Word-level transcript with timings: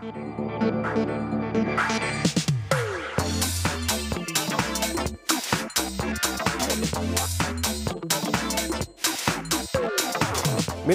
Milí 0.00 0.08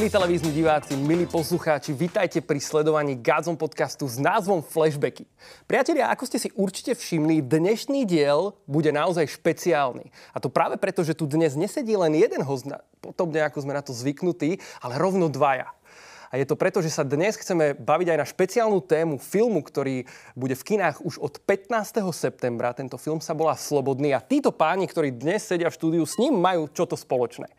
televízni 0.10 0.49
diváci, 0.49 0.97
milí 0.97 1.29
poslucháči, 1.29 1.94
vitajte 1.94 2.41
pri 2.41 2.57
sledovaní 2.57 3.13
Gádzom 3.21 3.54
podcastu 3.54 4.10
s 4.10 4.18
názvom 4.18 4.65
Flashbacky. 4.65 5.29
Priatelia, 5.69 6.10
ako 6.10 6.26
ste 6.26 6.42
si 6.42 6.49
určite 6.58 6.97
všimli, 6.97 7.46
dnešný 7.46 8.10
diel 8.10 8.58
bude 8.65 8.90
naozaj 8.90 9.29
špeciálny. 9.37 10.10
A 10.33 10.42
to 10.42 10.49
práve 10.49 10.81
preto, 10.81 11.06
že 11.06 11.13
tu 11.13 11.29
dnes 11.29 11.53
nesedí 11.53 11.94
len 11.94 12.17
jeden 12.17 12.42
host, 12.42 12.65
podobne 13.06 13.46
ako 13.46 13.69
sme 13.69 13.78
na 13.78 13.85
to 13.85 13.94
zvyknutí, 13.94 14.58
ale 14.81 14.97
rovno 14.97 15.29
dvaja. 15.29 15.69
A 16.31 16.41
je 16.41 16.45
to 16.45 16.57
preto, 16.57 16.81
že 16.81 16.94
sa 16.94 17.05
dnes 17.05 17.38
chceme 17.38 17.77
baviť 17.77 18.08
aj 18.13 18.20
na 18.21 18.27
špeciálnu 18.27 18.80
tému 18.81 19.21
filmu, 19.21 19.62
ktorý 19.62 20.08
bude 20.34 20.58
v 20.58 20.66
kinách 20.76 21.05
už 21.05 21.22
od 21.22 21.38
15. 21.44 22.02
septembra. 22.16 22.73
Tento 22.73 22.98
film 22.98 23.22
sa 23.22 23.38
volá 23.38 23.54
Slobodný 23.54 24.16
a 24.16 24.23
títo 24.23 24.50
páni, 24.50 24.90
ktorí 24.90 25.14
dnes 25.14 25.45
sedia 25.45 25.70
v 25.70 25.77
štúdiu, 25.77 26.03
s 26.03 26.17
ním 26.17 26.38
majú 26.38 26.66
čo 26.72 26.90
to 26.90 26.98
spoločné. 26.98 27.52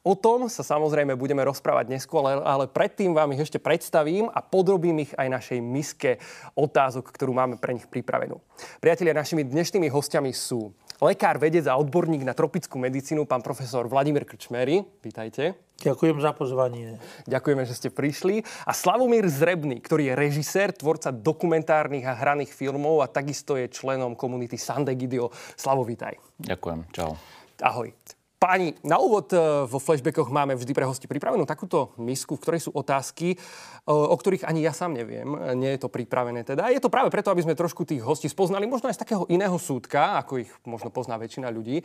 O 0.00 0.16
tom 0.16 0.48
sa 0.48 0.64
samozrejme 0.64 1.12
budeme 1.12 1.44
rozprávať 1.44 1.92
neskôr, 1.92 2.24
ale, 2.24 2.64
predtým 2.72 3.12
vám 3.12 3.36
ich 3.36 3.44
ešte 3.44 3.60
predstavím 3.60 4.32
a 4.32 4.40
podrobím 4.40 5.04
ich 5.04 5.12
aj 5.12 5.28
našej 5.28 5.60
miske 5.60 6.10
otázok, 6.56 7.12
ktorú 7.12 7.36
máme 7.36 7.60
pre 7.60 7.76
nich 7.76 7.84
pripravenú. 7.84 8.40
Priatelia, 8.80 9.12
našimi 9.12 9.44
dnešnými 9.44 9.92
hostiami 9.92 10.32
sú 10.32 10.72
lekár, 11.00 11.40
vedec 11.40 11.64
a 11.66 11.74
odborník 11.80 12.22
na 12.22 12.36
tropickú 12.36 12.76
medicínu, 12.76 13.24
pán 13.24 13.40
profesor 13.40 13.88
Vladimír 13.88 14.28
Krčmery. 14.28 14.84
Vítajte. 15.00 15.56
Ďakujem 15.80 16.20
za 16.20 16.36
pozvanie. 16.36 17.00
Ďakujeme, 17.24 17.64
že 17.64 17.72
ste 17.72 17.88
prišli. 17.88 18.44
A 18.68 18.76
Slavomír 18.76 19.24
Zrebný, 19.32 19.80
ktorý 19.80 20.12
je 20.12 20.14
režisér, 20.14 20.76
tvorca 20.76 21.08
dokumentárnych 21.08 22.04
a 22.04 22.12
hraných 22.12 22.52
filmov 22.52 23.00
a 23.00 23.08
takisto 23.08 23.56
je 23.56 23.72
členom 23.72 24.12
komunity 24.12 24.60
Sandegidio. 24.60 25.32
Slavo, 25.56 25.80
vítaj. 25.88 26.20
Ďakujem, 26.36 26.84
čau. 26.92 27.16
Ahoj. 27.64 27.96
Páni, 28.40 28.72
na 28.80 28.96
úvod 28.96 29.28
e, 29.36 29.68
vo 29.68 29.76
flashbackoch 29.76 30.32
máme 30.32 30.56
vždy 30.56 30.72
pre 30.72 30.88
hosti 30.88 31.04
pripravenú 31.04 31.44
takúto 31.44 31.92
misku, 32.00 32.40
v 32.40 32.42
ktorej 32.48 32.60
sú 32.64 32.70
otázky, 32.72 33.36
e, 33.36 33.38
o 33.84 34.16
ktorých 34.16 34.48
ani 34.48 34.64
ja 34.64 34.72
sám 34.72 34.96
neviem. 34.96 35.28
Nie 35.60 35.76
je 35.76 35.84
to 35.84 35.92
pripravené 35.92 36.40
teda. 36.40 36.72
Je 36.72 36.80
to 36.80 36.88
práve 36.88 37.12
preto, 37.12 37.28
aby 37.28 37.44
sme 37.44 37.52
trošku 37.52 37.84
tých 37.84 38.00
hostí 38.00 38.32
spoznali, 38.32 38.64
možno 38.64 38.88
aj 38.88 38.96
z 38.96 39.02
takého 39.04 39.28
iného 39.28 39.52
súdka, 39.60 40.16
ako 40.24 40.40
ich 40.40 40.48
možno 40.64 40.88
pozná 40.88 41.20
väčšina 41.20 41.52
ľudí. 41.52 41.84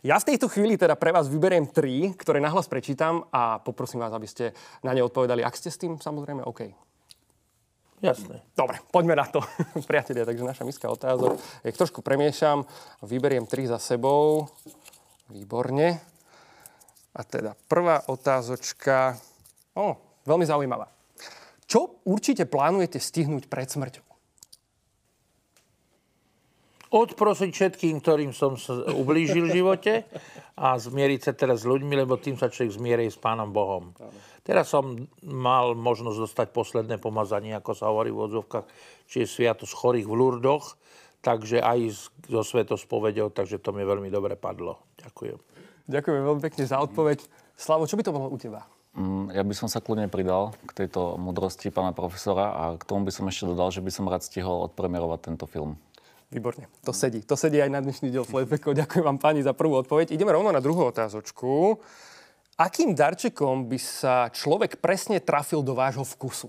Ja 0.00 0.16
v 0.16 0.32
tejto 0.32 0.48
chvíli 0.48 0.80
teda 0.80 0.96
pre 0.96 1.12
vás 1.12 1.28
vyberiem 1.28 1.68
tri, 1.68 2.16
ktoré 2.16 2.40
nahlas 2.40 2.64
prečítam 2.64 3.28
a 3.28 3.60
poprosím 3.60 4.00
vás, 4.00 4.16
aby 4.16 4.24
ste 4.24 4.56
na 4.80 4.96
ne 4.96 5.04
odpovedali. 5.04 5.44
Ak 5.44 5.52
ste 5.52 5.68
s 5.68 5.84
tým 5.84 6.00
samozrejme 6.00 6.48
OK. 6.48 6.72
Jasné. 8.00 8.40
Dobre, 8.56 8.80
poďme 8.88 9.12
na 9.12 9.28
to, 9.28 9.44
priatelia. 9.90 10.24
Takže 10.24 10.48
naša 10.48 10.64
miska 10.64 10.88
otázok. 10.88 11.36
Ich 11.60 11.76
trošku 11.76 12.00
premiešam, 12.00 12.64
vyberiem 13.04 13.44
tri 13.44 13.68
za 13.68 13.76
sebou. 13.76 14.48
Výborne. 15.30 15.88
A 17.10 17.20
teda 17.26 17.54
prvá 17.54 18.06
otázočka, 18.06 19.18
o, 19.74 19.98
veľmi 20.26 20.46
zaujímavá. 20.46 20.86
Čo 21.66 22.02
určite 22.06 22.46
plánujete 22.46 22.98
stihnúť 22.98 23.46
pred 23.46 23.66
smrťou? 23.66 24.06
Odprosiť 26.90 27.50
všetkým, 27.54 28.02
ktorým 28.02 28.34
som 28.34 28.58
sa 28.58 28.82
ublížil 28.90 29.46
v 29.46 29.62
živote 29.62 30.02
a 30.58 30.74
zmieriť 30.74 31.20
sa 31.22 31.32
teraz 31.38 31.62
s 31.62 31.70
ľuďmi, 31.70 31.94
lebo 32.02 32.18
tým 32.18 32.34
sa 32.34 32.50
človek 32.50 32.74
zmierí 32.74 33.06
s 33.06 33.14
Pánom 33.14 33.54
Bohom. 33.54 33.94
Teraz 34.42 34.74
som 34.74 35.06
mal 35.22 35.78
možnosť 35.78 36.18
dostať 36.18 36.46
posledné 36.50 36.98
pomazanie, 36.98 37.54
ako 37.54 37.78
sa 37.78 37.94
hovorí 37.94 38.10
v 38.10 38.26
odzovkách, 38.26 38.66
či 39.06 39.22
je 39.22 39.30
sviatosť 39.30 39.70
chorých 39.70 40.10
v 40.10 40.18
Lurdoch 40.18 40.74
takže 41.20 41.60
aj 41.60 42.08
so 42.28 42.40
svetospovedou, 42.40 43.30
takže 43.30 43.60
to 43.60 43.76
mi 43.76 43.84
veľmi 43.84 44.08
dobre 44.08 44.40
padlo. 44.40 44.80
Ďakujem. 45.00 45.38
Ďakujem 45.90 46.22
veľmi 46.22 46.42
pekne 46.44 46.64
za 46.68 46.78
odpoveď. 46.78 47.18
Slavo, 47.56 47.84
čo 47.88 47.98
by 47.98 48.02
to 48.06 48.14
bolo 48.14 48.30
u 48.30 48.38
teba? 48.38 48.64
Mm, 48.94 49.30
ja 49.30 49.42
by 49.46 49.54
som 49.54 49.70
sa 49.70 49.78
kľudne 49.78 50.10
pridal 50.10 50.50
k 50.66 50.84
tejto 50.84 51.14
mudrosti 51.14 51.70
pána 51.70 51.94
profesora 51.94 52.50
a 52.50 52.62
k 52.74 52.82
tomu 52.82 53.06
by 53.06 53.12
som 53.14 53.26
ešte 53.30 53.46
dodal, 53.46 53.70
že 53.70 53.82
by 53.82 53.90
som 53.90 54.10
rád 54.10 54.26
stihol 54.26 54.66
odpremierovať 54.70 55.20
tento 55.30 55.46
film. 55.46 55.78
Výborne, 56.30 56.70
to 56.86 56.94
sedí. 56.94 57.22
To 57.26 57.34
sedí 57.34 57.58
aj 57.58 57.70
na 57.74 57.82
dnešný 57.82 58.10
diel 58.10 58.22
Flashbackov. 58.22 58.78
Ďakujem 58.78 59.02
vám 59.02 59.18
páni 59.18 59.42
za 59.42 59.50
prvú 59.50 59.82
odpoveď. 59.82 60.14
Ideme 60.14 60.30
rovno 60.30 60.54
na 60.54 60.62
druhú 60.62 60.86
otázočku. 60.86 61.78
Akým 62.54 62.94
darčekom 62.94 63.66
by 63.66 63.78
sa 63.82 64.30
človek 64.30 64.78
presne 64.78 65.18
trafil 65.18 65.62
do 65.62 65.74
vášho 65.74 66.06
vkusu? 66.06 66.46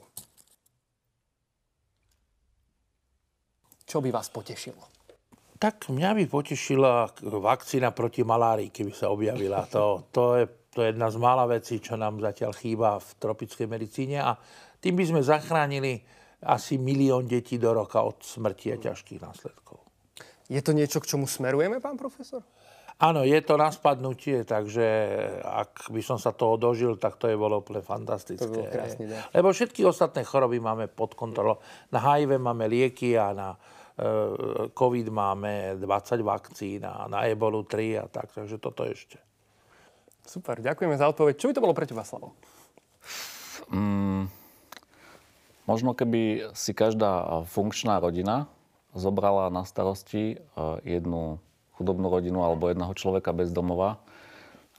Čo 3.90 4.06
by 4.06 4.14
vás 4.14 4.30
potešilo? 4.30 4.82
Tak 5.62 5.94
mňa 5.94 6.18
by 6.18 6.26
potešila 6.26 7.14
vakcína 7.22 7.94
proti 7.94 8.26
malárii, 8.26 8.74
keby 8.74 8.92
sa 8.98 9.14
objavila. 9.14 9.62
To, 9.78 10.10
to, 10.10 10.42
je, 10.42 10.46
to 10.74 10.82
je 10.82 10.88
jedna 10.90 11.14
z 11.14 11.18
mála 11.22 11.46
vecí, 11.46 11.78
čo 11.78 11.94
nám 11.94 12.18
zatiaľ 12.18 12.58
chýba 12.58 12.98
v 12.98 13.10
tropickej 13.22 13.70
medicíne. 13.70 14.26
A 14.26 14.34
tým 14.82 14.98
by 14.98 15.06
sme 15.06 15.22
zachránili 15.22 16.02
asi 16.42 16.82
milión 16.82 17.30
detí 17.30 17.62
do 17.62 17.70
roka 17.70 18.02
od 18.02 18.26
smrti 18.26 18.74
a 18.74 18.82
ťažkých 18.82 19.22
následkov. 19.22 19.86
Je 20.50 20.58
to 20.66 20.74
niečo, 20.74 20.98
k 20.98 21.14
čomu 21.14 21.30
smerujeme, 21.30 21.78
pán 21.78 21.94
profesor? 21.94 22.42
Áno, 23.02 23.26
je 23.26 23.38
to 23.42 23.58
na 23.58 23.70
spadnutie, 23.70 24.46
takže 24.46 24.86
ak 25.42 25.90
by 25.90 26.02
som 26.06 26.22
sa 26.22 26.34
toho 26.38 26.58
dožil, 26.58 27.02
tak 27.02 27.18
to 27.18 27.30
je 27.30 27.38
bolo 27.38 27.62
úplne 27.62 27.82
fantastické. 27.82 28.46
To 28.46 28.62
bolo 28.62 28.70
krásny, 28.70 29.10
Lebo 29.34 29.50
všetky 29.50 29.82
ostatné 29.86 30.22
choroby 30.22 30.62
máme 30.62 30.86
pod 30.90 31.18
kontrolou. 31.18 31.58
Na 31.90 31.98
HIV 31.98 32.38
máme 32.38 32.70
lieky 32.70 33.18
a 33.18 33.34
na 33.34 33.48
COVID 34.74 35.08
máme 35.14 35.78
20 35.78 36.26
vakcín 36.26 36.82
a 36.82 37.06
na 37.06 37.30
ebolu 37.30 37.62
3 37.62 38.02
a 38.02 38.06
tak, 38.10 38.34
takže 38.34 38.58
toto 38.58 38.82
ešte. 38.82 39.22
Super, 40.26 40.62
ďakujeme 40.62 40.98
za 40.98 41.10
odpoveď. 41.10 41.34
Čo 41.38 41.50
by 41.50 41.54
to 41.54 41.64
bolo 41.64 41.78
pre 41.78 41.86
teba, 41.86 42.06
Slavo? 42.06 42.34
Mm, 43.70 44.30
možno 45.70 45.94
keby 45.94 46.54
si 46.58 46.74
každá 46.74 47.46
funkčná 47.50 48.02
rodina 48.02 48.50
zobrala 48.98 49.48
na 49.54 49.64
starosti 49.64 50.42
uh, 50.58 50.82
jednu 50.84 51.40
chudobnú 51.80 52.14
rodinu 52.14 52.46
alebo 52.46 52.70
jedného 52.70 52.94
človeka 52.94 53.34
bez 53.34 53.50
domova. 53.50 53.98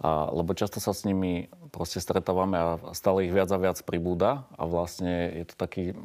A, 0.02 0.30
lebo 0.30 0.54
často 0.54 0.78
sa 0.78 0.94
s 0.94 1.02
nimi 1.02 1.50
proste 1.74 1.98
stretávame 1.98 2.56
a 2.56 2.66
stále 2.94 3.26
ich 3.26 3.34
viac 3.34 3.50
a 3.50 3.58
viac 3.58 3.78
pribúda 3.82 4.46
a 4.54 4.64
vlastne 4.64 5.30
je 5.42 5.44
to 5.50 5.54
taký, 5.58 5.98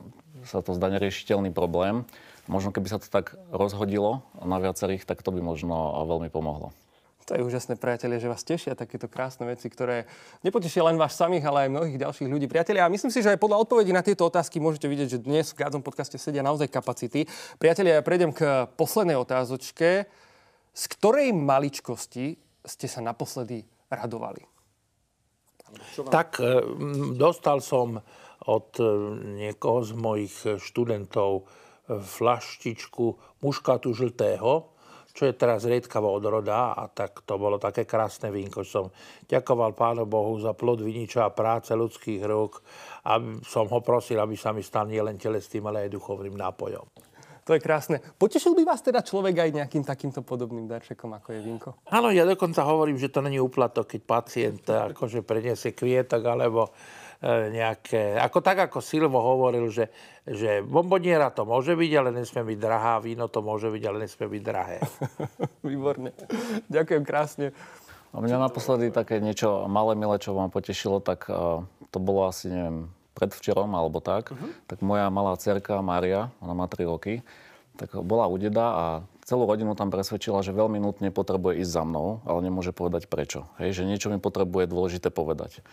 sa 0.44 0.66
to 0.66 0.74
zdá 0.74 0.90
neriešiteľný 0.92 1.54
problém. 1.54 2.04
Možno 2.48 2.72
keby 2.72 2.88
sa 2.88 3.00
to 3.00 3.12
tak 3.12 3.36
rozhodilo 3.52 4.24
na 4.40 4.60
viacerých, 4.60 5.04
tak 5.04 5.24
to 5.24 5.36
by 5.36 5.44
možno 5.44 6.04
veľmi 6.08 6.32
pomohlo. 6.32 6.72
To 7.28 7.36
je 7.36 7.44
úžasné, 7.44 7.76
priatelia, 7.76 8.24
že 8.24 8.32
vás 8.32 8.40
tešia 8.40 8.72
takéto 8.72 9.12
krásne 9.12 9.44
veci, 9.44 9.68
ktoré 9.68 10.08
nepotešia 10.48 10.88
len 10.88 10.96
vás 10.96 11.12
samých, 11.12 11.44
ale 11.44 11.68
aj 11.68 11.76
mnohých 11.76 12.00
ďalších 12.00 12.32
ľudí. 12.32 12.48
Priatelia, 12.48 12.88
a 12.88 12.94
myslím 12.94 13.12
si, 13.12 13.20
že 13.20 13.36
aj 13.36 13.44
podľa 13.44 13.68
odpovedí 13.68 13.92
na 13.92 14.00
tieto 14.00 14.32
otázky 14.32 14.64
môžete 14.64 14.88
vidieť, 14.88 15.20
že 15.20 15.20
dnes 15.20 15.52
v 15.52 15.60
Gádzom 15.60 15.84
podcaste 15.84 16.16
sedia 16.16 16.40
naozaj 16.40 16.72
kapacity. 16.72 17.28
Priatelia, 17.60 18.00
ja 18.00 18.08
prejdem 18.08 18.32
k 18.32 18.72
poslednej 18.80 19.20
otázočke. 19.20 20.08
Z 20.72 20.84
ktorej 20.96 21.36
maličkosti 21.36 22.40
ste 22.64 22.88
sa 22.88 23.04
naposledy 23.04 23.68
radovali? 23.92 24.48
Tak 26.08 26.40
e, 26.40 26.64
dostal 27.12 27.60
som 27.60 28.00
od 28.48 28.72
e, 28.80 28.88
niekoho 29.36 29.84
z 29.84 29.92
mojich 30.00 30.36
študentov 30.64 31.44
flaštičku 31.88 33.40
muškatu 33.42 33.96
žltého, 33.96 34.76
čo 35.18 35.26
je 35.26 35.34
teraz 35.34 35.66
riedkavá 35.66 36.06
odroda 36.06 36.78
a 36.78 36.86
tak 36.94 37.26
to 37.26 37.42
bolo 37.42 37.58
také 37.58 37.90
krásne 37.90 38.30
vínko. 38.30 38.62
Som 38.62 38.94
ďakoval 39.26 39.74
Pánu 39.74 40.06
Bohu 40.06 40.38
za 40.38 40.54
plod 40.54 40.86
viniča 40.86 41.26
a 41.26 41.34
práce 41.34 41.74
ľudských 41.74 42.22
rúk 42.22 42.62
a 43.02 43.18
som 43.42 43.66
ho 43.66 43.80
prosil, 43.82 44.22
aby 44.22 44.38
sa 44.38 44.54
mi 44.54 44.62
stal 44.62 44.86
nielen 44.86 45.18
telesným, 45.18 45.66
ale 45.66 45.90
aj 45.90 45.96
duchovným 45.98 46.38
nápojom. 46.38 46.86
To 47.48 47.56
je 47.56 47.64
krásne. 47.64 48.04
Potešil 48.20 48.60
by 48.60 48.68
vás 48.68 48.84
teda 48.84 49.00
človek 49.00 49.40
aj 49.40 49.56
nejakým 49.56 49.88
takýmto 49.88 50.20
podobným 50.20 50.68
darčekom, 50.68 51.16
ako 51.16 51.32
je 51.32 51.40
vínko? 51.40 51.70
Áno, 51.96 52.12
ja 52.12 52.28
dokonca 52.28 52.60
hovorím, 52.68 53.00
že 53.00 53.08
to 53.08 53.24
není 53.24 53.40
úplatok, 53.40 53.88
keď 53.88 54.02
pacient 54.04 54.64
akože 54.68 55.24
preniesie 55.24 55.72
kvietok 55.72 56.22
alebo 56.28 56.76
nejaké... 57.26 58.18
Ako 58.22 58.46
tak, 58.46 58.62
ako 58.70 58.78
Silvo 58.78 59.18
hovoril, 59.18 59.74
že, 59.74 59.90
že 60.26 60.62
bomboniera 60.62 61.34
to 61.34 61.50
môže 61.50 61.74
byť, 61.74 61.92
ale 61.98 62.10
nesmie 62.14 62.54
byť 62.54 62.60
drahá, 62.62 63.02
víno 63.02 63.26
to 63.26 63.42
môže 63.42 63.74
byť, 63.74 63.84
ale 63.90 63.98
nesmie 64.06 64.28
byť 64.30 64.44
drahé. 64.46 64.78
Výborne. 65.68 66.14
Ďakujem 66.70 67.04
krásne. 67.04 67.46
A 68.14 68.22
mňa 68.22 68.38
naposledy 68.50 68.94
také 68.94 69.18
niečo 69.18 69.66
malé, 69.66 69.98
milé, 69.98 70.22
čo 70.22 70.38
vám 70.38 70.54
potešilo, 70.54 71.02
tak 71.02 71.28
uh, 71.28 71.66
to 71.92 71.98
bolo 71.98 72.30
asi, 72.30 72.50
neviem, 72.50 72.88
predvčerom 73.18 73.74
alebo 73.74 73.98
tak, 73.98 74.32
uh-huh. 74.32 74.54
tak 74.70 74.86
moja 74.86 75.10
malá 75.10 75.34
cerka 75.42 75.82
Mária, 75.82 76.30
ona 76.38 76.54
má 76.54 76.70
3 76.70 76.86
roky, 76.86 77.26
tak 77.78 77.98
bola 78.06 78.30
u 78.30 78.38
deda 78.38 78.66
a 78.74 78.86
celú 79.26 79.50
rodinu 79.50 79.74
tam 79.74 79.90
presvedčila, 79.90 80.46
že 80.46 80.54
veľmi 80.54 80.78
nutne 80.78 81.10
potrebuje 81.10 81.66
ísť 81.66 81.72
za 81.74 81.84
mnou, 81.84 82.22
ale 82.26 82.40
nemôže 82.46 82.72
povedať 82.74 83.10
prečo. 83.10 83.50
Hej, 83.58 83.82
že 83.82 83.90
niečo 83.90 84.14
mi 84.14 84.22
potrebuje 84.22 84.70
dôležité 84.70 85.10
povedať. 85.10 85.66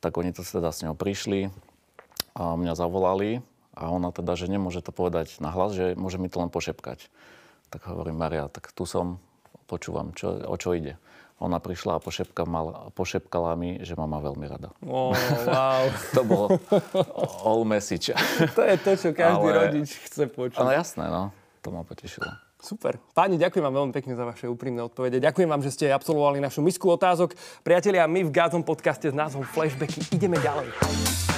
Tak 0.00 0.16
oni 0.20 0.30
to 0.32 0.44
teda 0.44 0.70
s 0.70 0.84
ňou 0.84 0.94
prišli 0.94 1.48
a 2.36 2.52
mňa 2.52 2.76
zavolali 2.76 3.40
A 3.76 3.92
ona 3.92 4.08
teda, 4.12 4.36
že 4.36 4.48
nemôže 4.48 4.80
to 4.80 4.92
povedať 4.92 5.36
na 5.40 5.52
hlas, 5.52 5.76
že 5.76 5.92
môže 5.96 6.16
mi 6.16 6.32
to 6.32 6.40
len 6.40 6.48
pošepkať. 6.48 7.12
Tak 7.68 7.84
hovorím, 7.92 8.16
Maria, 8.16 8.48
tak 8.48 8.72
tu 8.72 8.88
som, 8.88 9.20
počúvam, 9.68 10.16
čo, 10.16 10.32
o 10.48 10.56
čo 10.56 10.72
ide. 10.72 10.96
Ona 11.36 11.60
prišla 11.60 12.00
a 12.00 12.00
pošepkala, 12.00 12.96
pošepkala 12.96 13.52
mi, 13.60 13.76
že 13.84 13.92
ma 13.92 14.08
má 14.08 14.24
veľmi 14.24 14.48
rada. 14.48 14.72
Oh, 14.80 15.12
wow. 15.44 15.84
to 16.16 16.22
bolo 16.24 16.56
all 17.44 17.68
message. 17.68 18.08
to 18.56 18.62
je 18.64 18.76
to, 18.80 18.92
čo 18.96 19.08
každý 19.12 19.48
Ale... 19.52 19.56
rodič 19.68 20.00
chce 20.08 20.32
počuť. 20.32 20.56
Ale 20.56 20.80
jasné, 20.80 21.12
no. 21.12 21.36
To 21.60 21.68
ma 21.76 21.84
potešilo. 21.84 22.45
Super. 22.66 22.98
Páni, 23.14 23.38
ďakujem 23.38 23.62
vám 23.62 23.78
veľmi 23.78 23.92
pekne 23.94 24.18
za 24.18 24.26
vaše 24.26 24.50
úprimné 24.50 24.82
odpovede. 24.82 25.22
Ďakujem 25.22 25.46
vám, 25.46 25.62
že 25.62 25.70
ste 25.70 25.94
absolvovali 25.94 26.42
našu 26.42 26.66
misku 26.66 26.90
otázok. 26.90 27.38
Priatelia, 27.62 28.10
my 28.10 28.26
v 28.26 28.34
Gázom 28.34 28.66
podcaste 28.66 29.06
s 29.06 29.14
názvom 29.14 29.46
Flashbacky 29.46 30.02
ideme 30.10 30.34
ďalej. 30.42 31.35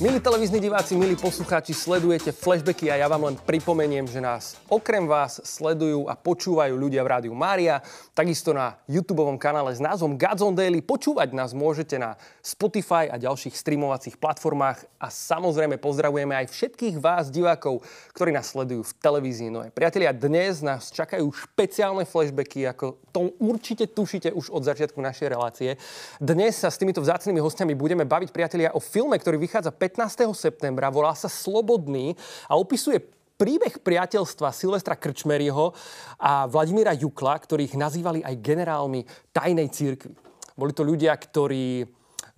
Milí 0.00 0.16
televízni 0.16 0.64
diváci, 0.64 0.96
milí 0.96 1.12
poslucháči, 1.12 1.76
sledujete 1.76 2.32
flashbacky 2.32 2.88
a 2.88 2.96
ja 2.96 3.04
vám 3.04 3.28
len 3.28 3.36
pripomeniem, 3.36 4.08
že 4.08 4.16
nás 4.16 4.56
okrem 4.72 5.04
vás 5.04 5.44
sledujú 5.44 6.08
a 6.08 6.16
počúvajú 6.16 6.72
ľudia 6.72 7.04
v 7.04 7.10
rádiu 7.12 7.36
Mária, 7.36 7.84
takisto 8.16 8.56
na 8.56 8.80
YouTube 8.88 9.20
kanále 9.36 9.76
s 9.76 9.80
názvom 9.84 10.16
Godzone 10.16 10.56
Daily. 10.56 10.80
Počúvať 10.80 11.36
nás 11.36 11.52
môžete 11.52 12.00
na 12.00 12.16
Spotify 12.40 13.12
a 13.12 13.20
ďalších 13.20 13.52
streamovacích 13.52 14.16
platformách 14.16 14.88
a 14.96 15.12
samozrejme 15.12 15.76
pozdravujeme 15.76 16.32
aj 16.32 16.48
všetkých 16.48 16.96
vás 16.96 17.28
divákov, 17.28 17.84
ktorí 18.16 18.32
nás 18.32 18.48
sledujú 18.48 18.88
v 18.88 18.96
televízii 19.04 19.52
Noe. 19.52 19.68
Priatelia, 19.68 20.16
dnes 20.16 20.64
nás 20.64 20.88
čakajú 20.96 21.28
špeciálne 21.28 22.08
flashbacky, 22.08 22.64
ako 22.64 23.04
to 23.12 23.36
určite 23.36 23.92
tušíte 23.92 24.32
už 24.32 24.48
od 24.48 24.64
začiatku 24.64 24.96
našej 24.96 25.28
relácie. 25.28 25.76
Dnes 26.16 26.56
sa 26.56 26.72
s 26.72 26.80
týmito 26.80 27.04
vzácnými 27.04 27.36
hostiami 27.36 27.76
budeme 27.76 28.08
baviť, 28.08 28.32
priatelia, 28.32 28.72
o 28.72 28.80
filme, 28.80 29.20
ktorý 29.20 29.36
vychádza 29.36 29.76
15. 29.90 30.30
septembra, 30.38 30.86
volá 30.86 31.10
sa 31.18 31.26
Slobodný 31.26 32.14
a 32.46 32.54
opisuje 32.54 33.02
príbeh 33.34 33.82
priateľstva 33.82 34.54
Silvestra 34.54 34.94
Krčmeriho 34.94 35.74
a 36.22 36.46
Vladimíra 36.46 36.94
Jukla, 36.94 37.34
ktorých 37.34 37.74
nazývali 37.74 38.22
aj 38.22 38.38
generálmi 38.38 39.02
tajnej 39.34 39.66
církvy. 39.74 40.14
Boli 40.54 40.70
to 40.70 40.86
ľudia, 40.86 41.10
ktorí 41.18 41.82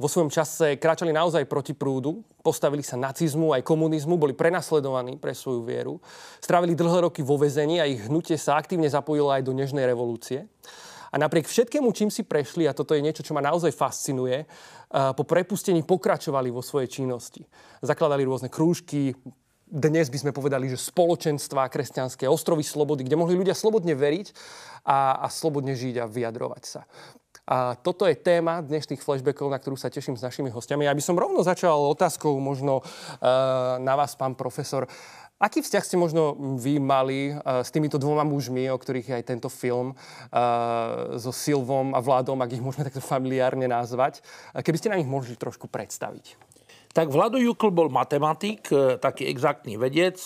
vo 0.01 0.09
svojom 0.09 0.33
čase 0.33 0.81
kráčali 0.81 1.13
naozaj 1.13 1.45
proti 1.45 1.77
prúdu, 1.77 2.25
postavili 2.41 2.81
sa 2.81 2.97
nacizmu 2.97 3.53
aj 3.53 3.63
komunizmu, 3.67 4.17
boli 4.17 4.33
prenasledovaní 4.33 5.21
pre 5.21 5.37
svoju 5.37 5.63
vieru, 5.63 6.01
strávili 6.41 6.73
dlhé 6.73 7.07
roky 7.07 7.21
vo 7.21 7.37
vezení 7.37 7.79
a 7.79 7.87
ich 7.87 8.09
hnutie 8.09 8.41
sa 8.41 8.57
aktívne 8.57 8.89
zapojilo 8.89 9.29
aj 9.29 9.45
do 9.45 9.53
nežnej 9.53 9.85
revolúcie. 9.85 10.49
A 11.13 11.21
napriek 11.21 11.45
všetkému, 11.45 11.93
čím 11.93 12.09
si 12.09 12.25
prešli, 12.25 12.65
a 12.65 12.73
toto 12.73 12.97
je 12.97 13.05
niečo, 13.05 13.21
čo 13.21 13.37
ma 13.37 13.45
naozaj 13.45 13.77
fascinuje, 13.77 14.49
po 14.89 15.25
prepustení 15.29 15.85
pokračovali 15.85 16.49
vo 16.49 16.65
svojej 16.65 16.89
činnosti. 16.89 17.45
Zakladali 17.85 18.25
rôzne 18.25 18.49
krúžky, 18.49 19.13
dnes 19.73 20.13
by 20.13 20.19
sme 20.21 20.33
povedali, 20.37 20.69
že 20.69 20.77
spoločenstva 20.77 21.73
kresťanské, 21.73 22.29
ostrovy 22.29 22.61
slobody, 22.61 23.05
kde 23.05 23.17
mohli 23.17 23.37
ľudia 23.37 23.57
slobodne 23.57 23.97
veriť 23.97 24.37
a, 24.85 25.25
a 25.25 25.27
slobodne 25.33 25.73
žiť 25.73 26.01
a 26.01 26.09
vyjadrovať 26.09 26.65
sa. 26.65 26.85
A 27.49 27.75
toto 27.75 28.07
je 28.07 28.15
téma 28.15 28.61
dnešných 28.63 29.03
flashbackov, 29.03 29.51
na 29.51 29.59
ktorú 29.59 29.75
sa 29.75 29.91
teším 29.91 30.15
s 30.15 30.23
našimi 30.23 30.53
hostiami. 30.53 30.87
Ja 30.87 30.95
by 30.95 31.03
som 31.03 31.19
rovno 31.19 31.41
začal 31.43 31.75
otázkou 31.91 32.37
možno 32.39 32.85
uh, 32.85 33.81
na 33.83 33.99
vás, 33.99 34.15
pán 34.15 34.37
profesor. 34.39 34.87
Uh, 34.87 35.22
Aký 35.43 35.59
vzťah 35.59 35.83
ste 35.83 35.99
možno 35.99 36.39
vy 36.55 36.79
mali 36.79 37.35
uh, 37.35 37.67
s 37.67 37.75
týmito 37.75 37.99
dvoma 37.99 38.23
mužmi, 38.23 38.71
o 38.71 38.79
ktorých 38.79 39.11
je 39.11 39.17
aj 39.19 39.25
tento 39.27 39.51
film, 39.51 39.99
uh, 39.99 41.19
so 41.19 41.35
Silvom 41.35 41.99
a 41.99 42.01
Vladom, 42.01 42.39
ak 42.39 42.55
ich 42.55 42.63
môžeme 42.63 42.87
takto 42.87 43.03
familiárne 43.03 43.67
nazvať? 43.67 44.23
Keby 44.55 44.79
ste 44.79 44.95
nám 44.95 45.03
ich 45.03 45.11
mohli 45.11 45.35
trošku 45.35 45.67
predstaviť. 45.67 46.39
Tak 46.95 47.11
Vlado 47.11 47.41
Jukl 47.43 47.73
bol 47.73 47.89
matematik, 47.89 48.69
taký 49.01 49.25
exaktný 49.33 49.81
vedec 49.81 50.21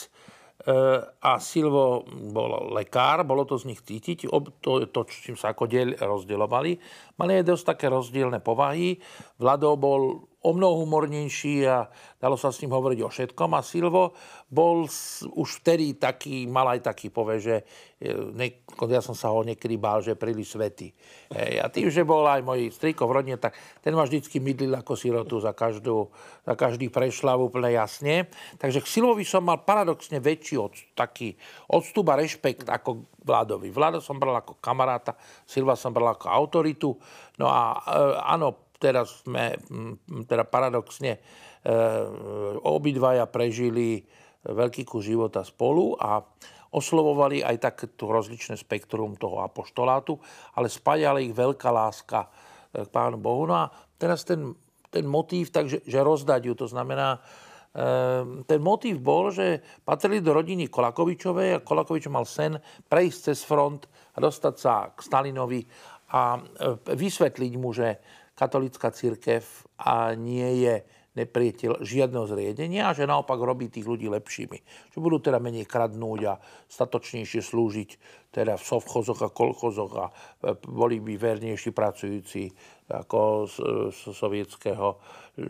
a 1.23 1.39
Silvo 1.39 2.03
bol 2.11 2.75
lekár, 2.75 3.23
bolo 3.23 3.47
to 3.47 3.55
z 3.55 3.71
nich 3.71 3.87
cítiť, 3.87 4.27
to 4.59 4.91
to, 4.91 5.01
čím 5.07 5.39
sa 5.39 5.55
ako 5.55 5.71
diel 5.71 5.95
rozdielovali. 5.95 6.75
Mali 7.23 7.39
aj 7.39 7.45
dosť 7.47 7.65
také 7.71 7.87
rozdielne 7.87 8.43
povahy. 8.43 8.99
Vlado 9.39 9.79
bol 9.79 10.27
o 10.47 10.55
mnoho 10.55 10.87
humornejší 10.87 11.67
a 11.67 11.91
dalo 12.23 12.39
sa 12.39 12.55
s 12.55 12.63
ním 12.63 12.71
hovoriť 12.71 13.03
o 13.03 13.11
všetkom. 13.11 13.51
A 13.59 13.67
Silvo 13.67 14.15
bol 14.47 14.87
už 15.35 15.49
vtedy 15.59 15.99
taký, 15.99 16.47
mal 16.47 16.71
aj 16.71 16.87
taký 16.87 17.11
pove, 17.11 17.43
že 17.43 17.67
e, 17.99 18.55
ja 18.87 19.03
som 19.03 19.19
sa 19.19 19.35
ho 19.35 19.43
niekedy 19.43 19.75
bál, 19.75 19.99
že 19.99 20.15
je 20.15 20.23
príliš 20.23 20.55
svetý. 20.55 20.95
E, 21.35 21.59
a 21.59 21.67
tým, 21.67 21.91
že 21.91 22.07
bol 22.07 22.23
aj 22.23 22.47
môj 22.47 22.71
strýko 22.71 23.11
v 23.11 23.15
rodine, 23.19 23.37
tak 23.43 23.59
ten 23.83 23.91
ma 23.91 24.07
vždycky 24.07 24.39
mydlil 24.39 24.79
ako 24.79 24.95
sirotu 24.95 25.43
za, 25.43 25.51
každú, 25.51 26.15
za 26.47 26.55
každý 26.55 26.95
prešlav 26.95 27.43
úplne 27.43 27.75
jasne. 27.75 28.31
Takže 28.63 28.87
k 28.87 28.91
Silvovi 28.91 29.27
som 29.27 29.43
mal 29.43 29.67
paradoxne 29.67 30.23
väčší 30.23 30.63
od, 30.63 30.79
taký 30.95 31.35
odstup 31.67 32.07
a 32.15 32.23
rešpekt 32.23 32.71
ako 32.71 33.19
Vladovi. 33.27 33.75
Vlado 33.75 33.99
som 33.99 34.23
bral 34.23 34.39
ako 34.39 34.63
kamaráta, 34.63 35.19
Silva 35.43 35.75
som 35.75 35.91
bral 35.91 36.15
ako 36.15 36.31
autoritu. 36.31 36.95
No 37.43 37.51
a 37.51 37.75
e, 37.75 38.15
áno, 38.23 38.66
teraz 38.77 39.25
sme 39.25 39.57
teda 40.29 40.45
paradoxne 40.47 41.17
e, 41.17 41.21
obidvaja 42.63 43.27
prežili 43.27 44.05
veľký 44.47 44.87
kus 44.87 45.11
života 45.11 45.43
spolu 45.43 45.99
a 45.99 46.23
oslovovali 46.77 47.41
aj 47.41 47.57
takéto 47.63 48.11
rozličné 48.11 48.59
spektrum 48.59 49.17
toho 49.17 49.41
apoštolátu, 49.43 50.21
ale 50.59 50.69
spájala 50.69 51.25
ich 51.25 51.33
veľká 51.33 51.73
láska 51.73 52.27
e, 52.27 52.85
k 52.85 52.89
Pánu 52.93 53.19
Bohu. 53.19 53.49
No 53.49 53.57
a 53.57 53.73
teraz 53.97 54.23
ten, 54.23 54.53
ten 54.93 55.09
motív, 55.09 55.51
takže, 55.51 55.83
že 55.83 55.99
rozdať 56.05 56.53
ju, 56.53 56.55
to 56.55 56.67
znamená, 56.69 57.17
e, 57.73 58.45
ten 58.45 58.61
motív 58.61 59.01
bol, 59.01 59.33
že 59.33 59.65
patrili 59.83 60.21
do 60.21 60.37
rodiny 60.37 60.69
Kolakovičovej 60.69 61.49
a 61.57 61.65
Kolakovič 61.65 62.13
mal 62.13 62.29
sen 62.29 62.61
prejsť 62.87 63.19
cez 63.33 63.41
front 63.43 63.89
a 64.15 64.19
dostať 64.21 64.55
sa 64.55 64.93
k 64.93 64.99
Stalinovi 65.01 65.63
a 66.07 66.39
vysvetliť 66.87 67.53
mu, 67.59 67.75
že 67.75 67.99
katolická 68.37 68.93
církev 68.93 69.43
a 69.81 70.13
nie 70.13 70.69
je 70.69 70.85
nepriateľ 71.17 71.81
žiadneho 71.81 72.29
zriedenia 72.29 72.93
a 72.93 72.95
že 72.95 73.09
naopak 73.09 73.41
robí 73.41 73.73
tých 73.73 73.89
ľudí 73.89 74.05
lepšími. 74.13 74.59
Že 74.93 74.99
budú 75.01 75.17
teda 75.25 75.41
menej 75.41 75.65
kradnúť 75.65 76.21
a 76.29 76.37
statočnejšie 76.69 77.41
slúžiť 77.41 77.91
teda 78.37 78.61
v 78.61 78.65
sovchozoch 78.69 79.25
a 79.25 79.33
kolchozoch 79.33 79.93
a 79.97 80.07
e, 80.13 80.13
boli 80.69 81.01
by 81.01 81.17
vernejší 81.17 81.73
pracujúci 81.73 82.53
ako 82.93 83.49
z, 83.49 83.57
z 83.97 84.01
sovietského, 84.13 85.01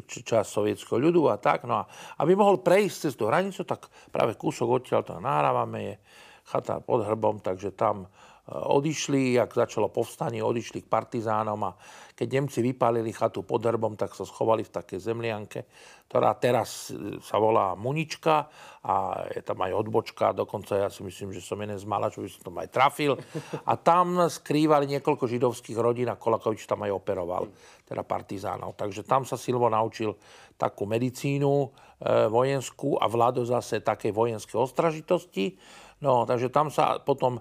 čas 0.06 0.46
sovietského 0.46 1.02
ľudu 1.02 1.26
a 1.34 1.42
tak. 1.42 1.66
No 1.66 1.82
a 1.82 1.84
aby 2.22 2.38
mohol 2.38 2.62
prejsť 2.62 3.10
cez 3.10 3.12
tú 3.18 3.26
hranicu, 3.26 3.66
tak 3.66 3.90
práve 4.14 4.38
kúsok 4.38 4.70
odtiaľ 4.70 5.02
to 5.02 5.18
nahrávame, 5.18 5.78
je 5.82 5.94
chata 6.46 6.78
pod 6.78 7.02
hrbom, 7.02 7.42
takže 7.42 7.74
tam 7.74 8.06
odišli, 8.54 9.34
ak 9.42 9.58
začalo 9.58 9.90
povstanie, 9.90 10.38
odišli 10.38 10.86
k 10.86 10.90
partizánom 10.90 11.58
a 11.66 11.74
keď 12.16 12.28
Nemci 12.30 12.62
vypálili 12.62 13.10
chatu 13.10 13.42
pod 13.42 13.60
herbom, 13.66 13.98
tak 13.98 14.14
sa 14.14 14.22
schovali 14.22 14.62
v 14.62 14.72
takej 14.72 15.02
zemlianke, 15.02 15.66
ktorá 16.06 16.32
teraz 16.38 16.94
sa 17.20 17.36
volá 17.42 17.74
Munička 17.74 18.46
a 18.86 19.26
je 19.34 19.42
tam 19.42 19.60
aj 19.66 19.72
odbočka, 19.74 20.30
dokonca 20.30 20.78
ja 20.78 20.88
si 20.88 21.02
myslím, 21.02 21.34
že 21.34 21.42
som 21.42 21.58
jeden 21.58 21.76
z 21.76 21.84
mala, 21.84 22.08
čo 22.08 22.22
by 22.22 22.28
som 22.30 22.42
tam 22.46 22.56
aj 22.62 22.68
trafil. 22.70 23.18
A 23.66 23.74
tam 23.74 24.30
skrývali 24.30 24.86
niekoľko 24.96 25.26
židovských 25.26 25.76
rodín 25.76 26.08
a 26.08 26.16
Kolakovič 26.16 26.64
tam 26.64 26.86
aj 26.86 26.94
operoval, 26.94 27.50
teda 27.82 28.06
partizánov. 28.06 28.78
Takže 28.78 29.02
tam 29.02 29.26
sa 29.26 29.34
Silvo 29.34 29.66
naučil 29.66 30.14
takú 30.56 30.88
medicínu 30.88 31.52
e, 31.52 31.68
vojenskú 32.30 32.96
a 32.96 33.10
Vlado 33.10 33.44
zase 33.44 33.84
také 33.84 34.08
vojenské 34.08 34.56
ostražitosti. 34.56 35.58
No, 36.00 36.24
takže 36.24 36.48
tam 36.48 36.72
sa 36.72 37.00
potom 37.00 37.40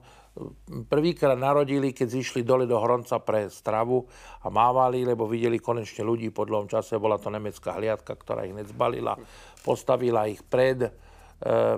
prvýkrát 0.92 1.39
narodili, 1.39 1.96
keď 1.96 2.08
zišli 2.20 2.44
dole 2.44 2.68
do 2.68 2.75
Hronca 2.75 3.24
pre 3.24 3.48
stravu 3.48 4.04
a 4.44 4.51
mávali, 4.51 5.08
lebo 5.08 5.24
videli 5.24 5.63
konečne 5.63 6.04
ľudí 6.04 6.30
po 6.36 6.44
dlhom 6.44 6.68
čase. 6.68 7.00
Bola 7.00 7.15
to 7.15 7.32
nemecká 7.32 7.80
hliadka, 7.80 8.20
ktorá 8.20 8.44
ich 8.44 8.56
nezbalila, 8.56 9.15
postavila 9.63 10.27
ich 10.27 10.44
pred, 10.44 10.84
e, 10.84 10.92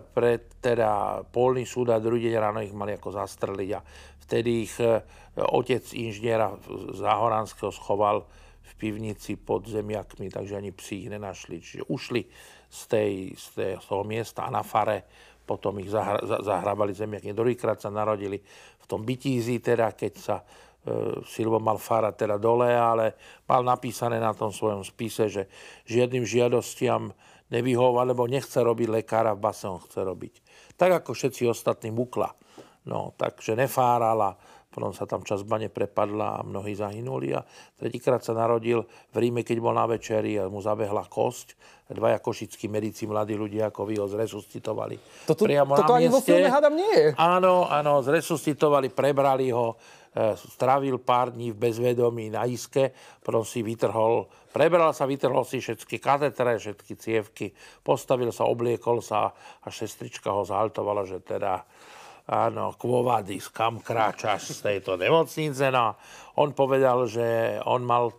pred 0.01 0.57
teda 0.57 1.21
polný 1.29 1.69
súd 1.69 1.93
a 1.93 2.01
druhý 2.01 2.29
deň 2.29 2.35
ráno 2.41 2.59
ich 2.65 2.73
mali 2.73 2.97
ako 2.97 3.13
zastreliť. 3.13 3.69
A 3.77 3.79
vtedy 4.25 4.65
ich 4.65 4.73
e, 4.81 5.05
otec 5.37 5.85
inžiniera 5.93 6.49
Záhoranského 6.97 7.69
schoval 7.69 8.25
v 8.67 8.71
pivnici 8.75 9.37
pod 9.37 9.69
zemiakmi, 9.69 10.33
takže 10.33 10.57
ani 10.57 10.73
psi 10.73 11.05
ich 11.05 11.09
nenašli. 11.13 11.61
Čiže 11.61 11.83
ušli 11.93 12.21
z, 12.67 12.81
z, 12.81 12.83
tej, 12.89 13.11
z 13.37 13.85
toho 13.85 14.01
miesta 14.01 14.49
a 14.49 14.51
na 14.51 14.65
fare 14.65 15.05
potom 15.47 15.79
ich 15.79 15.87
zahra, 15.87 16.19
zahrávali 16.43 16.91
zemiaky. 16.91 17.31
Druhýkrát 17.31 17.79
sa 17.79 17.87
narodili 17.87 18.43
v 18.77 18.85
tom 18.85 19.07
bytízi, 19.07 19.63
teda 19.63 19.95
keď 19.95 20.13
sa 20.19 20.43
e, 20.43 21.23
Silvo 21.23 21.63
mal 21.63 21.79
fara 21.79 22.11
teda 22.11 22.35
dole, 22.35 22.75
ale 22.75 23.15
mal 23.47 23.63
napísané 23.63 24.19
na 24.19 24.35
tom 24.35 24.51
svojom 24.51 24.83
spise, 24.83 25.31
že 25.31 25.47
žiadnym 25.87 26.27
žiadostiam 26.27 27.15
nevyhova, 27.47 28.03
lebo 28.03 28.27
nechce 28.27 28.59
robiť 28.59 28.87
lekára, 28.91 29.31
v 29.31 29.47
base 29.47 29.63
chce 29.63 30.03
robiť. 30.03 30.33
Tak 30.75 31.03
ako 31.03 31.15
všetci 31.15 31.47
ostatní 31.47 31.95
mukla. 31.95 32.35
No, 32.87 33.11
takže 33.19 33.55
nefárala, 33.55 34.39
potom 34.77 34.93
sa 34.93 35.09
tam 35.09 35.25
časť 35.25 35.41
bane 35.49 35.73
prepadla 35.73 36.37
a 36.37 36.45
mnohí 36.45 36.77
zahynuli 36.77 37.33
a 37.33 37.41
tretíkrát 37.81 38.21
sa 38.21 38.37
narodil 38.37 38.85
v 39.09 39.15
Ríme, 39.17 39.41
keď 39.41 39.57
bol 39.57 39.73
na 39.73 39.89
večeri 39.89 40.37
a 40.37 40.45
mu 40.45 40.61
zabehla 40.61 41.09
kosť. 41.09 41.57
Dvaja 41.89 42.21
košickí 42.21 42.69
medici, 42.69 43.09
mladí 43.09 43.33
ľudia, 43.33 43.73
ako 43.73 43.89
vy 43.89 43.97
ho 43.97 44.05
zresuscitovali. 44.05 45.25
Toto, 45.25 45.49
priamo 45.49 45.73
toto 45.73 45.97
na 45.97 46.05
ani 46.05 46.13
vo 46.13 46.21
mieste. 46.21 46.29
filme 46.29 46.53
hádam 46.53 46.77
nie 46.77 46.93
je. 46.93 47.05
Áno, 47.17 47.65
áno, 47.65 48.05
zresuscitovali, 48.05 48.93
prebrali 48.93 49.49
ho, 49.49 49.81
e, 50.13 50.37
strávil 50.37 51.01
pár 51.01 51.33
dní 51.33 51.49
v 51.49 51.57
bezvedomí 51.57 52.29
na 52.29 52.45
iske, 52.45 52.93
potom 53.25 53.41
si 53.41 53.65
vytrhol, 53.65 54.29
prebral 54.53 54.93
sa, 54.93 55.09
vytrhol 55.09 55.41
si 55.41 55.57
všetky 55.57 55.97
katetre, 55.97 56.61
všetky 56.61 56.93
cievky, 57.01 57.49
postavil 57.81 58.29
sa, 58.29 58.45
obliekol 58.45 59.01
sa 59.01 59.33
a 59.33 59.67
sestrička 59.73 60.29
ho 60.29 60.45
zhaltovala, 60.45 61.01
že 61.01 61.25
teda 61.25 61.65
áno, 62.27 62.75
kvovadis, 62.75 63.47
kam 63.47 63.79
kráčaš 63.79 64.59
z 64.59 64.59
tejto 64.59 64.99
nemocnice. 64.99 65.71
No, 65.71 65.95
on 66.35 66.51
povedal, 66.51 67.07
že 67.07 67.57
on 67.63 67.87
mal 67.87 68.11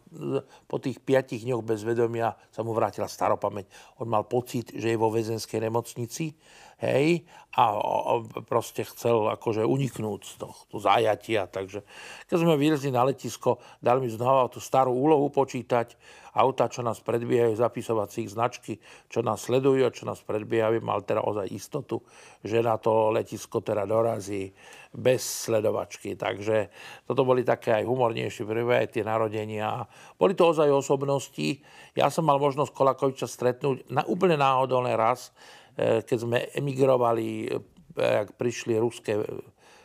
po 0.64 0.80
tých 0.80 1.04
piatich 1.04 1.44
dňoch 1.44 1.60
bezvedomia 1.60 2.32
sa 2.48 2.64
mu 2.64 2.72
vrátila 2.72 3.04
staropamäť. 3.04 3.68
On 4.00 4.08
mal 4.08 4.24
pocit, 4.24 4.72
že 4.72 4.96
je 4.96 4.98
vo 4.98 5.12
väzenskej 5.12 5.68
nemocnici, 5.68 6.32
hej, 6.80 7.26
a, 7.58 7.74
a 7.74 8.12
proste 8.46 8.86
chcel 8.86 9.28
akože 9.28 9.66
uniknúť 9.66 10.20
z 10.24 10.34
toho 10.40 10.54
zajatia. 10.78 11.44
Takže 11.50 11.84
keď 12.30 12.36
sme 12.38 12.54
vylezli 12.56 12.88
na 12.88 13.04
letisko, 13.04 13.60
dali 13.82 14.06
mi 14.06 14.10
znova 14.10 14.48
tú 14.48 14.62
starú 14.62 14.94
úlohu 14.94 15.28
počítať, 15.28 15.98
auta, 16.38 16.70
čo 16.70 16.86
nás 16.86 17.02
predbiehajú, 17.02 17.58
zapisovacích 17.58 18.30
značky, 18.30 18.78
čo 19.10 19.26
nás 19.26 19.42
sledujú 19.50 19.82
a 19.82 19.90
čo 19.90 20.06
nás 20.06 20.22
predbiehajú, 20.22 20.78
mal 20.78 21.02
teda 21.02 21.26
ozaj 21.26 21.50
istotu, 21.50 21.98
že 22.46 22.62
na 22.62 22.78
to 22.78 23.10
letisko 23.10 23.58
teda 23.58 23.82
dorazí 23.82 24.54
bez 24.94 25.50
sledovačky. 25.50 26.14
Takže 26.14 26.70
toto 27.04 27.26
boli 27.26 27.42
také 27.42 27.82
aj 27.82 27.84
humornejšie 27.84 28.46
prvé, 28.46 28.86
aj 28.86 28.88
tie 28.94 29.02
narodenia. 29.02 29.84
Boli 30.14 30.38
to 30.38 30.54
ozaj 30.54 30.70
osobnosti. 30.70 31.58
Ja 31.98 32.08
som 32.08 32.30
mal 32.30 32.38
možnosť 32.38 32.70
Kolakoviča 32.70 33.26
stretnúť 33.26 33.90
na 33.90 34.06
úplne 34.06 34.38
náhodolný 34.38 34.94
raz, 34.94 35.34
e, 35.74 36.06
keď 36.06 36.18
sme 36.22 36.38
emigrovali, 36.54 37.50
e, 37.50 37.58
ak 37.98 38.38
prišli 38.38 38.78
ruské, 38.78 39.18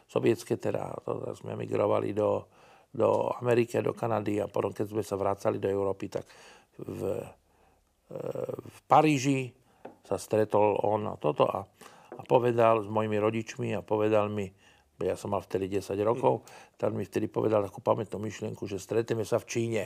sovietské 0.05 0.61
teda, 0.61 0.93
to 1.01 1.33
sme 1.41 1.57
emigrovali 1.57 2.13
do, 2.13 2.45
do 2.93 3.33
Ameriky 3.41 3.81
do 3.81 3.97
Kanady 3.97 4.37
a 4.37 4.45
potom, 4.45 4.69
keď 4.69 4.93
sme 4.93 5.01
sa 5.01 5.17
vracali 5.17 5.57
do 5.57 5.65
Európy, 5.65 6.13
tak 6.13 6.29
v, 6.77 7.01
e, 7.09 8.17
v 8.53 8.79
Paríži 8.85 9.49
sa 10.05 10.21
stretol 10.21 10.77
on 10.85 11.09
a 11.09 11.17
toto 11.17 11.49
a, 11.49 11.65
a 12.13 12.21
povedal 12.21 12.85
s 12.85 12.87
mojimi 12.87 13.17
rodičmi 13.17 13.73
a 13.73 13.81
povedal 13.81 14.29
mi, 14.29 14.45
ja 15.01 15.17
som 15.17 15.33
mal 15.33 15.41
vtedy 15.41 15.81
10 15.81 15.97
rokov, 16.05 16.45
tak 16.77 16.93
mi 16.93 17.01
vtedy 17.01 17.25
povedal 17.27 17.65
takú 17.65 17.81
pamätnú 17.81 18.21
myšlienku, 18.21 18.69
že 18.69 18.77
stretneme 18.77 19.25
sa 19.25 19.41
v 19.41 19.49
Číne. 19.49 19.83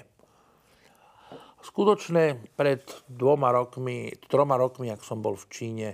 Skutočne 1.64 2.38
pred 2.54 2.86
dvoma 3.10 3.50
rokmi, 3.50 4.14
troma 4.30 4.60
rokmi, 4.60 4.94
ak 4.94 5.02
som 5.02 5.24
bol 5.24 5.34
v 5.34 5.48
Číne, 5.50 5.90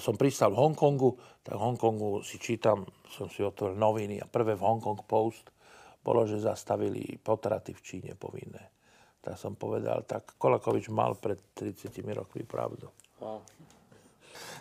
som 0.00 0.16
pristal 0.16 0.54
v 0.54 0.64
Hongkongu, 0.64 1.42
tak 1.44 1.60
v 1.60 1.62
Hongkongu 1.62 2.24
si 2.24 2.40
čítam, 2.40 2.88
som 3.10 3.28
si 3.28 3.44
otvoril 3.44 3.76
noviny 3.76 4.18
a 4.22 4.26
prvé 4.26 4.56
v 4.56 4.64
Hongkong 4.64 5.04
Post 5.04 5.53
bolo, 6.04 6.28
že 6.28 6.44
zastavili 6.44 7.16
potraty 7.24 7.72
v 7.72 7.80
Číne 7.80 8.12
povinné. 8.14 8.70
Tak 9.24 9.40
som 9.40 9.56
povedal, 9.56 10.04
tak 10.04 10.36
Kolakovič 10.36 10.92
mal 10.92 11.16
pred 11.16 11.40
30 11.56 11.88
rokmi 12.12 12.44
pravdu. 12.44 12.92
Wow. 13.16 13.40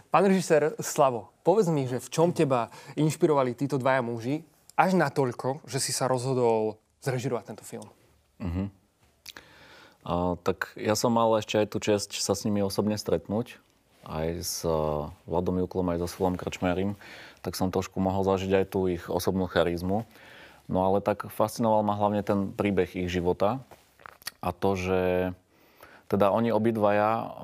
Pán 0.08 0.24
režisér 0.24 0.78
Slavo, 0.80 1.36
povedz 1.44 1.68
mi, 1.68 1.84
že 1.84 2.00
v 2.00 2.08
čom 2.08 2.30
teba 2.32 2.72
inšpirovali 2.96 3.58
títo 3.58 3.76
dvaja 3.76 4.00
muži 4.00 4.46
až 4.80 4.96
natoľko, 4.96 5.66
že 5.68 5.84
si 5.84 5.92
sa 5.92 6.08
rozhodol 6.08 6.80
zrežirovať 7.04 7.44
tento 7.50 7.66
film? 7.68 7.90
Uh-huh. 8.40 8.70
Uh, 10.04 10.36
tak 10.46 10.72
ja 10.80 10.96
som 10.96 11.12
mal 11.12 11.34
ešte 11.40 11.60
aj 11.60 11.68
tú 11.68 11.78
čest 11.84 12.14
sa 12.16 12.38
s 12.38 12.46
nimi 12.48 12.64
osobne 12.64 12.96
stretnúť. 12.96 13.60
Aj 14.04 14.28
s 14.36 14.68
uh, 14.68 15.08
Vladom 15.24 15.64
Juklom, 15.64 15.88
aj 15.96 16.04
so 16.04 16.08
Svilom 16.08 16.36
Krčmerim. 16.36 17.00
Tak 17.40 17.56
som 17.56 17.72
trošku 17.72 18.04
mohol 18.04 18.28
zažiť 18.28 18.52
aj 18.64 18.66
tú 18.68 18.92
ich 18.92 19.04
osobnú 19.08 19.48
charizmu. 19.48 20.04
No 20.72 20.88
ale 20.88 21.04
tak 21.04 21.28
fascinoval 21.28 21.84
ma 21.84 22.00
hlavne 22.00 22.24
ten 22.24 22.52
príbeh 22.56 22.88
ich 22.96 23.12
života 23.12 23.60
a 24.40 24.50
to, 24.56 24.76
že 24.80 25.02
teda 26.08 26.32
oni 26.32 26.54
obidvaja 26.56 27.36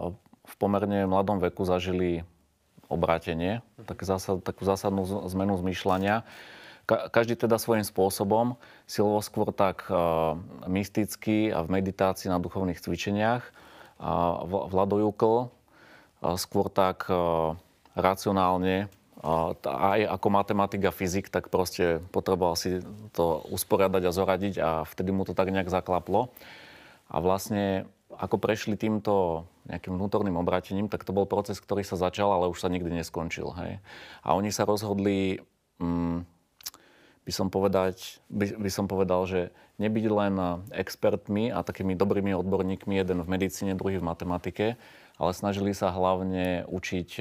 v 0.49 0.53
pomerne 0.57 1.05
mladom 1.05 1.43
veku 1.43 1.67
zažili 1.67 2.23
obrátenie, 2.89 3.61
tak 3.85 4.01
zásad, 4.01 4.41
takú 4.41 4.65
zásadnú 4.65 5.05
zmenu 5.29 5.53
zmýšľania. 5.61 6.25
Ka- 6.89 7.05
každý 7.13 7.37
teda 7.37 7.61
svojím 7.61 7.85
spôsobom, 7.85 8.57
silovo 8.89 9.21
skôr 9.21 9.53
tak 9.53 9.85
uh, 9.93 10.33
mysticky 10.65 11.53
a 11.53 11.61
v 11.61 11.69
meditácii 11.69 12.33
na 12.33 12.41
duchovných 12.41 12.81
cvičeniach. 12.81 13.45
A 14.01 14.41
Vlado 14.47 14.97
Jukl 14.97 15.45
uh, 15.45 15.47
skôr 16.33 16.73
tak 16.73 17.05
uh, 17.13 17.53
racionálne 17.93 18.89
aj 19.19 19.99
ako 20.15 20.27
matematik 20.31 20.87
a 20.87 20.95
fyzik, 20.95 21.27
tak 21.27 21.51
proste 21.51 21.99
potreboval 22.15 22.55
si 22.55 22.79
to 23.11 23.43
usporiadať 23.51 24.03
a 24.07 24.15
zoradiť 24.15 24.55
a 24.63 24.69
vtedy 24.87 25.11
mu 25.11 25.27
to 25.27 25.35
tak 25.35 25.51
nejak 25.51 25.67
zaklaplo. 25.67 26.31
A 27.11 27.19
vlastne 27.19 27.89
ako 28.15 28.39
prešli 28.39 28.79
týmto 28.79 29.45
nejakým 29.67 29.93
vnútorným 29.99 30.39
obratením, 30.39 30.87
tak 30.87 31.03
to 31.03 31.11
bol 31.11 31.27
proces, 31.27 31.59
ktorý 31.59 31.83
sa 31.83 31.99
začal, 31.99 32.31
ale 32.31 32.49
už 32.49 32.63
sa 32.63 32.71
nikdy 32.71 32.89
neskončil. 33.03 33.51
Hej. 33.59 33.83
A 34.23 34.33
oni 34.39 34.55
sa 34.55 34.63
rozhodli, 34.63 35.43
mm, 35.83 36.23
by, 37.27 37.31
som 37.35 37.51
povedať, 37.51 38.23
by, 38.31 38.55
by 38.55 38.69
som 38.71 38.87
povedal, 38.87 39.27
že 39.27 39.51
nebyť 39.83 40.05
len 40.09 40.35
expertmi 40.73 41.51
a 41.51 41.61
takými 41.61 41.93
dobrými 41.93 42.33
odborníkmi, 42.39 42.95
jeden 42.95 43.19
v 43.23 43.31
medicíne, 43.31 43.75
druhý 43.75 43.99
v 43.99 44.07
matematike, 44.09 44.67
ale 45.19 45.31
snažili 45.35 45.75
sa 45.75 45.91
hlavne 45.91 46.65
učiť 46.71 47.19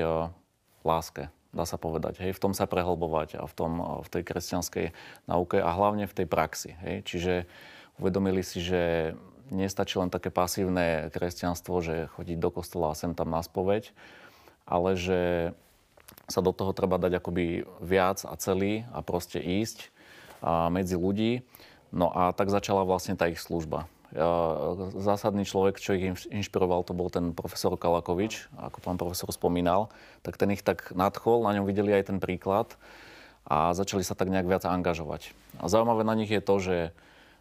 láske 0.86 1.30
dá 1.52 1.64
sa 1.64 1.80
povedať. 1.80 2.20
Hej, 2.20 2.36
v 2.36 2.42
tom 2.42 2.52
sa 2.52 2.68
prehlbovať 2.68 3.40
a 3.40 3.44
v, 3.48 3.54
tom, 3.56 3.72
v 4.04 4.08
tej 4.08 4.22
kresťanskej 4.24 4.86
nauke 5.26 5.56
a 5.58 5.70
hlavne 5.72 6.04
v 6.04 6.16
tej 6.16 6.26
praxi. 6.28 6.76
Hej. 6.84 6.96
Čiže 7.08 7.34
uvedomili 7.96 8.44
si, 8.44 8.60
že 8.60 9.14
nestačí 9.48 9.96
len 9.96 10.12
také 10.12 10.28
pasívne 10.28 11.08
kresťanstvo, 11.08 11.74
že 11.80 12.12
chodiť 12.16 12.36
do 12.36 12.50
kostola 12.52 12.92
a 12.92 12.98
sem 12.98 13.16
tam 13.16 13.32
na 13.32 13.40
spoveď, 13.40 13.96
ale 14.68 14.94
že 14.94 15.52
sa 16.28 16.44
do 16.44 16.52
toho 16.52 16.76
treba 16.76 17.00
dať 17.00 17.20
akoby 17.20 17.64
viac 17.80 18.24
a 18.28 18.36
celý 18.36 18.84
a 18.92 19.00
proste 19.00 19.40
ísť 19.40 19.88
a 20.44 20.68
medzi 20.68 20.96
ľudí. 20.96 21.40
No 21.88 22.12
a 22.12 22.36
tak 22.36 22.52
začala 22.52 22.84
vlastne 22.84 23.16
tá 23.16 23.32
ich 23.32 23.40
služba 23.40 23.88
zásadný 24.96 25.44
človek, 25.44 25.76
čo 25.76 25.92
ich 25.92 26.08
inšpiroval, 26.32 26.80
to 26.84 26.96
bol 26.96 27.12
ten 27.12 27.36
profesor 27.36 27.76
Kalakovič, 27.76 28.48
ako 28.56 28.80
pán 28.80 28.96
profesor 28.96 29.28
spomínal, 29.28 29.92
tak 30.24 30.40
ten 30.40 30.48
ich 30.52 30.64
tak 30.64 30.96
nadchol, 30.96 31.44
na 31.44 31.52
ňom 31.52 31.68
videli 31.68 31.92
aj 31.92 32.08
ten 32.08 32.18
príklad 32.18 32.80
a 33.44 33.76
začali 33.76 34.00
sa 34.00 34.16
tak 34.16 34.32
nejak 34.32 34.48
viac 34.48 34.64
angažovať. 34.64 35.36
A 35.60 35.68
zaujímavé 35.68 36.08
na 36.08 36.16
nich 36.16 36.32
je 36.32 36.40
to, 36.40 36.56
že 36.56 36.76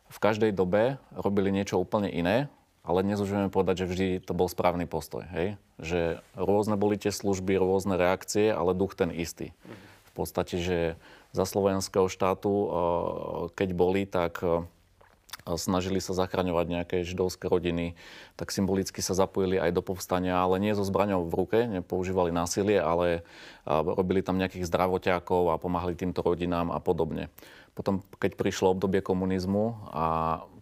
v 0.07 0.17
každej 0.19 0.51
dobe 0.55 0.99
robili 1.15 1.51
niečo 1.51 1.79
úplne 1.79 2.11
iné, 2.11 2.51
ale 2.87 3.03
dnes 3.03 3.19
už 3.19 3.31
vieme 3.31 3.51
povedať, 3.51 3.83
že 3.83 3.89
vždy 3.91 4.07
to 4.23 4.31
bol 4.31 4.47
správny 4.47 4.87
postoj. 4.87 5.27
Hej? 5.35 5.59
Že 5.83 6.23
rôzne 6.39 6.79
boli 6.79 6.95
tie 6.95 7.11
služby, 7.11 7.59
rôzne 7.59 7.99
reakcie, 7.99 8.47
ale 8.47 8.71
duch 8.71 8.95
ten 8.95 9.11
istý. 9.11 9.51
V 10.07 10.11
podstate, 10.15 10.55
že 10.55 10.95
za 11.35 11.43
slovenského 11.43 12.07
štátu, 12.07 12.51
keď 13.59 13.69
boli, 13.75 14.07
tak 14.07 14.39
snažili 15.55 16.03
sa 16.03 16.11
zachraňovať 16.11 16.65
nejaké 16.67 16.97
židovské 17.07 17.47
rodiny, 17.47 17.95
tak 18.35 18.51
symbolicky 18.51 18.99
sa 18.99 19.15
zapojili 19.15 19.55
aj 19.55 19.71
do 19.71 19.79
povstania, 19.79 20.43
ale 20.43 20.59
nie 20.59 20.75
so 20.75 20.83
zbraňou 20.83 21.23
v 21.23 21.33
ruke, 21.39 21.59
nepoužívali 21.63 22.35
násilie, 22.35 22.75
ale 22.75 23.23
robili 23.63 24.19
tam 24.19 24.35
nejakých 24.35 24.67
zdravotiakov 24.67 25.55
a 25.55 25.61
pomáhali 25.61 25.95
týmto 25.95 26.19
rodinám 26.19 26.75
a 26.75 26.83
podobne. 26.83 27.31
Potom, 27.77 28.01
keď 28.17 28.35
prišlo 28.35 28.73
obdobie 28.73 29.05
komunizmu 29.05 29.93
a 29.93 30.05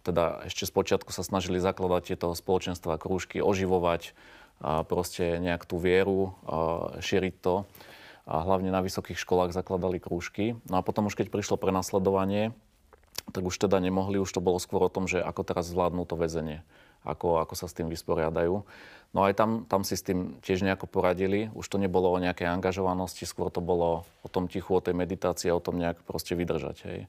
teda 0.04 0.46
ešte 0.46 0.68
z 0.68 0.72
počiatku 0.76 1.10
sa 1.10 1.26
snažili 1.26 1.58
zakladať 1.58 2.14
tieto 2.14 2.30
spoločenstva, 2.36 3.00
krúžky, 3.00 3.42
oživovať 3.42 4.14
a 4.60 4.84
proste 4.84 5.40
nejak 5.40 5.64
tú 5.64 5.80
vieru, 5.80 6.36
šíriť 7.00 7.34
to. 7.40 7.64
A 8.26 8.42
hlavne 8.42 8.74
na 8.74 8.82
vysokých 8.82 9.22
školách 9.22 9.54
zakladali 9.54 10.02
krúžky. 10.02 10.58
No 10.66 10.78
a 10.78 10.84
potom 10.84 11.06
už 11.06 11.14
keď 11.14 11.30
prišlo 11.30 11.56
prenasledovanie, 11.56 12.50
tak 13.32 13.42
už 13.42 13.56
teda 13.58 13.82
nemohli, 13.82 14.22
už 14.22 14.30
to 14.30 14.44
bolo 14.44 14.60
skôr 14.62 14.86
o 14.86 14.92
tom, 14.92 15.10
že 15.10 15.18
ako 15.18 15.42
teraz 15.42 15.68
zvládnu 15.68 16.06
to 16.06 16.14
väzenie, 16.14 16.62
ako, 17.02 17.42
ako 17.42 17.54
sa 17.58 17.66
s 17.66 17.76
tým 17.76 17.90
vysporiadajú. 17.90 18.62
No 19.14 19.20
aj 19.24 19.32
tam, 19.38 19.50
tam 19.64 19.82
si 19.86 19.96
s 19.96 20.04
tým 20.04 20.36
tiež 20.44 20.60
nejako 20.66 20.90
poradili, 20.90 21.48
už 21.56 21.66
to 21.66 21.80
nebolo 21.80 22.12
o 22.12 22.20
nejakej 22.20 22.52
angažovanosti, 22.52 23.24
skôr 23.24 23.48
to 23.48 23.64
bolo 23.64 24.04
o 24.20 24.28
tom 24.28 24.46
tichu, 24.50 24.76
o 24.76 24.84
tej 24.84 24.92
meditácii, 24.92 25.48
o 25.50 25.62
tom 25.62 25.80
nejak 25.80 26.02
proste 26.04 26.36
vydržať. 26.36 26.76
Hej. 26.84 27.00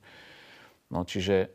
No 0.88 1.04
čiže 1.04 1.52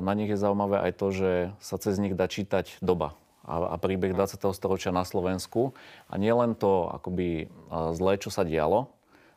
na 0.00 0.12
nich 0.12 0.28
je 0.28 0.38
zaujímavé 0.38 0.84
aj 0.84 0.92
to, 1.00 1.06
že 1.10 1.30
sa 1.64 1.80
cez 1.80 1.96
nich 1.96 2.12
dá 2.12 2.28
čítať 2.28 2.78
doba 2.84 3.16
a, 3.46 3.72
a 3.72 3.76
príbeh 3.80 4.12
20. 4.12 4.42
storočia 4.52 4.92
na 4.92 5.06
Slovensku. 5.06 5.72
A 6.12 6.20
nie 6.20 6.34
len 6.34 6.52
to 6.52 6.92
akoby 6.92 7.48
zlé, 7.96 8.20
čo 8.20 8.28
sa 8.28 8.44
dialo, 8.44 8.92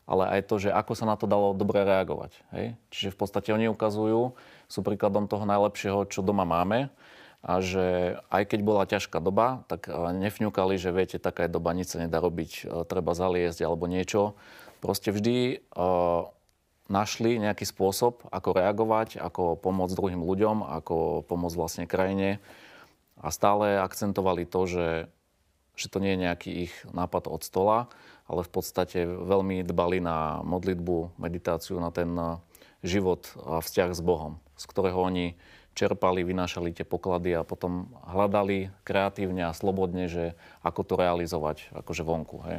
ale 0.09 0.25
aj 0.25 0.49
to, 0.49 0.57
že 0.57 0.73
ako 0.73 0.97
sa 0.97 1.05
na 1.05 1.13
to 1.13 1.29
dalo 1.29 1.53
dobre 1.53 1.85
reagovať. 1.85 2.33
Hej? 2.57 2.73
Čiže 2.89 3.13
v 3.13 3.17
podstate 3.21 3.53
oni 3.53 3.69
ukazujú, 3.69 4.33
sú 4.65 4.79
príkladom 4.81 5.29
toho 5.29 5.45
najlepšieho, 5.45 6.09
čo 6.09 6.25
doma 6.25 6.49
máme 6.49 6.89
a 7.39 7.63
že 7.63 8.19
aj 8.27 8.51
keď 8.51 8.59
bola 8.65 8.83
ťažká 8.89 9.23
doba, 9.23 9.63
tak 9.71 9.87
e, 9.87 9.93
nefňukali, 9.95 10.75
že 10.75 10.91
viete, 10.91 11.21
taká 11.21 11.47
je 11.47 11.55
doba, 11.55 11.71
nič 11.71 11.95
sa 11.95 12.03
nedá 12.03 12.19
robiť, 12.19 12.51
e, 12.67 12.83
treba 12.83 13.15
zaliesť 13.15 13.63
alebo 13.63 13.87
niečo. 13.87 14.35
Proste 14.79 15.11
vždy 15.11 15.59
uh, 15.75 16.31
našli 16.87 17.35
nejaký 17.35 17.67
spôsob, 17.67 18.23
ako 18.31 18.55
reagovať, 18.55 19.19
ako 19.19 19.59
pomôcť 19.59 19.91
druhým 19.91 20.23
ľuďom, 20.23 20.63
ako 20.63 21.27
pomôcť 21.27 21.59
vlastne 21.59 21.83
krajine. 21.83 22.39
A 23.19 23.27
stále 23.27 23.75
akcentovali 23.75 24.47
to, 24.47 24.63
že, 24.63 24.89
že 25.75 25.91
to 25.91 25.99
nie 25.99 26.15
je 26.15 26.23
nejaký 26.23 26.51
ich 26.71 26.73
nápad 26.95 27.27
od 27.27 27.43
stola, 27.43 27.91
ale 28.29 28.45
v 28.45 28.51
podstate 28.53 29.09
veľmi 29.09 29.65
dbali 29.65 29.97
na 29.99 30.45
modlitbu, 30.45 31.17
meditáciu, 31.17 31.81
na 31.81 31.89
ten 31.89 32.13
život 32.85 33.27
a 33.41 33.59
vzťah 33.59 33.89
s 33.91 34.01
Bohom, 34.05 34.37
z 34.55 34.63
ktorého 34.69 35.01
oni 35.01 35.35
čerpali, 35.73 36.27
vynášali 36.27 36.75
tie 36.75 36.85
poklady 36.85 37.35
a 37.35 37.47
potom 37.47 37.89
hľadali 38.05 38.69
kreatívne 38.83 39.47
a 39.47 39.55
slobodne, 39.55 40.11
že 40.11 40.35
ako 40.61 40.81
to 40.83 40.93
realizovať 40.99 41.71
akože 41.71 42.03
vonku. 42.03 42.37
Hej. 42.45 42.57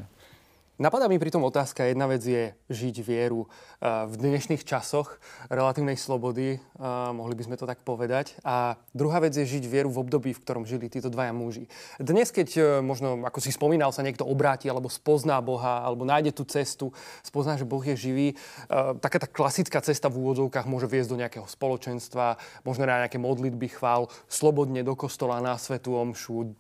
Napadá 0.81 1.13
mi 1.13 1.21
pritom 1.21 1.45
otázka, 1.45 1.85
jedna 1.85 2.09
vec 2.09 2.25
je 2.25 2.57
žiť 2.73 3.05
vieru 3.05 3.45
eh, 3.45 4.09
v 4.09 4.17
dnešných 4.17 4.65
časoch 4.65 5.21
relatívnej 5.53 6.01
slobody, 6.01 6.57
eh, 6.57 6.61
mohli 7.13 7.37
by 7.37 7.45
sme 7.45 7.61
to 7.61 7.69
tak 7.69 7.85
povedať. 7.85 8.41
A 8.49 8.81
druhá 8.97 9.21
vec 9.21 9.37
je 9.37 9.45
žiť 9.45 9.69
vieru 9.69 9.93
v 9.93 10.01
období, 10.01 10.33
v 10.33 10.41
ktorom 10.41 10.65
žili 10.65 10.89
títo 10.89 11.13
dvaja 11.13 11.37
muži. 11.37 11.69
Dnes, 12.01 12.33
keď 12.33 12.49
eh, 12.57 12.65
možno, 12.81 13.21
ako 13.29 13.45
si 13.45 13.53
spomínal, 13.53 13.93
sa 13.93 14.01
niekto 14.01 14.25
obráti 14.25 14.73
alebo 14.73 14.89
spozná 14.89 15.37
Boha, 15.45 15.85
alebo 15.85 16.09
nájde 16.09 16.33
tú 16.33 16.49
cestu, 16.49 16.97
spozná, 17.21 17.61
že 17.61 17.69
Boh 17.69 17.85
je 17.85 17.93
živý, 17.93 18.33
taká 19.05 19.21
tá 19.21 19.29
klasická 19.29 19.85
cesta 19.85 20.09
v 20.09 20.17
úvodzovkách 20.25 20.65
môže 20.65 20.89
viesť 20.89 21.13
do 21.13 21.21
nejakého 21.21 21.45
spoločenstva, 21.45 22.41
možno 22.65 22.89
na 22.89 23.05
nejaké 23.05 23.21
modlitby, 23.21 23.69
chvál, 23.77 24.09
slobodne 24.33 24.81
do 24.81 24.97
kostola 24.97 25.45
na 25.45 25.61
svetu 25.61 25.93
omšu, 25.93 26.57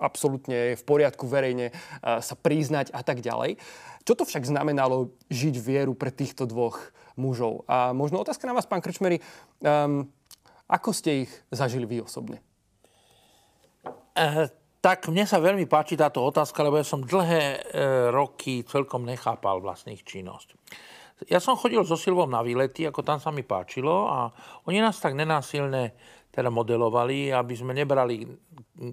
absolútne 0.00 0.78
v 0.78 0.82
poriadku 0.86 1.26
verejne 1.26 1.74
sa 2.00 2.34
priznať 2.38 2.94
a 2.94 3.02
tak 3.02 3.17
tak 3.18 3.26
ďalej. 3.26 3.58
Čo 4.06 4.14
to 4.14 4.24
však 4.24 4.46
znamenalo 4.46 5.10
žiť 5.28 5.54
vieru 5.58 5.92
pre 5.98 6.14
týchto 6.14 6.46
dvoch 6.46 6.78
mužov? 7.18 7.66
A 7.66 7.90
možno 7.90 8.22
otázka 8.22 8.46
na 8.46 8.54
vás, 8.54 8.64
pán 8.64 8.78
Krčmery, 8.80 9.18
um, 9.60 10.06
ako 10.70 10.94
ste 10.94 11.26
ich 11.26 11.32
zažili 11.50 11.84
vy 11.84 12.06
osobne? 12.06 12.38
Uh, 14.14 14.46
tak 14.78 15.10
mne 15.10 15.26
sa 15.26 15.42
veľmi 15.42 15.66
páči 15.66 15.98
táto 15.98 16.22
otázka, 16.22 16.62
lebo 16.62 16.78
ja 16.78 16.86
som 16.86 17.02
dlhé 17.02 17.42
e, 17.42 17.58
roky 18.14 18.62
celkom 18.62 19.02
nechápal 19.02 19.58
vlastných 19.58 20.06
činnosť. 20.06 20.54
Ja 21.26 21.42
som 21.42 21.58
chodil 21.58 21.82
so 21.82 21.98
Silvom 21.98 22.30
na 22.30 22.46
výlety, 22.46 22.86
ako 22.86 23.02
tam 23.02 23.18
sa 23.18 23.34
mi 23.34 23.42
páčilo 23.42 24.06
a 24.06 24.30
oni 24.70 24.78
nás 24.78 25.02
tak 25.02 25.18
nenásilne 25.18 25.98
teda 26.30 26.46
modelovali, 26.54 27.34
aby 27.34 27.54
sme 27.58 27.74
nebrali 27.74 28.22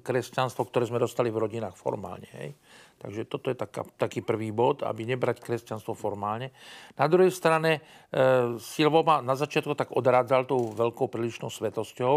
kresťanstvo, 0.02 0.66
ktoré 0.66 0.90
sme 0.90 0.98
dostali 0.98 1.30
v 1.30 1.46
rodinách 1.46 1.78
formálne. 1.78 2.26
Hej. 2.34 2.58
Takže 3.06 3.30
toto 3.30 3.54
je 3.54 3.58
taká, 3.62 3.86
taký 4.02 4.26
prvý 4.26 4.50
bod, 4.50 4.82
aby 4.82 5.06
nebrať 5.06 5.38
kresťanstvo 5.38 5.94
formálne. 5.94 6.50
Na 6.98 7.06
druhej 7.06 7.30
strane 7.30 7.86
e, 8.10 8.58
Silvo 8.58 9.06
ma 9.06 9.22
na 9.22 9.38
začiatku 9.38 9.78
tak 9.78 9.94
odrádzal 9.94 10.50
tou 10.50 10.74
veľkou 10.74 11.06
prílišnou 11.14 11.54
svetosťou, 11.54 12.16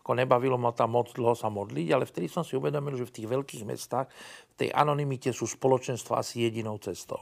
ako 0.00 0.10
nebavilo 0.16 0.56
ma 0.56 0.72
tam 0.72 0.96
moc 0.96 1.12
dlho 1.12 1.36
sa 1.36 1.52
modliť, 1.52 1.92
ale 1.92 2.08
vtedy 2.08 2.32
som 2.32 2.40
si 2.40 2.56
uvedomil, 2.56 2.96
že 2.96 3.04
v 3.04 3.14
tých 3.20 3.28
veľkých 3.28 3.68
mestách 3.68 4.08
v 4.56 4.64
tej 4.64 4.68
anonimite 4.72 5.28
sú 5.36 5.44
spoločenstva 5.44 6.24
asi 6.24 6.48
jedinou 6.48 6.80
cestou. 6.80 7.20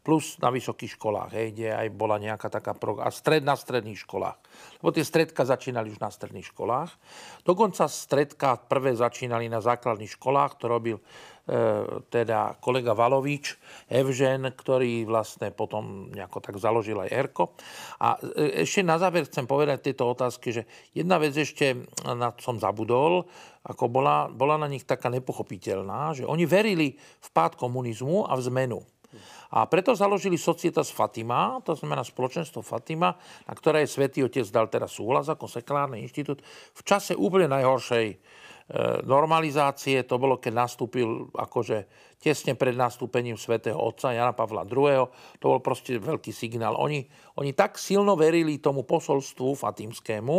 Plus 0.00 0.40
na 0.40 0.48
vysokých 0.48 0.96
školách, 0.96 1.30
hej, 1.36 1.52
kde 1.52 1.68
aj 1.68 1.88
bola 1.92 2.16
nejaká 2.16 2.48
taká 2.48 2.72
pro... 2.72 2.96
a 2.96 3.12
stred 3.12 3.44
na 3.44 3.60
stredných 3.60 4.00
školách. 4.08 4.40
Lebo 4.80 4.88
tie 4.88 5.04
stredka 5.04 5.44
začínali 5.44 5.92
už 5.92 6.00
na 6.00 6.08
stredných 6.08 6.48
školách. 6.48 6.96
Dokonca 7.44 7.92
stredka 7.92 8.56
prvé 8.56 8.96
začínali 8.96 9.52
na 9.52 9.60
základných 9.60 10.16
školách, 10.16 10.56
to 10.56 10.64
robil 10.64 10.96
teda 12.08 12.56
kolega 12.56 12.96
Valovič, 12.96 13.60
Evžen, 13.92 14.48
ktorý 14.48 15.04
vlastne 15.04 15.52
potom 15.52 16.08
nejako 16.08 16.40
tak 16.40 16.56
založil 16.56 16.96
aj 17.04 17.12
Erko. 17.12 17.52
A 18.00 18.16
e, 18.16 18.64
ešte 18.64 18.80
na 18.80 18.96
záver 18.96 19.28
chcem 19.28 19.44
povedať 19.44 19.92
tieto 19.92 20.08
otázky, 20.08 20.56
že 20.56 20.62
jedna 20.96 21.20
vec 21.20 21.36
ešte 21.36 21.84
na 22.00 22.32
som 22.40 22.56
zabudol, 22.56 23.28
ako 23.60 23.84
bola, 23.92 24.32
bola 24.32 24.56
na 24.56 24.68
nich 24.72 24.88
taká 24.88 25.12
nepochopiteľná, 25.12 26.16
že 26.16 26.24
oni 26.24 26.48
verili 26.48 26.96
v 26.96 27.28
pád 27.28 27.60
komunizmu 27.60 28.24
a 28.24 28.32
v 28.40 28.44
zmenu. 28.48 28.80
A 29.54 29.68
preto 29.70 29.94
založili 29.94 30.34
Societas 30.40 30.90
Fatima, 30.90 31.60
to 31.62 31.76
znamená 31.76 32.02
spoločenstvo 32.02 32.64
Fatima, 32.64 33.14
na 33.46 33.54
ktoré 33.54 33.84
Svetý 33.86 34.24
Otec 34.24 34.48
dal 34.50 34.66
teraz 34.66 34.96
súhlas 34.96 35.30
ako 35.30 35.46
sekulárny 35.46 36.02
inštitút 36.02 36.42
v 36.74 36.80
čase 36.82 37.14
úplne 37.14 37.46
najhoršej 37.52 38.06
E, 38.06 38.43
normalizácie, 39.04 40.08
to 40.08 40.16
bolo, 40.16 40.40
keď 40.40 40.52
nastúpil 40.64 41.28
akože 41.36 41.84
tesne 42.16 42.56
pred 42.56 42.72
nastúpením 42.72 43.36
svätého 43.36 43.76
Otca 43.76 44.16
Jana 44.16 44.32
Pavla 44.32 44.64
II. 44.64 45.04
To 45.36 45.44
bol 45.44 45.60
proste 45.60 46.00
veľký 46.00 46.32
signál. 46.32 46.72
Oni, 46.80 47.04
oni 47.36 47.52
tak 47.52 47.76
silno 47.76 48.16
verili 48.16 48.64
tomu 48.64 48.88
posolstvu 48.88 49.52
fatimskému 49.52 50.36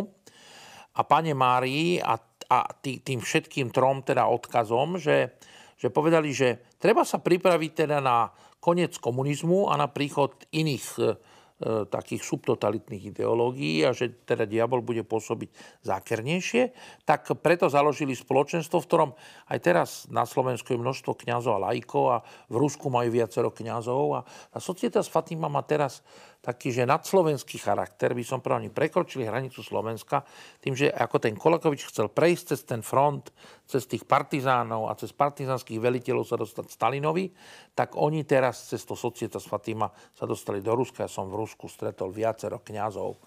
a 0.98 1.02
pane 1.06 1.38
Márii 1.38 2.02
a, 2.02 2.18
a 2.50 2.58
tý, 2.82 3.06
tým 3.06 3.22
všetkým 3.22 3.70
trom 3.70 4.02
teda 4.02 4.26
odkazom, 4.26 4.98
že, 4.98 5.38
že 5.78 5.94
povedali, 5.94 6.34
že 6.34 6.74
treba 6.82 7.06
sa 7.06 7.22
pripraviť 7.22 7.72
teda 7.86 8.02
na 8.02 8.34
koniec 8.58 8.98
komunizmu 8.98 9.70
a 9.70 9.78
na 9.78 9.86
príchod 9.86 10.34
iných 10.50 10.86
E, 10.98 11.14
takých 11.64 12.20
subtotalitných 12.28 13.16
ideológií 13.16 13.88
a 13.88 13.96
že 13.96 14.12
teda 14.28 14.44
diabol 14.44 14.84
bude 14.84 15.08
pôsobiť 15.08 15.80
zákernejšie, 15.88 16.76
tak 17.08 17.32
preto 17.40 17.72
založili 17.72 18.12
spoločenstvo, 18.12 18.84
v 18.84 18.88
ktorom 18.92 19.12
aj 19.48 19.60
teraz 19.64 19.90
na 20.12 20.28
Slovensku 20.28 20.76
je 20.76 20.84
množstvo 20.84 21.16
kňazov 21.16 21.56
a 21.56 21.72
lajkov 21.72 22.04
a 22.12 22.18
v 22.52 22.56
Rusku 22.60 22.92
majú 22.92 23.08
viacero 23.08 23.56
kňazov 23.56 24.04
a 24.20 24.22
tá 24.52 24.60
Societas 24.60 25.08
Fatima 25.08 25.48
má 25.48 25.64
teraz 25.64 26.04
taký, 26.46 26.70
že 26.70 26.86
nadslovenský 26.86 27.58
charakter, 27.58 28.14
by 28.14 28.22
som 28.22 28.38
oni 28.38 28.70
prekročili 28.70 29.26
hranicu 29.26 29.66
Slovenska 29.66 30.22
tým, 30.62 30.78
že 30.78 30.94
ako 30.94 31.18
ten 31.18 31.34
Kolakovič 31.34 31.90
chcel 31.90 32.14
prejsť 32.14 32.44
cez 32.54 32.62
ten 32.70 32.86
front, 32.86 33.34
cez 33.66 33.90
tých 33.90 34.06
partizánov 34.06 34.86
a 34.86 34.94
cez 34.94 35.10
partizánskych 35.10 35.82
veliteľov 35.82 36.30
sa 36.30 36.38
dostať 36.38 36.70
Stalinovi, 36.70 37.34
tak 37.74 37.98
oni 37.98 38.22
teraz 38.30 38.70
cez 38.70 38.86
to 38.86 38.94
Societas 38.94 39.50
Fatima 39.50 39.90
sa 40.14 40.30
dostali 40.30 40.62
do 40.62 40.78
Ruska. 40.78 41.10
Ja 41.10 41.12
som 41.12 41.34
v 41.34 41.42
Rusku 41.42 41.66
stretol 41.66 42.14
viacero 42.14 42.62
kňazov, 42.62 43.18
e, 43.18 43.20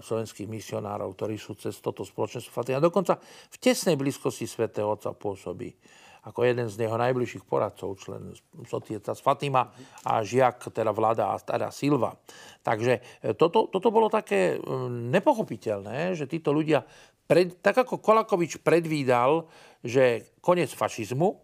slovenských 0.00 0.48
misionárov, 0.48 1.12
ktorí 1.12 1.36
sú 1.36 1.60
cez 1.60 1.76
toto 1.84 2.08
spoločenstvo 2.08 2.56
Fatima. 2.56 2.80
Dokonca 2.80 3.20
v 3.52 3.56
tesnej 3.60 4.00
blízkosti 4.00 4.48
svätého 4.48 4.88
Otca 4.88 5.12
pôsobí 5.12 5.76
ako 6.26 6.42
jeden 6.42 6.66
z 6.66 6.82
jeho 6.82 6.98
najbližších 6.98 7.46
poradcov, 7.46 8.02
člen 8.02 8.34
z 8.34 9.22
Fatima 9.22 9.70
a 10.02 10.26
žiak 10.26 10.74
teda 10.74 10.90
vláda 10.90 11.30
a 11.30 11.38
teda 11.38 11.70
Silva. 11.70 12.18
Takže 12.66 13.22
e, 13.22 13.30
toto, 13.38 13.70
toto 13.70 13.94
bolo 13.94 14.10
také 14.10 14.58
nepochopiteľné, 14.90 16.18
že 16.18 16.26
títo 16.26 16.50
ľudia, 16.50 16.82
pred, 17.30 17.54
tak 17.62 17.86
ako 17.86 18.02
Kolakovič 18.02 18.58
predvídal, 18.58 19.46
že 19.86 20.34
koniec 20.42 20.74
fašizmu, 20.74 21.38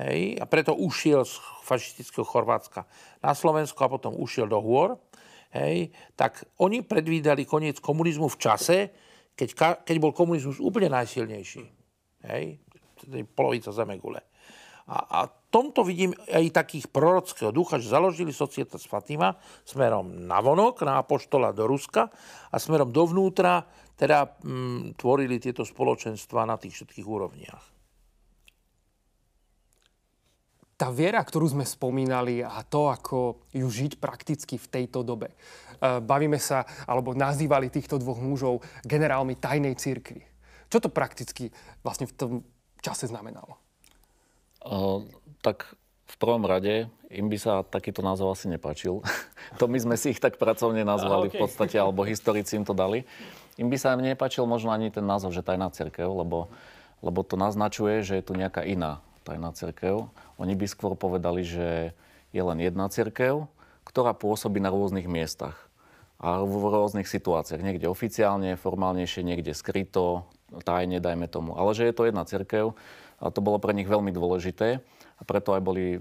hej, 0.00 0.40
a 0.40 0.44
preto 0.48 0.72
ušiel 0.72 1.28
z 1.28 1.36
fašistického 1.68 2.24
Chorvátska 2.24 2.88
na 3.20 3.36
Slovensko 3.36 3.84
a 3.84 3.92
potom 3.92 4.16
ušiel 4.16 4.48
do 4.48 4.64
hôr, 4.64 4.96
hej, 5.52 5.92
tak 6.16 6.48
oni 6.56 6.80
predvídali 6.80 7.44
koniec 7.44 7.84
komunizmu 7.84 8.32
v 8.32 8.40
čase, 8.40 8.78
keď, 9.36 9.84
keď 9.84 9.96
bol 10.00 10.12
komunizmus 10.16 10.60
úplne 10.60 10.92
najsilnejší. 10.92 11.64
Hej 12.20 12.60
polovica 13.34 13.72
Zemegule. 13.72 14.22
A, 14.90 14.96
a 14.96 15.20
tomto 15.50 15.82
vidím 15.82 16.14
aj 16.30 16.54
takých 16.54 16.86
prorockého 16.90 17.50
ducha, 17.50 17.82
že 17.82 17.90
založili 17.90 18.30
Societas 18.30 18.86
Fatima 18.86 19.34
smerom 19.66 20.26
na 20.30 20.38
vonok, 20.38 20.86
na 20.86 21.02
apoštola 21.02 21.50
do 21.50 21.66
Ruska 21.66 22.10
a 22.50 22.56
smerom 22.56 22.94
dovnútra 22.94 23.66
teda 23.98 24.40
mm, 24.40 24.96
tvorili 24.96 25.42
tieto 25.42 25.66
spoločenstva 25.66 26.46
na 26.48 26.56
tých 26.56 26.80
všetkých 26.80 27.06
úrovniach. 27.06 27.64
Tá 30.80 30.88
viera, 30.88 31.20
ktorú 31.20 31.52
sme 31.52 31.68
spomínali 31.68 32.40
a 32.40 32.64
to, 32.64 32.88
ako 32.88 33.44
ju 33.52 33.68
žiť 33.68 34.00
prakticky 34.00 34.56
v 34.56 34.70
tejto 34.80 35.04
dobe. 35.04 35.28
E, 35.28 35.36
bavíme 36.00 36.40
sa, 36.40 36.64
alebo 36.88 37.12
nazývali 37.12 37.68
týchto 37.68 38.00
dvoch 38.00 38.16
mužov 38.16 38.64
generálmi 38.88 39.36
tajnej 39.36 39.76
cirkvi. 39.76 40.24
Čo 40.72 40.88
to 40.88 40.88
prakticky 40.88 41.52
vlastne 41.84 42.08
v 42.08 42.14
tom 42.16 42.30
čase 42.84 43.06
znamenalo? 43.06 43.56
Uh, 44.60 45.04
tak 45.40 45.72
v 46.10 46.16
prvom 46.18 46.42
rade 46.44 46.90
im 47.08 47.26
by 47.30 47.38
sa 47.38 47.62
takýto 47.62 48.02
názov 48.02 48.34
asi 48.34 48.50
nepáčil. 48.50 49.00
to 49.60 49.64
my 49.70 49.78
sme 49.78 49.96
si 49.96 50.12
ich 50.12 50.20
tak 50.20 50.36
pracovne 50.36 50.82
nazvali 50.82 51.30
Aha, 51.30 51.32
okay. 51.32 51.38
v 51.38 51.42
podstate, 51.46 51.76
alebo 51.78 52.02
historici 52.04 52.58
im 52.58 52.66
to 52.66 52.74
dali. 52.74 53.06
Im 53.56 53.70
by 53.70 53.76
sa 53.78 53.94
nepáčil 53.94 54.44
možno 54.44 54.74
ani 54.74 54.90
ten 54.90 55.04
názov, 55.04 55.36
že 55.36 55.44
tajná 55.44 55.70
cerkev, 55.70 56.10
lebo, 56.10 56.50
lebo 57.04 57.20
to 57.22 57.38
naznačuje, 57.38 58.02
že 58.02 58.20
je 58.20 58.24
tu 58.24 58.32
nejaká 58.34 58.66
iná 58.66 59.04
tajná 59.22 59.52
cerkev. 59.52 60.08
Oni 60.40 60.56
by 60.56 60.66
skôr 60.66 60.96
povedali, 60.96 61.44
že 61.44 61.92
je 62.32 62.42
len 62.42 62.58
jedna 62.58 62.88
cerkev, 62.88 63.46
ktorá 63.84 64.16
pôsobí 64.16 64.62
na 64.62 64.72
rôznych 64.72 65.06
miestach 65.10 65.70
a 66.20 66.44
v 66.44 66.52
rôznych 66.52 67.08
situáciách. 67.08 67.64
Niekde 67.64 67.88
oficiálne, 67.88 68.60
formálnejšie, 68.60 69.24
niekde 69.24 69.56
skryto, 69.56 70.28
tajne, 70.66 70.98
dajme 70.98 71.30
tomu. 71.30 71.54
Ale 71.54 71.72
že 71.72 71.86
je 71.86 71.94
to 71.94 72.06
jedna 72.10 72.26
cirkev, 72.26 72.74
a 73.20 73.28
to 73.28 73.44
bolo 73.44 73.60
pre 73.60 73.76
nich 73.76 73.84
veľmi 73.84 74.10
dôležité 74.16 74.80
a 75.20 75.22
preto 75.28 75.52
aj 75.52 75.60
boli 75.60 76.00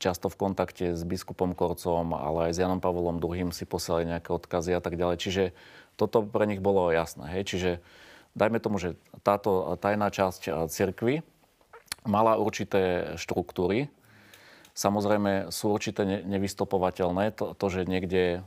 často 0.00 0.32
v 0.32 0.48
kontakte 0.48 0.96
s 0.96 1.04
biskupom 1.04 1.52
Korcom, 1.52 2.16
ale 2.16 2.48
aj 2.48 2.52
s 2.56 2.60
Janom 2.64 2.80
Pavlom 2.80 3.20
II 3.20 3.52
si 3.52 3.68
posielali 3.68 4.08
nejaké 4.08 4.32
odkazy 4.32 4.72
a 4.72 4.80
tak 4.80 4.96
ďalej. 4.96 5.16
Čiže 5.20 5.44
toto 6.00 6.24
pre 6.24 6.48
nich 6.48 6.64
bolo 6.64 6.88
jasné. 6.88 7.28
Hej? 7.36 7.42
Čiže 7.52 7.70
dajme 8.32 8.58
tomu, 8.64 8.80
že 8.80 8.96
táto 9.20 9.76
tajná 9.76 10.08
časť 10.08 10.72
cirkvy 10.72 11.20
mala 12.08 12.40
určité 12.40 13.14
štruktúry. 13.20 13.92
Samozrejme 14.74 15.52
sú 15.52 15.70
určité 15.70 16.02
nevystopovateľné. 16.04 17.36
To, 17.38 17.52
to 17.52 17.66
že 17.68 17.86
niekde 17.86 18.42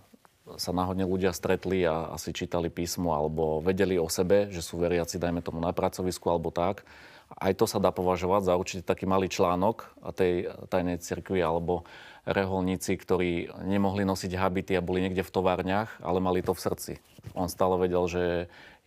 sa 0.55 0.71
náhodne 0.71 1.03
ľudia 1.03 1.36
stretli 1.36 1.83
a 1.83 2.15
asi 2.15 2.31
čítali 2.31 2.71
písmo 2.71 3.12
alebo 3.12 3.60
vedeli 3.60 3.99
o 3.99 4.07
sebe, 4.07 4.47
že 4.47 4.63
sú 4.63 4.79
veriaci, 4.79 5.19
dajme 5.19 5.43
tomu 5.43 5.60
na 5.60 5.75
pracovisku 5.75 6.31
alebo 6.31 6.55
tak 6.55 6.88
aj 7.36 7.53
to 7.60 7.65
sa 7.67 7.83
dá 7.83 7.91
považovať 7.91 8.41
za 8.47 8.53
určite 8.55 8.83
taký 8.88 9.03
malý 9.03 9.27
článok 9.27 9.91
tej 10.15 10.47
tajnej 10.71 11.03
cirkvi 11.03 11.43
alebo 11.43 11.83
reholníci, 12.27 12.95
ktorí 12.95 13.51
nemohli 13.67 14.07
nosiť 14.07 14.31
habity 14.36 14.79
a 14.79 14.83
boli 14.83 15.03
niekde 15.03 15.23
v 15.23 15.33
továrniach, 15.33 15.99
ale 16.03 16.23
mali 16.23 16.43
to 16.43 16.55
v 16.55 16.63
srdci. 16.63 16.93
On 17.36 17.51
stále 17.51 17.75
vedel, 17.79 18.03
že 18.07 18.23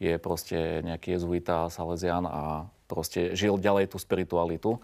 je 0.01 0.17
proste 0.17 0.81
nejaký 0.85 1.21
jezuita, 1.21 1.69
salesian 1.73 2.25
a 2.25 2.69
proste 2.89 3.37
žil 3.37 3.61
ďalej 3.61 3.93
tú 3.93 4.01
spiritualitu. 4.01 4.81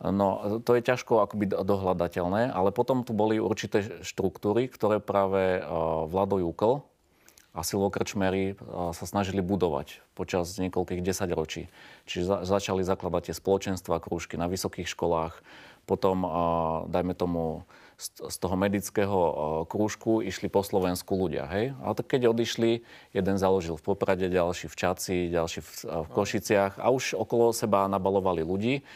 No, 0.00 0.60
to 0.64 0.76
je 0.76 0.82
ťažko 0.82 1.28
akoby 1.28 1.44
dohľadateľné, 1.52 2.48
ale 2.56 2.72
potom 2.72 3.04
tu 3.04 3.12
boli 3.12 3.36
určité 3.36 4.00
štruktúry, 4.00 4.64
ktoré 4.72 4.96
práve 4.96 5.60
Vlado 6.08 6.40
Jukl, 6.40 6.80
a 7.50 7.66
silokrčmery 7.66 8.54
sa 8.94 9.04
snažili 9.10 9.42
budovať 9.42 10.06
počas 10.14 10.54
niekoľkých 10.54 11.02
desaťročí. 11.02 11.66
Čiže 12.06 12.46
začali 12.46 12.86
zakladať 12.86 13.26
tie 13.26 13.34
spoločenstva, 13.34 13.98
krúžky 13.98 14.38
na 14.38 14.46
vysokých 14.46 14.86
školách, 14.86 15.42
potom, 15.82 16.22
dajme 16.86 17.10
tomu, 17.18 17.66
z 17.98 18.36
toho 18.38 18.54
medického 18.54 19.18
krúžku 19.66 20.22
išli 20.22 20.46
po 20.46 20.62
Slovensku 20.62 21.18
ľudia. 21.18 21.50
Hej? 21.50 21.74
Ale 21.82 21.92
tak 21.98 22.06
keď 22.08 22.30
odišli, 22.30 22.86
jeden 23.10 23.36
založil 23.36 23.74
v 23.76 23.82
Poprade, 23.82 24.30
ďalší 24.30 24.70
v 24.70 24.76
Čaci, 24.78 25.16
ďalší 25.34 25.60
v 25.90 26.08
Košiciach 26.08 26.78
a 26.78 26.86
už 26.94 27.18
okolo 27.18 27.50
seba 27.50 27.90
nabalovali 27.90 28.46
ľudí. 28.46 28.86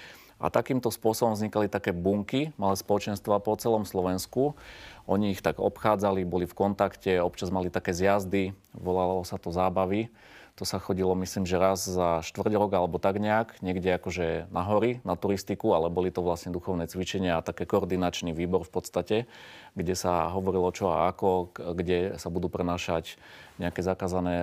A 0.42 0.50
takýmto 0.50 0.90
spôsobom 0.90 1.38
vznikali 1.38 1.70
také 1.70 1.94
bunky, 1.94 2.50
malé 2.58 2.74
spoločenstva 2.74 3.38
po 3.38 3.54
celom 3.54 3.86
Slovensku. 3.86 4.58
Oni 5.06 5.32
ich 5.32 5.40
tak 5.40 5.62
obchádzali, 5.62 6.26
boli 6.26 6.44
v 6.44 6.56
kontakte, 6.56 7.22
občas 7.22 7.54
mali 7.54 7.70
také 7.70 7.94
zjazdy, 7.94 8.52
volalo 8.74 9.22
sa 9.22 9.38
to 9.38 9.54
zábavy. 9.54 10.10
To 10.54 10.62
sa 10.62 10.78
chodilo, 10.78 11.18
myslím, 11.18 11.50
že 11.50 11.58
raz 11.58 11.82
za 11.82 12.22
štvrť 12.22 12.54
rok 12.54 12.70
alebo 12.78 13.02
tak 13.02 13.18
nejak, 13.18 13.58
niekde 13.58 13.98
akože 13.98 14.46
na 14.54 14.62
hory, 14.62 15.02
na 15.02 15.18
turistiku, 15.18 15.74
ale 15.74 15.90
boli 15.90 16.14
to 16.14 16.22
vlastne 16.22 16.54
duchovné 16.54 16.86
cvičenia 16.86 17.42
a 17.42 17.42
také 17.42 17.66
koordinačný 17.66 18.30
výbor 18.30 18.62
v 18.62 18.70
podstate, 18.70 19.16
kde 19.74 19.94
sa 19.98 20.30
hovorilo 20.30 20.70
čo 20.70 20.94
a 20.94 21.10
ako, 21.10 21.58
kde 21.58 22.22
sa 22.22 22.30
budú 22.30 22.46
prenášať 22.46 23.18
nejaké 23.58 23.82
zakázané 23.82 24.36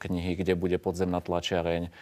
knihy, 0.00 0.40
kde 0.40 0.56
bude 0.56 0.80
podzemná 0.80 1.20
tlačiareň, 1.20 1.92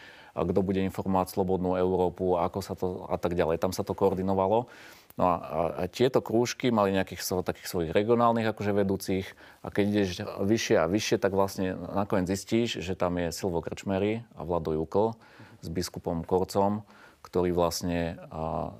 kto 0.44 0.60
bude 0.60 0.82
informovať 0.84 1.32
Slobodnú 1.32 1.78
Európu, 1.78 2.36
ako 2.36 2.58
sa 2.60 2.74
to 2.76 3.08
a 3.08 3.16
tak 3.16 3.32
ďalej. 3.32 3.62
Tam 3.62 3.72
sa 3.72 3.86
to 3.86 3.96
koordinovalo. 3.96 4.68
No 5.16 5.24
a, 5.24 5.36
a 5.40 5.82
tieto 5.88 6.20
krúžky 6.20 6.68
mali 6.68 6.92
nejakých 6.92 7.24
svoj, 7.24 7.40
takých 7.40 7.72
svojich 7.72 7.90
regionálnych 7.96 8.52
akože 8.52 8.76
vedúcich 8.76 9.24
a 9.64 9.72
keď 9.72 9.84
ideš 9.88 10.08
vyššie 10.44 10.76
a 10.76 10.84
vyššie, 10.84 11.16
tak 11.16 11.32
vlastne 11.32 11.72
nakoniec 11.72 12.28
zistíš, 12.28 12.84
že 12.84 12.92
tam 12.92 13.16
je 13.16 13.32
Silvo 13.32 13.64
Krčmery 13.64 14.28
a 14.36 14.44
Vlado 14.44 14.76
Jukl 14.76 15.16
s 15.64 15.72
biskupom 15.72 16.20
Korcom, 16.20 16.84
ktorí 17.24 17.48
vlastne 17.56 18.20
a, 18.28 18.76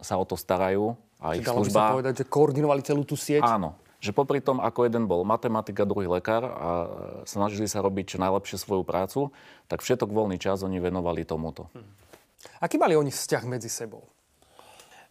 sa 0.00 0.16
o 0.16 0.24
to 0.24 0.40
starajú 0.40 0.96
a 1.20 1.36
ich 1.36 1.44
služba... 1.44 1.92
sa 1.92 1.96
povedať, 2.00 2.14
že 2.20 2.24
koordinovali 2.24 2.80
celú 2.80 3.04
tú 3.04 3.12
sieť? 3.12 3.44
Áno, 3.44 3.76
že 4.06 4.14
popri 4.14 4.38
tom, 4.38 4.62
ako 4.62 4.86
jeden 4.86 5.10
bol 5.10 5.26
matematik 5.26 5.82
a 5.82 5.88
druhý 5.88 6.06
lekár 6.06 6.46
a 6.46 6.70
snažili 7.26 7.66
sa 7.66 7.82
robiť 7.82 8.14
čo 8.14 8.22
najlepšie 8.22 8.62
svoju 8.62 8.86
prácu, 8.86 9.34
tak 9.66 9.82
všetok 9.82 10.14
voľný 10.14 10.38
čas 10.38 10.62
oni 10.62 10.78
venovali 10.78 11.26
tomuto. 11.26 11.66
Hm. 11.74 12.06
Aký 12.62 12.78
mali 12.78 12.94
oni 12.94 13.10
vzťah 13.10 13.42
medzi 13.50 13.66
sebou? 13.66 14.06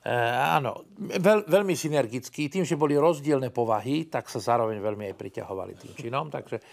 E, 0.06 0.14
áno, 0.38 0.86
veľ, 1.02 1.50
veľmi 1.50 1.74
synergický. 1.74 2.46
Tým, 2.46 2.62
že 2.62 2.78
boli 2.78 2.94
rozdielne 2.94 3.50
povahy, 3.50 4.06
tak 4.06 4.30
sa 4.30 4.38
zároveň 4.38 4.78
veľmi 4.78 5.10
aj 5.10 5.16
priťahovali 5.18 5.74
tým 5.82 5.94
činom. 5.98 6.30
Takže 6.30 6.62
e, 6.62 6.64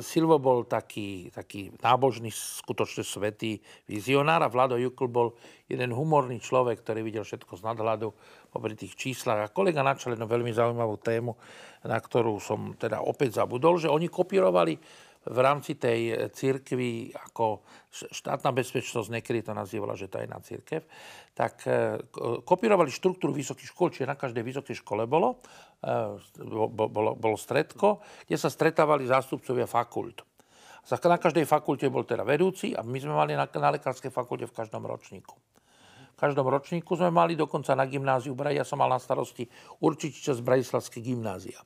Silvo 0.00 0.40
bol 0.40 0.64
taký, 0.64 1.28
taký 1.28 1.68
nábožný, 1.84 2.32
skutočne 2.32 3.04
svetý 3.04 3.60
vizionár 3.84 4.40
a 4.40 4.48
Vlado 4.48 4.80
Jukl 4.80 5.04
bol 5.12 5.36
jeden 5.68 5.92
humorný 5.92 6.40
človek, 6.40 6.80
ktorý 6.80 7.04
videl 7.04 7.28
všetko 7.28 7.60
z 7.60 7.62
nadhľadu 7.68 8.08
popri 8.48 8.72
tých 8.72 8.96
číslach. 8.96 9.44
A 9.44 9.52
kolega 9.52 9.84
načal 9.84 10.16
jednu 10.16 10.24
veľmi 10.24 10.48
zaujímavú 10.48 10.96
tému, 10.96 11.36
na 11.84 12.00
ktorú 12.00 12.40
som 12.40 12.72
teda 12.72 13.04
opäť 13.04 13.44
zabudol, 13.44 13.76
že 13.76 13.92
oni 13.92 14.08
kopírovali 14.08 14.80
v 15.24 15.38
rámci 15.40 15.80
tej 15.80 16.00
e, 16.12 16.14
církvy 16.28 17.16
ako 17.16 17.64
štátna 18.12 18.52
bezpečnosť, 18.52 19.08
niekedy 19.08 19.40
to 19.40 19.56
nazývala, 19.56 19.96
že 19.96 20.12
tajná 20.12 20.36
církev, 20.44 20.84
tak 21.32 21.64
e, 21.64 21.96
kopírovali 22.44 22.92
štruktúru 22.92 23.32
vysokých 23.32 23.72
škôl, 23.72 23.88
čiže 23.88 24.10
na 24.10 24.20
každej 24.20 24.44
vysokej 24.44 24.84
škole 24.84 25.08
bolo, 25.08 25.40
e, 25.40 25.48
bolo, 26.88 27.14
bolo 27.14 27.36
stredko, 27.36 28.00
kde 28.24 28.36
sa 28.40 28.48
stretávali 28.48 29.04
zástupcovia 29.04 29.68
fakult. 29.68 30.24
Na 30.84 31.16
každej 31.16 31.48
fakulte 31.48 31.88
bol 31.88 32.04
teda 32.04 32.28
vedúci 32.28 32.76
a 32.76 32.84
my 32.84 32.98
sme 33.00 33.16
mali 33.16 33.32
na, 33.32 33.48
na 33.48 33.70
lekárskej 33.72 34.12
fakulte 34.12 34.44
v 34.44 34.56
každom 34.56 34.84
ročníku. 34.84 35.32
V 36.14 36.18
každom 36.20 36.46
ročníku 36.46 36.94
sme 36.94 37.10
mali 37.10 37.34
dokonca 37.34 37.74
na 37.74 37.88
gymnáziu 37.88 38.36
Braj, 38.36 38.54
ja 38.54 38.64
som 38.68 38.78
mal 38.78 38.92
na 38.92 39.00
starosti 39.00 39.48
určite 39.82 40.20
čas 40.20 40.44
Bratislavskej 40.44 41.02
gymnázia. 41.02 41.58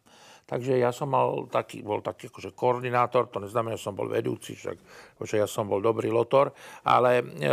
Takže 0.48 0.76
ja 0.76 0.92
som 0.92 1.08
mal 1.08 1.48
taký, 1.48 1.82
bol 1.82 2.04
taký 2.04 2.28
akože 2.28 2.52
koordinátor, 2.52 3.32
to 3.32 3.40
neznamená, 3.40 3.80
že 3.80 3.88
som 3.88 3.96
bol 3.96 4.12
vedúci, 4.12 4.60
však 4.60 4.78
že 5.24 5.40
ja 5.40 5.48
som 5.48 5.72
bol 5.72 5.80
dobrý 5.80 6.12
lotor, 6.12 6.52
ale 6.84 7.24
e, 7.24 7.50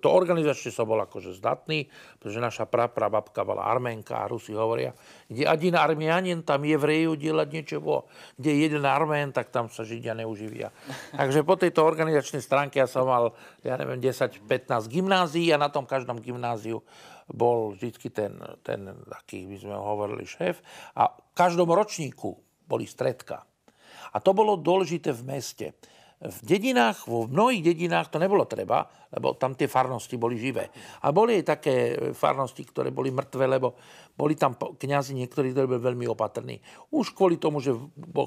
to 0.00 0.08
organizačne 0.08 0.72
som 0.72 0.88
bol 0.88 0.96
akože 1.04 1.36
zdatný, 1.36 1.84
pretože 2.16 2.40
naša 2.40 2.64
praprababka 2.64 3.44
bola 3.44 3.68
Arménka 3.68 4.24
a 4.24 4.26
Rusi 4.26 4.56
hovoria, 4.56 4.96
kde 5.28 5.44
один 5.44 5.76
armianin, 5.76 6.40
tam 6.40 6.64
jevreju 6.64 7.12
делать 7.20 7.52
niečo, 7.52 8.08
kde 8.40 8.48
je 8.50 8.58
jeden 8.66 8.88
Armén, 8.88 9.28
tak 9.28 9.52
tam 9.52 9.68
sa 9.68 9.84
Židia 9.84 10.16
neuživia. 10.16 10.72
Takže 11.12 11.44
po 11.44 11.60
tejto 11.60 11.84
organizačnej 11.84 12.40
stránke 12.40 12.80
ja 12.80 12.88
som 12.88 13.04
mal, 13.04 13.36
ja 13.60 13.76
neviem, 13.76 14.00
10-15 14.00 14.88
gymnázií 14.88 15.52
a 15.52 15.60
na 15.60 15.68
tom 15.68 15.84
každom 15.84 16.24
gymnáziu 16.24 16.80
bol 17.29 17.77
vždy 17.77 17.89
ten, 18.09 18.33
ten 18.65 18.89
taký, 19.05 19.45
by 19.45 19.57
sme 19.61 19.75
hovorili, 19.75 20.25
šéf. 20.25 20.61
A 20.97 21.09
v 21.09 21.33
každom 21.37 21.69
ročníku 21.69 22.33
boli 22.65 22.89
stredka. 22.89 23.45
A 24.13 24.17
to 24.21 24.33
bolo 24.33 24.57
dôležité 24.57 25.13
v 25.13 25.23
meste. 25.25 25.67
V 26.19 26.39
dedinách, 26.43 27.07
vo 27.07 27.31
mnohých 27.31 27.71
dedinách 27.71 28.11
to 28.11 28.19
nebolo 28.19 28.43
treba, 28.43 28.83
lebo 29.07 29.39
tam 29.39 29.55
tie 29.55 29.71
farnosti 29.71 30.19
boli 30.19 30.35
živé. 30.35 30.67
A 31.07 31.15
boli 31.15 31.39
aj 31.39 31.45
také 31.47 31.95
farnosti, 32.11 32.59
ktoré 32.67 32.91
boli 32.91 33.07
mŕtve, 33.07 33.47
lebo 33.47 33.79
boli 34.19 34.35
tam 34.35 34.59
kňazi 34.59 35.15
niektorí, 35.15 35.55
ktorí 35.55 35.65
boli 35.79 35.79
veľmi 35.79 36.05
opatrní. 36.11 36.59
Už 36.91 37.15
kvôli 37.15 37.39
tomu, 37.39 37.63
že 37.63 37.71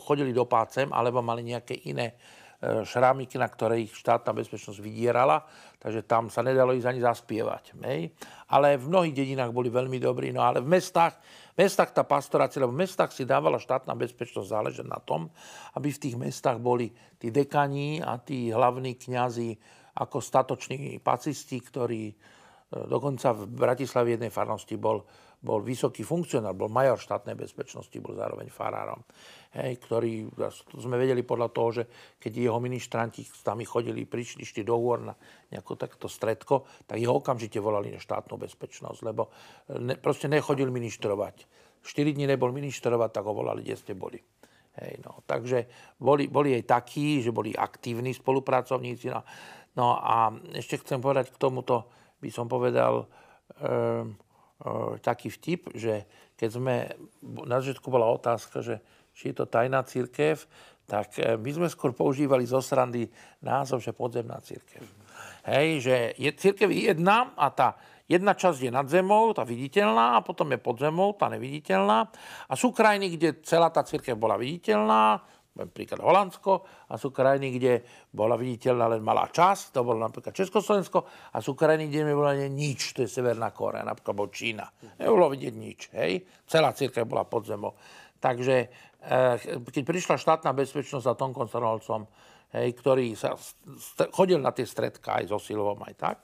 chodili 0.08 0.32
do 0.32 0.48
pácem, 0.48 0.88
alebo 0.88 1.20
mali 1.20 1.44
nejaké 1.44 1.84
iné 1.84 2.16
E, 2.16 2.41
šrámiky, 2.62 3.42
na 3.42 3.50
ktoré 3.50 3.82
ich 3.82 3.90
štátna 3.90 4.30
bezpečnosť 4.30 4.78
vydierala, 4.78 5.42
takže 5.82 6.06
tam 6.06 6.30
sa 6.30 6.46
nedalo 6.46 6.70
ísť 6.78 6.88
ani 6.94 7.00
zaspievať. 7.02 7.74
Hej. 7.82 8.14
Ale 8.54 8.78
v 8.78 8.86
mnohých 8.86 9.18
dedinách 9.18 9.50
boli 9.50 9.66
veľmi 9.66 9.98
dobrí, 9.98 10.30
no 10.30 10.46
ale 10.46 10.62
v 10.62 10.70
mestách, 10.70 11.18
v 11.58 11.66
mestách 11.66 11.90
tá 11.90 12.06
pastorácia, 12.06 12.62
lebo 12.62 12.70
v 12.70 12.86
mestách 12.86 13.10
si 13.10 13.26
dávala 13.26 13.58
štátna 13.58 13.98
bezpečnosť 13.98 14.46
záležať 14.46 14.86
na 14.86 15.02
tom, 15.02 15.26
aby 15.74 15.90
v 15.90 16.02
tých 16.06 16.14
mestách 16.14 16.62
boli 16.62 16.94
tí 17.18 17.34
dekani 17.34 17.98
a 17.98 18.22
tí 18.22 18.54
hlavní 18.54 18.94
kňazi 18.94 19.58
ako 19.98 20.22
statoční 20.22 21.02
pacisti, 21.02 21.58
ktorí 21.58 22.02
e, 22.08 22.14
dokonca 22.72 23.36
v 23.36 23.44
Bratislave 23.52 24.16
jednej 24.16 24.32
farnosti 24.32 24.80
bol 24.80 25.04
bol 25.42 25.58
vysoký 25.58 26.06
funkcionár, 26.06 26.54
bol 26.54 26.70
major 26.70 26.94
štátnej 26.94 27.34
bezpečnosti, 27.34 27.92
bol 27.98 28.14
zároveň 28.14 28.46
farárom, 28.46 29.02
hej, 29.58 29.74
ktorý, 29.82 30.30
to 30.70 30.78
sme 30.78 30.94
vedeli 30.94 31.26
podľa 31.26 31.48
toho, 31.50 31.68
že 31.82 31.84
keď 32.22 32.32
jeho 32.46 32.58
ministranti 32.62 33.26
nami 33.42 33.66
chodili, 33.66 34.06
prišli 34.06 34.46
šli 34.46 34.62
do 34.62 34.78
hôr 34.78 35.02
na 35.02 35.18
nejaké 35.50 35.74
takto 35.74 36.06
stredko, 36.06 36.86
tak 36.86 37.02
jeho 37.02 37.18
okamžite 37.18 37.58
volali 37.58 37.90
na 37.90 37.98
štátnu 37.98 38.38
bezpečnosť, 38.38 39.00
lebo 39.02 39.34
ne, 39.82 39.98
proste 39.98 40.30
nechodil 40.30 40.70
ministrovať. 40.70 41.50
4 41.82 42.14
dní 42.14 42.30
nebol 42.30 42.54
ministrovať, 42.54 43.10
tak 43.10 43.26
ho 43.26 43.34
volali, 43.34 43.66
kde 43.66 43.74
ste 43.74 43.98
boli. 43.98 44.22
Hej, 44.78 45.02
no. 45.02 45.26
Takže 45.26 45.66
boli, 45.98 46.30
boli 46.30 46.54
aj 46.54 46.70
takí, 46.70 47.18
že 47.18 47.34
boli 47.34 47.50
aktívni 47.50 48.14
spolupracovníci. 48.14 49.10
No, 49.10 49.26
no 49.74 49.98
a 49.98 50.30
ešte 50.54 50.78
chcem 50.78 51.02
povedať 51.02 51.34
k 51.34 51.42
tomuto, 51.42 51.90
by 52.22 52.30
som 52.30 52.46
povedal, 52.46 53.10
um, 53.58 54.14
taký 55.02 55.26
vtip, 55.26 55.74
že 55.74 56.06
keď 56.38 56.48
sme, 56.54 56.74
na 57.46 57.58
začiatku 57.58 57.90
bola 57.90 58.06
otázka, 58.14 58.62
že 58.62 58.78
či 59.10 59.34
je 59.34 59.42
to 59.42 59.50
tajná 59.50 59.82
církev, 59.82 60.38
tak 60.86 61.18
e, 61.18 61.36
my 61.38 61.50
sme 61.50 61.68
skôr 61.68 61.92
používali 61.92 62.46
zo 62.46 62.62
srandy 62.62 63.06
názov, 63.42 63.82
že 63.82 63.94
podzemná 63.94 64.38
církev. 64.40 64.82
Hej, 65.46 65.68
že 65.82 65.96
je 66.18 66.30
církev 66.30 66.70
jedna 66.70 67.34
a 67.34 67.50
tá 67.50 67.74
jedna 68.06 68.34
časť 68.34 68.68
je 68.68 68.70
nad 68.70 68.86
zemou, 68.86 69.34
tá 69.34 69.42
viditeľná, 69.42 70.18
a 70.18 70.24
potom 70.24 70.50
je 70.54 70.58
pod 70.62 70.78
zemou, 70.78 71.14
tá 71.14 71.26
neviditeľná. 71.26 72.06
A 72.46 72.52
sú 72.54 72.70
krajiny, 72.70 73.18
kde 73.18 73.28
celá 73.42 73.72
tá 73.72 73.82
církev 73.82 74.14
bola 74.14 74.38
viditeľná, 74.38 75.22
napríklad 75.52 76.00
Holandsko, 76.00 76.52
a 76.88 76.96
sú 76.96 77.12
krajiny, 77.12 77.60
kde 77.60 77.72
bola 78.08 78.40
viditeľná 78.40 78.96
len 78.96 79.04
malá 79.04 79.28
časť, 79.28 79.76
to 79.76 79.84
bolo 79.84 80.00
napríklad 80.00 80.32
Československo, 80.32 81.04
a 81.32 81.36
sú 81.44 81.52
krajiny, 81.52 81.92
kde 81.92 82.08
nebolo 82.08 82.32
nič, 82.32 82.96
to 82.96 83.04
je 83.04 83.08
Severná 83.12 83.52
Kórea, 83.52 83.84
napríklad 83.84 84.16
bol 84.16 84.32
Čína. 84.32 84.64
Nebolo 84.96 85.28
vidieť 85.28 85.54
nič, 85.54 85.80
hej. 85.92 86.24
Celá 86.48 86.72
církev 86.72 87.04
bola 87.04 87.28
pod 87.28 87.44
zemou. 87.44 87.76
Takže 88.16 88.56
eh, 88.64 89.36
keď 89.68 89.82
prišla 89.84 90.16
štátna 90.16 90.56
bezpečnosť 90.56 91.04
za 91.04 91.14
Tom 91.18 91.36
Koncerholcom, 91.36 92.08
hej, 92.56 92.68
ktorý 92.72 93.12
sa 93.12 93.36
chodil 94.14 94.40
na 94.40 94.56
tie 94.56 94.64
stredka 94.64 95.20
aj 95.20 95.28
so 95.28 95.36
Silvom, 95.36 95.84
aj 95.84 95.94
tak, 96.00 96.16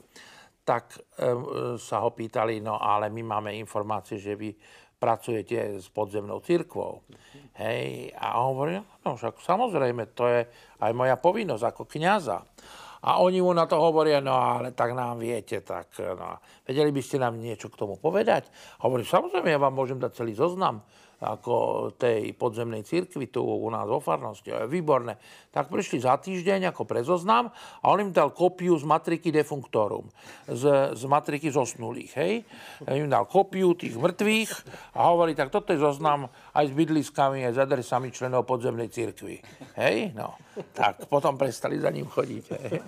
tak 0.65 0.85
eh, 0.97 1.77
sa 1.77 2.01
ho 2.01 2.17
pýtali, 2.17 2.65
no 2.65 2.81
ale 2.81 3.13
my 3.13 3.23
máme 3.37 3.51
informácie, 3.61 4.17
že 4.17 4.33
vy 4.39 4.55
pracujete 4.99 5.79
s 5.79 5.87
podzemnou 5.89 6.43
církvou. 6.43 7.07
Hej, 7.59 8.13
a 8.19 8.39
on 8.43 8.55
hovorí, 8.55 8.79
no 8.79 9.15
však 9.15 9.39
samozrejme, 9.43 10.15
to 10.15 10.27
je 10.27 10.41
aj 10.83 10.93
moja 10.95 11.19
povinnosť 11.19 11.65
ako 11.75 11.83
kniaza. 11.87 12.43
A 12.99 13.23
oni 13.23 13.39
mu 13.39 13.55
na 13.55 13.63
to 13.71 13.79
hovoria, 13.79 14.19
no 14.19 14.35
ale 14.35 14.75
tak 14.75 14.91
nám 14.91 15.23
viete, 15.23 15.63
tak 15.63 15.95
no, 16.03 16.43
vedeli 16.67 16.91
by 16.91 17.03
ste 17.03 17.23
nám 17.23 17.39
niečo 17.39 17.71
k 17.71 17.79
tomu 17.79 17.95
povedať? 17.95 18.51
A 18.83 18.91
hovorí, 18.91 19.07
samozrejme, 19.07 19.55
ja 19.55 19.63
vám 19.63 19.75
môžem 19.75 20.03
dať 20.03 20.19
celý 20.19 20.35
zoznam 20.35 20.83
ako 21.19 21.91
tej 21.99 22.31
podzemnej 22.39 22.87
cirkvi 22.87 23.27
tu 23.27 23.43
u 23.43 23.67
nás 23.75 23.91
vo 23.91 23.99
farnosti. 23.99 24.55
Je 24.55 24.71
výborné. 24.71 25.19
Tak 25.51 25.67
prišli 25.67 25.99
za 25.99 26.15
týždeň 26.15 26.71
ako 26.71 26.87
pre 26.87 27.03
zoznam 27.03 27.51
a 27.83 27.85
on 27.91 27.99
im 27.99 28.15
dal 28.15 28.31
kopiu 28.31 28.79
z 28.79 28.87
matriky 28.87 29.35
defunctorum, 29.35 30.07
z, 30.47 30.95
z 30.95 31.03
matriky 31.11 31.51
zosnulých. 31.51 32.13
Hej? 32.15 32.33
Im 32.87 33.11
dal 33.11 33.27
kopiu 33.27 33.75
tých 33.75 33.99
mŕtvych 33.99 34.53
a 34.95 35.11
hovorí, 35.11 35.35
tak 35.35 35.51
toto 35.51 35.75
je 35.75 35.83
zoznam 35.83 36.31
aj 36.59 36.65
s 36.67 36.73
bydliskami, 36.75 37.47
aj 37.47 37.55
s 37.55 37.63
adresami 37.63 38.11
členov 38.11 38.43
podzemnej 38.43 38.91
cirkvi. 38.91 39.39
Hej? 39.79 40.11
No. 40.19 40.35
Tak 40.75 41.07
potom 41.07 41.39
prestali 41.39 41.79
za 41.79 41.95
ním 41.95 42.11
chodiť. 42.11 42.45
Hej? 42.51 42.73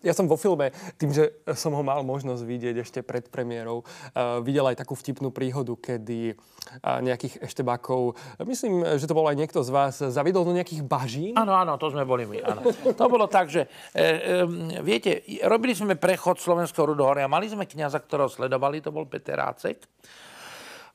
Ja 0.00 0.16
som 0.16 0.24
vo 0.24 0.40
filme, 0.40 0.72
tým, 0.96 1.12
že 1.12 1.44
som 1.52 1.76
ho 1.76 1.84
mal 1.84 2.00
možnosť 2.00 2.40
vidieť 2.40 2.80
ešte 2.80 3.04
pred 3.04 3.28
premiérou, 3.28 3.84
uh, 3.84 4.40
videl 4.40 4.64
aj 4.64 4.80
takú 4.80 4.96
vtipnú 4.96 5.28
príhodu, 5.28 5.76
kedy 5.76 6.32
uh, 6.32 7.04
nejakých 7.04 7.44
eštebákov, 7.44 8.16
myslím, 8.48 8.96
že 8.96 9.04
to 9.04 9.12
bol 9.12 9.28
aj 9.28 9.36
niekto 9.36 9.60
z 9.60 9.68
vás, 9.68 10.00
zavidol 10.00 10.48
do 10.48 10.56
nejakých 10.56 10.88
bažín? 10.88 11.36
Áno, 11.36 11.52
áno, 11.52 11.76
to 11.76 11.92
sme 11.92 12.08
boli 12.08 12.24
my. 12.24 12.40
Áno. 12.48 12.64
To 12.96 13.04
bolo 13.12 13.28
tak, 13.28 13.52
že 13.52 13.68
e, 13.92 14.00
e, 14.00 14.80
viete, 14.80 15.20
robili 15.44 15.76
sme 15.76 16.00
prechod 16.00 16.40
Slovenského 16.40 16.88
rudohoria, 16.88 17.28
mali 17.28 17.52
sme 17.52 17.68
kniaza, 17.68 18.00
ktorého 18.00 18.32
sledovali, 18.32 18.80
to 18.80 18.88
bol 18.88 19.04
Peter 19.04 19.36
Rácek. 19.36 19.84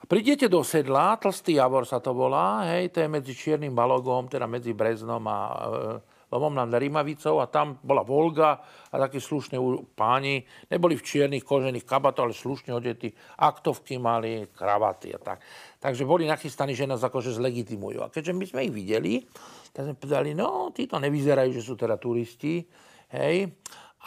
Prídete 0.04 0.52
do 0.52 0.68
sedla, 0.68 1.16
Tlstý 1.16 1.56
Javor 1.64 1.88
sa 1.88 2.04
to 2.04 2.12
volá, 2.12 2.68
hej, 2.76 2.92
to 2.92 3.00
je 3.00 3.08
medzi 3.08 3.32
Čiernym 3.32 3.72
balogom, 3.72 4.28
teda 4.28 4.44
medzi 4.52 4.76
Breznom 4.76 5.24
a 5.32 5.40
e, 5.40 5.58
lomom 6.28 6.52
nad 6.52 6.68
Rimavicou 6.68 7.40
a 7.40 7.48
tam 7.48 7.80
bola 7.80 8.04
Volga 8.04 8.60
a 8.92 8.96
takí 9.00 9.24
slušní 9.24 9.56
páni, 9.96 10.44
neboli 10.68 11.00
v 11.00 11.08
čiernych 11.08 11.48
kožených 11.48 11.88
kabatoch, 11.88 12.28
ale 12.28 12.36
slušne 12.36 12.76
odetí, 12.76 13.16
aktovky 13.40 13.96
mali, 13.96 14.50
kravaty 14.52 15.16
a 15.16 15.20
tak. 15.24 15.40
Takže 15.80 16.04
boli 16.04 16.28
nachystaní, 16.28 16.76
že 16.76 16.84
nás 16.84 17.00
akože 17.00 17.32
zlegitimujú. 17.38 18.04
A 18.04 18.12
keďže 18.12 18.34
my 18.34 18.46
sme 18.50 18.60
ich 18.68 18.74
videli, 18.74 19.14
tak 19.72 19.88
sme 19.88 19.96
povedali, 19.96 20.36
no, 20.36 20.74
títo 20.76 21.00
nevyzerajú, 21.00 21.56
že 21.56 21.64
sú 21.64 21.80
teda 21.80 21.96
turisti, 22.02 22.66
hej. 23.14 23.54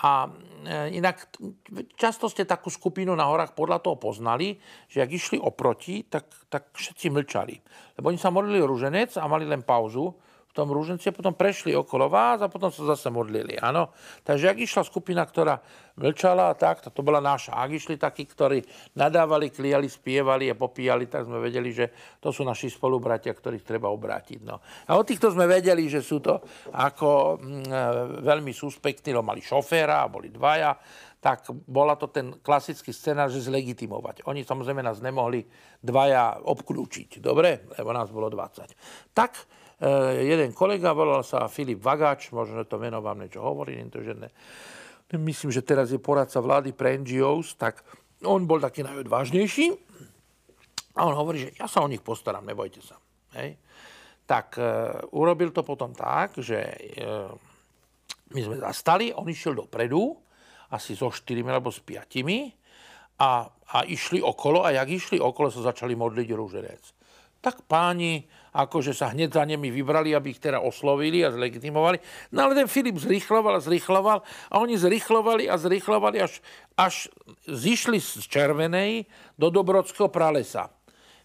A 0.05 0.29
e, 0.29 0.93
inak 0.93 1.33
často 1.97 2.29
ste 2.29 2.45
takú 2.45 2.69
skupinu 2.69 3.17
na 3.17 3.25
horách 3.25 3.57
podľa 3.57 3.81
toho 3.81 3.97
poznali, 3.97 4.61
že 4.93 5.01
ak 5.01 5.11
išli 5.11 5.39
oproti, 5.41 6.05
tak, 6.05 6.29
tak 6.53 6.77
všetci 6.77 7.09
mlčali. 7.09 7.57
Lebo 7.97 8.13
oni 8.13 8.21
sa 8.21 8.29
modlili 8.29 8.61
ruženec 8.61 9.17
a 9.17 9.25
mali 9.25 9.49
len 9.49 9.65
pauzu 9.65 10.13
tom 10.57 10.73
rúženci 10.73 11.13
potom 11.13 11.37
prešli 11.37 11.77
okolo 11.77 12.09
vás 12.09 12.41
a 12.41 12.49
potom 12.49 12.73
sa 12.73 12.97
zase 12.97 13.13
modlili. 13.13 13.61
Áno? 13.61 13.93
Takže 14.25 14.49
ak 14.49 14.57
išla 14.57 14.89
skupina, 14.89 15.21
ktorá 15.21 15.61
mlčala 16.01 16.57
tak, 16.57 16.81
to 16.89 17.01
bola 17.05 17.21
naša. 17.21 17.53
Ak 17.53 17.69
išli 17.69 18.01
takí, 18.01 18.25
ktorí 18.25 18.65
nadávali, 18.97 19.53
kliali, 19.53 19.85
spievali 19.85 20.49
a 20.49 20.57
popíjali, 20.57 21.13
tak 21.13 21.29
sme 21.29 21.45
vedeli, 21.45 21.77
že 21.77 22.17
to 22.17 22.33
sú 22.33 22.41
naši 22.41 22.73
spolubratia, 22.73 23.37
ktorých 23.37 23.69
treba 23.69 23.93
obrátiť. 23.93 24.41
No. 24.41 24.65
A 24.89 24.97
o 24.97 25.05
týchto 25.05 25.29
sme 25.29 25.45
vedeli, 25.45 25.93
že 25.93 26.01
sú 26.01 26.25
to 26.25 26.41
ako 26.73 27.37
mm, 27.37 27.69
e, 27.69 27.83
veľmi 28.25 28.53
suspektní, 28.57 29.13
lebo 29.13 29.29
mali 29.29 29.45
šoféra, 29.45 30.09
boli 30.09 30.33
dvaja, 30.33 30.73
tak 31.21 31.49
bola 31.67 31.99
to 31.99 32.07
ten 32.09 32.39
klasický 32.39 32.95
scenár, 32.95 33.33
že 33.33 33.45
zlegitimovať. 33.45 34.25
Oni 34.31 34.47
samozrejme 34.47 34.79
nás 34.85 35.03
nemohli 35.03 35.43
dvaja 35.83 36.39
obklúčiť, 36.45 37.19
dobre? 37.19 37.67
Lebo 37.75 37.91
nás 37.91 38.09
bolo 38.15 38.31
20. 38.31 39.11
Tak 39.11 39.33
jeden 40.25 40.57
kolega, 40.57 40.97
volal 40.97 41.21
sa 41.21 41.53
Filip 41.53 41.85
Vagač, 41.85 42.33
možno 42.33 42.65
to 42.65 42.81
meno 42.81 43.05
vám 43.05 43.21
niečo 43.21 43.45
hovorí, 43.45 43.77
to, 43.93 44.01
že 44.01 44.17
ne. 44.17 44.33
myslím, 45.13 45.53
že 45.53 45.61
teraz 45.61 45.93
je 45.93 46.01
poradca 46.01 46.41
vlády 46.41 46.73
pre 46.73 46.97
NGOs, 46.97 47.61
tak 47.61 47.85
on 48.25 48.49
bol 48.49 48.57
taký 48.57 48.81
najodvážnejší 48.81 49.77
a 50.97 51.01
on 51.05 51.13
hovorí, 51.13 51.45
že 51.45 51.51
ja 51.61 51.69
sa 51.69 51.85
o 51.85 51.91
nich 51.93 52.01
postaram, 52.01 52.41
nebojte 52.41 52.81
sa. 52.81 52.97
Hej. 53.37 53.61
Tak 54.25 54.57
e, 54.57 54.65
urobil 55.13 55.53
to 55.53 55.61
potom 55.61 55.93
tak, 55.93 56.41
že 56.41 56.57
e, 56.57 57.07
my 58.33 58.41
sme 58.41 58.57
zastali, 58.57 59.13
on 59.13 59.29
išiel 59.29 59.53
dopredu, 59.53 60.17
asi 60.73 60.97
so 60.97 61.13
štyrimi 61.13 61.53
alebo 61.53 61.69
s 61.69 61.85
piatimi 61.85 62.49
a, 63.23 63.45
a 63.47 63.79
išli 63.87 64.19
okolo 64.25 64.65
a 64.65 64.73
jak 64.73 64.89
išli 64.89 65.21
okolo, 65.21 65.53
sa 65.53 65.71
začali 65.71 65.95
modliť 65.95 66.29
rúženec. 66.33 66.83
Tak 67.45 67.69
páni 67.69 68.25
akože 68.57 68.97
sa 68.97 69.13
hneď 69.13 69.37
za 69.37 69.45
nimi 69.45 69.69
vybrali, 69.69 70.17
aby 70.17 70.33
ich 70.33 70.41
teda 70.41 70.65
oslovili 70.65 71.21
a 71.21 71.29
zlegitimovali. 71.29 72.01
No 72.33 72.49
ale 72.49 72.57
ten 72.57 72.69
Filip 72.73 72.97
zrychloval 72.97 73.61
a 73.61 73.61
zrychloval 73.61 74.25
a 74.49 74.55
oni 74.57 74.81
zrychlovali 74.81 75.45
a 75.45 75.61
zrychlovali, 75.61 76.25
až, 76.25 76.41
až 76.81 77.13
zišli 77.45 78.01
z 78.01 78.25
Červenej 78.25 79.05
do 79.37 79.53
Dobrodského 79.53 80.09
pralesa. 80.09 80.73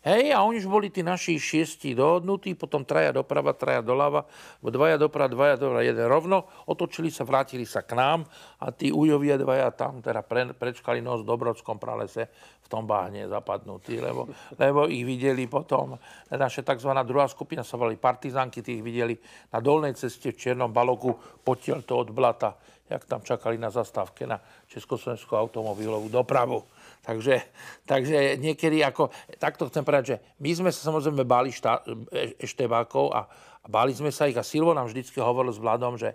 Hej, 0.02 0.34
a 0.34 0.42
oni 0.42 0.58
už 0.58 0.66
boli 0.66 0.90
tí 0.90 1.06
naši 1.06 1.38
šiesti 1.38 1.94
dohodnutí, 1.94 2.58
potom 2.58 2.82
traja 2.82 3.14
doprava, 3.14 3.54
traja 3.54 3.86
doľava, 3.86 4.26
dvaja 4.66 4.98
doprava, 4.98 5.30
dvaja 5.30 5.56
doprava, 5.62 5.86
jeden 5.86 6.10
rovno, 6.10 6.50
otočili 6.66 7.14
sa, 7.14 7.22
vrátili 7.22 7.70
sa 7.70 7.86
k 7.86 7.94
nám 7.94 8.26
a 8.58 8.74
tí 8.74 8.90
ujovia 8.90 9.38
dvaja 9.38 9.70
tam 9.78 10.02
teda 10.02 10.26
pre, 10.26 10.58
prečkali 10.58 11.06
nos 11.06 11.22
v 11.22 11.30
Dobrodskom 11.30 11.78
pralese 11.78 12.34
v 12.66 12.68
tom 12.68 12.90
bahne 12.90 13.30
zapadnutí, 13.30 14.02
lebo, 14.02 14.26
lebo 14.58 14.90
ich 14.90 15.06
videli 15.06 15.46
potom, 15.46 15.94
naša 16.34 16.66
tzv. 16.66 16.90
druhá 17.06 17.30
skupina 17.30 17.62
sa 17.62 17.78
volali 17.78 18.02
partizánky, 18.02 18.66
tí 18.66 18.82
ich 18.82 18.86
videli 18.86 19.14
na 19.54 19.62
dolnej 19.62 19.94
ceste 19.94 20.34
v 20.34 20.40
Čiernom 20.42 20.74
baloku, 20.74 21.14
potiaľ 21.46 21.86
to 21.86 22.02
od 22.02 22.10
blata, 22.10 22.58
jak 22.90 23.06
tam 23.06 23.22
čakali 23.22 23.62
na 23.62 23.70
zastávke 23.70 24.26
na 24.26 24.42
Československú 24.66 25.38
automobilovú 25.38 26.10
dopravu. 26.10 26.66
Takže, 27.02 27.42
takže 27.90 28.38
niekedy 28.38 28.86
ako, 28.86 29.10
takto 29.42 29.66
chcem 29.74 29.82
povedať, 29.82 30.06
že 30.06 30.18
my 30.38 30.52
sme 30.54 30.70
sa 30.70 30.86
samozrejme 30.86 31.26
báli 31.26 31.50
štá, 31.50 31.82
e, 32.14 32.38
eštebákov 32.38 33.10
a, 33.10 33.26
a 33.62 33.66
báli 33.66 33.90
sme 33.90 34.14
sa 34.14 34.30
ich 34.30 34.38
a 34.38 34.46
Silvo 34.46 34.78
nám 34.78 34.86
vždycky 34.86 35.18
hovoril 35.18 35.50
s 35.50 35.58
Vladom, 35.58 35.98
že 35.98 36.14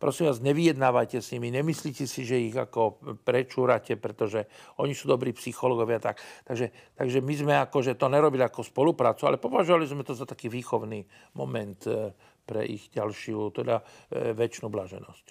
prosím 0.00 0.28
vás, 0.28 0.40
nevyjednávajte 0.40 1.20
s 1.20 1.32
nimi, 1.36 1.52
nemyslíte 1.52 2.08
si, 2.08 2.24
že 2.24 2.40
ich 2.40 2.56
ako 2.56 3.00
prečúrate, 3.24 3.96
pretože 3.96 4.48
oni 4.80 4.96
sú 4.96 5.08
dobrí 5.08 5.36
psychológovia. 5.36 6.00
Tak, 6.00 6.16
takže, 6.48 6.96
takže 6.96 7.18
my 7.20 7.34
sme 7.36 7.54
ako, 7.68 7.78
že 7.84 8.00
to 8.00 8.08
nerobili 8.08 8.44
ako 8.44 8.64
spoluprácu, 8.64 9.28
ale 9.28 9.36
považovali 9.36 9.84
sme 9.84 10.00
to 10.00 10.16
za 10.16 10.28
taký 10.28 10.48
výchovný 10.48 11.04
moment 11.36 11.80
e, 11.88 12.12
pre 12.48 12.64
ich 12.64 12.88
ďalšiu, 12.88 13.52
teda 13.52 13.84
e, 14.08 14.32
väčšinu 14.32 14.72
blaženosť. 14.72 15.24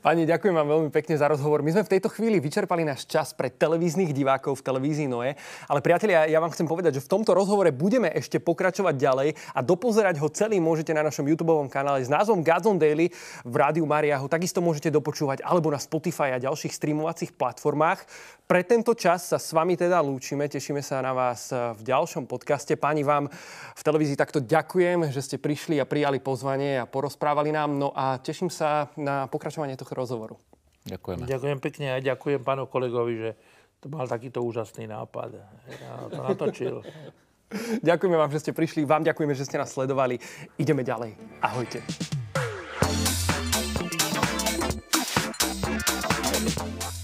Pani, 0.00 0.24
ďakujem 0.24 0.56
vám 0.56 0.68
veľmi 0.72 0.88
pekne 0.88 1.20
za 1.20 1.28
rozhovor. 1.28 1.60
My 1.60 1.76
sme 1.76 1.84
v 1.84 1.92
tejto 1.92 2.08
chvíli 2.08 2.40
vyčerpali 2.40 2.80
náš 2.80 3.04
čas 3.04 3.36
pre 3.36 3.52
televíznych 3.52 4.16
divákov 4.16 4.56
v 4.56 4.64
televízii 4.64 5.04
Noe. 5.04 5.36
Ale 5.68 5.84
priatelia, 5.84 6.24
ja 6.32 6.40
vám 6.40 6.48
chcem 6.56 6.64
povedať, 6.64 6.96
že 6.96 7.04
v 7.04 7.12
tomto 7.12 7.36
rozhovore 7.36 7.68
budeme 7.68 8.08
ešte 8.08 8.40
pokračovať 8.40 8.96
ďalej 8.96 9.28
a 9.52 9.60
dopozerať 9.60 10.16
ho 10.16 10.32
celý 10.32 10.64
môžete 10.64 10.96
na 10.96 11.04
našom 11.04 11.28
YouTube 11.28 11.52
kanále 11.68 12.00
s 12.00 12.08
názvom 12.08 12.40
Godzone 12.40 12.80
Daily 12.80 13.12
v 13.44 13.54
Rádiu 13.54 13.84
Maria. 13.84 14.16
Takisto 14.24 14.64
môžete 14.64 14.88
dopočúvať 14.88 15.44
alebo 15.44 15.68
na 15.68 15.76
Spotify 15.76 16.32
a 16.32 16.40
ďalších 16.40 16.72
streamovacích 16.72 17.36
platformách. 17.36 18.00
Pre 18.50 18.66
tento 18.66 18.98
čas 18.98 19.30
sa 19.30 19.38
s 19.38 19.54
vami 19.54 19.78
teda 19.78 20.02
lúčime. 20.02 20.50
Tešíme 20.50 20.82
sa 20.82 20.98
na 20.98 21.14
vás 21.14 21.54
v 21.54 21.86
ďalšom 21.86 22.26
podcaste. 22.26 22.74
Páni, 22.74 23.06
vám 23.06 23.30
v 23.78 23.82
televízii 23.86 24.18
takto 24.18 24.42
ďakujem, 24.42 25.06
že 25.14 25.22
ste 25.22 25.36
prišli 25.38 25.78
a 25.78 25.86
prijali 25.86 26.18
pozvanie 26.18 26.82
a 26.82 26.84
porozprávali 26.90 27.54
nám. 27.54 27.78
No 27.78 27.94
a 27.94 28.18
teším 28.18 28.50
sa 28.50 28.90
na 28.98 29.30
pokračovanie 29.30 29.78
pokračovanie 29.78 29.78
tohto 29.78 29.94
rozhovoru. 29.94 30.34
Ďakujeme. 30.82 31.30
Ďakujem 31.30 31.58
pekne 31.62 31.86
a 31.94 32.02
ďakujem 32.02 32.42
pánu 32.42 32.66
kolegovi, 32.66 33.14
že 33.22 33.30
to 33.78 33.86
mal 33.86 34.10
takýto 34.10 34.42
úžasný 34.42 34.90
nápad. 34.90 35.30
Ja 35.70 36.10
to 36.10 36.18
natočil. 36.18 36.82
Ďakujeme 37.86 38.18
vám, 38.18 38.34
že 38.34 38.42
ste 38.42 38.50
prišli. 38.50 38.82
Vám 38.82 39.06
ďakujeme, 39.06 39.30
že 39.30 39.46
ste 39.46 39.62
nás 39.62 39.70
sledovali. 39.70 40.18
Ideme 40.58 40.82
ďalej. 40.82 41.14
Ahojte. 41.38 41.86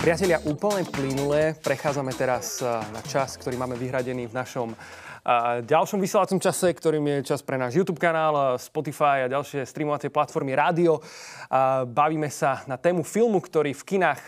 Priatelia, 0.06 0.38
úplne 0.46 0.86
plynule 0.86 1.58
prechádzame 1.66 2.14
teraz 2.14 2.62
eh, 2.62 2.70
na 2.94 3.02
čas, 3.02 3.34
ktorý 3.42 3.58
máme 3.58 3.74
vyhradený 3.74 4.30
v 4.30 4.38
našom 4.38 4.70
eh, 4.70 5.66
ďalšom 5.66 5.98
vysielacom 5.98 6.38
čase, 6.38 6.70
ktorým 6.70 7.02
je 7.10 7.34
čas 7.34 7.42
pre 7.42 7.58
náš 7.58 7.74
YouTube 7.74 7.98
kanál, 7.98 8.54
eh, 8.54 8.62
Spotify 8.62 9.26
a 9.26 9.32
ďalšie 9.34 9.66
streamovacie 9.66 10.14
platformy 10.14 10.54
rádio. 10.54 11.02
Bavíme 11.90 12.30
sa 12.30 12.62
na 12.70 12.78
tému 12.78 13.02
filmu, 13.02 13.42
ktorý 13.42 13.74
v 13.74 13.82
kinách 13.82 14.22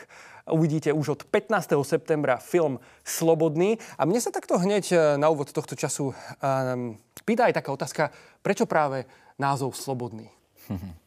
uvidíte 0.50 0.90
už 0.90 1.14
od 1.14 1.20
15. 1.30 1.86
septembra 1.86 2.42
film 2.42 2.82
Slobodný. 3.06 3.78
A 3.94 4.02
mne 4.02 4.18
sa 4.18 4.34
takto 4.34 4.58
hneď 4.58 5.14
na 5.14 5.30
úvod 5.30 5.54
tohto 5.54 5.78
času 5.78 6.10
um, 6.10 6.98
pýta 7.22 7.46
aj 7.46 7.54
taká 7.54 7.70
otázka, 7.70 8.10
prečo 8.42 8.66
práve 8.66 9.06
názov 9.38 9.78
Slobodný? 9.78 10.26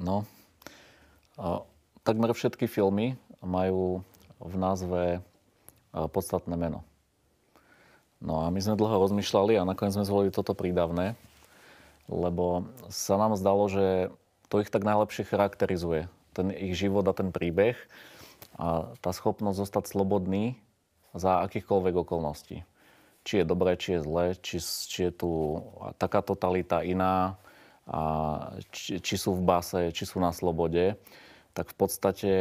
No, 0.00 0.24
takmer 2.06 2.32
všetky 2.32 2.64
filmy 2.64 3.20
majú 3.40 4.04
v 4.40 4.54
názve 4.56 5.02
e, 5.16 5.20
podstatné 5.92 6.54
meno. 6.56 6.84
No 8.20 8.44
a 8.44 8.52
my 8.52 8.60
sme 8.60 8.76
dlho 8.76 9.00
rozmýšľali 9.00 9.56
a 9.56 9.68
nakoniec 9.68 9.96
sme 9.96 10.04
zvolili 10.04 10.32
toto 10.32 10.52
prídavné, 10.52 11.16
lebo 12.08 12.68
sa 12.92 13.16
nám 13.16 13.36
zdalo, 13.40 13.64
že 13.72 14.12
to 14.52 14.60
ich 14.60 14.68
tak 14.68 14.84
najlepšie 14.84 15.24
charakterizuje. 15.24 16.12
Ten 16.36 16.52
ich 16.52 16.76
život 16.76 17.08
a 17.08 17.16
ten 17.16 17.32
príbeh 17.32 17.80
a 18.60 18.92
tá 19.00 19.10
schopnosť 19.10 19.60
zostať 19.64 19.84
slobodný 19.88 20.60
za 21.16 21.40
akýchkoľvek 21.48 21.94
okolností. 22.06 22.62
Či 23.24 23.42
je 23.42 23.44
dobré, 23.44 23.76
či 23.76 23.96
je 23.96 24.04
zlé, 24.04 24.24
či, 24.40 24.60
či 24.60 25.08
je 25.08 25.12
tu 25.12 25.30
taká 25.96 26.20
totalita 26.20 26.84
iná, 26.84 27.40
a 27.90 28.00
či, 28.70 29.02
či 29.02 29.14
sú 29.18 29.34
v 29.34 29.42
base, 29.42 29.90
či 29.90 30.06
sú 30.06 30.22
na 30.22 30.30
slobode, 30.30 30.94
tak 31.58 31.74
v 31.74 31.76
podstate 31.76 32.32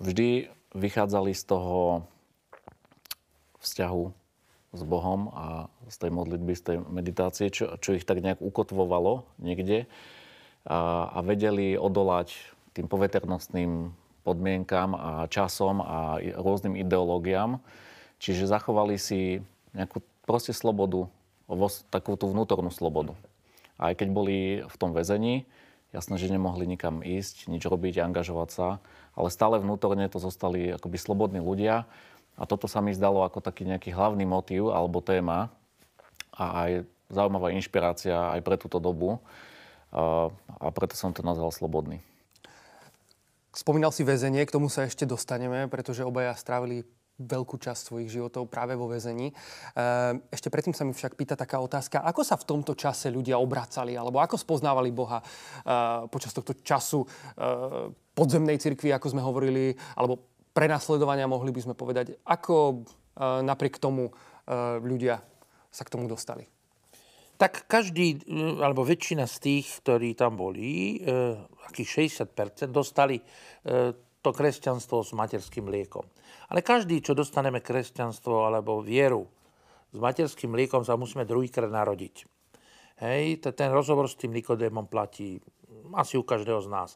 vždy 0.00 0.52
vychádzali 0.76 1.32
z 1.32 1.42
toho 1.48 2.04
vzťahu 3.64 4.04
s 4.76 4.82
Bohom 4.84 5.32
a 5.32 5.72
z 5.88 5.96
tej 5.96 6.10
modlitby, 6.12 6.52
z 6.52 6.62
tej 6.62 6.76
meditácie, 6.84 7.48
čo, 7.48 7.80
čo 7.80 7.96
ich 7.96 8.04
tak 8.04 8.20
nejak 8.20 8.44
ukotvovalo 8.44 9.24
niekde 9.40 9.88
a, 10.68 11.08
a 11.16 11.18
vedeli 11.24 11.78
odolať 11.80 12.36
tým 12.76 12.86
poveternostným 12.92 13.96
podmienkam 14.26 14.92
a 14.92 15.10
časom 15.30 15.80
a 15.80 16.20
rôznym 16.36 16.76
ideológiám. 16.76 17.62
Čiže 18.18 18.50
zachovali 18.50 18.98
si 19.00 19.40
nejakú 19.72 20.02
proste 20.26 20.50
slobodu, 20.50 21.06
takú 21.88 22.18
tú 22.18 22.26
vnútornú 22.28 22.74
slobodu. 22.74 23.14
Aj 23.78 23.94
keď 23.94 24.08
boli 24.10 24.38
v 24.66 24.76
tom 24.76 24.90
väzení, 24.90 25.46
jasné, 25.94 26.18
že 26.18 26.32
nemohli 26.32 26.66
nikam 26.66 27.06
ísť, 27.06 27.46
nič 27.46 27.62
robiť, 27.62 28.02
angažovať 28.02 28.48
sa, 28.50 28.68
ale 29.16 29.32
stále 29.32 29.56
vnútorne 29.56 30.06
to 30.12 30.20
zostali 30.20 30.76
akoby 30.76 31.00
slobodní 31.00 31.40
ľudia. 31.40 31.88
A 32.36 32.44
toto 32.44 32.68
sa 32.68 32.84
mi 32.84 32.92
zdalo 32.92 33.24
ako 33.24 33.40
taký 33.40 33.64
nejaký 33.64 33.96
hlavný 33.96 34.28
motív 34.28 34.68
alebo 34.68 35.00
téma 35.00 35.48
a 36.36 36.68
aj 36.68 36.84
zaujímavá 37.08 37.48
inšpirácia 37.56 38.36
aj 38.36 38.44
pre 38.44 38.60
túto 38.60 38.76
dobu. 38.76 39.16
A 40.60 40.68
preto 40.76 40.92
som 40.92 41.16
to 41.16 41.24
nazval 41.24 41.48
Slobodný. 41.48 42.04
Spomínal 43.56 43.88
si 43.88 44.04
väzenie, 44.04 44.44
k 44.44 44.52
tomu 44.52 44.68
sa 44.68 44.84
ešte 44.84 45.08
dostaneme, 45.08 45.64
pretože 45.72 46.04
obaja 46.04 46.36
strávili 46.36 46.84
veľkú 47.16 47.56
časť 47.56 47.80
svojich 47.92 48.12
životov 48.12 48.52
práve 48.52 48.76
vo 48.76 48.92
väzení. 48.92 49.32
Ehm, 49.32 50.24
ešte 50.28 50.52
predtým 50.52 50.76
sa 50.76 50.84
mi 50.84 50.92
však 50.92 51.16
pýta 51.16 51.32
taká 51.32 51.56
otázka, 51.64 52.04
ako 52.04 52.20
sa 52.20 52.36
v 52.36 52.44
tomto 52.44 52.76
čase 52.76 53.08
ľudia 53.08 53.40
obracali, 53.40 53.96
alebo 53.96 54.20
ako 54.20 54.36
spoznávali 54.36 54.92
Boha 54.92 55.20
ehm, 55.20 56.12
počas 56.12 56.36
tohto 56.36 56.52
času 56.60 57.04
ehm, 57.04 57.92
podzemnej 58.12 58.60
cirkvi, 58.60 58.92
ako 58.92 59.16
sme 59.16 59.24
hovorili, 59.24 59.72
alebo 59.96 60.20
prenasledovania, 60.56 61.28
mohli 61.28 61.52
by 61.52 61.60
sme 61.60 61.74
povedať. 61.76 62.16
Ako 62.24 62.80
napriek 63.20 63.76
tomu 63.76 64.08
ľudia 64.80 65.20
sa 65.68 65.84
k 65.84 65.92
tomu 65.92 66.08
dostali? 66.08 66.48
Tak 67.36 67.68
každý, 67.68 68.24
alebo 68.64 68.80
väčšina 68.80 69.28
z 69.28 69.36
tých, 69.36 69.84
ktorí 69.84 70.16
tam 70.16 70.40
boli, 70.40 71.04
akých 71.68 72.08
60%, 72.08 72.72
dostali 72.72 73.20
to 74.24 74.30
kresťanstvo 74.32 75.04
s 75.04 75.12
materským 75.12 75.68
liekom. 75.68 76.08
Ale 76.52 76.62
každý, 76.62 77.02
čo 77.02 77.16
dostaneme 77.16 77.62
kresťanstvo 77.62 78.46
alebo 78.46 78.84
vieru 78.84 79.26
s 79.90 79.98
materským 79.98 80.54
liekom, 80.54 80.86
sa 80.86 80.94
musíme 80.94 81.26
druhýkrát 81.26 81.70
narodiť. 81.70 82.26
Hej, 82.96 83.44
ten 83.52 83.70
rozhovor 83.72 84.08
s 84.08 84.16
tým 84.16 84.32
Nikodémom 84.32 84.88
platí 84.88 85.36
asi 85.92 86.16
u 86.16 86.24
každého 86.24 86.64
z 86.64 86.68
nás. 86.72 86.90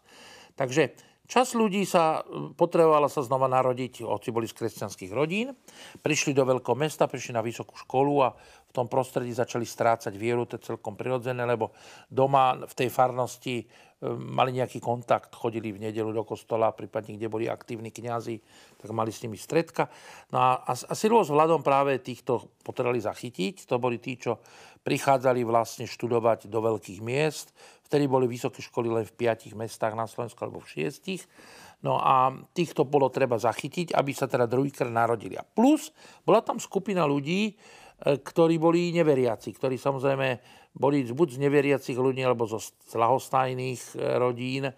Takže 0.57 0.97
Čas 1.31 1.55
ľudí 1.55 1.87
sa 1.87 2.27
potrebovala 2.59 3.07
sa 3.07 3.23
znova 3.23 3.47
narodiť, 3.47 4.03
hoci 4.03 4.35
boli 4.35 4.51
z 4.51 4.59
kresťanských 4.59 5.15
rodín, 5.15 5.55
prišli 6.03 6.35
do 6.35 6.43
veľkého 6.43 6.75
mesta, 6.75 7.07
prišli 7.07 7.39
na 7.39 7.39
vysokú 7.39 7.79
školu 7.79 8.15
a 8.27 8.35
v 8.67 8.73
tom 8.75 8.91
prostredí 8.91 9.31
začali 9.31 9.63
strácať 9.63 10.11
vieru, 10.19 10.43
to 10.43 10.59
je 10.59 10.75
celkom 10.75 10.99
prirodzené, 10.99 11.47
lebo 11.47 11.71
doma 12.11 12.59
v 12.67 12.75
tej 12.75 12.91
farnosti 12.91 13.63
mali 14.09 14.57
nejaký 14.57 14.81
kontakt, 14.81 15.37
chodili 15.37 15.77
v 15.77 15.85
nedelu 15.85 16.09
do 16.09 16.25
kostola, 16.25 16.73
prípadne 16.73 17.21
kde 17.21 17.29
boli 17.29 17.53
aktívni 17.53 17.93
kňazi, 17.93 18.41
tak 18.81 18.89
mali 18.97 19.13
s 19.13 19.21
nimi 19.21 19.37
stredka. 19.37 19.93
No 20.33 20.41
a, 20.41 20.65
a 20.65 20.93
Silu 20.97 21.21
s 21.21 21.29
Vladom 21.29 21.61
práve 21.61 22.01
týchto 22.01 22.57
potrebovali 22.65 23.05
zachytiť. 23.05 23.69
To 23.69 23.77
boli 23.77 24.01
tí, 24.01 24.17
čo 24.17 24.41
prichádzali 24.81 25.45
vlastne 25.45 25.85
študovať 25.85 26.49
do 26.49 26.65
veľkých 26.65 27.05
miest. 27.05 27.53
Vtedy 27.85 28.09
boli 28.09 28.25
vysoké 28.25 28.65
školy 28.65 28.89
len 28.89 29.05
v 29.05 29.13
piatich 29.13 29.53
mestách 29.53 29.93
na 29.93 30.09
Slovensku 30.09 30.41
alebo 30.41 30.65
v 30.65 30.71
šiestich. 30.81 31.29
No 31.85 32.01
a 32.01 32.33
týchto 32.57 32.89
bolo 32.89 33.13
treba 33.13 33.37
zachytiť, 33.37 33.93
aby 33.93 34.13
sa 34.17 34.29
teda 34.29 34.49
druhýkrát 34.49 34.93
narodili. 34.93 35.37
A 35.37 35.45
plus 35.45 35.93
bola 36.25 36.41
tam 36.41 36.57
skupina 36.57 37.05
ľudí, 37.05 37.57
ktorí 38.01 38.57
boli 38.57 38.97
neveriaci, 38.97 39.53
ktorí 39.53 39.77
samozrejme 39.77 40.29
boli 40.73 41.05
buď 41.05 41.29
z 41.37 41.39
neveriacich 41.43 41.99
ľudí, 41.99 42.25
alebo 42.25 42.49
zo 42.49 42.63
slahostajných 42.63 43.81
e, 43.93 44.17
rodín. 44.17 44.65
E, 44.71 44.75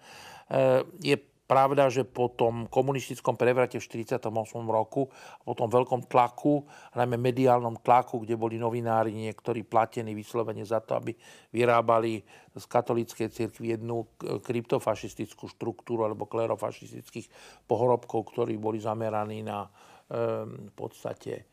je 0.99 1.15
pravda, 1.43 1.87
že 1.87 2.03
po 2.03 2.33
tom 2.33 2.67
komunistickom 2.67 3.39
prevrate 3.39 3.79
v 3.79 3.85
1948 3.85 4.27
roku, 4.67 5.07
po 5.45 5.53
tom 5.55 5.69
veľkom 5.71 6.09
tlaku, 6.09 6.65
najmä 6.97 7.15
mediálnom 7.15 7.79
tlaku, 7.79 8.25
kde 8.25 8.35
boli 8.35 8.59
novinári 8.59 9.15
niektorí 9.15 9.63
platení 9.63 10.11
vyslovene 10.17 10.65
za 10.67 10.83
to, 10.83 10.97
aby 10.97 11.15
vyrábali 11.53 12.25
z 12.57 12.65
katolíckej 12.67 13.27
cirkvi 13.31 13.77
jednu 13.77 14.07
kryptofašistickú 14.19 15.47
štruktúru 15.47 16.09
alebo 16.09 16.27
klerofašistických 16.27 17.29
pohorobkov, 17.69 18.33
ktorí 18.33 18.57
boli 18.57 18.81
zameraní 18.81 19.45
na 19.45 19.67
v 20.13 20.73
podstate 20.75 21.52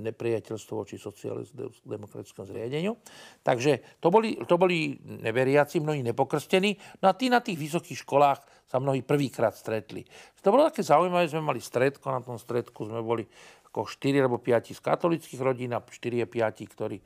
nepriateľstvo 0.00 0.72
voči 0.80 0.96
sociálno-demokratickému 0.96 2.46
zriadeniu. 2.48 2.96
Takže 3.44 4.00
to 4.00 4.08
boli, 4.08 4.40
to 4.48 4.56
boli 4.56 4.96
neveriaci, 4.96 5.76
mnohí 5.84 6.00
nepokrstení. 6.00 6.80
No 7.04 7.12
a 7.12 7.16
tí 7.16 7.28
na 7.28 7.44
tých 7.44 7.60
vysokých 7.60 8.00
školách 8.08 8.40
sa 8.64 8.80
mnohí 8.80 9.04
prvýkrát 9.04 9.52
stretli. 9.52 10.08
To 10.40 10.48
bolo 10.48 10.72
také 10.72 10.80
zaujímavé, 10.80 11.28
sme 11.28 11.44
mali 11.44 11.60
stredko, 11.60 12.16
na 12.16 12.24
tom 12.24 12.40
stredku 12.40 12.88
sme 12.88 13.04
boli 13.04 13.28
ako 13.68 13.84
4 13.84 14.24
alebo 14.24 14.40
5 14.40 14.72
z 14.72 14.80
katolických 14.80 15.40
rodín 15.44 15.76
a 15.76 15.84
4 15.84 16.24
a 16.24 16.28
5, 16.28 16.72
ktorí 16.72 16.96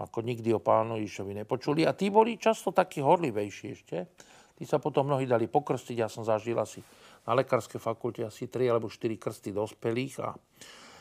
ako 0.00 0.24
nikdy 0.24 0.48
o 0.56 0.64
pánu 0.64 0.96
Ježišovi 0.96 1.44
nepočuli. 1.44 1.84
A 1.84 1.92
tí 1.92 2.08
boli 2.08 2.40
často 2.40 2.72
takí 2.72 3.04
horlivejší 3.04 3.66
ešte. 3.76 4.08
Tí 4.56 4.64
sa 4.64 4.80
potom 4.80 5.12
mnohí 5.12 5.28
dali 5.28 5.44
pokrstiť. 5.44 5.96
Ja 6.00 6.08
som 6.08 6.24
zažil 6.24 6.56
asi 6.56 6.80
na 7.28 7.36
lekárskej 7.36 7.78
fakulte 7.78 8.24
asi 8.24 8.48
3 8.48 8.72
alebo 8.72 8.88
4 8.88 9.20
krsty 9.20 9.52
dospelých 9.52 10.14
a 10.24 10.32
E, 10.32 10.91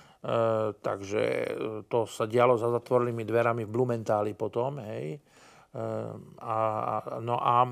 takže 0.86 1.23
e, 1.25 1.47
to 1.89 2.05
sa 2.05 2.29
dialo 2.29 2.53
za 2.53 2.69
zatvorenými 2.69 3.25
dverami 3.25 3.65
v 3.65 3.73
Blumentáli 3.73 4.38
potom, 4.38 4.77
hej. 4.86 5.17
E, 5.17 5.19
a, 6.45 6.57
no 7.21 7.41
a 7.41 7.65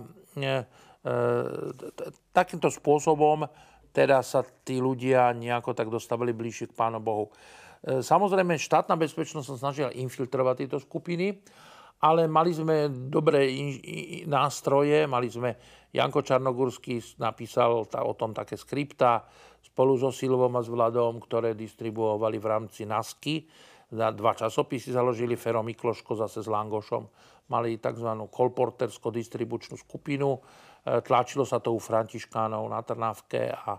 takýmto 2.35 2.67
spôsobom 2.67 3.47
teda 3.95 4.19
sa 4.19 4.43
tí 4.43 4.83
ľudia 4.83 5.31
nejako 5.31 5.71
tak 5.71 5.87
dostavili 5.87 6.35
bližšie 6.35 6.69
k 6.69 6.77
Pánu 6.77 6.99
Bohu. 6.99 7.31
Samozrejme, 7.87 8.59
štátna 8.59 8.99
bezpečnosť 8.99 9.47
sa 9.47 9.55
snažila 9.55 9.95
infiltrovať 9.95 10.55
tieto 10.67 10.77
skupiny, 10.83 11.39
ale 11.99 12.31
mali 12.31 12.55
sme 12.55 12.87
dobré 13.11 13.51
nástroje, 14.23 15.03
mali 15.03 15.27
sme, 15.27 15.51
Janko 15.89 16.21
Čarnogurský 16.21 17.01
napísal 17.17 17.89
tá, 17.89 18.05
o 18.05 18.13
tom 18.13 18.31
také 18.31 18.55
skripta, 18.55 19.25
spolu 19.59 19.97
so 19.97 20.13
Silvom 20.13 20.53
a 20.55 20.61
s 20.63 20.69
Vladom, 20.69 21.17
ktoré 21.19 21.57
distribuovali 21.57 22.37
v 22.37 22.45
rámci 22.45 22.85
NASKY. 22.85 23.35
Dva 23.89 24.37
časopisy 24.37 24.93
založili 24.93 25.33
Fero 25.33 25.65
Mikloško 25.65 26.13
zase 26.13 26.45
s 26.45 26.47
Langošom. 26.47 27.09
Mali 27.49 27.81
tzv. 27.81 28.05
kolportersko-distribučnú 28.29 29.73
skupinu. 29.81 30.37
E, 30.37 30.39
tlačilo 31.01 31.41
sa 31.41 31.57
to 31.57 31.73
u 31.73 31.81
Františkánov 31.81 32.69
na 32.69 32.85
Trnavke 32.85 33.49
a 33.49 33.73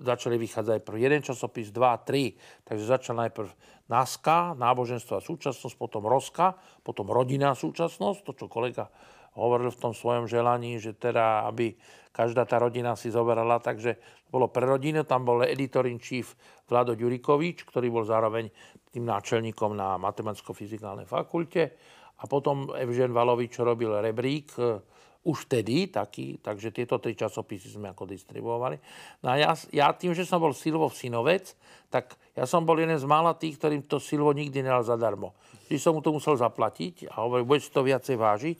začali 0.00 0.38
vychádzať 0.38 0.78
prv 0.86 0.96
jeden 0.98 1.20
časopis, 1.22 1.74
dva, 1.74 1.98
tri. 1.98 2.38
Takže 2.62 2.84
začal 2.86 3.14
najprv 3.26 3.50
NASKA, 3.90 4.54
náboženstvo 4.58 5.18
a 5.18 5.24
súčasnosť, 5.24 5.74
potom 5.78 6.06
ROSKA, 6.06 6.54
potom 6.82 7.10
rodina 7.10 7.54
a 7.54 7.58
súčasnosť, 7.58 8.18
to, 8.26 8.32
čo 8.34 8.46
kolega 8.46 8.90
hovoril 9.36 9.68
v 9.68 9.80
tom 9.80 9.92
svojom 9.92 10.24
želaní, 10.24 10.80
že 10.80 10.96
teda, 10.96 11.44
aby 11.44 11.76
každá 12.10 12.48
tá 12.48 12.56
rodina 12.56 12.96
si 12.96 13.12
zoberala, 13.12 13.60
takže 13.60 14.00
bolo 14.32 14.48
pre 14.48 14.64
rodinu, 14.64 15.04
tam 15.04 15.28
bol 15.28 15.44
editor 15.44 15.84
in 15.84 16.00
chief 16.00 16.34
Vlado 16.66 16.96
Ďurikovič, 16.96 17.68
ktorý 17.68 17.92
bol 17.92 18.04
zároveň 18.08 18.48
tým 18.90 19.04
náčelníkom 19.04 19.76
na 19.76 20.00
matematicko-fyzikálnej 20.00 21.04
fakulte. 21.04 21.76
A 22.16 22.24
potom 22.24 22.72
Evžen 22.72 23.12
Valovič 23.12 23.60
robil 23.60 23.92
rebrík, 23.92 24.56
e, 24.56 24.80
už 25.26 25.50
vtedy 25.50 25.90
taký, 25.90 26.38
takže 26.38 26.70
tieto 26.70 27.02
tri 27.02 27.18
časopisy 27.18 27.74
sme 27.74 27.90
ako 27.90 28.06
distribuovali. 28.06 28.78
No 29.26 29.34
a 29.34 29.34
ja, 29.34 29.50
ja 29.74 29.90
tým, 29.90 30.14
že 30.14 30.22
som 30.22 30.38
bol 30.38 30.54
Silvov 30.54 30.94
synovec, 30.94 31.58
tak 31.90 32.14
ja 32.38 32.46
som 32.46 32.62
bol 32.62 32.78
jeden 32.78 32.94
z 32.94 33.02
mála 33.02 33.34
tých, 33.34 33.58
ktorým 33.58 33.82
to 33.90 33.98
Silvo 33.98 34.30
nikdy 34.30 34.62
nedal 34.62 34.86
zadarmo. 34.86 35.34
Vždy 35.66 35.76
som 35.82 35.98
mu 35.98 36.00
to 36.00 36.14
musel 36.14 36.38
zaplatiť 36.38 37.10
a 37.10 37.26
hovorí, 37.26 37.42
budeš 37.42 37.74
to 37.74 37.82
viacej 37.82 38.14
vážiť. 38.14 38.58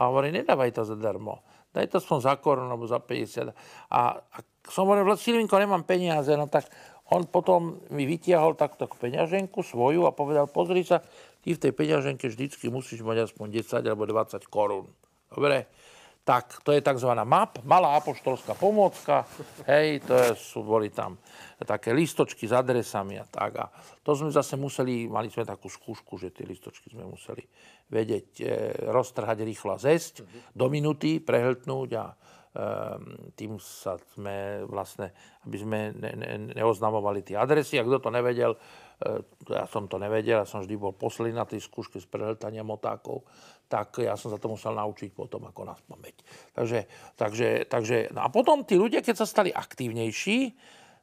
A 0.00 0.08
hovorí, 0.08 0.32
nedávaj 0.32 0.72
to 0.72 0.88
zadarmo. 0.88 1.44
Daj 1.76 1.92
to 1.92 2.00
aspoň 2.00 2.18
za 2.24 2.34
korun 2.40 2.72
alebo 2.72 2.88
za 2.88 2.96
50. 2.96 3.52
A, 3.92 4.00
a 4.16 4.38
som 4.64 4.88
hovoril, 4.88 5.04
Silvinko, 5.20 5.60
nemám 5.60 5.84
peniaze, 5.84 6.32
no 6.32 6.48
tak 6.48 6.72
on 7.12 7.28
potom 7.28 7.84
mi 7.92 8.08
vytiahol 8.08 8.56
takto 8.56 8.88
peňaženku 8.88 9.60
svoju 9.60 10.08
a 10.08 10.16
povedal, 10.16 10.48
pozri 10.48 10.82
sa, 10.82 11.04
ty 11.44 11.54
v 11.54 11.62
tej 11.62 11.72
peňaženke 11.76 12.26
vždycky 12.26 12.66
musíš 12.72 13.04
mať 13.04 13.30
aspoň 13.30 13.62
10 13.62 13.84
alebo 13.86 14.08
20 14.08 14.42
korún. 14.48 14.90
Dobre? 15.30 15.70
Tak, 16.26 16.66
to 16.66 16.74
je 16.74 16.82
tzv. 16.82 17.06
MAP, 17.22 17.62
malá 17.62 17.94
apoštolská 18.02 18.58
pomôcka, 18.58 19.22
hej, 19.70 20.02
to 20.02 20.34
sú, 20.34 20.66
boli 20.66 20.90
tam 20.90 21.14
také 21.62 21.94
listočky 21.94 22.50
s 22.50 22.52
adresami 22.52 23.14
a 23.14 23.24
tak. 23.30 23.52
A 23.62 23.70
to 24.02 24.10
sme 24.18 24.34
zase 24.34 24.58
museli, 24.58 25.06
mali 25.06 25.30
sme 25.30 25.46
takú 25.46 25.70
skúšku, 25.70 26.18
že 26.18 26.34
tie 26.34 26.42
listočky 26.42 26.90
sme 26.90 27.06
museli 27.06 27.46
vedieť 27.94 28.28
e, 28.42 28.44
roztrhať 28.90 29.46
rýchlo 29.46 29.78
a 29.78 29.80
zesť, 29.80 30.26
do 30.50 30.66
minúty 30.66 31.22
prehltnúť 31.22 31.90
a 31.94 32.10
Ehm, 32.56 33.36
tým 33.36 33.60
sa 33.60 34.00
sme 34.16 34.64
vlastne, 34.64 35.12
aby 35.44 35.56
sme 35.60 35.78
ne, 35.92 36.12
ne, 36.16 36.56
neoznamovali 36.56 37.20
tie 37.20 37.36
adresy. 37.36 37.76
A 37.76 37.84
kto 37.84 38.08
to 38.08 38.08
nevedel, 38.08 38.56
e, 38.56 38.58
ja 39.52 39.68
som 39.68 39.84
to 39.84 40.00
nevedel, 40.00 40.40
ja 40.40 40.48
som 40.48 40.64
vždy 40.64 40.74
bol 40.80 40.96
posledný 40.96 41.36
na 41.36 41.44
tej 41.44 41.60
skúške 41.60 42.00
z 42.00 42.08
prehltania 42.08 42.64
motákov, 42.64 43.28
tak 43.68 44.00
ja 44.00 44.16
som 44.16 44.32
sa 44.32 44.40
to 44.40 44.48
musel 44.48 44.72
naučiť 44.72 45.12
potom 45.12 45.44
ako 45.44 45.68
na 45.68 45.76
pamäť. 45.76 46.24
Takže, 46.56 47.12
takže, 47.12 47.68
takže, 47.68 48.08
no 48.16 48.24
a 48.24 48.28
potom 48.32 48.64
tí 48.64 48.80
ľudia, 48.80 49.04
keď 49.04 49.20
sa 49.20 49.26
stali 49.28 49.52
aktívnejší, 49.52 50.56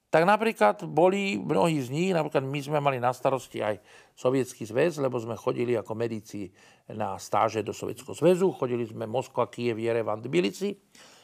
tak 0.09 0.29
napríklad 0.29 0.85
boli 0.89 1.41
mnohí 1.41 1.81
z 1.81 1.89
nich, 1.89 2.09
napríklad 2.13 2.45
my 2.45 2.59
sme 2.61 2.77
mali 2.77 3.01
na 3.01 3.09
starosti 3.13 3.61
aj 3.61 3.81
Sovietský 4.13 4.65
zväz, 4.65 5.01
lebo 5.01 5.17
sme 5.17 5.33
chodili 5.33 5.73
ako 5.73 5.97
medici 5.97 6.53
na 6.89 7.17
stáže 7.17 7.65
do 7.65 7.73
Sovietského 7.73 8.13
zväzu, 8.13 8.53
chodili 8.53 8.85
sme 8.85 9.09
Moskva, 9.09 9.49
Kiev, 9.49 9.81
Jerevan, 9.81 10.21
Tbilisi 10.21 10.77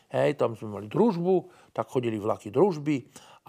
hej, 0.10 0.34
tam 0.38 0.58
sme 0.58 0.82
mali 0.82 0.88
družbu, 0.90 1.70
tak 1.74 1.90
chodili 1.90 2.18
vlaky 2.18 2.50
družby 2.50 2.96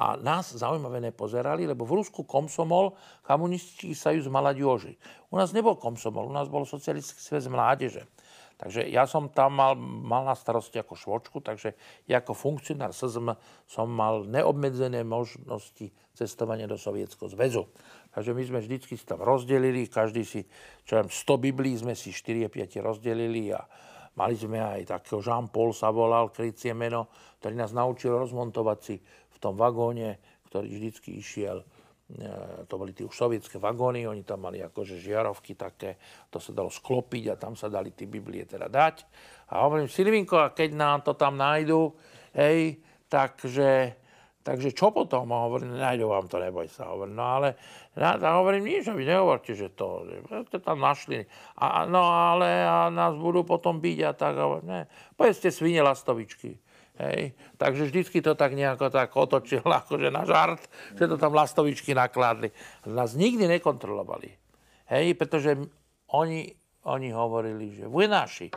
a 0.01 0.17
nás 0.17 0.57
zaujímavé 0.57 0.97
nepozerali, 1.05 1.69
lebo 1.69 1.85
v 1.85 2.01
Rusku 2.01 2.25
komsomol 2.25 2.97
komunistický 3.21 3.93
sajuz 3.93 4.33
mladioži. 4.33 4.97
U 5.29 5.37
nás 5.37 5.53
nebol 5.53 5.77
komsomol, 5.77 6.25
u 6.25 6.33
nás 6.33 6.49
bol 6.49 6.65
socialistický 6.65 7.21
sväz 7.21 7.53
mládeže. 7.53 8.09
Takže 8.57 8.89
ja 8.89 9.05
som 9.09 9.33
tam 9.33 9.57
mal, 9.57 9.73
mal 9.77 10.25
na 10.25 10.37
starosti 10.37 10.81
ako 10.81 10.97
švočku, 10.97 11.41
takže 11.45 11.77
ja 12.09 12.21
ako 12.21 12.33
funkcionár 12.33 12.93
SZM 12.93 13.33
som 13.65 13.89
mal 13.89 14.25
neobmedzené 14.25 15.05
možnosti 15.05 15.93
cestovania 16.17 16.69
do 16.69 16.77
Sovietského 16.77 17.29
zväzu. 17.29 17.69
Takže 18.13 18.37
my 18.37 18.43
sme 18.45 18.59
vždycky 18.61 18.97
tam 19.01 19.25
rozdelili, 19.25 19.89
každý 19.89 20.25
si, 20.25 20.45
čo 20.85 21.01
viem, 21.01 21.09
100 21.09 21.45
biblí 21.45 21.73
sme 21.77 21.97
si 21.97 22.13
4-5 22.13 22.85
rozdelili 22.85 23.53
a 23.53 23.65
Mali 24.11 24.35
sme 24.35 24.59
aj 24.59 24.91
takého 24.91 25.23
Jean-Paul 25.23 25.71
sa 25.71 25.95
volal, 25.95 26.35
krycie 26.35 26.75
meno, 26.75 27.15
ktorý 27.39 27.55
nás 27.55 27.71
naučil 27.71 28.19
rozmontovať 28.19 28.79
si 28.83 28.99
tom 29.41 29.57
vagóne, 29.57 30.21
ktorý 30.53 30.69
vždycky 30.69 31.17
išiel 31.17 31.65
e, 31.65 31.67
to 32.69 32.75
boli 32.77 32.93
tie 32.93 33.09
už 33.09 33.17
sovietské 33.17 33.57
vagóny, 33.57 34.05
oni 34.05 34.23
tam 34.23 34.45
mali 34.45 34.61
akože 34.61 35.01
žiarovky 35.01 35.57
také, 35.57 35.97
to 36.29 36.39
sa 36.39 36.53
dalo 36.53 36.69
sklopiť 36.69 37.25
a 37.33 37.41
tam 37.41 37.57
sa 37.57 37.73
dali 37.73 37.97
tie 37.97 38.05
Biblie 38.05 38.45
teda 38.45 38.69
dať. 38.69 39.09
A 39.51 39.67
hovorím, 39.67 39.89
Silvinko, 39.89 40.37
a 40.39 40.53
keď 40.53 40.71
nám 40.77 41.03
to 41.03 41.17
tam 41.17 41.41
nájdu, 41.41 41.97
hej, 42.37 42.79
takže 43.09 44.01
Takže 44.41 44.73
čo 44.73 44.89
potom? 44.89 45.29
A 45.37 45.45
hovorím, 45.45 45.77
nájdu 45.77 46.09
vám 46.09 46.25
to, 46.25 46.41
neboj 46.41 46.65
sa. 46.73 46.89
Hovorím, 46.89 47.13
no 47.13 47.25
ale, 47.29 47.61
a 48.01 48.41
hovorím, 48.41 48.73
nič, 48.73 48.89
vy 48.89 49.05
nehovorte, 49.05 49.53
že 49.53 49.69
to, 49.77 50.09
že 50.09 50.65
tam 50.65 50.81
našli. 50.81 51.29
A, 51.61 51.85
no 51.85 52.09
ale 52.09 52.65
a 52.65 52.89
nás 52.89 53.13
budú 53.21 53.45
potom 53.45 53.77
byť 53.85 53.99
a 54.01 54.11
tak. 54.17 54.35
A 54.41 54.49
hovorím, 54.49 54.69
ne, 54.73 54.83
povedzte 55.13 55.53
svine 55.53 55.85
lastovičky. 55.85 56.57
Hej. 57.01 57.33
Takže 57.57 57.89
vždycky 57.89 58.21
to 58.21 58.37
tak 58.37 58.53
nejako 58.53 58.93
tak 58.93 59.17
otočil, 59.17 59.65
akože 59.81 60.13
na 60.13 60.29
žart, 60.29 60.61
že 60.93 61.09
to 61.09 61.17
tam 61.17 61.33
lastovičky 61.33 61.97
nakladli. 61.97 62.53
Nás 62.85 63.17
nikdy 63.17 63.49
nekontrolovali. 63.49 64.29
Hej, 64.93 65.17
pretože 65.17 65.57
oni, 66.13 66.51
oni 66.85 67.09
hovorili, 67.15 67.73
že 67.73 67.89
vy 67.89 68.05
naši. 68.11 68.49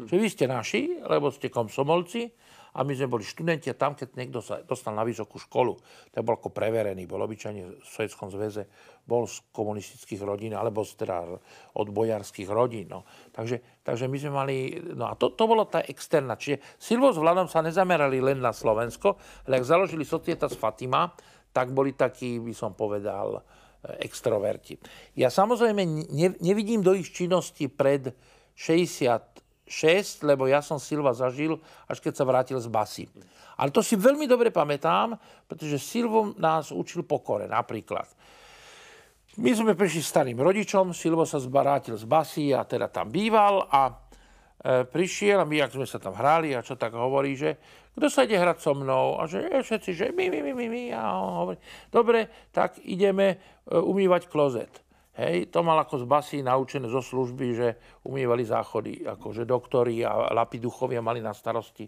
Že 0.00 0.16
vy 0.16 0.28
ste 0.32 0.44
naši, 0.48 1.02
lebo 1.04 1.28
ste 1.28 1.52
komsomolci, 1.52 2.32
a 2.70 2.86
my 2.86 2.92
sme 2.94 3.10
boli 3.10 3.24
študenti 3.26 3.66
a 3.70 3.74
tam, 3.74 3.98
keď 3.98 4.14
niekto 4.14 4.38
sa 4.38 4.62
dostal 4.62 4.94
na 4.94 5.02
vysokú 5.02 5.42
školu, 5.42 5.74
tak 6.14 6.22
bol 6.22 6.38
ako 6.38 6.54
preverený, 6.54 7.06
bol 7.10 7.22
obyčajne 7.26 7.62
v 7.66 7.82
Sovjetskom 7.82 8.30
zväze, 8.30 8.70
bol 9.02 9.26
z 9.26 9.42
komunistických 9.50 10.22
rodín, 10.22 10.54
alebo 10.54 10.86
z 10.86 11.02
teda 11.02 11.26
od 11.74 11.88
bojarských 11.90 12.46
rodín. 12.46 12.86
No. 12.90 13.02
Takže, 13.34 13.82
takže 13.82 14.06
my 14.06 14.16
sme 14.18 14.32
mali, 14.32 14.56
no 14.94 15.10
a 15.10 15.18
to, 15.18 15.34
to 15.34 15.44
bolo 15.50 15.66
tá 15.66 15.82
externá. 15.82 16.38
Čiže 16.38 16.62
Silvo 16.78 17.10
s 17.10 17.18
Vladom 17.18 17.50
sa 17.50 17.64
nezamerali 17.64 18.22
len 18.22 18.38
na 18.38 18.54
Slovensko, 18.54 19.18
ale 19.50 19.58
ak 19.58 19.66
založili 19.66 20.06
Societas 20.06 20.54
Fatima, 20.54 21.10
tak 21.50 21.74
boli 21.74 21.98
takí, 21.98 22.38
by 22.38 22.54
som 22.54 22.78
povedal, 22.78 23.42
extroverti. 23.80 24.76
Ja 25.16 25.32
samozrejme 25.32 25.82
ne, 26.12 26.28
nevidím 26.38 26.84
do 26.84 26.92
ich 26.92 27.10
činnosti 27.10 27.66
pred 27.72 28.12
60 28.52 29.39
6, 29.70 30.26
lebo 30.26 30.50
ja 30.50 30.58
som 30.58 30.82
Silva 30.82 31.14
zažil, 31.14 31.54
až 31.86 32.02
keď 32.02 32.12
sa 32.18 32.26
vrátil 32.26 32.58
z 32.58 32.66
basy. 32.66 33.06
Ale 33.54 33.70
to 33.70 33.86
si 33.86 33.94
veľmi 33.94 34.26
dobre 34.26 34.50
pamätám, 34.50 35.14
pretože 35.46 35.78
Silvo 35.78 36.34
nás 36.34 36.74
učil 36.74 37.06
pokore 37.06 37.46
napríklad. 37.46 38.10
My 39.38 39.54
sme 39.54 39.78
prišli 39.78 40.02
starým 40.02 40.42
rodičom, 40.42 40.90
Silvo 40.90 41.22
sa 41.22 41.38
zbarátil 41.38 41.94
z 41.94 42.02
basy 42.02 42.50
a 42.50 42.66
teda 42.66 42.90
tam 42.90 43.14
býval 43.14 43.70
a 43.70 43.86
e, 43.86 43.94
prišiel 44.82 45.38
a 45.38 45.46
my, 45.46 45.62
ak 45.62 45.78
sme 45.78 45.86
sa 45.86 46.02
tam 46.02 46.18
hrali 46.18 46.50
a 46.50 46.66
čo 46.66 46.74
tak 46.74 46.98
hovorí, 46.98 47.38
že 47.38 47.54
kto 47.94 48.10
sa 48.10 48.26
ide 48.26 48.34
hrať 48.34 48.58
so 48.58 48.74
mnou? 48.74 49.22
A 49.22 49.30
že 49.30 49.46
e, 49.46 49.62
všetci, 49.62 49.90
že 49.94 50.04
my, 50.10 50.26
my, 50.34 50.50
my, 50.50 50.66
my. 50.66 50.84
A 50.98 51.14
on 51.14 51.32
hovorí, 51.46 51.58
dobre, 51.94 52.50
tak 52.50 52.82
ideme 52.82 53.38
e, 53.38 53.78
umývať 53.78 54.26
klozet. 54.26 54.82
Hej, 55.20 55.52
to 55.52 55.60
mal 55.60 55.76
ako 55.84 56.00
z 56.00 56.04
basy 56.08 56.38
naučené 56.40 56.88
zo 56.88 57.04
služby, 57.04 57.46
že 57.52 57.68
umývali 58.08 58.40
záchody, 58.40 59.04
akože 59.04 59.44
doktori 59.44 60.00
a 60.00 60.32
lapiduchovia 60.32 61.04
mali 61.04 61.20
na 61.20 61.36
starosti 61.36 61.84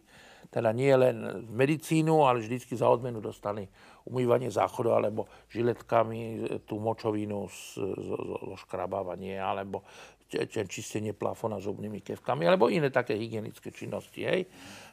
teda 0.52 0.68
nie 0.76 0.92
len 0.92 1.48
medicínu, 1.48 2.28
ale 2.28 2.44
vždycky 2.44 2.76
za 2.76 2.84
odmenu 2.84 3.24
dostali 3.24 3.64
umývanie 4.04 4.52
záchodu 4.52 4.92
alebo 4.92 5.24
žiletkami 5.48 6.44
tú 6.68 6.76
močovinu 6.76 7.48
zo 7.48 8.52
škrabávanie 8.60 9.40
alebo 9.40 9.80
čistenie 10.68 11.12
plafona 11.12 11.60
zubnými 11.60 12.00
kevkami, 12.00 12.48
alebo 12.48 12.72
iné 12.72 12.88
také 12.88 13.16
hygienické 13.16 13.68
činnosti. 13.68 14.24
Hej. 14.24 14.48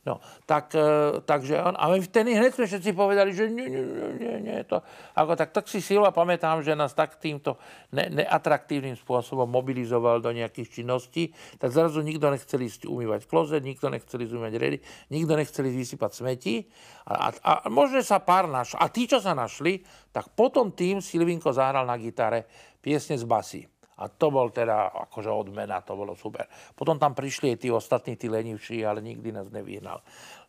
No, 0.07 0.23
tak, 0.47 0.71
e, 0.71 1.19
takže 1.27 1.59
on, 1.59 1.75
a 1.75 1.91
my 1.91 1.99
vtedy 1.99 2.31
hneď 2.31 2.55
sme 2.55 2.65
všetci 2.71 2.91
povedali, 2.95 3.35
že 3.35 3.51
nie, 3.51 3.67
nie, 3.67 3.83
nie, 4.15 4.35
nie, 4.47 4.57
to, 4.63 4.79
ako 5.15 5.35
tak, 5.35 5.51
tak 5.51 5.67
si 5.67 5.83
Silva 5.83 6.15
pamätám, 6.15 6.63
že 6.63 6.71
nás 6.71 6.95
tak 6.95 7.19
týmto 7.19 7.59
ne, 7.91 8.07
neatraktívnym 8.07 8.95
spôsobom 8.95 9.47
mobilizoval 9.51 10.23
do 10.23 10.31
nejakých 10.31 10.79
činností, 10.79 11.35
tak 11.59 11.75
zrazu 11.75 11.99
nikto 11.99 12.31
nechcel 12.31 12.63
ísť 12.63 12.87
umývať 12.87 13.27
klozet, 13.27 13.59
nikto 13.67 13.91
nechcel 13.91 14.23
ísť 14.23 14.31
umývať 14.31 14.53
redy, 14.55 14.77
nikto 15.11 15.35
nechcel 15.35 15.67
ísť 15.67 15.77
vysypať 15.77 16.11
smeti 16.15 16.55
a, 17.03 17.31
a, 17.35 17.51
a 17.67 17.67
možno 17.67 17.99
sa 17.99 18.23
pár 18.23 18.47
našli. 18.47 18.79
A 18.79 18.87
tí, 18.87 19.03
čo 19.03 19.19
sa 19.19 19.35
našli, 19.35 19.83
tak 20.15 20.31
potom 20.31 20.71
tým 20.71 21.03
Silvinko 21.03 21.51
zahral 21.51 21.83
na 21.83 21.99
gitare 21.99 22.47
piesne 22.79 23.19
z 23.19 23.27
basy. 23.27 23.61
A 23.99 24.07
to 24.07 24.31
bol 24.31 24.47
teda 24.47 24.95
akože 25.11 25.27
odmena, 25.27 25.83
to 25.83 25.91
bolo 25.93 26.15
super. 26.15 26.47
Potom 26.71 26.95
tam 26.95 27.11
prišli 27.11 27.51
aj 27.51 27.57
tí 27.59 27.69
ostatní, 27.69 28.15
tí 28.15 28.31
lenivší, 28.31 28.87
ale 28.87 29.03
nikdy 29.03 29.35
nás 29.35 29.51
nevyhnal. 29.51 29.99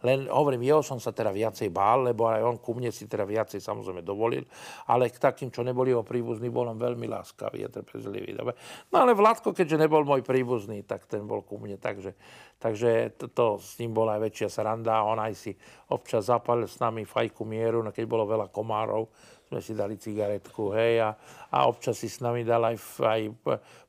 Len 0.07 0.31
hovorím, 0.31 0.65
jeho 0.65 0.81
som 0.81 0.97
sa 0.97 1.13
teda 1.13 1.29
viacej 1.29 1.69
bál, 1.69 2.09
lebo 2.09 2.31
aj 2.31 2.41
on 2.41 2.57
ku 2.57 2.73
mne 2.73 2.89
si 2.89 3.05
teda 3.05 3.29
viacej 3.29 3.61
samozrejme 3.61 4.01
dovolil, 4.01 4.47
ale 4.89 5.13
k 5.13 5.21
takým, 5.21 5.53
čo 5.53 5.61
neboli 5.61 5.93
jeho 5.93 6.07
príbuzní, 6.07 6.49
bol 6.49 6.71
on 6.73 6.81
veľmi 6.81 7.05
láskavý 7.05 7.67
a 7.67 7.69
trpezlivý. 7.69 8.33
Dobre? 8.33 8.57
No 8.95 9.05
ale 9.05 9.13
Vládko, 9.13 9.53
keďže 9.53 9.77
nebol 9.77 10.07
môj 10.09 10.25
príbuzný, 10.25 10.87
tak 10.89 11.05
ten 11.05 11.27
bol 11.29 11.45
ku 11.45 11.61
mne. 11.61 11.77
Takže, 11.77 12.17
takže 12.57 13.19
to, 13.21 13.27
to, 13.29 13.47
s 13.61 13.77
ním 13.77 13.93
bola 13.93 14.17
aj 14.17 14.31
väčšia 14.31 14.49
sranda. 14.49 15.05
On 15.05 15.21
aj 15.21 15.37
si 15.37 15.53
občas 15.93 16.33
zapalil 16.33 16.65
s 16.65 16.81
nami 16.81 17.05
fajku 17.05 17.45
mieru, 17.45 17.85
no 17.85 17.93
keď 17.93 18.05
bolo 18.09 18.25
veľa 18.25 18.49
komárov, 18.49 19.11
sme 19.51 19.59
si 19.59 19.75
dali 19.75 19.99
cigaretku, 19.99 20.71
hej, 20.79 21.03
a, 21.03 21.11
a 21.51 21.67
občas 21.67 21.99
si 21.99 22.07
s 22.07 22.23
nami 22.23 22.47
dal 22.47 22.63
aj, 22.63 22.79
aj 23.03 23.23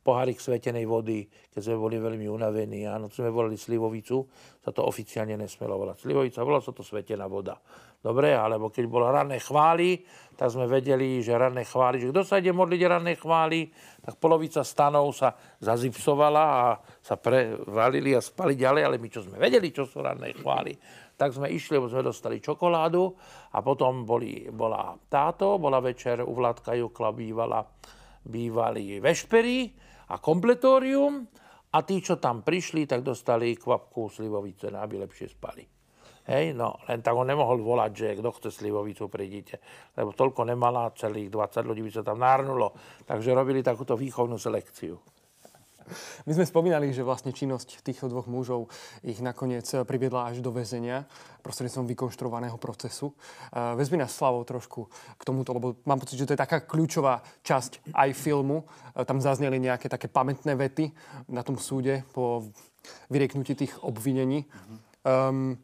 pohárik 0.02 0.42
svetenej 0.42 0.90
vody, 0.90 1.30
keď 1.54 1.62
sme 1.70 1.78
boli 1.78 2.02
veľmi 2.02 2.26
unavení. 2.26 2.90
Áno, 2.90 3.14
sme 3.14 3.30
volali 3.30 3.54
slivovicu, 3.62 4.26
sa 4.58 4.74
to 4.74 4.82
oficiálne 4.82 5.38
nesmelo 5.38 5.78
volať 5.78 6.02
slivovica, 6.02 6.42
volala 6.42 6.66
sa 6.66 6.74
to 6.74 6.82
svetená 6.82 7.30
voda. 7.30 7.62
Dobre, 8.02 8.34
alebo 8.34 8.74
keď 8.74 8.90
bolo 8.90 9.14
ranné 9.14 9.38
chvály, 9.38 10.02
tak 10.34 10.50
sme 10.50 10.66
vedeli, 10.66 11.22
že 11.22 11.38
ranné 11.38 11.62
chvály, 11.62 12.02
že 12.02 12.10
kto 12.10 12.26
sa 12.26 12.42
ide 12.42 12.50
modliť 12.50 12.82
ranné 12.90 13.14
chvály, 13.14 13.70
tak 14.02 14.18
polovica 14.18 14.66
stanov 14.66 15.14
sa 15.14 15.38
zazipsovala 15.62 16.42
a 16.42 16.82
sa 16.98 17.22
prevalili 17.22 18.18
a 18.18 18.22
spali 18.26 18.58
ďalej, 18.58 18.82
ale 18.82 18.98
my 18.98 19.06
čo 19.14 19.22
sme 19.22 19.38
vedeli, 19.38 19.70
čo 19.70 19.86
sú 19.86 20.02
ranné 20.02 20.34
chvály, 20.34 20.74
tak 21.14 21.38
sme 21.38 21.54
išli, 21.54 21.78
lebo 21.78 21.94
sme 21.94 22.02
dostali 22.02 22.42
čokoládu 22.42 23.14
a 23.52 23.58
potom 23.60 24.08
boli, 24.08 24.48
bola 24.48 24.96
táto, 25.12 25.60
bola 25.60 25.84
večer 25.84 26.24
u 26.24 26.32
Vládka 26.32 26.72
Jukla 26.80 27.12
bývala, 27.12 27.60
bývali 28.24 29.04
vešpery 29.04 29.60
a 30.12 30.20
kompletórium 30.24 31.28
a 31.72 31.78
tí, 31.84 32.00
čo 32.04 32.20
tam 32.20 32.44
prišli, 32.44 32.88
tak 32.88 33.04
dostali 33.04 33.56
kvapku 33.56 34.12
slivovice, 34.12 34.72
aby 34.72 35.04
lepšie 35.04 35.28
spali. 35.32 35.64
Hej, 36.22 36.54
no, 36.54 36.78
len 36.86 37.02
tak 37.02 37.18
on 37.18 37.26
nemohol 37.26 37.58
volať, 37.66 37.92
že 37.98 38.08
kto 38.22 38.30
chce 38.30 38.50
slivovicu, 38.62 39.10
prídite. 39.10 39.58
Lebo 39.98 40.14
toľko 40.14 40.46
nemala, 40.46 40.94
celých 40.94 41.34
20 41.34 41.66
ľudí 41.66 41.82
by 41.82 41.92
sa 41.92 42.06
tam 42.06 42.22
nárnulo. 42.22 42.78
Takže 43.10 43.34
robili 43.34 43.66
takúto 43.66 43.98
výchovnú 43.98 44.38
selekciu. 44.38 44.96
My 46.28 46.32
sme 46.36 46.46
spomínali, 46.46 46.94
že 46.94 47.06
vlastne 47.06 47.34
činnosť 47.34 47.82
týchto 47.82 48.08
dvoch 48.08 48.30
mužov 48.30 48.70
ich 49.02 49.20
nakoniec 49.20 49.66
priviedla 49.86 50.32
až 50.32 50.40
do 50.40 50.54
väzenia 50.54 51.06
prostredníctvom 51.42 51.90
vykonštruovaného 51.90 52.58
procesu. 52.62 53.18
Vezmi 53.52 53.98
nás 53.98 54.14
Slavou 54.14 54.46
trošku 54.46 54.86
k 55.18 55.22
tomuto, 55.26 55.58
lebo 55.58 55.82
mám 55.90 55.98
pocit, 55.98 56.22
že 56.22 56.30
to 56.30 56.34
je 56.38 56.44
taká 56.46 56.62
kľúčová 56.62 57.26
časť 57.42 57.94
aj 57.98 58.10
filmu. 58.14 58.70
Tam 58.94 59.18
zazneli 59.18 59.58
nejaké 59.58 59.90
také 59.90 60.06
pamätné 60.06 60.54
vety 60.54 60.94
na 61.34 61.42
tom 61.42 61.58
súde 61.58 62.06
po 62.14 62.46
vyrieknutí 63.10 63.54
tých 63.58 63.74
obvinení. 63.82 64.46
Um, 65.02 65.58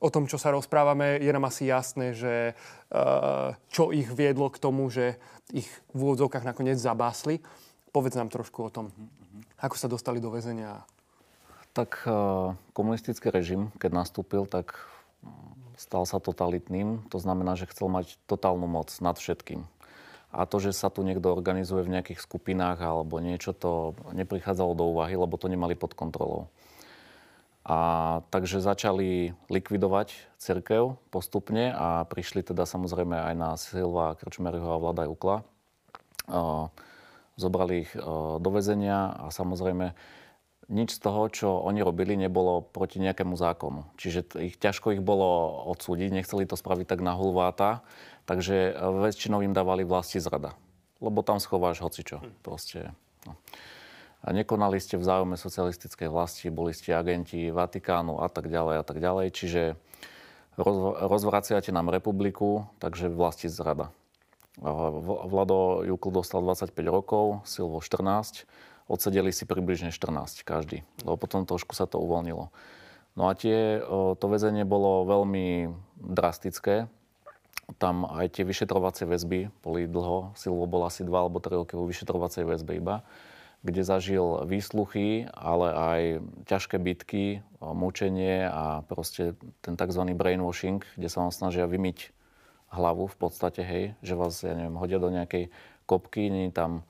o 0.00 0.08
tom, 0.10 0.28
čo 0.28 0.38
sa 0.38 0.52
rozprávame, 0.52 1.18
je 1.18 1.30
nám 1.32 1.48
asi 1.48 1.70
jasné, 1.70 2.12
že 2.12 2.52
uh, 2.54 3.54
čo 3.70 3.90
ich 3.90 4.06
viedlo 4.10 4.50
k 4.52 4.60
tomu, 4.60 4.90
že 4.92 5.16
ich 5.54 5.68
v 5.94 5.98
úvodzovkách 5.98 6.44
nakoniec 6.46 6.78
zabásli. 6.78 7.40
Povedz 7.90 8.18
nám 8.18 8.28
trošku 8.28 8.66
o 8.66 8.70
tom. 8.70 8.92
Ako 9.60 9.76
sa 9.78 9.88
dostali 9.88 10.20
do 10.20 10.32
väzenia? 10.32 10.84
Tak 11.76 12.04
e, 12.04 12.10
komunistický 12.72 13.28
režim, 13.28 13.72
keď 13.76 14.04
nastúpil, 14.04 14.48
tak 14.48 14.76
stal 15.76 16.08
sa 16.08 16.18
totalitným. 16.18 17.08
To 17.12 17.18
znamená, 17.20 17.54
že 17.54 17.68
chcel 17.68 17.92
mať 17.92 18.16
totálnu 18.24 18.64
moc 18.64 18.88
nad 19.04 19.16
všetkým. 19.16 19.68
A 20.32 20.44
to, 20.44 20.60
že 20.60 20.76
sa 20.76 20.92
tu 20.92 21.00
niekto 21.00 21.32
organizuje 21.32 21.84
v 21.84 21.92
nejakých 21.96 22.20
skupinách 22.20 22.80
alebo 22.82 23.20
niečo, 23.22 23.56
to 23.56 23.96
neprichádzalo 24.12 24.72
do 24.76 24.84
úvahy, 24.92 25.16
lebo 25.16 25.36
to 25.40 25.48
nemali 25.48 25.72
pod 25.76 25.96
kontrolou. 25.96 26.52
A 27.66 27.78
takže 28.30 28.62
začali 28.62 29.34
likvidovať 29.50 30.38
cirkev 30.38 31.02
postupne 31.10 31.74
a 31.74 32.06
prišli 32.06 32.46
teda 32.46 32.62
samozrejme 32.62 33.16
aj 33.32 33.34
na 33.34 33.50
Silva 33.58 34.14
Krčmeryho 34.14 34.70
a 34.70 34.80
Vlada 34.80 35.08
Jukla 35.08 35.42
zobrali 37.36 37.84
ich 37.84 37.92
e, 37.92 38.00
do 38.40 38.50
väzenia 38.50 39.12
a 39.12 39.28
samozrejme 39.28 39.92
nič 40.66 40.98
z 40.98 41.00
toho, 41.00 41.30
čo 41.30 41.48
oni 41.62 41.78
robili, 41.78 42.18
nebolo 42.18 42.58
proti 42.58 42.98
nejakému 42.98 43.38
zákonu. 43.38 43.86
Čiže 43.94 44.34
ich, 44.42 44.58
ťažko 44.58 44.98
ich 44.98 45.02
bolo 45.04 45.62
odsúdiť, 45.70 46.10
nechceli 46.10 46.42
to 46.42 46.58
spraviť 46.58 46.90
tak 46.90 47.00
na 47.04 47.14
hulváta, 47.14 47.86
takže 48.26 48.72
e, 48.72 48.82
väčšinou 49.06 49.44
im 49.46 49.54
dávali 49.54 49.86
vlasti 49.86 50.18
zrada. 50.18 50.58
Lebo 50.98 51.22
tam 51.22 51.38
schováš 51.38 51.84
hocičo. 51.84 52.24
Hm. 52.24 52.32
Proste, 52.42 52.78
no. 53.28 53.36
A 54.26 54.34
nekonali 54.34 54.82
ste 54.82 54.98
v 54.98 55.06
záujme 55.06 55.38
socialistickej 55.38 56.10
vlasti, 56.10 56.50
boli 56.50 56.74
ste 56.74 56.96
agenti 56.96 57.52
Vatikánu 57.54 58.18
a 58.18 58.26
tak 58.26 58.50
ďalej 58.50 58.82
a 58.82 58.84
tak 58.84 58.98
ďalej. 58.98 59.30
Čiže 59.30 59.62
rozvraciate 61.06 61.70
nám 61.70 61.92
republiku, 61.92 62.66
takže 62.80 63.12
vlasti 63.12 63.46
zrada. 63.46 63.92
Vlado 64.56 65.84
Jukl 65.84 66.08
dostal 66.08 66.40
25 66.40 66.72
rokov, 66.88 67.44
Silvo 67.44 67.84
14. 67.84 68.48
Odsedeli 68.88 69.34
si 69.34 69.44
približne 69.44 69.92
14 69.92 70.46
každý, 70.46 70.86
lebo 71.04 71.20
potom 71.20 71.44
trošku 71.44 71.76
sa 71.76 71.84
to 71.84 72.00
uvoľnilo. 72.00 72.48
No 73.16 73.22
a 73.28 73.32
tie, 73.36 73.80
to 74.16 74.26
väzenie 74.28 74.64
bolo 74.64 75.04
veľmi 75.04 75.72
drastické. 75.96 76.88
Tam 77.82 78.06
aj 78.06 78.38
tie 78.38 78.44
vyšetrovacie 78.46 79.04
väzby 79.08 79.50
boli 79.60 79.90
dlho. 79.90 80.36
Silvo 80.38 80.64
bol 80.70 80.86
asi 80.86 81.02
2 81.02 81.10
alebo 81.12 81.42
3 81.42 81.66
roky 81.66 81.74
vo 81.74 81.84
vyšetrovacej 81.88 82.46
väzbe 82.46 82.78
iba 82.78 83.04
kde 83.66 83.82
zažil 83.82 84.46
výsluchy, 84.46 85.26
ale 85.34 85.68
aj 85.74 86.00
ťažké 86.46 86.78
bitky, 86.78 87.42
mučenie 87.58 88.46
a 88.46 88.86
proste 88.86 89.34
ten 89.58 89.74
tzv. 89.74 90.02
brainwashing, 90.14 90.86
kde 90.94 91.08
sa 91.10 91.26
vám 91.26 91.34
snažia 91.34 91.66
vymyť 91.66 92.14
hlavu 92.72 93.06
v 93.06 93.16
podstate, 93.16 93.62
hej, 93.62 93.84
že 94.02 94.14
vás, 94.18 94.42
ja 94.42 94.54
neviem, 94.54 94.76
hodia 94.76 94.98
do 94.98 95.08
nejakej 95.08 95.50
kopky, 95.86 96.28
nie 96.28 96.50
tam 96.50 96.82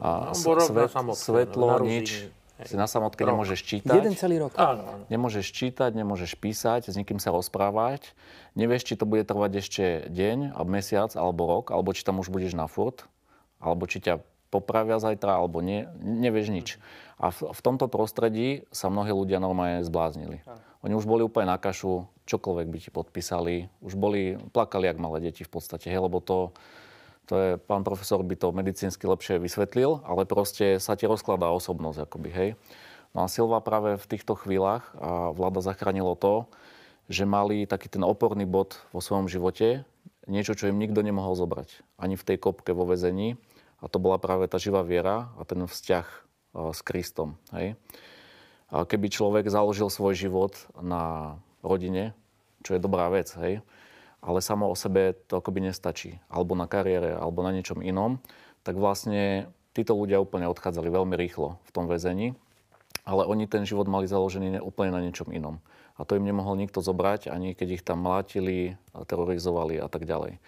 a, 0.00 0.32
svet, 0.36 0.92
svetlo, 1.16 1.80
no, 1.80 1.84
nič. 1.84 2.28
Si 2.60 2.76
na 2.76 2.84
samotke 2.84 3.24
rok. 3.24 3.32
nemôžeš 3.32 3.60
čítať. 3.64 3.96
Jeden 3.96 4.12
celý 4.20 4.36
rok. 4.36 4.52
Áno, 4.60 4.84
áno. 4.84 5.04
Nemôžeš 5.08 5.48
čítať, 5.48 5.96
nemôžeš 5.96 6.36
písať, 6.36 6.92
s 6.92 6.96
nikým 6.96 7.16
sa 7.16 7.32
rozprávať. 7.32 8.12
Nevieš, 8.52 8.92
či 8.92 8.94
to 9.00 9.08
bude 9.08 9.24
trvať 9.24 9.64
ešte 9.64 9.84
deň, 10.12 10.52
alebo 10.52 10.68
mesiac, 10.68 11.08
alebo 11.16 11.48
rok, 11.48 11.72
alebo 11.72 11.96
či 11.96 12.04
tam 12.04 12.20
už 12.20 12.28
budeš 12.28 12.52
na 12.52 12.68
furt, 12.68 13.08
alebo 13.64 13.88
či 13.88 14.04
ťa 14.04 14.20
popravia 14.52 15.00
zajtra, 15.00 15.40
alebo 15.40 15.64
nie. 15.64 15.88
Nevieš 16.04 16.48
nič. 16.52 16.68
A 17.16 17.32
v, 17.32 17.48
v 17.48 17.60
tomto 17.64 17.88
prostredí 17.88 18.68
sa 18.76 18.92
mnohí 18.92 19.08
ľudia 19.08 19.40
normálne 19.40 19.80
zbláznili. 19.80 20.44
Oni 20.84 20.92
už 20.92 21.08
boli 21.08 21.24
úplne 21.24 21.48
na 21.48 21.56
kašu, 21.56 22.08
čokoľvek 22.30 22.66
by 22.70 22.78
ti 22.78 22.90
podpísali. 22.94 23.66
Už 23.82 23.98
boli, 23.98 24.38
plakali 24.54 24.86
jak 24.86 25.02
malé 25.02 25.18
deti 25.26 25.42
v 25.42 25.50
podstate, 25.50 25.90
hej, 25.90 25.98
lebo 25.98 26.22
to, 26.22 26.54
to 27.26 27.34
je, 27.34 27.50
pán 27.58 27.82
profesor 27.82 28.22
by 28.22 28.38
to 28.38 28.54
medicínsky 28.54 29.10
lepšie 29.10 29.42
vysvetlil, 29.42 30.06
ale 30.06 30.22
proste 30.30 30.78
sa 30.78 30.94
ti 30.94 31.10
rozkladá 31.10 31.50
osobnosť, 31.50 32.06
akoby, 32.06 32.30
hej. 32.30 32.50
No 33.10 33.26
a 33.26 33.28
Silva 33.28 33.58
práve 33.58 33.98
v 33.98 34.06
týchto 34.06 34.38
chvíľach 34.38 34.94
a 34.94 35.34
vláda 35.34 35.58
zachránilo 35.58 36.14
to, 36.14 36.46
že 37.10 37.26
mali 37.26 37.66
taký 37.66 37.90
ten 37.90 38.06
oporný 38.06 38.46
bod 38.46 38.78
vo 38.94 39.02
svojom 39.02 39.26
živote, 39.26 39.82
niečo, 40.30 40.54
čo 40.54 40.70
im 40.70 40.78
nikto 40.78 41.02
nemohol 41.02 41.34
zobrať. 41.34 41.82
Ani 41.98 42.14
v 42.14 42.22
tej 42.22 42.38
kopke 42.38 42.70
vo 42.70 42.86
vezení. 42.86 43.34
A 43.82 43.90
to 43.90 43.98
bola 43.98 44.20
práve 44.22 44.46
tá 44.46 44.62
živá 44.62 44.86
viera 44.86 45.34
a 45.34 45.42
ten 45.42 45.58
vzťah 45.66 46.06
s 46.54 46.80
Kristom. 46.86 47.34
Hej. 47.50 47.74
A 48.70 48.86
keby 48.86 49.10
človek 49.10 49.50
založil 49.50 49.90
svoj 49.90 50.14
život 50.14 50.54
na 50.78 51.34
rodine, 51.62 52.12
čo 52.64 52.76
je 52.76 52.80
dobrá 52.82 53.08
vec, 53.08 53.32
hej, 53.40 53.64
ale 54.20 54.38
samo 54.44 54.68
o 54.68 54.76
sebe 54.76 55.16
to 55.28 55.40
akoby 55.40 55.64
nestačí, 55.64 56.20
alebo 56.28 56.52
na 56.52 56.68
kariére, 56.68 57.16
alebo 57.16 57.40
na 57.40 57.56
niečom 57.56 57.80
inom, 57.80 58.20
tak 58.60 58.76
vlastne 58.76 59.48
títo 59.72 59.96
ľudia 59.96 60.20
úplne 60.20 60.44
odchádzali 60.52 60.92
veľmi 60.92 61.16
rýchlo 61.16 61.56
v 61.64 61.70
tom 61.72 61.88
väzení, 61.88 62.36
ale 63.08 63.24
oni 63.24 63.48
ten 63.48 63.64
život 63.64 63.88
mali 63.88 64.04
založený 64.04 64.60
úplne 64.60 64.92
na 64.92 65.00
niečom 65.00 65.32
inom. 65.32 65.62
A 65.96 66.04
to 66.04 66.16
im 66.16 66.24
nemohol 66.24 66.56
nikto 66.56 66.80
zobrať, 66.80 67.28
ani 67.28 67.52
keď 67.52 67.68
ich 67.80 67.84
tam 67.84 68.04
mlátili, 68.04 68.76
terorizovali 68.92 69.80
a 69.80 69.88
tak 69.88 70.08
ďalej. 70.08 70.40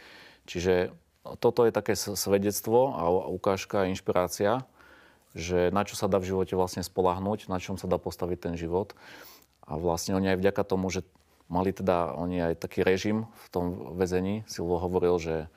Čiže 0.48 0.92
toto 1.40 1.64
je 1.68 1.72
také 1.72 1.94
svedectvo 1.96 2.92
a 2.92 3.08
ukážka, 3.30 3.88
inšpirácia, 3.88 4.64
že 5.32 5.72
na 5.72 5.84
čo 5.84 5.96
sa 5.96 6.12
dá 6.12 6.20
v 6.20 6.28
živote 6.28 6.52
vlastne 6.56 6.84
spolahnúť, 6.84 7.48
na 7.48 7.56
čom 7.56 7.80
sa 7.80 7.88
dá 7.88 7.96
postaviť 7.96 8.38
ten 8.50 8.54
život. 8.56 8.92
A 9.66 9.78
vlastne 9.78 10.18
oni 10.18 10.34
aj 10.34 10.38
vďaka 10.42 10.62
tomu, 10.66 10.90
že 10.90 11.06
Mali 11.52 11.68
teda 11.76 12.16
oni 12.16 12.40
aj 12.40 12.64
taký 12.64 12.80
režim 12.80 13.28
v 13.28 13.46
tom 13.52 13.64
väzení. 14.00 14.40
Silvo 14.48 14.80
hovoril, 14.80 15.20
že 15.20 15.52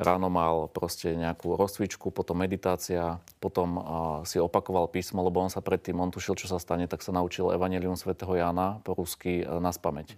ráno 0.00 0.32
mal 0.32 0.72
proste 0.72 1.12
nejakú 1.12 1.60
rozcvičku, 1.60 2.08
potom 2.08 2.40
meditácia, 2.40 3.20
potom 3.44 3.68
uh, 3.76 3.82
si 4.24 4.40
opakoval 4.40 4.88
písmo, 4.88 5.20
lebo 5.20 5.44
on 5.44 5.52
sa 5.52 5.60
predtým, 5.60 6.00
on 6.00 6.08
tušil, 6.08 6.40
čo 6.40 6.48
sa 6.48 6.56
stane, 6.56 6.88
tak 6.88 7.04
sa 7.04 7.12
naučil 7.12 7.52
Evangelium 7.52 7.92
svätého 7.92 8.32
Jána 8.32 8.80
po 8.88 8.96
rusky 8.96 9.44
uh, 9.44 9.60
na 9.60 9.68
spameť. 9.68 10.16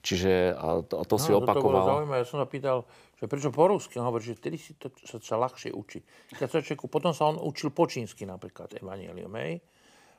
Čiže 0.00 0.56
a 0.56 0.80
to, 0.80 1.04
to 1.04 1.16
si 1.20 1.30
no, 1.36 1.44
opakoval. 1.44 1.60
To 1.60 1.68
bolo 1.84 1.92
zaujímavé. 2.00 2.18
Ja 2.24 2.26
som 2.26 2.38
sa 2.40 2.48
pýtal, 2.48 2.88
že 3.20 3.28
prečo 3.28 3.52
po 3.52 3.68
rusky? 3.68 4.00
On 4.00 4.08
hovorí, 4.08 4.24
že 4.24 4.38
vtedy 4.38 4.56
si 4.56 4.72
to 4.80 4.88
sa, 5.04 5.20
sa 5.20 5.36
ľahšie 5.36 5.76
učí. 5.76 6.00
Potom 6.88 7.12
sa 7.12 7.28
on 7.28 7.36
učil 7.36 7.68
po 7.68 7.84
čínsky 7.84 8.24
napríklad, 8.24 8.80
Evangelium. 8.80 9.34
Hej? 9.36 9.60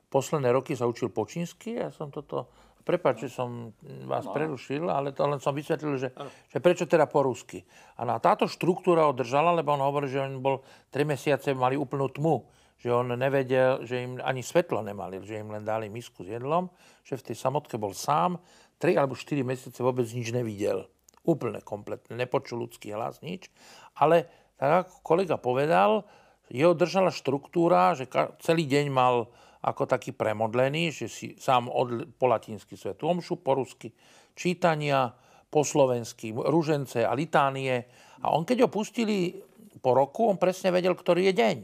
Posledné 0.08 0.50
roky 0.56 0.74
sa 0.74 0.88
učil 0.88 1.12
po 1.12 1.28
čínsky 1.28 1.78
a 1.80 1.88
ja 1.88 1.92
som 1.92 2.12
toto... 2.12 2.50
Prepač, 2.88 3.28
že 3.28 3.36
som 3.36 3.76
vás 4.08 4.24
no. 4.24 4.32
prerušil, 4.32 4.88
ale 4.88 5.12
to 5.12 5.28
len 5.28 5.44
som 5.44 5.52
vysvetlil, 5.52 6.00
že, 6.00 6.08
že 6.48 6.64
prečo 6.64 6.88
teda 6.88 7.04
po 7.04 7.20
rusky. 7.20 7.60
A 8.00 8.08
na 8.08 8.16
táto 8.16 8.48
štruktúra 8.48 9.04
ho 9.04 9.12
držala, 9.12 9.52
lebo 9.52 9.76
on 9.76 9.84
hovorí, 9.84 10.08
že 10.08 10.24
on 10.24 10.40
bol 10.40 10.64
3 10.96 11.04
mesiace, 11.04 11.52
mali 11.52 11.76
úplnú 11.76 12.08
tmu 12.08 12.48
že 12.78 12.94
on 12.94 13.10
nevedel, 13.10 13.82
že 13.84 14.06
im 14.06 14.22
ani 14.22 14.46
svetlo 14.46 14.86
nemali, 14.86 15.18
že 15.26 15.42
im 15.42 15.50
len 15.50 15.66
dali 15.66 15.90
misku 15.90 16.22
s 16.22 16.30
jedlom, 16.30 16.70
že 17.02 17.18
v 17.18 17.34
tej 17.34 17.36
samotke 17.42 17.76
bol 17.82 17.98
sám, 17.98 18.38
3 18.78 19.02
alebo 19.02 19.18
4 19.18 19.42
mesiace 19.42 19.82
vôbec 19.82 20.06
nič 20.14 20.30
nevidel. 20.30 20.86
Úplne 21.26 21.66
kompletne, 21.66 22.14
nepočul 22.14 22.62
ľudský 22.62 22.94
hlas, 22.94 23.20
nič. 23.26 23.50
Ale 23.98 24.30
tak 24.62 24.86
ako 24.86 24.94
kolega 25.02 25.36
povedal, 25.42 26.06
jeho 26.54 26.78
držala 26.78 27.10
štruktúra, 27.10 27.98
že 27.98 28.08
celý 28.46 28.70
deň 28.70 28.86
mal 28.94 29.28
ako 29.64 29.90
taký 29.90 30.14
premodlený, 30.14 30.94
že 30.94 31.08
si 31.10 31.34
sám 31.40 31.72
od, 31.72 32.14
po 32.18 32.30
latinsky 32.30 32.78
svetu 32.78 33.10
omšu, 33.10 33.42
po 33.42 33.58
rusky 33.58 33.90
čítania, 34.38 35.10
po 35.48 35.66
slovensky 35.66 36.36
ružence 36.36 37.02
a 37.02 37.16
litánie. 37.18 37.88
A 38.22 38.36
on 38.36 38.46
keď 38.46 38.68
ho 38.68 38.70
pustili 38.70 39.34
po 39.80 39.96
roku, 39.98 40.30
on 40.30 40.38
presne 40.38 40.70
vedel, 40.70 40.94
ktorý 40.94 41.32
je 41.32 41.34
deň. 41.34 41.58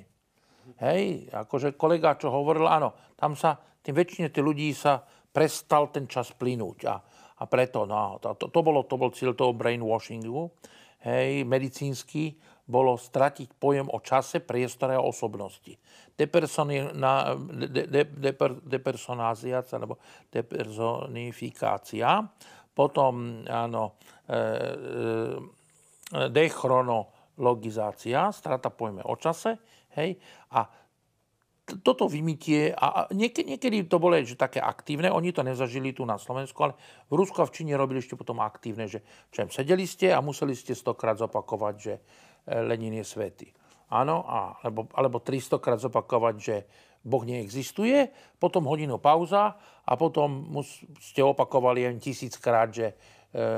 Hej, 0.80 1.28
akože 1.30 1.76
kolega, 1.76 2.16
čo 2.16 2.32
hovoril, 2.32 2.66
áno, 2.72 2.96
tam 3.20 3.36
sa, 3.36 3.60
tým 3.84 4.00
väčšine 4.00 4.32
tých 4.32 4.48
ľudí 4.48 4.72
sa 4.72 5.04
prestal 5.04 5.92
ten 5.92 6.08
čas 6.08 6.32
plynúť. 6.32 6.78
A, 6.88 6.96
a 7.40 7.44
preto, 7.52 7.84
no, 7.84 8.18
to, 8.24 8.32
to, 8.40 8.48
to, 8.48 8.60
bolo, 8.64 8.88
to 8.88 8.96
bol 8.96 9.12
cieľ 9.12 9.36
toho 9.36 9.52
brainwashingu, 9.52 10.48
hej, 11.04 11.44
medicínsky, 11.44 12.40
bolo 12.64 12.96
stratiť 12.96 13.60
pojem 13.60 13.92
o 13.92 14.00
čase, 14.00 14.40
priestore 14.40 14.96
a 14.96 15.04
osobnosti. 15.04 15.76
Depersona, 16.16 17.36
alebo 19.76 20.00
depersonifikácia. 20.32 22.24
Potom, 22.74 23.46
áno, 23.46 24.02
e, 24.26 24.34
e, 24.34 24.42
dechronologizácia, 26.30 28.32
strata 28.34 28.70
pojme 28.74 29.04
o 29.06 29.16
čase, 29.20 29.58
Hej? 29.98 30.18
A 30.54 30.70
toto 31.80 32.12
vymytie, 32.12 32.76
a 32.76 33.08
niekedy, 33.16 33.56
niekedy 33.56 33.88
to 33.88 33.96
bolo 33.96 34.20
že 34.20 34.36
také 34.36 34.60
aktívne, 34.60 35.08
oni 35.08 35.32
to 35.32 35.48
nezažili 35.48 35.96
tu 35.96 36.04
na 36.04 36.20
Slovensku, 36.20 36.60
ale 36.60 36.76
v 37.08 37.16
Rusku 37.16 37.40
a 37.40 37.48
v 37.48 37.56
Číne 37.56 37.80
robili 37.80 38.04
ešte 38.04 38.20
potom 38.20 38.44
aktívne, 38.44 38.92
že 38.92 39.00
čem 39.32 39.48
sedeli 39.48 39.88
ste 39.88 40.12
a 40.12 40.20
museli 40.20 40.60
ste 40.60 40.76
stokrát 40.76 41.16
zopakovať, 41.16 41.76
že 41.80 41.94
e, 41.96 42.02
Lenin 42.48 43.00
je 43.00 43.06
svetý. 43.06 43.48
Áno, 43.94 44.26
a, 44.26 44.58
alebo, 44.66 44.90
alebo 44.98 45.22
300 45.22 45.62
krát 45.62 45.80
zopakovať, 45.80 46.36
že 46.40 46.56
Boh 47.04 47.22
neexistuje, 47.28 48.10
potom 48.40 48.66
hodinu 48.66 48.98
pauza 48.98 49.54
a 49.84 49.94
potom 50.00 50.50
mus, 50.50 50.82
ste 51.04 51.22
opakovali 51.22 51.86
len 51.86 52.00
tisíckrát, 52.00 52.72
že 52.72 52.88
e, 52.90 52.96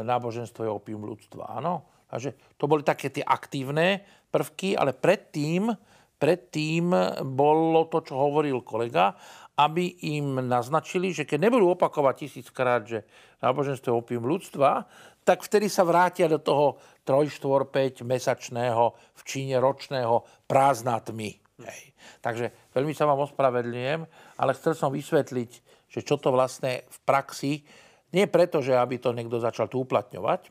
náboženstvo 0.02 0.66
je 0.66 0.72
opium 0.74 1.06
ľudstva. 1.06 1.56
Áno? 1.56 2.06
Takže 2.10 2.58
to 2.58 2.66
boli 2.66 2.82
také 2.82 3.14
tie 3.14 3.22
aktívne 3.22 4.02
prvky, 4.34 4.74
ale 4.76 4.98
predtým 4.98 5.72
predtým 6.16 6.90
bolo 7.28 7.92
to, 7.92 8.02
čo 8.02 8.16
hovoril 8.16 8.64
kolega, 8.64 9.14
aby 9.56 10.04
im 10.20 10.44
naznačili, 10.44 11.16
že 11.16 11.24
keď 11.24 11.48
nebudú 11.48 11.80
opakovať 11.80 12.28
tisíckrát, 12.28 12.84
že 12.84 13.08
náboženstvo 13.40 13.88
je 13.88 14.00
opium 14.00 14.26
ľudstva, 14.28 14.84
tak 15.26 15.42
vtedy 15.42 15.68
sa 15.68 15.82
vrátia 15.82 16.30
do 16.30 16.38
toho 16.38 16.78
3, 17.02 17.28
4, 17.28 17.66
5 17.66 18.06
mesačného, 18.06 18.94
v 18.94 19.22
Číne 19.26 19.58
ročného 19.58 20.46
prázdna 20.46 21.02
tmy. 21.02 21.34
Hej. 21.66 21.82
Takže 22.22 22.46
veľmi 22.76 22.94
sa 22.94 23.10
vám 23.10 23.26
ospravedlňujem, 23.26 24.02
ale 24.38 24.52
chcel 24.54 24.78
som 24.78 24.94
vysvetliť, 24.94 25.52
že 25.90 26.00
čo 26.06 26.22
to 26.22 26.30
vlastne 26.30 26.86
v 26.86 26.98
praxi, 27.08 27.66
nie 28.14 28.30
preto, 28.30 28.62
že 28.62 28.78
aby 28.78 29.02
to 29.02 29.12
niekto 29.12 29.42
začal 29.42 29.68
tu 29.68 29.84
uplatňovať, 29.84 30.48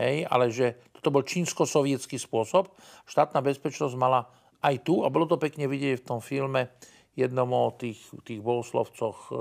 hej, 0.00 0.24
ale 0.24 0.48
že 0.48 0.80
toto 0.96 1.12
bol 1.12 1.26
čínsko-sovietský 1.26 2.16
spôsob. 2.16 2.72
Štátna 3.04 3.42
bezpečnosť 3.42 3.94
mala 3.98 4.30
aj 4.62 4.86
tu, 4.86 5.02
a 5.02 5.10
bolo 5.10 5.26
to 5.26 5.36
pekne 5.36 5.66
vidieť 5.66 6.00
v 6.00 6.08
tom 6.08 6.20
filme, 6.22 6.72
jednom 7.12 7.48
o 7.52 7.74
tých, 7.76 8.00
tých 8.24 8.40
bohoslovcoch 8.40 9.18
e, 9.28 9.36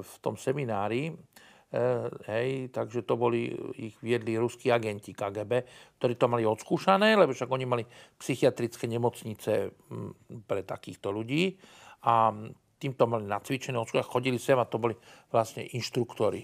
v 0.00 0.14
tom 0.24 0.40
seminári, 0.40 1.12
hej, 2.26 2.74
takže 2.74 3.06
to 3.06 3.14
boli, 3.14 3.54
ich 3.78 3.94
viedli 4.02 4.34
ruskí 4.34 4.74
agenti 4.74 5.14
KGB, 5.14 5.52
ktorí 6.02 6.18
to 6.18 6.26
mali 6.26 6.42
odskúšané, 6.42 7.14
lebo 7.14 7.30
však 7.30 7.46
oni 7.46 7.66
mali 7.66 7.84
psychiatrické 8.18 8.90
nemocnice 8.90 9.70
pre 10.50 10.66
takýchto 10.66 11.14
ľudí 11.14 11.54
a 12.10 12.34
týmto 12.80 13.04
mali 13.06 13.28
nacvičené 13.28 13.78
odskúšané, 13.78 14.08
chodili 14.08 14.38
sem 14.42 14.58
a 14.58 14.66
to 14.66 14.82
boli 14.82 14.98
vlastne 15.30 15.62
inštruktory. 15.62 16.42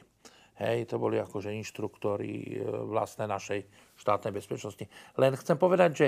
Hej, 0.57 0.89
to 0.89 0.97
boli 0.97 1.21
akože 1.21 1.53
inštruktory 1.53 2.33
e, 2.33 2.65
vlastné 2.65 3.29
našej 3.29 3.61
štátnej 4.01 4.33
bezpečnosti. 4.33 4.89
Len 5.21 5.37
chcem 5.37 5.61
povedať, 5.61 5.91
že 5.93 6.07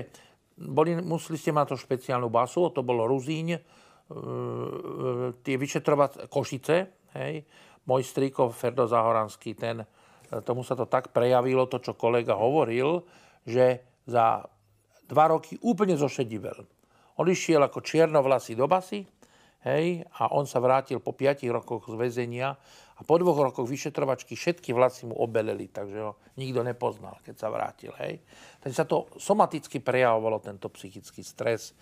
boli, 0.56 0.96
museli 0.96 1.36
ste 1.36 1.52
mať 1.52 1.76
to 1.76 1.76
špeciálnu 1.76 2.32
basu, 2.32 2.72
to 2.72 2.80
bolo 2.80 3.04
Ruzíň, 3.04 3.48
e, 3.52 3.58
e, 3.58 3.60
tie 5.44 5.54
vyšetrovať 5.60 6.32
Košice, 6.32 6.76
hej. 7.20 7.44
Môj 7.88 8.04
strýko 8.04 8.52
Ferdo 8.52 8.84
Zahoranský, 8.84 9.56
ten, 9.56 9.82
e, 9.82 9.86
tomu 10.44 10.60
sa 10.60 10.76
to 10.76 10.84
tak 10.84 11.10
prejavilo, 11.10 11.64
to, 11.64 11.80
čo 11.80 11.96
kolega 11.96 12.36
hovoril, 12.36 13.02
že 13.48 13.80
za 14.04 14.44
dva 15.08 15.24
roky 15.32 15.56
úplne 15.64 15.96
zošedivel. 15.96 16.68
On 17.18 17.26
išiel 17.26 17.64
ako 17.64 17.80
čiernovlasý 17.80 18.54
do 18.54 18.68
basy, 18.68 19.08
hej, 19.66 20.04
a 20.20 20.30
on 20.36 20.46
sa 20.46 20.62
vrátil 20.62 21.02
po 21.02 21.16
5 21.16 21.48
rokoch 21.50 21.88
z 21.88 21.96
väzenia 21.98 22.54
a 22.98 23.00
po 23.06 23.14
dvoch 23.18 23.50
rokoch 23.50 23.66
vyšetrovačky 23.66 24.34
všetky 24.34 24.70
vlasy 24.74 25.06
mu 25.06 25.14
obeleli, 25.18 25.70
takže 25.70 25.98
ho 25.98 26.12
nikto 26.38 26.62
nepoznal, 26.62 27.18
keď 27.22 27.34
sa 27.38 27.48
vrátil. 27.50 27.94
Hej. 27.98 28.22
Takže 28.62 28.76
sa 28.76 28.86
to 28.86 29.10
somaticky 29.18 29.78
prejavovalo, 29.78 30.42
tento 30.42 30.66
psychický 30.70 31.22
stres, 31.22 31.74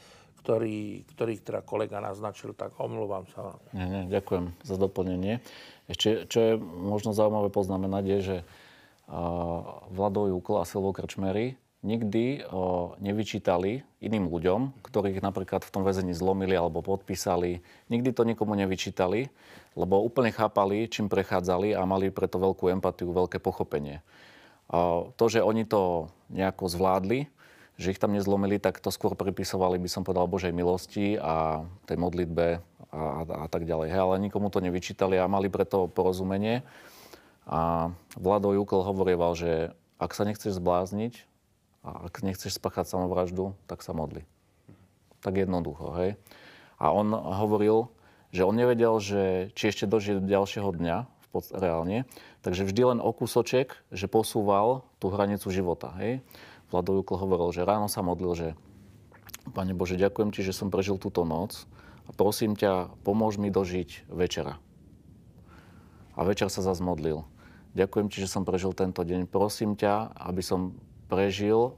ktorý, 0.47 1.03
ktorý 1.11 1.43
teda 1.43 1.61
kolega 1.67 1.99
naznačil, 1.99 2.55
tak 2.55 2.79
omluvám 2.79 3.27
sa 3.35 3.51
vám. 3.51 3.59
Nie, 3.75 3.87
nie, 3.91 4.03
ďakujem 4.07 4.55
za 4.63 4.79
doplnenie. 4.79 5.43
Ešte, 5.91 6.31
čo 6.31 6.39
je 6.39 6.53
možno 6.63 7.11
zaujímavé 7.11 7.51
poznamenať, 7.51 8.05
je, 8.07 8.19
že 8.23 8.37
Vlado 9.91 10.31
Jukl 10.31 10.63
a 10.63 10.67
Silvo 10.67 10.95
Krčmery 10.95 11.59
nikdy 11.83 12.47
o, 12.47 12.95
nevyčítali 12.99 13.83
iným 14.03 14.27
ľuďom, 14.27 14.83
ktorých 14.83 15.23
napríklad 15.23 15.63
v 15.63 15.71
tom 15.71 15.83
väzení 15.87 16.11
zlomili 16.15 16.59
alebo 16.59 16.83
podpísali. 16.83 17.63
Nikdy 17.91 18.11
to 18.11 18.27
nikomu 18.27 18.59
nevyčítali, 18.59 19.31
lebo 19.79 20.03
úplne 20.03 20.35
chápali, 20.35 20.91
čím 20.91 21.07
prechádzali 21.07 21.75
a 21.75 21.87
mali 21.87 22.11
preto 22.11 22.39
veľkú 22.43 22.71
empatiu, 22.71 23.15
veľké 23.15 23.39
pochopenie. 23.39 24.03
A 24.67 25.07
to, 25.15 25.31
že 25.31 25.43
oni 25.43 25.63
to 25.63 26.11
nejako 26.31 26.67
zvládli, 26.67 27.31
že 27.77 27.93
ich 27.93 28.01
tam 28.01 28.17
nezlomili, 28.17 28.57
tak 28.57 28.81
to 28.81 28.89
skôr 28.89 29.13
pripisovali, 29.13 29.77
by 29.77 29.89
som 29.89 30.03
povedal, 30.03 30.25
Božej 30.25 30.53
milosti 30.53 31.21
a 31.21 31.65
tej 31.85 32.01
modlitbe 32.01 32.61
a, 32.89 33.01
a, 33.25 33.47
tak 33.53 33.69
ďalej. 33.69 33.93
He, 33.93 33.99
ale 34.01 34.25
nikomu 34.25 34.49
to 34.49 34.65
nevyčítali 34.65 35.21
a 35.21 35.29
mali 35.29 35.53
preto 35.53 35.85
porozumenie. 35.85 36.65
A 37.47 37.93
Vlado 38.17 38.51
Jukl 38.57 38.81
hovorieval, 38.81 39.37
že 39.37 39.77
ak 40.01 40.17
sa 40.17 40.25
nechceš 40.25 40.57
zblázniť, 40.57 41.29
a 41.87 42.11
ak 42.11 42.27
nechceš 42.27 42.59
spáchať 42.59 42.91
samovraždu, 42.91 43.55
tak 43.71 43.87
sa 43.87 43.95
modli. 43.95 44.27
Tak 45.23 45.39
jednoducho, 45.39 45.95
hej. 46.03 46.11
A 46.83 46.91
on 46.91 47.15
hovoril, 47.15 47.87
že 48.35 48.43
on 48.43 48.59
nevedel, 48.59 48.99
že 48.99 49.55
či 49.55 49.71
ešte 49.71 49.87
dožije 49.87 50.19
do 50.19 50.27
ďalšieho 50.27 50.75
dňa, 50.75 50.97
v 51.07 51.27
pod, 51.31 51.47
reálne, 51.55 52.03
takže 52.43 52.67
vždy 52.67 52.83
len 52.97 52.99
o 52.99 53.11
kúsoček, 53.15 53.79
že 53.95 54.11
posúval 54.11 54.83
tú 54.99 55.15
hranicu 55.15 55.47
života, 55.55 55.95
hej. 56.03 56.19
Vlado 56.71 56.99
Jukl 56.99 57.15
hovoril, 57.15 57.55
že 57.55 57.67
ráno 57.67 57.87
sa 57.87 58.03
modlil, 58.03 58.33
že 58.35 58.49
Pane 59.55 59.75
Bože, 59.75 59.95
ďakujem 59.95 60.35
Ti, 60.35 60.43
že 60.43 60.57
som 60.57 60.75
prežil 60.75 60.99
túto 60.99 61.23
noc 61.23 61.71
a 62.07 62.11
prosím 62.11 62.59
ťa, 62.59 62.91
pomôž 63.07 63.39
mi 63.39 63.51
dožiť 63.51 64.11
večera. 64.11 64.59
A 66.19 66.25
večer 66.27 66.51
sa 66.51 66.65
zase 66.65 66.83
modlil. 66.83 67.23
Ďakujem 67.79 68.11
Ti, 68.11 68.27
že 68.27 68.33
som 68.33 68.43
prežil 68.43 68.75
tento 68.75 69.07
deň. 69.07 69.31
Prosím 69.31 69.79
ťa, 69.79 70.17
aby 70.17 70.43
som 70.43 70.75
prežil 71.07 71.71
eh, 71.71 71.73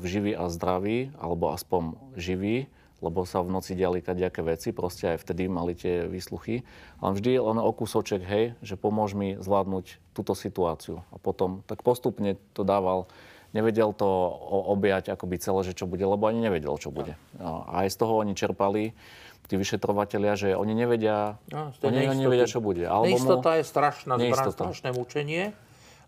v 0.00 0.04
živí 0.08 0.32
a 0.32 0.48
zdraví, 0.48 1.12
alebo 1.20 1.52
aspoň 1.52 1.98
živý, 2.16 2.70
lebo 3.00 3.24
sa 3.24 3.40
v 3.40 3.52
noci 3.52 3.72
diali 3.72 4.04
kadejaké 4.04 4.44
veci, 4.44 4.76
proste 4.76 5.16
aj 5.16 5.24
vtedy 5.24 5.48
mali 5.48 5.72
tie 5.72 6.04
výsluchy. 6.04 6.64
Ale 7.00 7.16
vždy 7.16 7.40
len 7.40 7.58
o 7.60 7.72
kúsoček, 7.72 8.20
hej, 8.20 8.44
že 8.60 8.76
pomôž 8.76 9.16
mi 9.16 9.40
zvládnuť 9.40 10.12
túto 10.12 10.36
situáciu. 10.36 11.00
A 11.08 11.16
potom 11.16 11.64
tak 11.64 11.80
postupne 11.80 12.36
to 12.52 12.60
dával, 12.60 13.08
nevedel 13.56 13.90
to 13.94 14.08
objať 14.70 15.14
akoby 15.14 15.36
celé, 15.42 15.60
že 15.66 15.72
čo 15.74 15.90
bude, 15.90 16.02
lebo 16.02 16.26
ani 16.26 16.40
nevedel, 16.42 16.74
čo 16.78 16.94
bude. 16.94 17.18
No, 17.38 17.66
a 17.66 17.86
aj 17.86 17.94
z 17.94 17.96
toho 17.98 18.22
oni 18.22 18.32
čerpali, 18.38 18.94
tí 19.50 19.58
vyšetrovateľia, 19.58 20.32
že 20.38 20.48
oni 20.54 20.78
nevedia, 20.78 21.42
no, 21.50 21.74
oni 21.82 22.06
nevedia, 22.14 22.46
čo 22.46 22.62
bude. 22.62 22.86
Neistota 22.86 23.58
je 23.58 23.66
strašná 23.66 24.14
zbraň, 24.14 24.54
strašné 24.54 24.94
mučenie 24.94 25.50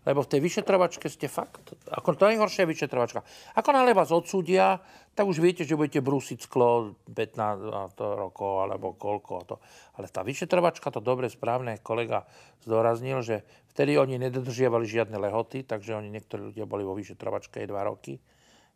Lebo 0.03 0.19
v 0.19 0.31
tej 0.35 0.41
vyšetrovačke 0.43 1.07
ste 1.07 1.31
fakt, 1.31 1.79
ako 1.87 2.19
to 2.19 2.27
najhoršia 2.27 2.67
vyšetrovačka. 2.67 3.23
Ako 3.55 3.69
náhle 3.71 3.95
vás 3.95 4.11
odsúdia, 4.11 4.83
tak 5.15 5.23
už 5.23 5.39
viete, 5.39 5.63
že 5.63 5.79
budete 5.79 6.03
brúsiť 6.03 6.43
sklo 6.43 6.99
15 7.07 7.95
rokov 7.99 8.67
alebo 8.67 8.99
koľko. 8.99 9.33
To. 9.47 9.55
Ale 9.95 10.11
tá 10.11 10.19
vyšetrovačka, 10.27 10.91
to 10.91 10.99
dobre, 10.99 11.31
správne 11.31 11.79
kolega 11.79 12.27
zdôraznil, 12.67 13.23
že 13.23 13.47
vtedy 13.71 13.95
oni 13.95 14.19
nedodržiavali 14.27 14.83
žiadne 14.83 15.15
lehoty, 15.15 15.63
takže 15.63 15.95
oni 15.95 16.11
niektorí 16.11 16.51
ľudia 16.51 16.67
boli 16.67 16.83
vo 16.83 16.99
vyšetrovačke 16.99 17.63
aj 17.63 17.67
dva 17.71 17.87
roky. 17.87 18.19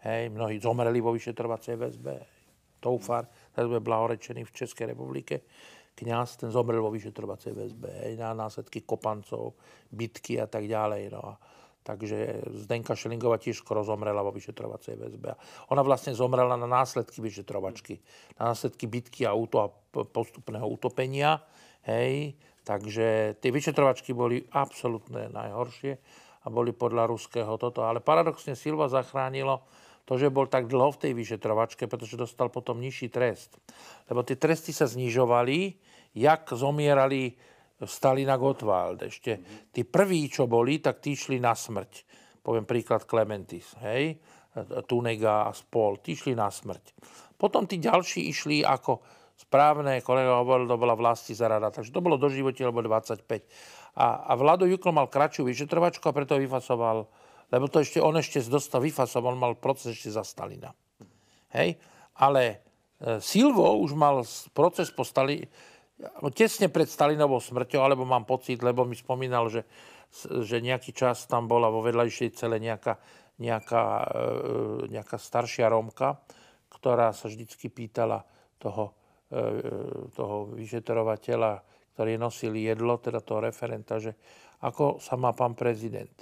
Hej, 0.07 0.31
mnohí 0.31 0.63
zomreli 0.63 1.03
vo 1.03 1.11
vyšetrovacej 1.11 1.75
väzbe. 1.75 2.15
Toufar, 2.77 3.25
tak 3.57 3.67
sme 3.67 3.81
blahorečení 3.81 4.45
v 4.45 4.53
Českej 4.53 4.93
republike 4.93 5.43
kňaz, 5.97 6.45
ten 6.45 6.53
zomrel 6.53 6.79
vo 6.79 6.93
vyšetrovacej 6.93 7.51
väzbe, 7.57 7.89
aj 7.89 8.13
na 8.21 8.37
následky 8.37 8.85
kopancov, 8.85 9.57
bitky 9.89 10.37
a 10.37 10.45
tak 10.45 10.69
ďalej. 10.69 11.09
No. 11.09 11.41
Takže 11.81 12.43
Zdenka 12.67 12.99
Šelingová 12.99 13.39
tiež 13.39 13.63
skoro 13.63 13.81
zomrela 13.81 14.19
vo 14.19 14.35
vyšetrovacej 14.35 14.99
väzbe. 14.99 15.39
Ona 15.71 15.81
vlastne 15.81 16.11
zomrela 16.11 16.59
na 16.59 16.67
následky 16.67 17.23
vyšetrovačky, 17.23 17.97
na 18.37 18.51
následky 18.51 18.85
bitky 18.91 19.23
a, 19.23 19.31
úto 19.31 19.63
a 19.63 19.71
postupného 19.95 20.67
utopenia. 20.67 21.41
Hej. 21.87 22.35
Takže 22.67 23.39
tie 23.39 23.49
vyšetrovačky 23.55 24.11
boli 24.11 24.43
absolútne 24.51 25.31
najhoršie 25.31 25.95
a 26.43 26.47
boli 26.51 26.75
podľa 26.75 27.07
ruského 27.07 27.55
toto. 27.55 27.87
Ale 27.87 28.03
paradoxne 28.03 28.59
Silva 28.59 28.91
zachránilo 28.91 29.63
to, 30.07 30.19
že 30.19 30.31
bol 30.31 30.47
tak 30.47 30.67
dlho 30.67 30.91
v 30.95 31.01
tej 31.07 31.11
vyšetrovačke, 31.15 31.87
pretože 31.87 32.19
dostal 32.19 32.51
potom 32.51 32.79
nižší 32.79 33.07
trest. 33.07 33.55
Lebo 34.11 34.23
tie 34.27 34.35
tresty 34.35 34.71
sa 34.71 34.87
znižovali, 34.87 35.79
jak 36.17 36.49
zomierali 36.53 37.33
Stalin 37.77 38.29
a 38.33 38.37
Gottwald. 38.41 39.05
Ešte 39.05 39.37
tí 39.69 39.85
prví, 39.85 40.25
čo 40.27 40.49
boli, 40.49 40.81
tak 40.81 40.99
tí 40.99 41.13
šli 41.13 41.37
na 41.37 41.53
smrť. 41.53 41.93
Poviem 42.41 42.65
príklad 42.65 43.05
Clementis, 43.05 43.77
hej? 43.85 44.17
Tunega 44.89 45.45
a 45.45 45.51
spol, 45.53 46.01
tí 46.01 46.17
šli 46.17 46.33
na 46.33 46.49
smrť. 46.49 46.97
Potom 47.37 47.69
tí 47.69 47.77
ďalší 47.77 48.33
išli 48.33 48.65
ako 48.65 49.05
správne, 49.37 50.01
kolega 50.01 50.41
hovoril, 50.41 50.65
to 50.65 50.81
bola 50.81 50.97
vlasti 50.97 51.37
zarada, 51.37 51.69
takže 51.69 51.93
to 51.93 52.01
bolo 52.01 52.17
do 52.17 52.25
živote, 52.25 52.65
lebo 52.65 52.81
25. 52.81 53.21
A, 54.01 54.25
a 54.25 54.31
Vlado 54.33 54.65
Juklo 54.65 54.89
mal 54.89 55.05
kratšiu 55.13 55.45
vyšetrovačku 55.45 56.09
a 56.09 56.17
preto 56.17 56.41
vyfasoval 56.41 57.05
lebo 57.47 57.71
to 57.71 57.79
ešte, 57.79 58.03
on 58.03 58.19
ešte 58.19 58.43
dostal 58.51 58.83
vyfasoval, 58.83 59.35
on 59.35 59.39
mal 59.39 59.55
proces 59.55 59.95
ešte 59.95 60.11
za 60.11 60.23
Stalina. 60.27 60.75
Hej? 61.55 61.79
Ale 62.19 62.43
e, 62.99 63.23
Silvo 63.23 63.79
už 63.79 63.95
mal 63.95 64.19
proces 64.51 64.91
po 64.91 65.07
Stali, 65.07 65.47
tesne 66.33 66.69
pred 66.69 66.85
Stalinovou 66.85 67.41
smrťou, 67.41 67.81
alebo 67.81 68.05
mám 68.05 68.25
pocit, 68.25 68.61
lebo 68.61 68.85
mi 68.85 68.93
spomínal, 68.93 69.49
že, 69.49 69.65
že 70.45 70.61
nejaký 70.61 70.93
čas 70.93 71.25
tam 71.25 71.49
bola 71.49 71.73
vo 71.73 71.81
vedľajšej 71.81 72.29
cele 72.37 72.61
nejaká, 72.61 73.01
nejaká, 73.41 73.83
e, 74.05 74.93
nejaká 74.93 75.17
staršia 75.17 75.73
Rómka, 75.73 76.21
ktorá 76.69 77.09
sa 77.17 77.25
vždycky 77.29 77.73
pýtala 77.73 78.21
toho, 78.61 78.93
e, 79.33 79.41
toho 80.13 80.53
vyšetrovateľa, 80.53 81.65
ktorý 81.97 82.21
nosil 82.21 82.53
jedlo, 82.53 83.01
teda 83.01 83.25
toho 83.25 83.41
referenta, 83.41 83.97
že 83.97 84.13
ako 84.61 85.01
sa 85.01 85.17
má 85.17 85.33
pán 85.33 85.57
prezident 85.57 86.13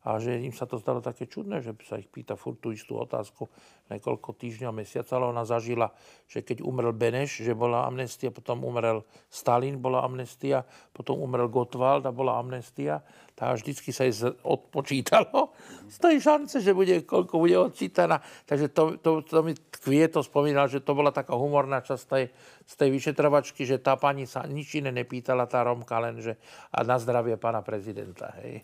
a 0.00 0.16
že 0.16 0.40
im 0.40 0.54
sa 0.54 0.64
to 0.64 0.80
stalo 0.80 1.04
také 1.04 1.28
čudné, 1.28 1.60
že 1.60 1.76
sa 1.84 2.00
ich 2.00 2.08
pýta 2.08 2.32
furt 2.32 2.56
tú 2.56 2.72
istú 2.72 2.96
otázku 2.96 3.52
niekoľko 3.92 4.32
týždňov, 4.32 4.72
mesiaca, 4.72 5.18
ale 5.18 5.28
ona 5.28 5.44
zažila, 5.44 5.92
že 6.24 6.40
keď 6.40 6.64
umrel 6.64 6.96
Beneš, 6.96 7.44
že 7.44 7.52
bola 7.52 7.84
amnestia, 7.84 8.32
potom 8.32 8.64
umrel 8.64 9.04
Stalin, 9.28 9.76
bola 9.76 10.00
amnestia, 10.00 10.64
potom 10.94 11.20
umrel 11.20 11.52
Gottwald 11.52 12.08
a 12.08 12.14
bola 12.14 12.40
amnestia 12.40 13.04
tá 13.40 13.56
vždycky 13.56 13.88
sa 13.88 14.04
jej 14.04 14.36
odpočítalo 14.44 15.56
z 15.88 15.96
tej 15.96 16.20
šance, 16.20 16.60
že 16.60 16.76
bude, 16.76 17.08
koľko 17.08 17.40
bude 17.40 17.56
odčítaná. 17.56 18.20
Takže 18.44 18.68
to, 18.68 19.00
to, 19.00 19.24
to 19.24 19.40
mi 19.40 19.56
Kvieto 19.56 20.20
spomínal, 20.20 20.68
že 20.68 20.84
to 20.84 20.92
bola 20.92 21.08
taká 21.08 21.32
humorná 21.40 21.80
časť 21.80 22.04
tej, 22.04 22.28
z 22.68 22.74
tej 22.76 22.92
vyšetrovačky, 22.92 23.64
že 23.64 23.80
tá 23.80 23.96
pani 23.96 24.28
sa 24.28 24.44
nič 24.44 24.76
iné 24.84 24.92
nepýtala, 24.92 25.48
tá 25.48 25.64
Romka, 25.64 25.96
len 26.04 26.20
že 26.20 26.36
a 26.68 26.84
na 26.84 27.00
zdravie 27.00 27.40
pána 27.40 27.64
prezidenta. 27.64 28.36
Hej. 28.44 28.60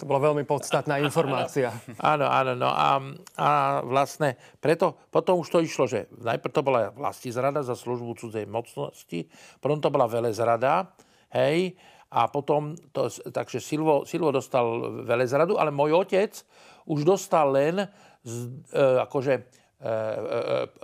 To 0.00 0.08
bola 0.08 0.32
veľmi 0.32 0.48
podstatná 0.48 0.73
informácia. 0.98 1.70
áno, 2.02 2.26
áno. 2.26 2.52
No 2.58 2.70
a, 2.72 2.98
a 3.38 3.50
vlastne 3.86 4.34
preto, 4.58 4.98
potom 5.14 5.38
už 5.44 5.48
to 5.52 5.58
išlo, 5.62 5.84
že 5.86 6.10
najprv 6.18 6.50
to 6.50 6.62
bola 6.66 6.90
vlasti 6.90 7.30
zrada 7.30 7.62
za 7.62 7.78
službu 7.78 8.18
cudzej 8.18 8.48
mocnosti, 8.50 9.30
potom 9.62 9.78
to 9.78 9.92
bola 9.92 10.10
velezrada, 10.10 10.90
hej, 11.30 11.78
a 12.14 12.30
potom, 12.30 12.78
to, 12.94 13.10
takže 13.10 13.58
Silvo, 13.58 14.06
Silvo 14.06 14.30
dostal 14.30 15.02
velezradu, 15.02 15.58
ale 15.58 15.74
môj 15.74 16.06
otec 16.06 16.30
už 16.86 17.02
dostal 17.02 17.50
len 17.50 17.82
z, 18.22 18.54
e, 18.70 19.02
akože 19.02 19.34
e, 19.34 19.42
e, 19.42 19.90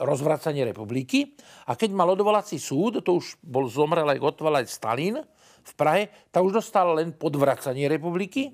rozvracanie 0.03 0.67
republiky. 0.67 1.39
A 1.71 1.79
keď 1.79 1.95
mal 1.95 2.11
odvolací 2.11 2.59
súd, 2.59 3.07
to 3.07 3.23
už 3.23 3.39
bol 3.47 3.71
zomrel 3.71 4.11
aj 4.11 4.19
Gotwald, 4.19 4.59
aj 4.59 4.75
Stalin 4.75 5.23
v 5.63 5.73
Prahe, 5.79 6.11
tak 6.35 6.43
už 6.43 6.59
dostal 6.59 6.99
len 6.99 7.15
podvracanie 7.15 7.87
republiky. 7.87 8.51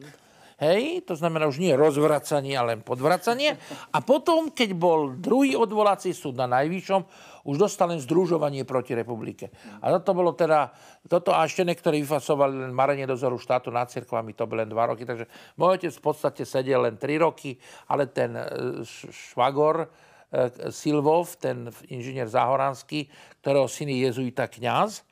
Hej, 0.56 1.04
to 1.04 1.12
znamená 1.12 1.44
už 1.52 1.60
nie 1.60 1.76
rozvracanie, 1.76 2.56
ale 2.56 2.72
len 2.72 2.80
podvracanie. 2.80 3.60
A 3.92 4.00
potom, 4.00 4.48
keď 4.48 4.72
bol 4.72 5.12
druhý 5.12 5.52
odvolací 5.52 6.16
súd 6.16 6.40
na 6.40 6.48
najvyššom, 6.48 7.04
už 7.44 7.60
dostal 7.60 7.92
len 7.92 8.00
združovanie 8.00 8.64
proti 8.64 8.96
republike. 8.96 9.52
A 9.84 9.92
toto 9.92 10.16
bolo 10.16 10.32
teda, 10.32 10.72
toto 11.12 11.36
a 11.36 11.44
ešte 11.44 11.60
niektorí 11.60 12.00
vyfasovali 12.00 12.56
len 12.56 12.72
marenie 12.72 13.04
dozoru 13.04 13.36
štátu 13.36 13.68
nad 13.68 13.92
cirkvami, 13.92 14.32
to 14.32 14.48
bolo 14.48 14.64
len 14.64 14.72
dva 14.72 14.96
roky. 14.96 15.04
Takže 15.04 15.28
môj 15.60 15.76
otec 15.76 15.92
v 15.92 16.02
podstate 16.02 16.42
sedel 16.48 16.88
len 16.88 16.96
tri 16.96 17.20
roky, 17.20 17.60
ale 17.92 18.08
ten 18.08 18.32
e, 18.32 18.44
švagor, 19.12 19.84
e, 19.84 20.72
Silvov, 20.72 21.36
ten 21.36 21.68
inžinier 21.92 22.32
Záhoranský, 22.32 23.12
ktorého 23.44 23.68
syn 23.68 23.92
je 23.92 24.08
jezuita 24.08 24.48
kňaz, 24.48 25.04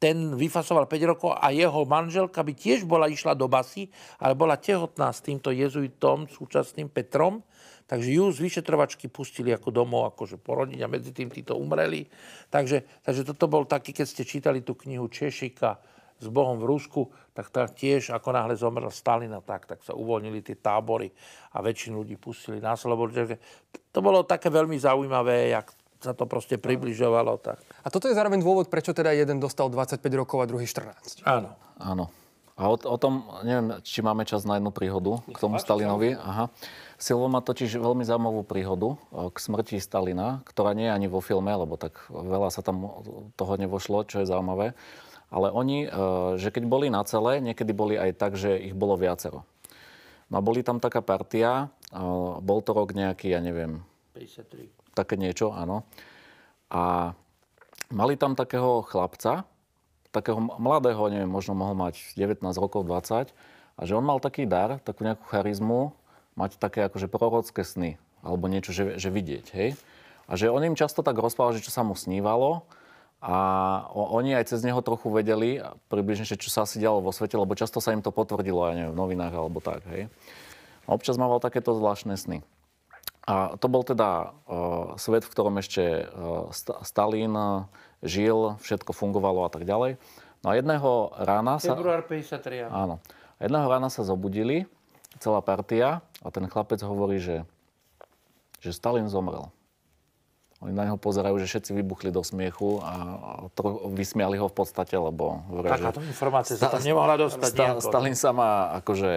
ten 0.00 0.32
vyfasoval 0.32 0.88
5 0.88 1.12
rokov 1.12 1.36
a 1.36 1.52
jeho 1.52 1.84
manželka 1.84 2.40
by 2.40 2.56
tiež 2.56 2.88
bola 2.88 3.04
išla 3.04 3.36
do 3.36 3.52
basy, 3.52 3.92
ale 4.16 4.32
bola 4.32 4.56
tehotná 4.56 5.12
s 5.12 5.20
týmto 5.20 5.52
jezuitom, 5.52 6.24
súčasným 6.24 6.88
Petrom, 6.88 7.44
takže 7.84 8.08
ju 8.08 8.32
z 8.32 8.40
vyšetrovačky 8.40 9.12
pustili 9.12 9.52
ako 9.52 9.68
domov, 9.68 10.16
akože 10.16 10.40
porodiť 10.40 10.80
a 10.80 10.88
medzi 10.88 11.12
tým 11.12 11.28
títo 11.28 11.60
umreli. 11.60 12.08
Takže, 12.48 13.04
takže 13.04 13.28
toto 13.28 13.44
bol 13.44 13.68
taký, 13.68 13.92
keď 13.92 14.06
ste 14.08 14.24
čítali 14.24 14.64
tú 14.64 14.72
knihu 14.72 15.04
Češika 15.12 15.76
s 16.16 16.26
Bohom 16.32 16.56
v 16.56 16.68
Rusku, 16.68 17.12
tak 17.36 17.52
tá 17.52 17.68
tiež, 17.68 18.16
ako 18.16 18.32
náhle 18.32 18.56
zomrel 18.56 18.88
Stalin 18.88 19.36
a 19.36 19.44
tak, 19.44 19.68
tak 19.68 19.84
sa 19.84 19.92
uvoľnili 19.92 20.40
tie 20.40 20.56
tábory 20.56 21.12
a 21.52 21.60
väčšinu 21.60 22.00
ľudí 22.00 22.16
pustili 22.16 22.56
na 22.56 22.72
slobodu. 22.72 23.36
To 23.92 24.00
bolo 24.00 24.24
také 24.24 24.48
veľmi 24.48 24.80
zaujímavé, 24.80 25.52
jak 25.52 25.72
sa 26.00 26.16
to 26.16 26.24
proste 26.24 26.56
približovalo. 26.56 27.36
Tak. 27.36 27.60
A 27.84 27.88
toto 27.92 28.08
je 28.08 28.16
zároveň 28.16 28.40
dôvod, 28.40 28.72
prečo 28.72 28.96
teda 28.96 29.12
jeden 29.12 29.38
dostal 29.38 29.68
25 29.68 30.00
rokov 30.16 30.40
a 30.40 30.46
druhý 30.48 30.64
14. 30.64 31.22
Áno. 31.28 31.52
Áno. 31.76 32.08
A 32.60 32.68
o, 32.68 32.76
o 32.76 32.96
tom, 33.00 33.24
neviem, 33.40 33.80
či 33.80 34.04
máme 34.04 34.28
čas 34.28 34.44
na 34.44 34.60
jednu 34.60 34.68
príhodu 34.68 35.24
k 35.32 35.36
tomu 35.40 35.56
Stalinovi. 35.56 36.12
Aha. 36.20 36.52
Silvo 37.00 37.24
má 37.32 37.40
totiž 37.40 37.80
veľmi 37.80 38.04
zaujímavú 38.04 38.44
príhodu 38.44 39.00
k 39.32 39.36
smrti 39.40 39.80
Stalina, 39.80 40.44
ktorá 40.44 40.76
nie 40.76 40.84
je 40.84 40.92
ani 40.92 41.08
vo 41.08 41.24
filme, 41.24 41.48
lebo 41.48 41.80
tak 41.80 41.96
veľa 42.12 42.52
sa 42.52 42.60
tam 42.60 42.84
toho 43.40 43.56
nevošlo, 43.56 44.04
čo 44.04 44.20
je 44.20 44.28
zaujímavé. 44.28 44.76
Ale 45.32 45.48
oni, 45.48 45.86
e, 45.86 45.88
že 46.36 46.52
keď 46.52 46.68
boli 46.68 46.92
na 46.92 47.00
celé, 47.06 47.40
niekedy 47.40 47.70
boli 47.72 47.94
aj 47.96 48.18
tak, 48.18 48.36
že 48.36 48.60
ich 48.60 48.76
bolo 48.76 48.98
viacero. 48.98 49.46
No 50.28 50.42
a 50.42 50.44
boli 50.44 50.60
tam 50.60 50.82
taká 50.82 51.00
partia, 51.00 51.72
e, 51.88 52.02
bol 52.44 52.60
to 52.60 52.76
rok 52.76 52.92
nejaký, 52.92 53.32
ja 53.32 53.40
neviem, 53.40 53.80
53 54.12 54.79
také 55.00 55.16
niečo, 55.16 55.56
áno. 55.56 55.88
A 56.68 57.16
mali 57.88 58.20
tam 58.20 58.36
takého 58.36 58.84
chlapca, 58.84 59.48
takého 60.12 60.38
mladého, 60.38 61.00
neviem, 61.08 61.30
možno 61.30 61.56
mohol 61.56 61.74
mať 61.74 62.14
19 62.20 62.44
rokov, 62.60 62.84
20, 62.84 63.32
a 63.80 63.80
že 63.88 63.96
on 63.96 64.04
mal 64.04 64.20
taký 64.20 64.44
dar, 64.44 64.82
takú 64.84 65.08
nejakú 65.08 65.24
charizmu, 65.32 65.96
mať 66.36 66.60
také 66.60 66.84
akože 66.86 67.08
prorocké 67.08 67.64
sny, 67.64 67.96
alebo 68.20 68.46
niečo, 68.46 68.76
že, 68.76 69.00
že 69.00 69.08
vidieť, 69.08 69.46
hej. 69.56 69.74
A 70.30 70.38
že 70.38 70.52
on 70.52 70.62
im 70.62 70.78
často 70.78 71.02
tak 71.02 71.18
rozprával, 71.18 71.58
že 71.58 71.64
čo 71.64 71.74
sa 71.74 71.82
mu 71.82 71.96
snívalo, 71.96 72.68
a 73.20 73.36
oni 73.92 74.32
aj 74.32 74.48
cez 74.56 74.64
neho 74.64 74.80
trochu 74.80 75.12
vedeli 75.12 75.60
približne, 75.92 76.24
čo 76.24 76.48
sa 76.48 76.64
asi 76.64 76.80
dialo 76.80 77.04
vo 77.04 77.12
svete, 77.12 77.36
lebo 77.36 77.52
často 77.52 77.76
sa 77.76 77.92
im 77.92 78.00
to 78.00 78.08
potvrdilo, 78.08 78.64
aj 78.64 78.74
neviem, 78.76 78.92
v 78.96 79.00
novinách 79.00 79.34
alebo 79.36 79.60
tak, 79.60 79.84
hej. 79.92 80.08
Občas 80.88 81.20
mával 81.20 81.38
takéto 81.38 81.76
zvláštne 81.76 82.16
sny. 82.16 82.40
A 83.28 83.54
to 83.60 83.66
bol 83.68 83.84
teda 83.84 84.32
uh, 84.32 84.96
svet, 84.96 85.28
v 85.28 85.32
ktorom 85.32 85.60
ešte 85.60 86.08
uh, 86.08 86.48
Stalin 86.84 87.36
žil, 88.00 88.56
všetko 88.64 88.96
fungovalo 88.96 89.44
a 89.44 89.50
tak 89.52 89.68
ďalej. 89.68 90.00
No 90.40 90.46
a 90.50 90.54
jedného 90.56 91.12
rána 91.20 91.60
sa... 91.60 91.76
Február 91.76 92.08
53. 92.08 92.72
Áno. 92.72 92.96
A 93.36 93.40
jedného 93.44 93.66
rána 93.68 93.92
sa 93.92 94.00
zobudili, 94.04 94.64
celá 95.20 95.44
partia, 95.44 96.00
a 96.24 96.28
ten 96.32 96.48
chlapec 96.48 96.80
hovorí, 96.80 97.20
že, 97.20 97.44
že 98.60 98.72
Stalin 98.72 99.08
zomrel. 99.08 99.52
Oni 100.60 100.76
na 100.76 100.84
neho 100.84 101.00
pozerajú, 101.00 101.40
že 101.40 101.48
všetci 101.48 101.72
vybuchli 101.72 102.12
do 102.12 102.20
smiechu 102.20 102.84
a 102.84 102.92
to, 103.56 103.88
vysmiali 103.96 104.36
ho 104.36 104.44
v 104.44 104.56
podstate, 104.60 104.92
lebo... 104.92 105.40
Takáto 105.64 106.04
informácia 106.04 106.60
sa 106.60 106.68
tam 106.68 106.84
nemohla 106.84 107.16
dostať 107.16 107.48
sta, 107.48 107.66
Stalin 107.80 108.12
sa 108.12 108.36
má 108.36 108.76
akože 108.84 109.10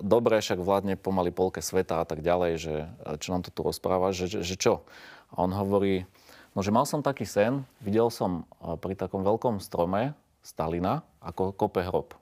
dobre, 0.00 0.40
však 0.40 0.56
vládne 0.56 0.96
pomaly 0.96 1.36
polke 1.36 1.60
sveta 1.60 2.00
a 2.00 2.08
tak 2.08 2.24
ďalej, 2.24 2.52
že 2.56 2.74
čo 3.20 3.36
nám 3.36 3.44
to 3.44 3.52
tu 3.52 3.60
rozpráva, 3.60 4.16
že, 4.16 4.24
že, 4.24 4.40
že 4.40 4.56
čo? 4.56 4.88
A 5.36 5.44
on 5.44 5.52
hovorí, 5.52 6.08
no 6.56 6.64
že 6.64 6.72
mal 6.72 6.88
som 6.88 7.04
taký 7.04 7.28
sen, 7.28 7.60
videl 7.84 8.08
som 8.08 8.48
pri 8.80 8.96
takom 8.96 9.20
veľkom 9.20 9.60
strome 9.60 10.16
Stalina 10.40 11.04
ako 11.20 11.52
kope 11.52 11.84
hrob. 11.84 12.16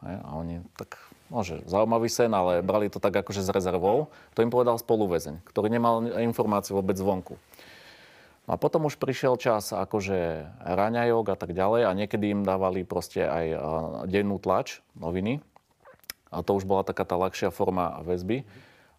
A 0.00 0.32
oni 0.32 0.64
tak 0.80 0.96
Môže, 1.34 1.66
zaujímavý 1.66 2.06
sen, 2.06 2.30
ale 2.30 2.62
brali 2.62 2.86
to 2.86 3.02
tak 3.02 3.10
akože 3.10 3.42
s 3.42 3.50
rezervou. 3.50 4.06
To 4.38 4.46
im 4.46 4.54
povedal 4.54 4.78
spoluväzeň, 4.78 5.42
ktorý 5.42 5.66
nemal 5.66 6.06
informáciu 6.22 6.78
vôbec 6.78 6.94
zvonku. 6.94 7.34
No 8.46 8.54
a 8.54 8.56
potom 8.60 8.86
už 8.86 9.02
prišiel 9.02 9.34
čas 9.34 9.74
akože 9.74 10.46
raňajok 10.62 11.26
a 11.32 11.36
tak 11.40 11.50
ďalej 11.50 11.90
a 11.90 11.96
niekedy 11.96 12.38
im 12.38 12.46
dávali 12.46 12.86
proste 12.86 13.26
aj 13.26 13.46
dennú 14.06 14.38
tlač, 14.38 14.78
noviny. 14.94 15.42
A 16.30 16.46
to 16.46 16.54
už 16.54 16.70
bola 16.70 16.86
taká 16.86 17.02
tá 17.02 17.18
ľahšia 17.18 17.50
forma 17.50 17.98
väzby. 18.06 18.46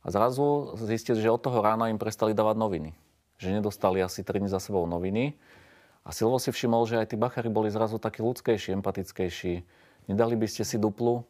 A 0.04 0.12
zrazu 0.12 0.76
zistili, 0.84 1.24
že 1.24 1.32
od 1.32 1.40
toho 1.40 1.64
rána 1.64 1.88
im 1.88 1.96
prestali 1.96 2.36
dávať 2.36 2.60
noviny. 2.60 2.92
Že 3.40 3.64
nedostali 3.64 4.04
asi 4.04 4.28
3 4.28 4.44
dní 4.44 4.52
za 4.52 4.60
sebou 4.60 4.84
noviny. 4.84 5.40
A 6.04 6.12
Silvo 6.12 6.36
si 6.36 6.52
všimol, 6.52 6.84
že 6.84 7.00
aj 7.00 7.14
tí 7.14 7.16
bachary 7.16 7.48
boli 7.48 7.72
zrazu 7.72 7.96
takí 7.96 8.20
ľudskejší, 8.20 8.76
empatickejší. 8.76 9.64
Nedali 10.12 10.36
by 10.36 10.48
ste 10.52 10.68
si 10.68 10.78
duplu, 10.78 11.24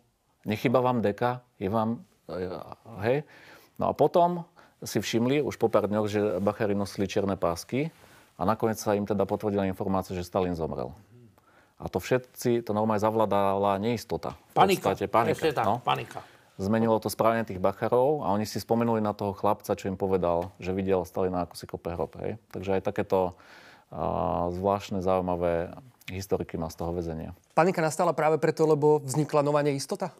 Nechyba 0.45 0.79
vám 0.79 1.01
deka, 1.01 1.41
je 1.57 1.69
vám, 1.69 2.05
e, 2.29 2.47
hej. 3.01 3.17
No 3.81 3.89
a 3.89 3.93
potom 3.97 4.45
si 4.85 5.01
všimli 5.01 5.41
už 5.41 5.57
po 5.57 5.67
pár 5.67 5.89
dňoch, 5.89 6.07
že 6.07 6.19
Bachary 6.37 6.77
nosili 6.77 7.09
čierne 7.09 7.33
pásky 7.35 7.89
a 8.37 8.45
nakoniec 8.45 8.77
sa 8.77 8.93
im 8.93 9.09
teda 9.09 9.25
potvrdila 9.25 9.65
informácia, 9.65 10.13
že 10.13 10.21
Stalin 10.21 10.53
zomrel. 10.53 10.93
A 11.75 11.91
to 11.91 11.99
všetci, 11.99 12.63
to 12.63 12.71
normálne 12.71 13.03
zavládala 13.03 13.81
neistota. 13.81 14.39
Panika. 14.55 14.95
Podstate, 14.95 15.11
panika. 15.11 15.43
tak, 15.51 15.65
no. 15.67 15.83
panika. 15.83 16.23
Zmenilo 16.55 17.03
to 17.03 17.11
správne 17.11 17.43
tých 17.43 17.59
Bacharov 17.59 18.23
a 18.23 18.31
oni 18.31 18.47
si 18.47 18.63
spomenuli 18.63 19.03
na 19.03 19.11
toho 19.11 19.35
chlapca, 19.35 19.75
čo 19.75 19.91
im 19.91 19.99
povedal, 19.99 20.55
že 20.55 20.71
videl 20.71 21.03
Stalina 21.03 21.43
ako 21.43 21.55
si 21.59 21.67
kope 21.67 21.91
hrob. 21.91 22.15
Hej. 22.23 22.39
Takže 22.55 22.79
aj 22.79 22.81
takéto 22.87 23.35
uh, 23.91 24.47
zvláštne, 24.55 25.03
zaujímavé 25.03 25.75
historiky 26.07 26.55
má 26.55 26.71
z 26.71 26.79
toho 26.79 26.95
väzenia. 26.95 27.35
Panika 27.51 27.83
nastala 27.83 28.15
práve 28.15 28.39
preto, 28.39 28.63
lebo 28.63 29.03
vznikla 29.03 29.43
nová 29.43 29.59
neistota? 29.67 30.15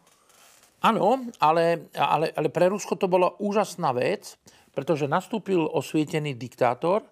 Áno, 0.86 1.26
ale, 1.42 1.90
ale, 1.98 2.30
ale 2.30 2.48
pre 2.54 2.70
Rusko 2.70 2.94
to 2.94 3.10
bola 3.10 3.34
úžasná 3.42 3.90
vec, 3.90 4.38
pretože 4.70 5.10
nastúpil 5.10 5.66
osvietený 5.66 6.38
diktátor 6.38 7.02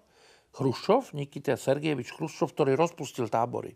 Chruščov, 0.55 1.11
Nikita 1.11 1.59
Sergejevič 1.59 2.15
Chruščov, 2.15 2.55
ktorý 2.55 2.79
rozpustil 2.79 3.27
tábory. 3.27 3.75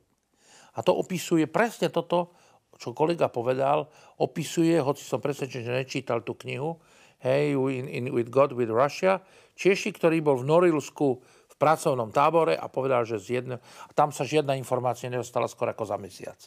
A 0.77 0.79
to 0.79 0.95
opisuje 0.95 1.51
presne 1.51 1.91
toto, 1.91 2.31
čo 2.79 2.95
kolega 2.95 3.27
povedal, 3.27 3.91
opisuje, 4.23 4.79
hoci 4.79 5.03
som 5.03 5.19
presvedčený, 5.19 5.63
že 5.67 5.79
nečítal 5.83 6.23
tú 6.23 6.39
knihu, 6.39 6.79
Hey, 7.19 7.51
in, 7.51 7.91
in, 7.91 8.15
with 8.15 8.31
God, 8.31 8.55
with 8.55 8.71
Russia. 8.71 9.19
Češi, 9.59 9.91
ktorý 9.91 10.23
bol 10.23 10.39
v 10.39 10.47
Norilsku 10.47 11.07
v 11.51 11.55
pracovnom 11.59 12.15
tábore 12.15 12.55
a 12.55 12.71
povedal, 12.71 13.03
že 13.03 13.19
z 13.19 13.43
jedne, 13.43 13.59
tam 13.91 14.15
sa 14.15 14.23
žiadna 14.23 14.55
informácia 14.55 15.11
nedostala 15.11 15.51
skoro 15.51 15.75
ako 15.75 15.83
za 15.83 15.99
mesiac. 15.99 16.39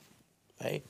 Hej. 0.64 0.80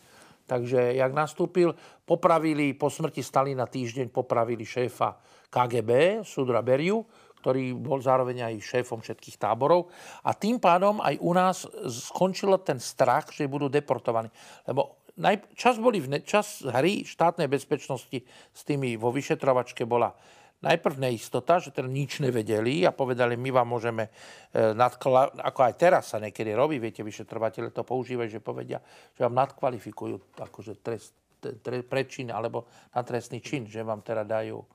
Takže 0.52 1.00
jak 1.00 1.12
nastúpil, 1.16 1.72
popravili 2.04 2.76
po 2.76 2.92
smrti 2.92 3.24
Stalina 3.24 3.64
týždeň 3.64 4.12
popravili 4.12 4.68
šéfa 4.68 5.16
KGB, 5.48 6.20
Sudra 6.28 6.60
Beriu, 6.60 7.08
ktorý 7.40 7.72
bol 7.72 8.04
zároveň 8.04 8.52
aj 8.52 8.60
šéfom 8.60 9.00
všetkých 9.00 9.40
táborov. 9.40 9.88
A 10.28 10.36
tým 10.36 10.60
pádom 10.60 11.00
aj 11.00 11.16
u 11.24 11.32
nás 11.32 11.64
skončil 11.88 12.52
ten 12.60 12.76
strach, 12.76 13.32
že 13.32 13.48
budú 13.48 13.72
deportovaní. 13.72 14.28
Lebo 14.68 15.00
čas, 15.56 15.80
boli 15.80 16.04
v, 16.04 16.20
čas 16.20 16.60
hry 16.68 17.08
štátnej 17.08 17.48
bezpečnosti 17.48 18.20
s 18.52 18.60
tými 18.68 19.00
vo 19.00 19.08
vyšetrovačke 19.08 19.88
bola 19.88 20.12
najprv 20.62 20.94
neistota, 21.02 21.58
že 21.58 21.74
teda 21.74 21.90
nič 21.90 22.22
nevedeli 22.22 22.86
a 22.86 22.94
povedali, 22.94 23.34
my 23.34 23.50
vám 23.50 23.68
môžeme, 23.68 24.08
e, 24.54 24.72
nadkla- 24.72 25.34
ako 25.42 25.60
aj 25.66 25.74
teraz 25.74 26.14
sa 26.14 26.22
niekedy 26.22 26.54
robí, 26.54 26.78
viete, 26.78 27.02
vyšetrovateľe 27.02 27.74
to 27.74 27.82
používajú, 27.82 28.30
že 28.30 28.40
povedia, 28.40 28.78
že 29.12 29.26
vám 29.26 29.34
nadkvalifikujú 29.42 30.38
akože 30.38 30.78
trest, 30.78 31.12
tre, 31.42 31.82
prečin 31.82 32.30
alebo 32.30 32.70
na 32.94 33.02
trestný 33.02 33.42
čin, 33.42 33.66
že 33.66 33.82
vám 33.82 34.06
teda 34.06 34.22
dajú, 34.22 34.62
um, 34.62 34.66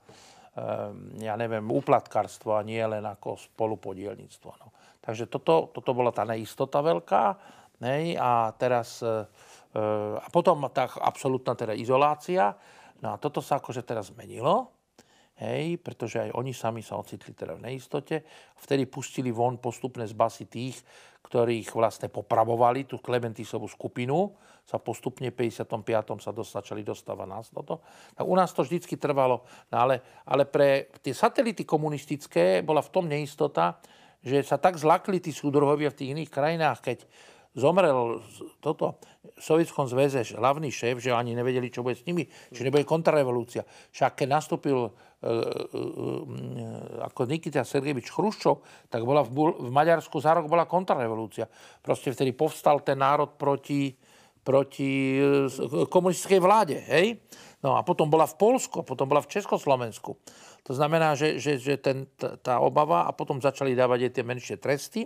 ja 1.23 1.39
neviem, 1.39 1.63
úplatkárstvo 1.63 2.59
a 2.59 2.67
nie 2.67 2.83
len 2.83 3.07
ako 3.07 3.39
spolupodielníctvo. 3.39 4.49
No. 4.59 4.67
Takže 4.99 5.31
toto, 5.31 5.71
toto 5.71 5.95
bola 5.95 6.11
tá 6.11 6.27
neistota 6.27 6.83
veľká. 6.83 7.55
Nej, 7.79 8.19
a 8.19 8.51
teraz, 8.59 8.99
uh, 8.99 9.23
a 10.19 10.27
potom 10.33 10.67
tá 10.67 10.91
absolútna 10.99 11.55
teda 11.55 11.71
izolácia. 11.71 12.51
No 12.99 13.13
a 13.13 13.21
toto 13.21 13.39
sa 13.39 13.61
akože 13.61 13.85
teraz 13.87 14.11
zmenilo. 14.11 14.76
Hej, 15.37 15.77
pretože 15.85 16.17
aj 16.17 16.33
oni 16.33 16.49
sami 16.49 16.81
sa 16.81 16.97
ocitli 16.97 17.29
teda 17.37 17.53
v 17.53 17.69
neistote. 17.69 18.25
Vtedy 18.57 18.89
pustili 18.89 19.29
von 19.29 19.61
postupne 19.61 20.01
z 20.01 20.17
basy 20.17 20.49
tých, 20.49 20.81
ktorých 21.21 21.77
vlastne 21.77 22.09
popravovali, 22.09 22.89
tú 22.89 22.97
Klementisovú 22.97 23.69
skupinu, 23.69 24.33
sa 24.67 24.81
postupne 24.81 25.29
v 25.31 25.47
55. 25.47 26.19
sa 26.19 26.33
dos, 26.33 26.49
začali 26.49 26.81
dostávať 26.81 27.27
nás 27.29 27.47
toto. 27.53 27.85
Tak 28.17 28.25
u 28.25 28.35
nás 28.35 28.49
to 28.51 28.65
vždycky 28.65 28.97
trvalo, 28.99 29.45
no 29.71 29.75
ale, 29.77 30.25
ale 30.25 30.43
pre 30.43 30.91
tie 30.99 31.13
satelity 31.15 31.63
komunistické 31.63 32.65
bola 32.65 32.83
v 32.83 32.91
tom 32.91 33.05
neistota, 33.07 33.79
že 34.19 34.43
sa 34.43 34.57
tak 34.59 34.75
zlakli 34.75 35.21
tí 35.23 35.31
súdruhovia 35.31 35.93
v 35.93 35.97
tých 36.01 36.11
iných 36.17 36.31
krajinách, 36.33 36.79
keď 36.83 36.97
zomrel 37.57 38.21
toto 38.61 39.01
v 39.37 39.41
Sovietskom 39.41 39.89
zväze 39.89 40.23
hlavný 40.37 40.69
šéf, 40.69 41.01
že 41.01 41.13
ani 41.13 41.33
nevedeli, 41.33 41.73
čo 41.73 41.81
bude 41.81 41.97
s 41.97 42.05
nimi, 42.05 42.29
že 42.53 42.61
nebude 42.61 42.85
kontrarevolúcia. 42.85 43.65
Však 43.91 44.23
keď 44.23 44.27
nastúpil 44.29 44.93
E, 45.17 45.33
e, 45.33 45.33
e, 45.33 47.01
ako 47.01 47.25
Nikita 47.25 47.65
Sergejevič 47.65 48.13
Chruščov, 48.13 48.61
tak 48.85 49.01
bola 49.01 49.25
v 49.25 49.65
Maďarsku 49.73 50.21
za 50.21 50.37
rok 50.37 50.45
bola 50.45 50.69
kontrarevolúcia. 50.69 51.49
Proste 51.81 52.13
vtedy 52.13 52.37
povstal 52.37 52.85
ten 52.85 53.01
národ 53.01 53.33
proti, 53.33 53.97
proti 54.47 55.19
komunistickej 55.91 56.39
vláde. 56.39 56.79
Hej? 56.87 57.19
No 57.59 57.75
a 57.75 57.83
potom 57.83 58.07
bola 58.07 58.23
v 58.23 58.39
Polsku, 58.39 58.87
potom 58.87 59.11
bola 59.11 59.19
v 59.19 59.27
Československu. 59.27 60.15
To 60.63 60.71
znamená, 60.71 61.19
že, 61.19 61.35
že, 61.35 61.59
že 61.59 61.75
ten, 61.75 62.07
tá 62.15 62.63
obava 62.63 63.03
a 63.03 63.11
potom 63.11 63.43
začali 63.43 63.75
dávať 63.75 64.07
aj 64.07 64.11
tie 64.15 64.23
menšie 64.23 64.55
tresty. 64.55 65.01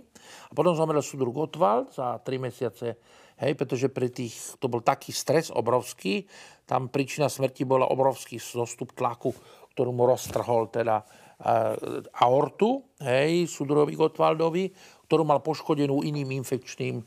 A 0.46 0.52
potom 0.54 0.78
zomrel 0.78 1.02
súdruh 1.02 1.34
Gottwald 1.34 1.90
za 1.90 2.22
tri 2.22 2.38
mesiace, 2.38 3.02
hej, 3.42 3.52
pretože 3.58 3.90
pre 3.90 4.06
tých, 4.14 4.58
to 4.62 4.70
bol 4.70 4.78
taký 4.78 5.10
stres 5.10 5.50
obrovský, 5.50 6.26
tam 6.62 6.86
príčina 6.86 7.26
smrti 7.26 7.66
bola 7.66 7.90
obrovský 7.90 8.38
zostup 8.38 8.94
tlaku 8.94 9.34
ktorú 9.72 9.90
mu 9.90 10.04
roztrhol 10.04 10.68
teda 10.68 11.00
uh, 11.00 11.74
aortu, 12.20 12.84
hej, 13.00 13.48
Sudorovi 13.48 13.96
Gottwaldovi, 13.96 14.68
ktorú 15.08 15.24
mal 15.24 15.40
poškodenú 15.40 16.04
iným 16.04 16.44
infekčným 16.44 17.00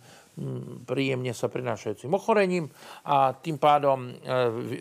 príjemne 0.84 1.32
sa 1.32 1.48
prinášajúcim 1.48 2.12
ochorením 2.12 2.68
a 3.08 3.32
tým 3.36 3.56
pádom 3.56 4.12
e, 4.12 4.12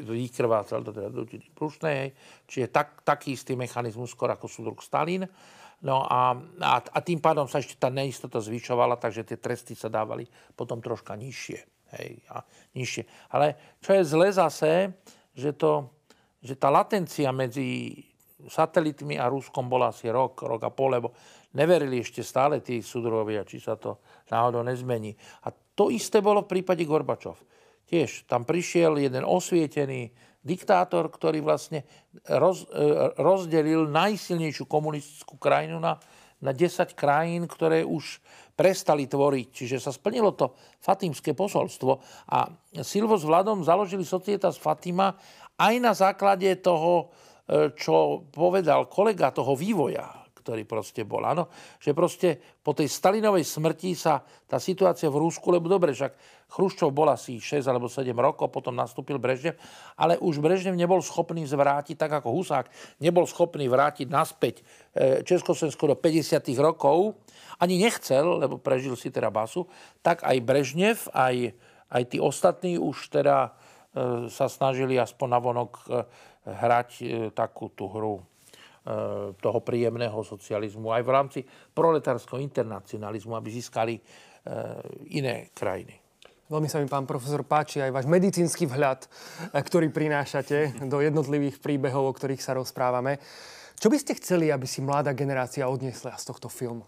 vykrvácal 0.03 0.83
to 0.83 0.91
teda 0.91 1.11
do 1.15 1.23
prúšnej, 1.55 2.11
čiže 2.51 2.75
tak, 2.75 3.07
taký 3.07 3.39
istý 3.39 3.55
mechanizmus 3.55 4.13
skoro 4.13 4.35
ako 4.35 4.51
súdruk 4.51 4.83
Stalin. 4.83 5.23
No 5.85 6.03
a, 6.03 6.35
a, 6.59 6.75
a 6.81 6.99
tým 7.05 7.21
pádom 7.21 7.47
sa 7.47 7.63
ešte 7.63 7.79
tá 7.79 7.93
neistota 7.93 8.43
zvyšovala, 8.43 8.99
takže 8.99 9.23
tie 9.23 9.39
tresty 9.39 9.79
sa 9.79 9.93
dávali 9.93 10.27
potom 10.59 10.83
troška 10.83 11.15
nižšie. 11.15 11.59
Hej, 11.95 12.27
a 12.35 12.43
nižšie. 12.75 13.31
Ale 13.31 13.79
čo 13.79 13.95
je 13.95 14.03
zle 14.03 14.29
zase, 14.35 14.91
že 15.37 15.55
to 15.55 15.95
že 16.45 16.61
tá 16.61 16.69
latencia 16.69 17.33
medzi 17.33 17.97
satelitmi 18.47 19.17
a 19.17 19.31
Ruskom 19.31 19.69
bola 19.69 19.91
asi 19.91 20.09
rok, 20.09 20.45
rok 20.45 20.63
a 20.65 20.71
pol, 20.71 20.97
lebo 20.97 21.09
neverili 21.55 22.03
ešte 22.03 22.21
stále 22.21 22.61
tí 22.61 22.83
sudrovia, 22.85 23.47
či 23.47 23.63
sa 23.63 23.79
to 23.79 24.03
náhodou 24.31 24.63
nezmení. 24.67 25.15
A 25.47 25.53
to 25.53 25.91
isté 25.91 26.23
bolo 26.23 26.47
v 26.47 26.59
prípade 26.59 26.83
Gorbačov. 26.87 27.39
Tiež 27.85 28.25
tam 28.25 28.49
prišiel 28.49 28.97
jeden 28.97 29.27
osvietený 29.29 30.11
diktátor, 30.45 31.09
ktorý 31.09 31.41
vlastne 31.41 31.89
roz, 32.29 32.69
e, 32.69 33.17
rozdelil 33.17 33.89
najsilnejšiu 33.89 34.69
komunistickú 34.69 35.41
krajinu 35.41 35.81
na, 35.81 35.97
na 36.45 36.53
10 36.53 36.93
krajín, 36.93 37.49
ktoré 37.49 37.81
už 37.81 38.21
prestali 38.55 39.09
tvoriť. 39.09 39.47
Čiže 39.51 39.77
sa 39.81 39.91
splnilo 39.91 40.37
to 40.37 40.55
fatímske 40.85 41.33
posolstvo 41.33 41.93
a 42.31 42.47
Silvo 42.85 43.19
s 43.19 43.25
Vladom 43.27 43.65
založili 43.65 44.07
Societas 44.07 44.61
Fatima 44.61 45.17
aj 45.59 45.75
na 45.81 45.93
základe 45.97 46.51
toho, 46.61 47.11
čo 47.77 48.25
povedal 48.33 48.89
kolega 48.89 49.29
toho 49.29 49.53
vývoja, 49.53 50.25
ktorý 50.45 50.69
proste 50.69 51.09
bol. 51.09 51.25
Áno, 51.25 51.49
že 51.81 51.97
proste 51.97 52.37
po 52.61 52.77
tej 52.77 52.93
Stalinovej 52.93 53.49
smrti 53.49 53.97
sa 53.97 54.21
tá 54.45 54.61
situácia 54.61 55.09
v 55.09 55.25
Rusku, 55.25 55.49
lebo 55.49 55.73
dobre, 55.73 55.97
však 55.97 56.13
Chruščov 56.53 56.93
bol 56.93 57.09
asi 57.09 57.41
6 57.41 57.65
alebo 57.65 57.89
7 57.89 58.13
rokov, 58.13 58.53
potom 58.53 58.77
nastúpil 58.77 59.17
Brežnev, 59.17 59.57
ale 59.97 60.21
už 60.21 60.45
Brežnev 60.45 60.77
nebol 60.77 61.01
schopný 61.01 61.49
zvrátiť, 61.49 61.97
tak 61.97 62.21
ako 62.21 62.37
Husák 62.37 62.69
nebol 63.01 63.25
schopný 63.25 63.65
vrátiť 63.73 64.07
naspäť 64.13 64.61
e, 64.93 65.25
Československo 65.25 65.97
do 65.97 65.97
50 65.97 66.45
rokov, 66.61 67.17
ani 67.57 67.81
nechcel, 67.81 68.45
lebo 68.45 68.61
prežil 68.61 68.93
si 69.01 69.09
teda 69.09 69.33
basu, 69.33 69.65
tak 70.05 70.21
aj 70.29 70.45
Brežnev, 70.45 71.09
aj, 71.17 71.57
aj 71.89 72.03
tí 72.13 72.21
ostatní 72.21 72.77
už 72.77 73.09
teda 73.09 73.57
e, 73.97 74.29
sa 74.29 74.47
snažili 74.53 75.01
aspoň 75.01 75.29
navonok 75.41 75.73
e, 75.73 75.83
hrať 76.45 76.91
takú 77.33 77.73
tú 77.73 77.89
hru 77.89 78.21
toho 79.41 79.59
príjemného 79.65 80.21
socializmu 80.21 80.93
aj 80.93 81.03
v 81.03 81.11
rámci 81.11 81.41
proletárskeho 81.73 82.37
internacionalizmu, 82.37 83.33
aby 83.33 83.49
získali 83.49 83.97
iné 85.09 85.49
krajiny. 85.57 85.97
Veľmi 86.53 86.69
sa 86.69 86.77
mi, 86.77 86.85
pán 86.85 87.09
profesor, 87.09 87.41
páči 87.41 87.81
aj 87.81 87.89
váš 87.89 88.05
medicínsky 88.05 88.69
vhľad, 88.69 89.09
ktorý 89.57 89.89
prinášate 89.89 90.85
do 90.85 91.01
jednotlivých 91.01 91.65
príbehov, 91.65 92.05
o 92.05 92.13
ktorých 92.13 92.45
sa 92.45 92.53
rozprávame. 92.53 93.17
Čo 93.81 93.89
by 93.89 93.97
ste 93.97 94.13
chceli, 94.21 94.53
aby 94.53 94.69
si 94.69 94.85
mladá 94.85 95.17
generácia 95.17 95.65
odniesla 95.65 96.21
z 96.21 96.29
tohto 96.29 96.53
filmu? 96.53 96.85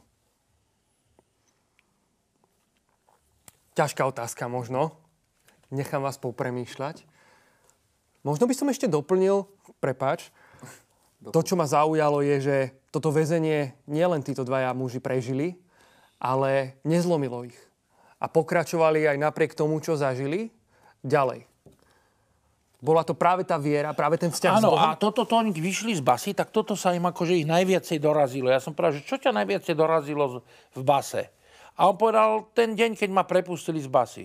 Ťažká 3.72 4.04
otázka 4.04 4.44
možno. 4.52 4.92
Nechám 5.72 6.04
vás 6.04 6.20
popremýšľať. 6.20 7.15
Možno 8.26 8.50
by 8.50 8.54
som 8.58 8.66
ešte 8.66 8.90
doplnil, 8.90 9.46
prepáč, 9.78 10.34
to, 11.22 11.40
čo 11.46 11.54
ma 11.54 11.70
zaujalo, 11.70 12.26
je, 12.26 12.36
že 12.42 12.56
toto 12.90 13.14
väzenie 13.14 13.78
nielen 13.86 14.26
títo 14.26 14.42
dvaja 14.42 14.74
muži 14.74 14.98
prežili, 14.98 15.54
ale 16.18 16.74
nezlomilo 16.82 17.46
ich 17.46 17.58
a 18.18 18.26
pokračovali 18.26 19.06
aj 19.06 19.16
napriek 19.20 19.54
tomu, 19.54 19.78
čo 19.78 19.94
zažili, 19.94 20.50
ďalej. 21.06 21.46
Bola 22.82 23.06
to 23.06 23.16
práve 23.16 23.46
tá 23.46 23.56
viera, 23.56 23.96
práve 23.96 24.20
ten 24.20 24.28
vzťah 24.28 24.52
Áno, 24.60 24.76
a 24.76 24.98
toto 24.98 25.24
to 25.24 25.38
oni 25.38 25.54
vyšli 25.54 25.96
z 25.96 26.02
basy, 26.04 26.34
tak 26.36 26.52
toto 26.52 26.76
sa 26.76 26.92
im 26.92 27.06
akože 27.08 27.40
ich 27.40 27.48
najviacej 27.48 28.02
dorazilo. 28.02 28.52
Ja 28.52 28.60
som 28.60 28.76
povedal, 28.76 29.00
že 29.00 29.06
čo 29.08 29.16
ťa 29.16 29.32
najviacej 29.32 29.74
dorazilo 29.78 30.44
v 30.76 30.82
base? 30.84 31.32
A 31.76 31.88
on 31.88 31.96
povedal, 31.96 32.48
ten 32.52 32.76
deň, 32.76 32.96
keď 32.96 33.08
ma 33.12 33.24
prepustili 33.24 33.80
z 33.80 33.88
basy. 33.88 34.24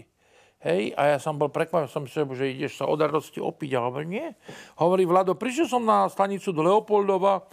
Hej, 0.62 0.94
a 0.94 1.14
ja 1.14 1.18
som 1.18 1.42
bol 1.42 1.50
prekvapený, 1.50 1.90
som 1.90 2.06
si 2.06 2.14
že 2.14 2.46
ideš 2.54 2.78
sa 2.78 2.86
od 2.86 3.02
radosti 3.02 3.42
opiť. 3.42 3.72
A 3.78 3.90
hovorí, 3.90 4.06
nie. 4.06 4.30
Hovorí 4.78 5.10
Vlado, 5.10 5.34
prišiel 5.34 5.66
som 5.66 5.82
na 5.82 6.06
stanicu 6.06 6.54
do 6.54 6.62
Leopoldova, 6.62 7.50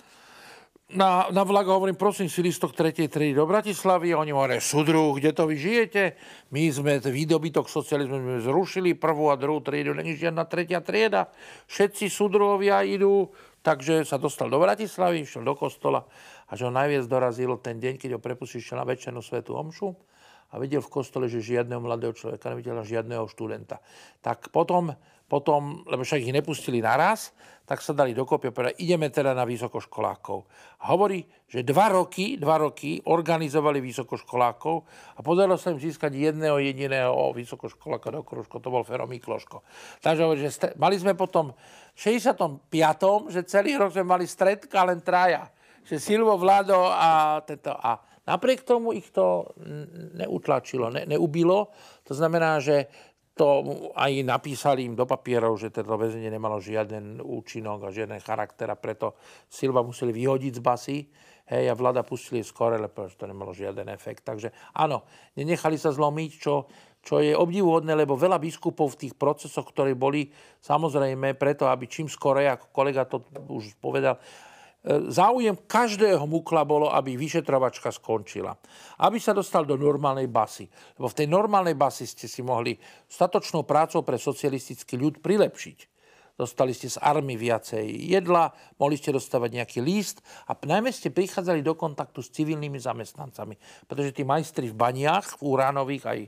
na, 0.89 1.29
na 1.29 1.45
vlak 1.45 1.69
hovorím, 1.69 2.01
prosím 2.01 2.33
si 2.33 2.41
listok 2.41 2.73
3. 2.73 3.13
triedy 3.13 3.37
do 3.37 3.45
Bratislavy. 3.45 4.17
A 4.17 4.25
oni 4.25 4.33
hovoria, 4.33 4.57
sudru, 4.57 5.13
kde 5.13 5.37
to 5.37 5.45
vy 5.45 5.61
žijete? 5.61 6.17
My 6.49 6.65
sme 6.73 6.97
výdobytok 6.97 7.69
socializmu 7.69 8.17
sme 8.17 8.37
zrušili 8.41 8.97
prvú 8.97 9.29
a 9.29 9.37
druhú 9.37 9.61
triedu, 9.61 9.93
není 9.93 10.17
žiadna 10.17 10.49
tretia 10.49 10.81
trieda. 10.81 11.29
Všetci 11.69 12.09
sudruhovia 12.09 12.81
idú, 12.89 13.29
takže 13.61 14.09
sa 14.09 14.17
dostal 14.17 14.49
do 14.49 14.57
Bratislavy, 14.57 15.29
išiel 15.29 15.45
do 15.45 15.53
kostola 15.53 16.09
a 16.49 16.57
že 16.57 16.65
ho 16.65 16.73
najviac 16.73 17.05
dorazil 17.05 17.61
ten 17.61 17.77
deň, 17.77 18.01
keď 18.01 18.17
ho 18.17 18.21
prepustil 18.25 18.65
na 18.73 18.89
večernú 18.89 19.21
svetú 19.21 19.61
omšu 19.61 19.93
a 20.49 20.55
videl 20.57 20.81
v 20.81 20.93
kostole, 20.93 21.29
že 21.29 21.45
žiadneho 21.45 21.81
mladého 21.81 22.17
človeka 22.17 22.53
nevidel 22.53 22.81
žiadneho 22.81 23.29
študenta. 23.29 23.81
Tak 24.25 24.49
potom 24.49 24.97
potom, 25.29 25.85
lebo 25.85 26.01
však 26.01 26.25
ich 26.25 26.33
nepustili 26.33 26.81
naraz, 26.81 27.37
tak 27.69 27.85
sa 27.85 27.93
dali 27.93 28.17
dokopy 28.17 28.49
a 28.49 28.53
povedali, 28.53 28.81
ideme 28.81 29.13
teda 29.13 29.37
na 29.37 29.45
vysokoškolákov. 29.45 30.49
A 30.81 30.97
hovorí, 30.97 31.21
že 31.45 31.61
dva 31.61 31.93
roky, 31.93 32.41
dva 32.41 32.57
roky 32.57 32.97
organizovali 33.05 33.77
vysokoškolákov 33.85 34.77
a 35.13 35.21
podarilo 35.21 35.61
sa 35.61 35.77
im 35.77 35.77
získať 35.77 36.17
jedného 36.17 36.57
jediného 36.65 37.13
vysokoškoláka 37.37 38.09
do 38.09 38.25
Kruško, 38.25 38.65
to 38.65 38.73
bol 38.73 38.81
Fero 38.89 39.05
Mikloško. 39.05 39.61
Takže 40.01 40.25
hovorí, 40.25 40.49
že 40.49 40.51
st- 40.57 40.75
mali 40.81 40.97
sme 40.97 41.13
potom 41.13 41.53
v 41.93 41.99
65. 42.01 42.73
že 43.29 43.45
celý 43.45 43.77
rok 43.77 43.93
sme 43.93 44.09
mali 44.09 44.25
stredka 44.25 44.81
len 44.89 45.05
traja. 45.05 45.53
Že 45.85 46.01
Silvo, 46.01 46.41
Vlado 46.41 46.89
a 46.89 47.37
tento. 47.45 47.77
A 47.77 48.01
napriek 48.29 48.69
tomu 48.69 48.93
ich 48.93 49.09
to 49.09 49.57
neutlačilo, 50.21 50.93
ne, 50.93 51.09
neubilo. 51.09 51.73
To 52.05 52.13
znamená, 52.13 52.61
že 52.61 52.93
to 53.39 53.63
aj 53.95 54.13
napísali 54.27 54.83
im 54.85 54.99
do 54.99 55.07
papierov, 55.07 55.55
že 55.63 55.71
toto 55.71 55.95
väzenie 55.95 56.27
nemalo 56.27 56.59
žiaden 56.59 57.23
účinok 57.23 57.87
a 57.87 57.95
žiaden 57.95 58.19
charakter 58.19 58.67
a 58.67 58.75
preto 58.75 59.15
Silva 59.47 59.87
museli 59.87 60.11
vyhodiť 60.11 60.53
z 60.59 60.61
basy 60.61 60.99
hej, 61.47 61.71
a 61.71 61.75
vláda 61.79 62.03
pustili 62.03 62.43
skore, 62.43 62.77
lebo 62.83 63.07
to 63.07 63.25
nemalo 63.31 63.55
žiaden 63.55 63.87
efekt. 63.95 64.27
Takže 64.27 64.51
áno, 64.75 65.07
nenechali 65.39 65.79
sa 65.79 65.95
zlomiť, 65.95 66.31
čo, 66.35 66.67
čo 66.99 67.23
je 67.23 67.31
obdivuhodné, 67.31 67.95
lebo 67.95 68.19
veľa 68.19 68.43
biskupov 68.43 68.99
v 68.99 69.07
tých 69.07 69.15
procesoch, 69.15 69.71
ktoré 69.71 69.95
boli 69.95 70.35
samozrejme 70.59 71.39
preto, 71.39 71.71
aby 71.71 71.87
čím 71.87 72.11
skore, 72.11 72.51
ako 72.51 72.75
kolega 72.75 73.07
to 73.07 73.23
už 73.55 73.79
povedal, 73.79 74.19
záujem 74.87 75.59
každého 75.67 76.23
mukla 76.25 76.63
bolo, 76.63 76.89
aby 76.95 77.19
vyšetrovačka 77.19 77.91
skončila. 77.91 78.55
Aby 79.03 79.19
sa 79.19 79.35
dostal 79.35 79.67
do 79.67 79.75
normálnej 79.75 80.31
basy. 80.31 80.71
Lebo 80.97 81.11
v 81.11 81.19
tej 81.19 81.29
normálnej 81.29 81.75
basy 81.75 82.07
ste 82.07 82.31
si 82.31 82.41
mohli 82.41 82.79
statočnou 83.11 83.67
prácou 83.67 84.07
pre 84.07 84.17
socialistický 84.17 84.95
ľud 84.95 85.19
prilepšiť. 85.19 85.99
Dostali 86.39 86.71
ste 86.71 86.87
z 86.87 87.03
army 87.03 87.35
viacej 87.35 87.83
jedla, 88.15 88.55
mohli 88.79 88.95
ste 88.95 89.11
dostávať 89.11 89.59
nejaký 89.59 89.83
líst 89.83 90.23
a 90.47 90.55
najmä 90.55 90.95
ste 90.95 91.11
prichádzali 91.11 91.67
do 91.67 91.75
kontaktu 91.75 92.23
s 92.23 92.31
civilnými 92.31 92.79
zamestnancami. 92.79 93.59
Pretože 93.91 94.15
tí 94.15 94.23
majstri 94.23 94.71
v 94.71 94.79
baniach, 94.79 95.43
v 95.43 95.51
Uránových, 95.51 96.05
aj, 96.07 96.21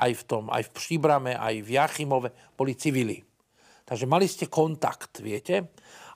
aj, 0.00 0.12
v 0.16 0.22
tom, 0.24 0.48
aj 0.48 0.64
v 0.64 0.70
Příbrame, 0.72 1.32
aj 1.36 1.60
v 1.60 1.68
Jachimove, 1.76 2.32
boli 2.56 2.80
civili. 2.80 3.20
Takže 3.84 4.08
mali 4.08 4.24
ste 4.24 4.48
kontakt, 4.48 5.20
viete? 5.20 5.68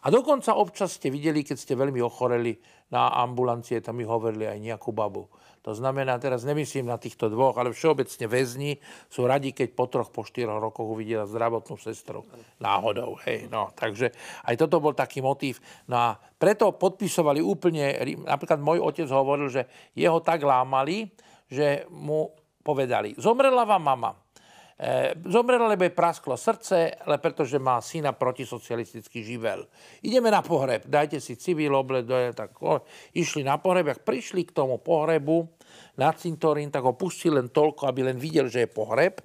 A 0.02 0.10
dokonca 0.10 0.58
občas 0.58 0.98
ste 0.98 1.14
videli, 1.14 1.46
keď 1.46 1.56
ste 1.58 1.78
veľmi 1.78 2.02
ochoreli 2.02 2.58
na 2.90 3.14
ambulancie, 3.22 3.78
tam 3.78 4.02
mi 4.02 4.04
hovorili 4.04 4.50
aj 4.50 4.58
nejakú 4.58 4.90
babu. 4.90 5.30
To 5.62 5.70
znamená, 5.70 6.18
teraz 6.18 6.42
nemyslím 6.42 6.90
na 6.90 6.98
týchto 6.98 7.30
dvoch, 7.30 7.54
ale 7.54 7.70
všeobecne 7.70 8.26
väzni 8.26 8.82
sú 9.06 9.30
radi, 9.30 9.54
keď 9.54 9.68
po 9.78 9.86
troch, 9.86 10.10
po 10.10 10.26
štyroch 10.26 10.58
rokoch 10.58 10.90
uvidia 10.90 11.22
zdravotnú 11.22 11.78
sestru. 11.78 12.26
Náhodou, 12.58 13.14
hej. 13.22 13.46
No, 13.46 13.70
takže 13.70 14.10
aj 14.42 14.58
toto 14.58 14.82
bol 14.82 14.90
taký 14.90 15.22
motív. 15.22 15.62
No 15.86 15.94
a 16.02 16.08
preto 16.18 16.74
podpisovali 16.74 17.38
úplne, 17.38 17.94
napríklad 18.26 18.58
môj 18.58 18.82
otec 18.82 19.06
hovoril, 19.06 19.46
že 19.46 19.70
jeho 19.94 20.18
tak 20.18 20.42
lámali, 20.42 21.14
že 21.46 21.86
mu 21.94 22.26
povedali, 22.66 23.14
zomrela 23.18 23.62
vám 23.62 23.82
mama, 23.86 24.10
zomrel, 25.30 25.62
lebo 25.70 25.86
je 25.86 25.94
prasklo 25.94 26.34
srdce, 26.34 26.90
ale 27.06 27.22
pretože 27.22 27.54
má 27.62 27.78
syna 27.78 28.10
protisocialistický 28.10 29.22
živel. 29.22 29.62
Ideme 30.02 30.26
na 30.26 30.42
pohreb, 30.42 30.82
dajte 30.90 31.22
si 31.22 31.38
civil, 31.38 31.70
obledoje, 31.70 32.34
tak 32.34 32.58
o, 32.58 32.82
išli 33.14 33.46
na 33.46 33.62
pohreb, 33.62 33.94
ak 33.94 34.02
prišli 34.02 34.42
k 34.42 34.56
tomu 34.56 34.82
pohrebu 34.82 35.46
na 35.94 36.10
cintorín, 36.10 36.74
tak 36.74 36.82
ho 36.82 36.98
pustili 36.98 37.38
len 37.38 37.52
toľko, 37.52 37.86
aby 37.86 38.10
len 38.10 38.18
videl, 38.18 38.50
že 38.50 38.66
je 38.66 38.74
pohreb. 38.74 39.22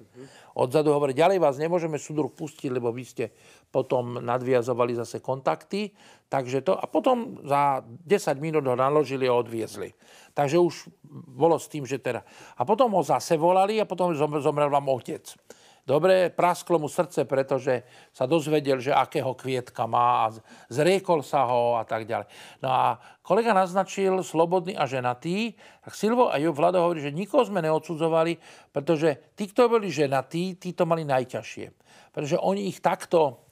Odzadu 0.58 0.90
hovorí, 0.90 1.14
ďalej 1.14 1.38
vás 1.38 1.58
nemôžeme 1.58 1.98
súdruh 1.98 2.30
pustiť, 2.30 2.70
lebo 2.70 2.90
vy 2.90 3.04
ste 3.06 3.24
potom 3.68 4.20
nadviazovali 4.24 4.96
zase 4.96 5.20
kontakty. 5.20 5.92
Takže 6.28 6.60
to, 6.60 6.76
a 6.76 6.84
potom 6.84 7.40
za 7.44 7.80
10 7.84 8.36
minút 8.36 8.64
ho 8.68 8.76
naložili 8.76 9.24
a 9.28 9.36
odviezli. 9.36 9.92
Takže 10.36 10.56
už 10.60 10.74
bolo 11.32 11.56
s 11.56 11.72
tým, 11.72 11.88
že 11.88 12.00
teda... 12.00 12.20
A 12.56 12.68
potom 12.68 12.92
ho 12.92 13.02
zase 13.04 13.40
volali 13.40 13.80
a 13.80 13.88
potom 13.88 14.12
zomrel 14.16 14.68
vám 14.68 14.88
otec. 14.92 15.24
Dobre, 15.88 16.28
prasklo 16.28 16.76
mu 16.76 16.84
srdce, 16.84 17.24
pretože 17.24 17.80
sa 18.12 18.28
dozvedel, 18.28 18.76
že 18.76 18.92
akého 18.92 19.32
kvietka 19.32 19.88
má 19.88 20.28
a 20.28 20.36
zriekol 20.68 21.24
sa 21.24 21.48
ho 21.48 21.80
a 21.80 21.84
tak 21.88 22.04
ďalej. 22.04 22.28
No 22.60 22.68
a 22.68 23.00
kolega 23.24 23.56
naznačil 23.56 24.20
slobodný 24.20 24.76
a 24.76 24.84
ženatý, 24.84 25.56
tak 25.80 25.96
Silvo 25.96 26.28
a 26.28 26.36
Jo 26.36 26.52
Vlado 26.52 26.84
hovorí, 26.84 27.00
že 27.00 27.08
nikoho 27.08 27.40
sme 27.40 27.64
neodsudzovali, 27.64 28.36
pretože 28.68 29.32
tí, 29.32 29.48
kto 29.48 29.72
boli 29.72 29.88
ženatí, 29.88 30.60
tí 30.60 30.76
to 30.76 30.84
mali 30.84 31.08
najťažšie. 31.08 31.72
Pretože 32.12 32.36
oni 32.36 32.68
ich 32.68 32.84
takto 32.84 33.47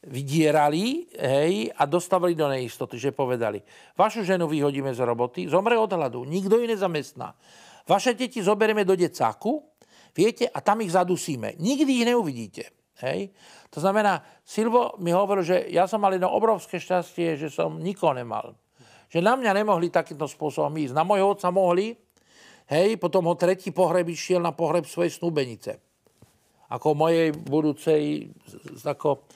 vydierali 0.00 1.12
hej, 1.12 1.68
a 1.76 1.84
dostávali 1.84 2.32
do 2.32 2.48
neistoty, 2.48 2.96
že 2.96 3.12
povedali, 3.12 3.60
vašu 3.92 4.24
ženu 4.24 4.48
vyhodíme 4.48 4.94
z 4.96 5.04
roboty, 5.04 5.44
zomre 5.44 5.76
od 5.76 5.92
hladu, 5.92 6.24
nikto 6.24 6.56
ju 6.56 6.64
nezamestná. 6.64 7.36
Vaše 7.84 8.16
deti 8.16 8.40
zoberieme 8.40 8.84
do 8.88 8.96
decáku, 8.96 9.60
viete, 10.16 10.48
a 10.48 10.58
tam 10.64 10.80
ich 10.80 10.92
zadusíme. 10.92 11.60
Nikdy 11.60 11.90
ich 12.00 12.06
neuvidíte. 12.08 12.64
Hej. 13.00 13.32
To 13.72 13.80
znamená, 13.80 14.20
Silvo 14.44 15.00
mi 15.00 15.08
hovoril, 15.08 15.44
že 15.44 15.56
ja 15.72 15.88
som 15.88 16.04
mal 16.04 16.12
jedno 16.12 16.28
obrovské 16.28 16.76
šťastie, 16.76 17.40
že 17.40 17.48
som 17.48 17.80
nikoho 17.80 18.12
nemal. 18.12 18.52
Že 19.08 19.24
na 19.24 19.34
mňa 19.40 19.52
nemohli 19.56 19.88
takýmto 19.88 20.28
spôsobom 20.28 20.70
ísť. 20.76 20.92
Na 20.92 21.02
mojho 21.02 21.32
otca 21.32 21.48
mohli, 21.48 21.96
hej, 22.68 23.00
potom 23.00 23.24
ho 23.26 23.34
tretí 23.34 23.72
pohreb 23.72 24.06
išiel 24.12 24.44
na 24.44 24.52
pohreb 24.52 24.84
svojej 24.84 25.16
snúbenice. 25.16 25.80
Ako 26.70 26.94
mojej 26.94 27.32
budúcej, 27.34 28.30
ako, 28.84 29.26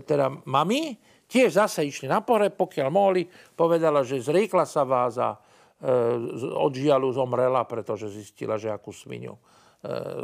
teda 0.00 0.32
mami, 0.48 0.96
tiež 1.28 1.60
zase 1.60 1.84
išli 1.84 2.08
na 2.08 2.24
pohreb, 2.24 2.56
pokiaľ 2.56 2.88
mohli, 2.88 3.28
povedala, 3.52 4.00
že 4.00 4.24
zriekla 4.24 4.64
sa 4.64 4.88
vás 4.88 5.20
a 5.20 5.36
od 6.56 6.72
žialu 6.72 7.10
zomrela, 7.10 7.66
pretože 7.66 8.06
zistila, 8.06 8.54
že 8.54 8.70
akú 8.70 8.94
svinu 8.94 9.34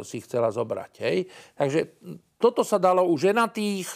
si 0.07 0.23
chcela 0.23 0.47
zobrať. 0.47 0.93
Hej. 1.03 1.27
Takže 1.59 1.79
toto 2.39 2.63
sa 2.63 2.79
dalo 2.79 3.03
u 3.03 3.19
ženatých, 3.19 3.91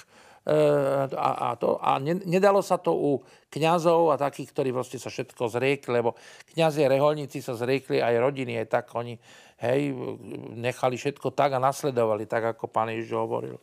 a, 1.15 1.31
a, 1.39 1.49
to, 1.55 1.79
a 1.79 2.03
ne, 2.03 2.19
nedalo 2.27 2.59
sa 2.59 2.75
to 2.75 2.91
u 2.91 3.11
kňazov 3.47 4.11
a 4.11 4.19
takých, 4.19 4.51
ktorí 4.51 4.69
proste 4.75 4.99
sa 4.99 5.07
všetko 5.07 5.47
zriekli, 5.47 6.03
lebo 6.03 6.19
kňazi 6.51 6.83
reholníci 6.83 7.39
sa 7.39 7.55
zriekli 7.55 8.03
aj 8.03 8.19
rodiny, 8.19 8.59
aj 8.59 8.67
tak 8.67 8.91
oni 8.91 9.15
hej, 9.63 9.95
nechali 10.59 10.99
všetko 10.99 11.31
tak 11.31 11.55
a 11.55 11.63
nasledovali, 11.63 12.27
tak 12.27 12.59
ako 12.59 12.67
pán 12.67 12.91
Ježiš 12.91 13.15
hovoril. 13.15 13.55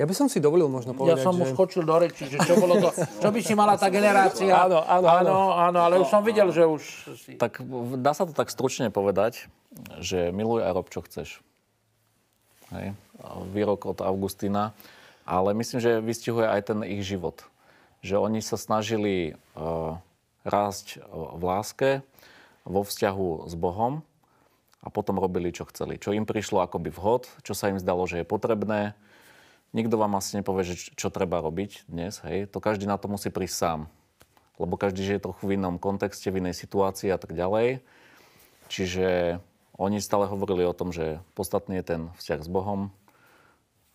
Ja 0.00 0.08
by 0.08 0.16
som 0.16 0.32
si 0.32 0.40
dovolil 0.40 0.64
možno 0.72 0.96
povedať, 0.96 1.20
Ja 1.20 1.28
som 1.28 1.36
že... 1.36 1.44
už 1.44 1.48
skočil 1.52 1.84
do 1.84 1.92
reči, 2.00 2.24
že 2.24 2.40
čo 2.40 2.56
bolo 2.56 2.80
to, 2.80 2.88
čo 3.20 3.28
by 3.28 3.40
si 3.44 3.52
mala 3.52 3.76
tá 3.76 3.92
generácia. 3.92 4.48
Áno, 4.48 4.80
áno, 4.80 5.06
áno. 5.12 5.34
áno, 5.52 5.78
ale 5.84 6.00
už 6.00 6.08
som 6.08 6.24
videl, 6.24 6.48
že 6.48 6.64
už 6.64 6.82
si... 7.20 7.36
Tak 7.36 7.60
dá 8.00 8.16
sa 8.16 8.24
to 8.24 8.32
tak 8.32 8.48
stručne 8.48 8.88
povedať, 8.88 9.52
že 10.00 10.32
miluj 10.32 10.64
a 10.64 10.72
rob, 10.72 10.88
čo 10.88 11.04
chceš. 11.04 11.44
Hej. 12.72 12.96
Výrok 13.52 13.84
od 13.92 14.00
Augustína. 14.00 14.72
Ale 15.28 15.52
myslím, 15.52 15.84
že 15.84 16.00
vystihuje 16.00 16.48
aj 16.48 16.72
ten 16.72 16.80
ich 16.80 17.04
život. 17.04 17.44
Že 18.00 18.24
oni 18.24 18.40
sa 18.40 18.56
snažili 18.56 19.36
uh, 19.52 20.00
rásť 20.48 21.04
v 21.12 21.42
láske, 21.44 21.90
vo 22.64 22.88
vzťahu 22.88 23.52
s 23.52 23.54
Bohom 23.54 24.00
a 24.80 24.88
potom 24.88 25.20
robili, 25.20 25.52
čo 25.52 25.68
chceli. 25.68 26.00
Čo 26.00 26.16
im 26.16 26.24
prišlo 26.24 26.64
akoby 26.64 26.88
vhod, 26.88 27.28
čo 27.44 27.52
sa 27.52 27.68
im 27.68 27.76
zdalo, 27.76 28.08
že 28.08 28.24
je 28.24 28.26
potrebné, 28.26 28.96
Nikto 29.70 29.94
vám 29.94 30.18
asi 30.18 30.34
nepovie, 30.34 30.66
že 30.66 30.74
čo 30.98 31.14
treba 31.14 31.38
robiť 31.38 31.86
dnes, 31.86 32.18
hej. 32.26 32.50
To 32.50 32.58
každý 32.58 32.90
na 32.90 32.98
to 32.98 33.06
musí 33.06 33.30
prísť 33.30 33.56
sám. 33.56 33.80
Lebo 34.58 34.74
každý 34.74 35.06
žije 35.06 35.22
trochu 35.22 35.46
v 35.46 35.54
inom 35.54 35.78
kontexte, 35.78 36.26
v 36.28 36.42
inej 36.42 36.58
situácii 36.58 37.08
a 37.14 37.18
tak 37.22 37.38
ďalej. 37.38 37.78
Čiže 38.66 39.38
oni 39.78 40.02
stále 40.02 40.26
hovorili 40.26 40.66
o 40.66 40.74
tom, 40.74 40.90
že 40.90 41.22
podstatný 41.38 41.80
je 41.80 41.86
ten 41.86 42.02
vzťah 42.18 42.40
s 42.44 42.48
Bohom, 42.50 42.92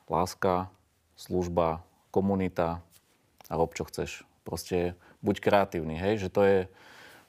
láska, 0.07 0.71
služba, 1.19 1.83
komunita 2.09 2.79
a 3.51 3.53
rob, 3.59 3.75
čo 3.75 3.83
chceš. 3.85 4.23
Proste 4.47 4.95
buď 5.21 5.43
kreatívny, 5.43 5.99
hej, 5.99 6.25
že 6.25 6.29
to 6.31 6.41
je 6.41 6.57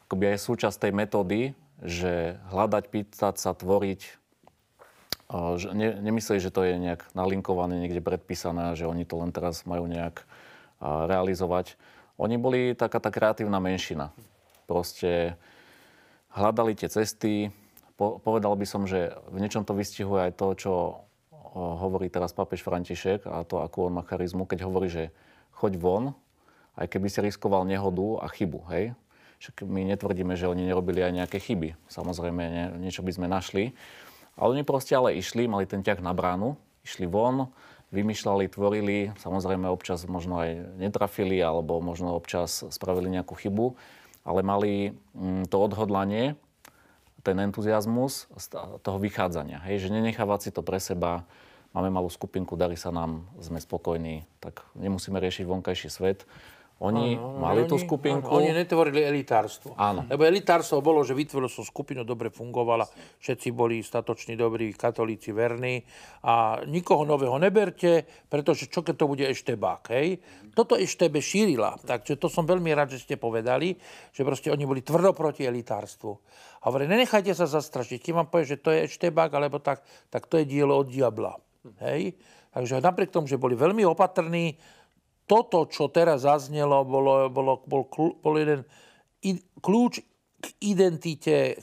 akoby 0.07 0.33
aj 0.33 0.39
súčasť 0.39 0.87
tej 0.87 0.93
metódy, 0.95 1.41
že 1.83 2.39
hľadať, 2.49 2.85
pýtať 2.89 3.35
sa, 3.37 3.53
tvoriť, 3.53 4.01
že 5.31 5.75
ne, 5.75 5.99
nemysleli, 5.99 6.39
že 6.39 6.55
to 6.55 6.63
je 6.63 6.79
nejak 6.79 7.03
nalinkované, 7.19 7.83
niekde 7.83 7.99
predpísané, 7.99 8.79
že 8.79 8.87
oni 8.87 9.03
to 9.03 9.19
len 9.19 9.35
teraz 9.35 9.67
majú 9.67 9.91
nejak 9.91 10.23
realizovať. 10.83 11.75
Oni 12.17 12.39
boli 12.39 12.79
taká 12.79 13.03
tá 13.03 13.11
kreatívna 13.11 13.59
menšina. 13.59 14.15
Proste 14.71 15.35
hľadali 16.33 16.79
tie 16.79 16.89
cesty. 16.89 17.51
Po, 17.97 18.21
povedal 18.21 18.53
by 18.55 18.67
som, 18.69 18.85
že 18.85 19.17
v 19.33 19.41
niečom 19.41 19.65
to 19.65 19.73
vystihuje 19.73 20.31
aj 20.31 20.33
to, 20.37 20.47
čo 20.57 20.73
hovorí 21.57 22.13
teraz 22.13 22.37
pápež 22.37 22.61
František 22.61 23.25
a 23.25 23.41
to, 23.49 23.65
akú 23.65 23.89
on 23.89 23.97
má 23.97 24.05
charizmu, 24.05 24.45
keď 24.45 24.69
hovorí, 24.69 24.93
že 24.93 25.09
choď 25.57 25.81
von, 25.81 26.05
aj 26.77 26.93
keby 26.93 27.09
si 27.09 27.25
riskoval 27.25 27.65
nehodu 27.65 28.21
a 28.21 28.29
chybu, 28.29 28.61
hej? 28.69 28.93
Však 29.41 29.65
my 29.65 29.85
netvrdíme, 29.97 30.37
že 30.37 30.49
oni 30.49 30.69
nerobili 30.69 31.01
aj 31.01 31.13
nejaké 31.13 31.41
chyby. 31.41 31.77
Samozrejme, 31.89 32.43
nie, 32.45 32.89
niečo 32.89 33.01
by 33.01 33.13
sme 33.17 33.29
našli. 33.29 33.73
Ale 34.37 34.53
oni 34.57 34.65
proste 34.69 34.93
ale 34.93 35.17
išli, 35.17 35.49
mali 35.49 35.65
ten 35.65 35.81
ťah 35.81 36.05
na 36.05 36.13
bránu, 36.13 36.61
išli 36.85 37.09
von, 37.09 37.49
vymýšľali, 37.91 38.53
tvorili, 38.53 39.17
samozrejme 39.17 39.65
občas 39.71 40.05
možno 40.05 40.43
aj 40.43 40.77
netrafili, 40.77 41.41
alebo 41.41 41.81
možno 41.81 42.13
občas 42.13 42.61
spravili 42.69 43.09
nejakú 43.09 43.33
chybu, 43.33 43.73
ale 44.27 44.41
mali 44.45 44.73
mm, 45.17 45.49
to 45.49 45.57
odhodlanie, 45.57 46.37
ten 47.27 47.43
entuziasmus 47.43 48.31
toho 48.87 48.99
vychádzania. 49.03 49.59
Hej, 49.67 49.87
že 49.87 49.95
nenechávať 49.95 50.41
si 50.47 50.51
to 50.55 50.63
pre 50.63 50.79
seba, 50.79 51.27
máme 51.75 51.91
malú 51.91 52.07
skupinku, 52.07 52.55
darí 52.55 52.79
sa 52.79 52.95
nám, 52.95 53.27
sme 53.43 53.59
spokojní, 53.59 54.23
tak 54.39 54.63
nemusíme 54.79 55.19
riešiť 55.19 55.43
vonkajší 55.43 55.91
svet. 55.91 56.23
Oni 56.77 57.17
áno, 57.17 57.41
mali 57.41 57.65
oni, 57.65 57.71
tú 57.73 57.81
skupinku. 57.81 58.29
Áno, 58.29 58.37
oni 58.37 58.53
netvorili 58.53 59.01
elitárstvo. 59.01 59.73
Áno. 59.81 60.05
Lebo 60.13 60.29
elitárstvo 60.29 60.85
bolo, 60.85 61.01
že 61.09 61.17
vytvoril 61.17 61.49
som 61.49 61.65
skupinu, 61.65 62.05
dobre 62.05 62.29
fungovala, 62.29 62.85
všetci 63.17 63.49
boli 63.57 63.81
statoční, 63.81 64.37
dobrí, 64.37 64.77
katolíci, 64.77 65.33
verní 65.33 65.81
a 66.21 66.61
nikoho 66.69 67.09
nového 67.09 67.41
neberte, 67.41 68.05
pretože 68.29 68.69
čo 68.69 68.85
keď 68.85 68.93
to 68.93 69.07
bude 69.09 69.25
eštebák, 69.25 69.89
hej? 69.97 70.21
Toto 70.53 70.77
eštebe 70.77 71.17
šírila, 71.25 71.81
takže 71.81 72.21
to 72.21 72.29
som 72.29 72.45
veľmi 72.45 72.69
rád, 72.77 72.93
že 72.93 73.09
ste 73.09 73.17
povedali, 73.17 73.81
že 74.13 74.21
proste 74.21 74.53
oni 74.53 74.69
boli 74.69 74.85
tvrdo 74.85 75.17
proti 75.17 75.49
elitárstvu. 75.49 76.13
A 76.61 76.69
hovorí, 76.69 76.85
nenechajte 76.85 77.33
sa 77.33 77.49
zastrašiť, 77.49 78.05
keď 78.05 78.13
vám 78.13 78.29
povie, 78.29 78.53
že 78.53 78.61
to 78.61 78.69
je 78.77 78.85
eštebák, 78.85 79.33
alebo 79.33 79.65
tak, 79.65 79.81
tak 80.13 80.29
to 80.29 80.37
je 80.37 80.45
dielo 80.45 80.77
od 80.77 80.93
diabla. 80.93 81.41
Hej? 81.81 82.21
Takže 82.57 82.81
napriek 82.81 83.13
tomu, 83.13 83.29
že 83.29 83.37
boli 83.37 83.53
veľmi 83.53 83.85
opatrní, 83.85 84.57
toto, 85.27 85.67
čo 85.67 85.91
teraz 85.91 86.23
zaznelo, 86.23 86.87
bolo, 86.87 87.27
bolo, 87.29 87.61
bol, 87.67 87.85
bol 88.23 88.35
jeden 88.39 88.63
kľúč 89.59 89.95
k 90.39 90.47
identite 90.63 91.59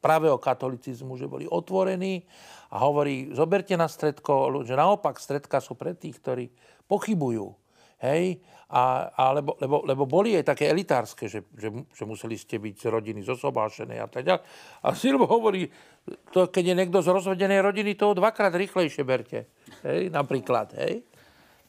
pravého 0.00 0.40
katolicizmu, 0.40 1.20
že 1.20 1.28
boli 1.28 1.44
otvorení 1.44 2.24
a 2.72 2.80
hovorí, 2.80 3.30
zoberte 3.36 3.76
na 3.76 3.86
stredko, 3.86 4.64
že 4.64 4.74
naopak 4.74 5.20
stredka 5.20 5.60
sú 5.60 5.76
pre 5.76 5.92
tých, 5.92 6.16
ktorí 6.18 6.44
pochybujú. 6.88 7.52
Hej? 8.00 8.40
A, 8.72 9.12
a 9.12 9.22
lebo, 9.36 9.54
lebo, 9.60 9.76
lebo 9.86 10.02
boli 10.08 10.34
aj 10.34 10.56
také 10.56 10.66
elitárske, 10.72 11.28
že, 11.30 11.46
že, 11.54 11.70
že 11.70 12.02
museli 12.08 12.34
ste 12.34 12.58
byť 12.58 12.74
z 12.74 12.86
rodiny 12.90 13.20
zosobášené 13.22 14.00
a 14.00 14.08
tak 14.08 14.26
ďalej. 14.26 14.42
A 14.82 14.88
Silvo 14.96 15.28
hovorí, 15.28 15.68
to, 16.32 16.48
keď 16.50 16.72
je 16.72 16.78
niekto 16.82 16.98
z 17.04 17.12
rozvedenej 17.12 17.60
rodiny, 17.62 17.94
toho 17.94 18.16
dvakrát 18.16 18.50
rýchlejšie 18.56 19.04
berte. 19.06 19.46
Hej? 19.86 20.10
Napríklad. 20.10 20.74
Hej? 20.74 21.06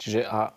Čiže 0.02 0.26
a 0.26 0.52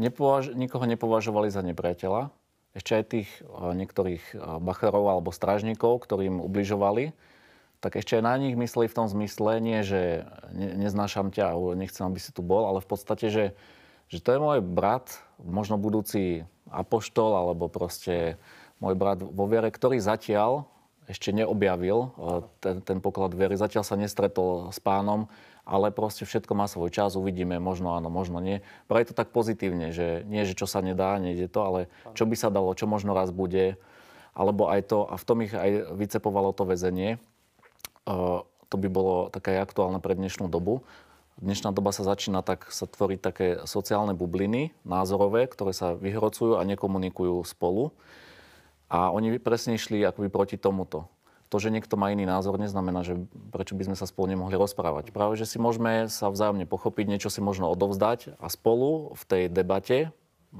nepovaž- 0.00 0.54
nikoho 0.54 0.86
nepovažovali 0.86 1.48
za 1.50 1.62
nepriateľa. 1.62 2.30
Ešte 2.74 2.92
aj 2.98 3.04
tých 3.06 3.30
niektorých 3.54 4.34
bacharov 4.58 5.06
alebo 5.06 5.30
strážnikov, 5.30 6.02
ktorým 6.02 6.42
ubližovali, 6.42 7.14
tak 7.78 8.00
ešte 8.00 8.18
aj 8.18 8.24
na 8.26 8.34
nich 8.34 8.58
mysleli 8.58 8.90
v 8.90 8.96
tom 8.96 9.06
zmysle, 9.06 9.62
nie, 9.62 9.84
že 9.86 10.26
ne, 10.50 10.74
neznášam 10.82 11.30
ťa, 11.30 11.54
nechcem, 11.78 12.02
aby 12.08 12.18
si 12.18 12.34
tu 12.34 12.42
bol, 12.42 12.66
ale 12.66 12.82
v 12.82 12.88
podstate, 12.88 13.30
že, 13.30 13.44
že 14.10 14.18
to 14.18 14.34
je 14.34 14.42
môj 14.42 14.58
brat, 14.64 15.20
možno 15.38 15.78
budúci 15.78 16.48
apoštol, 16.66 17.36
alebo 17.36 17.70
proste 17.70 18.40
môj 18.82 18.98
brat 18.98 19.22
vo 19.22 19.44
viere, 19.46 19.70
ktorý 19.70 20.00
zatiaľ 20.00 20.66
ešte 21.04 21.30
neobjavil 21.36 22.10
ten, 22.64 22.80
ten 22.80 22.98
poklad 23.04 23.36
viery, 23.36 23.54
zatiaľ 23.60 23.84
sa 23.84 24.00
nestretol 24.00 24.72
s 24.72 24.80
pánom, 24.80 25.28
ale 25.64 25.88
proste 25.88 26.28
všetko 26.28 26.52
má 26.52 26.68
svoj 26.68 26.92
čas, 26.92 27.16
uvidíme, 27.16 27.56
možno 27.56 27.96
áno, 27.96 28.12
možno 28.12 28.38
nie. 28.38 28.60
Práve 28.84 29.08
to 29.08 29.16
tak 29.16 29.32
pozitívne, 29.32 29.96
že 29.96 30.22
nie, 30.28 30.44
že 30.44 30.52
čo 30.52 30.68
sa 30.68 30.84
nedá, 30.84 31.16
nejde 31.16 31.48
to, 31.48 31.60
ale 31.64 31.80
čo 32.12 32.28
by 32.28 32.36
sa 32.36 32.52
dalo, 32.52 32.76
čo 32.76 32.84
možno 32.84 33.16
raz 33.16 33.32
bude, 33.32 33.80
alebo 34.36 34.68
aj 34.68 34.80
to, 34.92 35.08
a 35.08 35.16
v 35.16 35.24
tom 35.24 35.38
ich 35.40 35.56
aj 35.56 35.96
vycepovalo 35.96 36.52
to 36.52 36.68
väzenie, 36.68 37.16
to 38.68 38.76
by 38.76 38.88
bolo 38.92 39.32
také 39.32 39.56
aktuálne 39.56 40.04
pre 40.04 40.12
dnešnú 40.12 40.52
dobu. 40.52 40.84
Dnešná 41.40 41.74
doba 41.74 41.90
sa 41.90 42.06
začína 42.06 42.44
tak 42.46 42.70
sa 42.70 42.86
tvoriť 42.86 43.18
také 43.18 43.46
sociálne 43.66 44.14
bubliny 44.14 44.70
názorové, 44.86 45.48
ktoré 45.50 45.72
sa 45.74 45.96
vyhrocujú 45.96 46.60
a 46.60 46.62
nekomunikujú 46.68 47.42
spolu. 47.42 47.90
A 48.92 49.10
oni 49.10 49.40
presne 49.40 49.74
išli 49.74 50.04
akoby 50.04 50.28
proti 50.30 50.60
tomuto 50.60 51.10
to, 51.54 51.62
že 51.62 51.70
niekto 51.70 51.94
má 51.94 52.10
iný 52.10 52.26
názor, 52.26 52.58
neznamená, 52.58 53.06
že 53.06 53.14
prečo 53.54 53.78
by 53.78 53.86
sme 53.86 53.94
sa 53.94 54.10
spolu 54.10 54.34
nemohli 54.34 54.58
rozprávať. 54.58 55.14
Práve, 55.14 55.38
že 55.38 55.46
si 55.46 55.62
môžeme 55.62 56.10
sa 56.10 56.26
vzájomne 56.26 56.66
pochopiť, 56.66 57.06
niečo 57.06 57.30
si 57.30 57.38
možno 57.38 57.70
odovzdať 57.70 58.34
a 58.42 58.50
spolu 58.50 59.14
v 59.14 59.22
tej 59.22 59.42
debate 59.46 60.10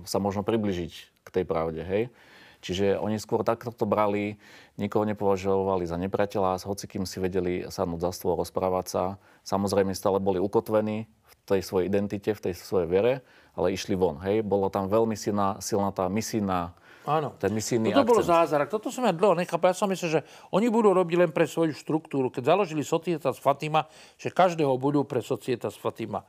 sa 0.07 0.23
možno 0.23 0.47
približiť 0.47 0.93
k 1.27 1.29
tej 1.35 1.45
pravde, 1.51 1.83
hej? 1.83 2.15
Čiže 2.63 2.97
oni 2.97 3.19
skôr 3.19 3.43
takto 3.43 3.75
to 3.75 3.85
brali, 3.85 4.39
nikoho 4.79 5.03
nepovažovali 5.05 5.85
za 5.85 5.99
nepriateľa, 5.99 6.63
s 6.63 6.65
hocikým 6.65 7.05
si 7.05 7.19
vedeli 7.19 7.67
sadnúť 7.67 8.01
za 8.07 8.11
stôl, 8.15 8.39
rozprávať 8.39 8.87
sa. 8.87 9.03
Samozrejme 9.45 9.93
stále 9.93 10.23
boli 10.23 10.41
ukotvení 10.41 11.05
v 11.05 11.33
tej 11.45 11.61
svojej 11.61 11.91
identite, 11.91 12.33
v 12.33 12.41
tej 12.41 12.55
svojej 12.57 12.89
viere, 12.89 13.15
ale 13.53 13.75
išli 13.75 13.99
von. 13.99 14.17
Hej? 14.23 14.47
Bola 14.47 14.73
tam 14.73 14.89
veľmi 14.89 15.13
silná, 15.13 15.61
silná 15.61 15.93
tá 15.93 16.09
misijná 16.09 16.73
Áno. 17.05 17.37
Ten 17.37 17.53
misijný 17.53 17.93
Toto 17.93 18.01
akcent. 18.01 18.11
bolo 18.11 18.23
zázrak. 18.25 18.67
Toto 18.73 18.89
som 18.89 19.05
ja 19.05 19.13
dlho 19.13 19.37
nechápal. 19.37 19.73
Ja 19.73 19.77
som 19.77 19.93
myslel, 19.93 20.21
že 20.21 20.27
oni 20.57 20.73
budú 20.73 20.97
robiť 20.97 21.17
len 21.21 21.31
pre 21.37 21.45
svoju 21.45 21.77
štruktúru. 21.77 22.33
Keď 22.33 22.57
založili 22.57 22.81
Societas 22.81 23.37
Fatima, 23.37 23.85
že 24.17 24.33
každého 24.33 24.73
budú 24.81 25.05
pre 25.05 25.21
Societas 25.21 25.77
Fatima. 25.77 26.25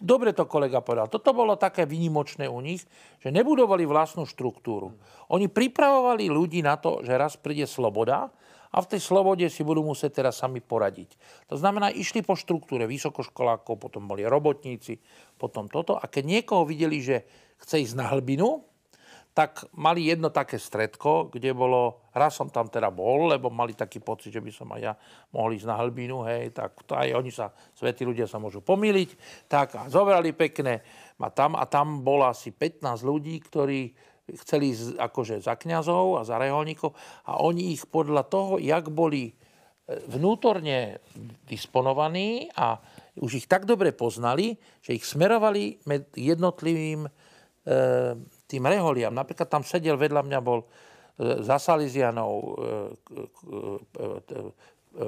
Dobre 0.00 0.32
to 0.32 0.48
kolega 0.48 0.80
povedal. 0.80 1.12
Toto 1.12 1.36
bolo 1.36 1.60
také 1.60 1.84
výnimočné 1.84 2.48
u 2.48 2.58
nich, 2.64 2.82
že 3.20 3.28
nebudovali 3.28 3.84
vlastnú 3.84 4.24
štruktúru. 4.24 4.96
Oni 5.28 5.46
pripravovali 5.46 6.26
ľudí 6.32 6.64
na 6.64 6.80
to, 6.80 7.04
že 7.04 7.20
raz 7.20 7.36
príde 7.36 7.68
sloboda 7.68 8.32
a 8.72 8.76
v 8.80 8.96
tej 8.96 9.00
slobode 9.04 9.44
si 9.52 9.60
budú 9.60 9.84
musieť 9.84 10.24
teraz 10.24 10.40
sami 10.40 10.64
poradiť. 10.64 11.20
To 11.52 11.60
znamená, 11.60 11.92
išli 11.92 12.24
po 12.24 12.32
štruktúre 12.32 12.88
vysokoškolákov, 12.88 13.76
potom 13.76 14.08
boli 14.08 14.24
robotníci, 14.24 14.96
potom 15.36 15.68
toto. 15.68 16.00
A 16.00 16.08
keď 16.08 16.40
niekoho 16.40 16.64
videli, 16.64 17.04
že 17.04 17.28
chce 17.60 17.84
ísť 17.84 18.00
na 18.00 18.08
hlbinu, 18.08 18.69
tak 19.30 19.70
mali 19.78 20.10
jedno 20.10 20.34
také 20.34 20.58
stredko, 20.58 21.30
kde 21.30 21.54
bolo, 21.54 22.10
raz 22.10 22.34
som 22.34 22.50
tam 22.50 22.66
teda 22.66 22.90
bol, 22.90 23.30
lebo 23.30 23.46
mali 23.46 23.78
taký 23.78 24.02
pocit, 24.02 24.34
že 24.34 24.42
by 24.42 24.50
som 24.50 24.68
aj 24.74 24.80
ja 24.82 24.92
mohol 25.30 25.54
ísť 25.54 25.70
na 25.70 25.78
hlbinu, 25.78 26.26
hej, 26.26 26.50
tak 26.50 26.82
to 26.82 26.98
aj 26.98 27.14
oni 27.14 27.30
sa, 27.30 27.54
svetí 27.78 28.02
ľudia 28.02 28.26
sa 28.26 28.42
môžu 28.42 28.58
pomýliť, 28.58 29.10
tak 29.46 29.78
a 29.78 29.86
zobrali 29.86 30.34
pekne 30.34 30.82
ma 31.22 31.30
tam 31.30 31.54
a 31.54 31.62
tam 31.70 32.02
bolo 32.02 32.26
asi 32.26 32.50
15 32.50 33.06
ľudí, 33.06 33.38
ktorí 33.38 33.80
chceli 34.34 34.74
ísť 34.74 34.98
akože 34.98 35.42
za 35.42 35.54
kňazov 35.54 36.22
a 36.22 36.26
za 36.26 36.38
reholníkov 36.38 36.94
a 37.26 37.42
oni 37.42 37.74
ich 37.74 37.86
podľa 37.86 38.26
toho, 38.26 38.58
jak 38.58 38.90
boli 38.90 39.30
e, 39.30 39.32
vnútorne 40.10 41.02
disponovaní 41.46 42.50
a 42.54 42.78
už 43.18 43.42
ich 43.42 43.46
tak 43.50 43.66
dobre 43.66 43.94
poznali, 43.94 44.58
že 44.82 44.94
ich 44.94 45.06
smerovali 45.06 45.82
med 45.86 46.10
jednotlivým 46.14 47.06
e, 47.06 47.10
tým 48.50 48.66
reholiam. 48.66 49.14
Napríklad 49.14 49.46
tam 49.46 49.62
sedel 49.62 49.94
vedľa 49.94 50.26
mňa 50.26 50.40
bol 50.42 50.66
e, 50.66 50.66
za 51.46 51.62
Salizianov 51.62 52.34
e, 52.34 52.48
e, 53.94 54.38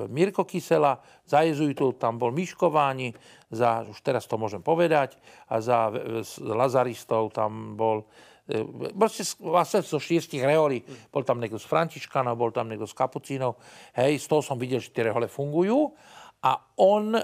Mirko 0.06 0.46
Kysela, 0.46 0.94
za 1.26 1.42
jezuitov 1.42 1.98
tam 1.98 2.14
bol 2.14 2.30
Miškováni, 2.30 3.10
za, 3.50 3.82
už 3.82 3.98
teraz 4.06 4.30
to 4.30 4.38
môžem 4.38 4.62
povedať, 4.62 5.18
a 5.50 5.58
za 5.58 5.90
Lazaristov 6.38 7.34
tam 7.34 7.74
bol 7.74 8.06
proste 8.94 9.26
vlastne 9.42 9.82
zo 9.82 9.98
šiestich 9.98 10.42
reholí. 10.42 10.82
Bol 11.10 11.26
tam 11.26 11.38
niekto 11.42 11.58
z 11.58 11.66
Františkanov, 11.66 12.38
bol 12.38 12.54
tam 12.54 12.70
niekto 12.70 12.86
z 12.86 12.94
Kapucínov. 12.94 13.58
Hej, 13.94 14.22
z 14.22 14.26
toho 14.30 14.42
som 14.42 14.58
videl, 14.58 14.82
že 14.82 14.94
tie 14.94 15.06
rehole 15.06 15.30
fungujú. 15.30 15.94
A 16.42 16.58
on, 16.82 17.14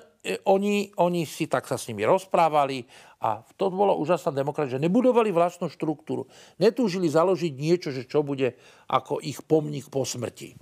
oni, 0.46 0.94
oni 0.94 1.22
si 1.26 1.50
tak 1.50 1.66
sa 1.66 1.74
s 1.74 1.90
nimi 1.90 2.06
rozprávali 2.06 2.86
a 3.18 3.42
to 3.58 3.70
bolo 3.74 3.98
úžasná 3.98 4.30
demokracia, 4.30 4.78
že 4.78 4.84
nebudovali 4.86 5.34
vlastnú 5.34 5.66
štruktúru. 5.66 6.30
Netúžili 6.62 7.10
založiť 7.10 7.52
niečo, 7.58 7.90
že 7.90 8.06
čo 8.06 8.22
bude 8.22 8.54
ako 8.86 9.18
ich 9.18 9.42
pomník 9.42 9.90
po 9.90 10.06
smrti. 10.06 10.54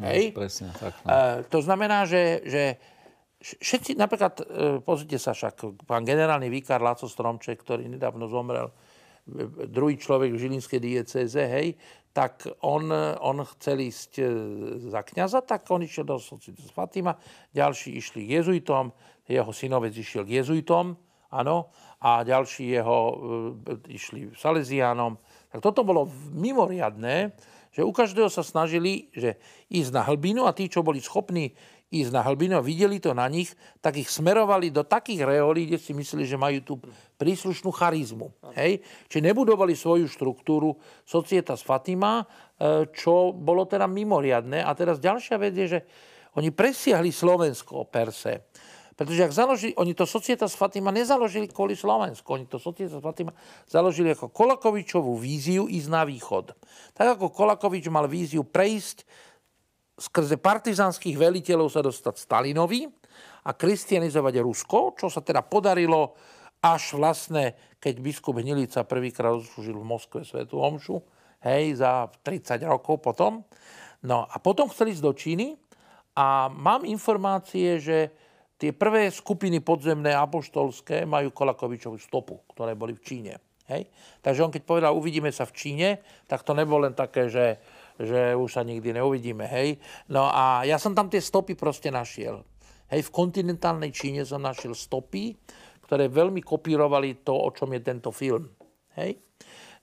No, 0.00 0.10
Hej? 0.10 0.34
Presne, 0.34 0.74
tak. 0.74 0.96
No. 1.04 1.08
E, 1.12 1.46
to 1.46 1.58
znamená, 1.62 2.08
že, 2.10 2.42
že 2.42 2.62
všetci, 3.40 3.96
napríklad, 3.96 4.34
e, 4.40 4.44
pozrite 4.84 5.16
sa 5.16 5.32
však, 5.32 5.86
pán 5.88 6.04
generálny 6.04 6.52
vikár 6.52 6.84
Laco 6.84 7.08
Stromček, 7.08 7.62
ktorý 7.62 7.88
nedávno 7.88 8.28
zomrel, 8.28 8.68
e, 8.68 9.68
druhý 9.68 9.96
človek 9.96 10.34
v 10.34 10.40
Žilinskej 10.40 10.80
diecéze, 10.80 11.40
hej, 11.40 11.76
tak 12.10 12.42
on, 12.66 12.90
on 13.22 13.38
chcel 13.56 13.86
ísť 13.86 14.12
e, 14.18 14.24
za 14.90 15.00
kniaza, 15.06 15.40
tak 15.46 15.64
on 15.70 15.86
išiel 15.86 16.04
do 16.04 16.18
Societas 16.20 16.68
Fatima, 16.74 17.16
ďalší 17.54 17.96
išli 17.96 18.26
k 18.26 18.42
jezuitom, 18.42 18.92
jeho 19.30 19.52
synovec 19.54 19.94
išiel 19.94 20.26
k 20.26 20.42
jezuitom, 20.42 20.98
áno, 21.30 21.70
a 22.00 22.24
ďalší 22.24 22.80
jeho 22.80 22.98
e, 22.98 23.16
išli 23.92 24.32
Salesiánom. 24.32 25.20
Tak 25.52 25.60
toto 25.60 25.84
bolo 25.84 26.08
mimoriadné, 26.32 27.36
že 27.70 27.86
u 27.86 27.92
každého 27.92 28.32
sa 28.32 28.40
snažili 28.40 29.12
že 29.12 29.36
ísť 29.68 29.90
na 29.92 30.02
hlbinu 30.08 30.48
a 30.48 30.56
tí, 30.56 30.66
čo 30.66 30.80
boli 30.80 30.98
schopní 30.98 31.52
ísť 31.90 32.14
na 32.14 32.22
hlbinu 32.22 32.54
a 32.54 32.62
videli 32.62 33.02
to 33.02 33.10
na 33.10 33.26
nich, 33.26 33.50
tak 33.82 33.98
ich 33.98 34.06
smerovali 34.06 34.70
do 34.70 34.86
takých 34.86 35.26
reolí, 35.26 35.66
kde 35.66 35.78
si 35.82 35.90
mysleli, 35.90 36.22
že 36.22 36.38
majú 36.38 36.58
tú 36.62 36.74
príslušnú 37.18 37.74
charizmu. 37.74 38.30
Hej? 38.54 38.78
Čiže 39.10 39.26
nebudovali 39.26 39.74
svoju 39.74 40.06
štruktúru 40.06 40.78
Societas 41.02 41.66
Fatima, 41.66 42.22
e, 42.22 42.86
čo 42.94 43.34
bolo 43.34 43.66
teda 43.66 43.90
mimoriadne. 43.90 44.62
A 44.62 44.70
teraz 44.78 45.02
ďalšia 45.02 45.36
vec 45.42 45.52
je, 45.58 45.66
že 45.66 45.80
oni 46.38 46.54
presiahli 46.54 47.10
Slovensko 47.10 47.90
per 47.90 48.14
se. 48.14 48.46
Pretože 49.00 49.24
ak 49.24 49.32
založili, 49.32 49.72
oni 49.80 49.96
to 49.96 50.04
Societas 50.04 50.52
Fatima 50.52 50.92
nezaložili 50.92 51.48
kvôli 51.48 51.72
Slovensku, 51.72 52.36
oni 52.36 52.44
to 52.44 52.60
Societas 52.60 53.00
Fatima 53.00 53.32
založili 53.64 54.12
ako 54.12 54.28
Kolakovičovú 54.28 55.16
víziu 55.16 55.64
ísť 55.64 55.88
na 55.88 56.04
východ. 56.04 56.52
Tak 56.92 57.16
ako 57.16 57.32
Kolakovič 57.32 57.88
mal 57.88 58.04
víziu 58.12 58.44
prejsť 58.44 59.08
skrze 59.96 60.36
partizánskych 60.36 61.16
veliteľov 61.16 61.72
sa 61.72 61.80
dostať 61.80 62.20
Stalinovi 62.20 62.92
a 63.48 63.56
kristianizovať 63.56 64.44
Rusko, 64.44 64.92
čo 64.92 65.08
sa 65.08 65.24
teda 65.24 65.48
podarilo 65.48 66.12
až 66.60 66.92
vlastne, 67.00 67.56
keď 67.80 68.04
biskup 68.04 68.36
Hnilica 68.36 68.84
prvýkrát 68.84 69.32
slúžil 69.40 69.80
v 69.80 69.90
Moskve 69.96 70.28
svetu 70.28 70.60
Omšu, 70.60 71.00
hej, 71.48 71.72
za 71.80 72.04
30 72.20 72.60
rokov 72.68 73.00
potom. 73.00 73.48
No 74.04 74.28
a 74.28 74.36
potom 74.44 74.68
chceli 74.68 74.92
ísť 74.92 75.04
do 75.08 75.16
Číny 75.16 75.56
a 76.20 76.52
mám 76.52 76.84
informácie, 76.84 77.80
že 77.80 78.28
tie 78.60 78.76
prvé 78.76 79.08
skupiny 79.08 79.64
podzemné 79.64 80.12
apoštolské 80.12 81.08
majú 81.08 81.32
Kolakovičovú 81.32 81.96
stopu, 81.96 82.44
ktoré 82.52 82.76
boli 82.76 82.92
v 82.92 83.00
Číne. 83.00 83.32
Hej? 83.72 83.88
Takže 84.20 84.44
on 84.44 84.52
keď 84.52 84.62
povedal, 84.68 84.92
uvidíme 84.92 85.32
sa 85.32 85.48
v 85.48 85.56
Číne, 85.56 85.88
tak 86.28 86.44
to 86.44 86.52
nebolo 86.52 86.84
len 86.84 86.92
také, 86.92 87.32
že 87.32 87.56
že 88.00 88.32
už 88.32 88.48
sa 88.48 88.64
nikdy 88.64 88.96
neuvidíme, 88.96 89.44
hej. 89.44 89.76
No 90.08 90.32
a 90.32 90.64
ja 90.64 90.80
som 90.80 90.96
tam 90.96 91.12
tie 91.12 91.20
stopy 91.20 91.52
proste 91.52 91.92
našiel. 91.92 92.40
Hej, 92.88 93.12
v 93.12 93.14
kontinentálnej 93.14 93.92
Číne 93.92 94.24
som 94.24 94.40
našiel 94.40 94.72
stopy, 94.72 95.36
ktoré 95.84 96.08
veľmi 96.08 96.40
kopírovali 96.40 97.22
to, 97.22 97.36
o 97.36 97.52
čom 97.52 97.70
je 97.76 97.80
tento 97.84 98.08
film. 98.10 98.48
Hej. 98.96 99.20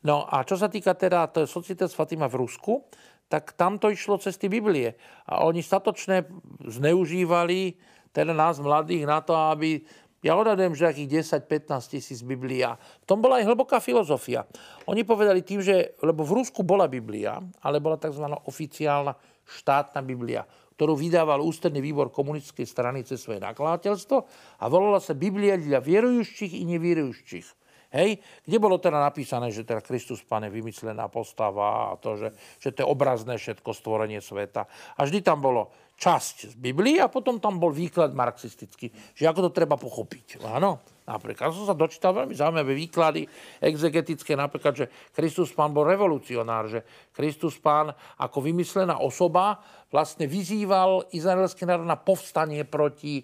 No 0.04 0.26
a 0.26 0.42
čo 0.44 0.58
sa 0.58 0.68
týka 0.68 0.98
teda 0.98 1.30
Societas 1.46 1.94
Fatima 1.94 2.26
v 2.26 2.42
Rusku, 2.42 2.90
tak 3.30 3.54
tam 3.54 3.78
to 3.78 3.92
išlo 3.94 4.18
cez 4.18 4.36
tie 4.36 4.50
Biblie. 4.50 4.98
A 5.30 5.46
oni 5.46 5.62
statočne 5.62 6.26
zneužívali 6.64 7.76
teda 8.18 8.34
nás 8.34 8.58
mladých 8.58 9.06
na 9.06 9.22
to, 9.22 9.38
aby 9.38 9.86
ja 10.26 10.34
odhadujem, 10.34 10.74
že 10.74 10.90
akých 10.90 11.22
10-15 11.46 11.94
tisíc 11.94 12.26
Biblia. 12.26 12.74
V 13.06 13.06
tom 13.06 13.22
bola 13.22 13.38
aj 13.38 13.46
hlboká 13.46 13.78
filozofia. 13.78 14.50
Oni 14.90 15.06
povedali 15.06 15.46
tým, 15.46 15.62
že, 15.62 15.94
lebo 16.02 16.26
v 16.26 16.42
Rusku 16.42 16.66
bola 16.66 16.90
Biblia, 16.90 17.38
ale 17.62 17.78
bola 17.78 18.02
tzv. 18.02 18.26
oficiálna 18.50 19.14
štátna 19.46 20.02
Biblia, 20.02 20.42
ktorú 20.74 20.98
vydával 20.98 21.46
Ústredný 21.46 21.78
výbor 21.78 22.10
komunistickej 22.10 22.66
strany 22.66 23.06
cez 23.06 23.22
svoje 23.22 23.38
nakladateľstvo 23.38 24.18
a 24.58 24.66
volala 24.66 24.98
sa 24.98 25.14
Biblia 25.14 25.54
dla 25.62 25.78
vierujúcich 25.78 26.58
i 26.58 26.66
nevierujúcich. 26.66 27.48
Hej? 27.94 28.20
Kde 28.44 28.58
bolo 28.60 28.82
teda 28.82 29.00
napísané, 29.00 29.54
že 29.54 29.64
teda 29.64 29.80
Kristus 29.86 30.20
Pane 30.26 30.52
vymyslená 30.52 31.08
postava 31.08 31.94
a 31.94 31.96
to, 31.96 32.20
že, 32.20 32.30
že 32.60 32.74
to 32.76 32.84
je 32.84 32.88
obrazné 32.90 33.40
všetko 33.40 33.70
stvorenie 33.72 34.20
sveta. 34.20 34.68
A 34.98 35.08
vždy 35.08 35.24
tam 35.24 35.40
bolo 35.40 35.72
časť 35.98 36.54
z 36.54 36.56
Biblii 36.62 37.02
a 37.02 37.10
potom 37.10 37.42
tam 37.42 37.58
bol 37.58 37.74
výklad 37.74 38.14
marxistický, 38.14 38.94
že 39.18 39.26
ako 39.26 39.50
to 39.50 39.52
treba 39.52 39.74
pochopiť. 39.82 40.46
Áno, 40.46 40.86
napríklad 41.10 41.50
som 41.50 41.66
sa 41.66 41.74
dočítal 41.74 42.14
veľmi 42.14 42.38
zaujímavé 42.38 42.78
výklady 42.78 43.26
exegetické, 43.58 44.38
napríklad, 44.38 44.74
že 44.78 44.86
Kristus 45.10 45.50
Pán 45.58 45.74
bol 45.74 45.90
revolucionár, 45.90 46.70
že 46.70 46.86
Kristus 47.10 47.58
Pán 47.58 47.90
ako 48.22 48.38
vymyslená 48.46 49.02
osoba 49.02 49.58
vlastne 49.90 50.30
vyzýval 50.30 51.10
izraelský 51.18 51.66
národ 51.66 51.90
na 51.90 51.98
povstanie 51.98 52.62
proti 52.62 53.22
e, 53.22 53.24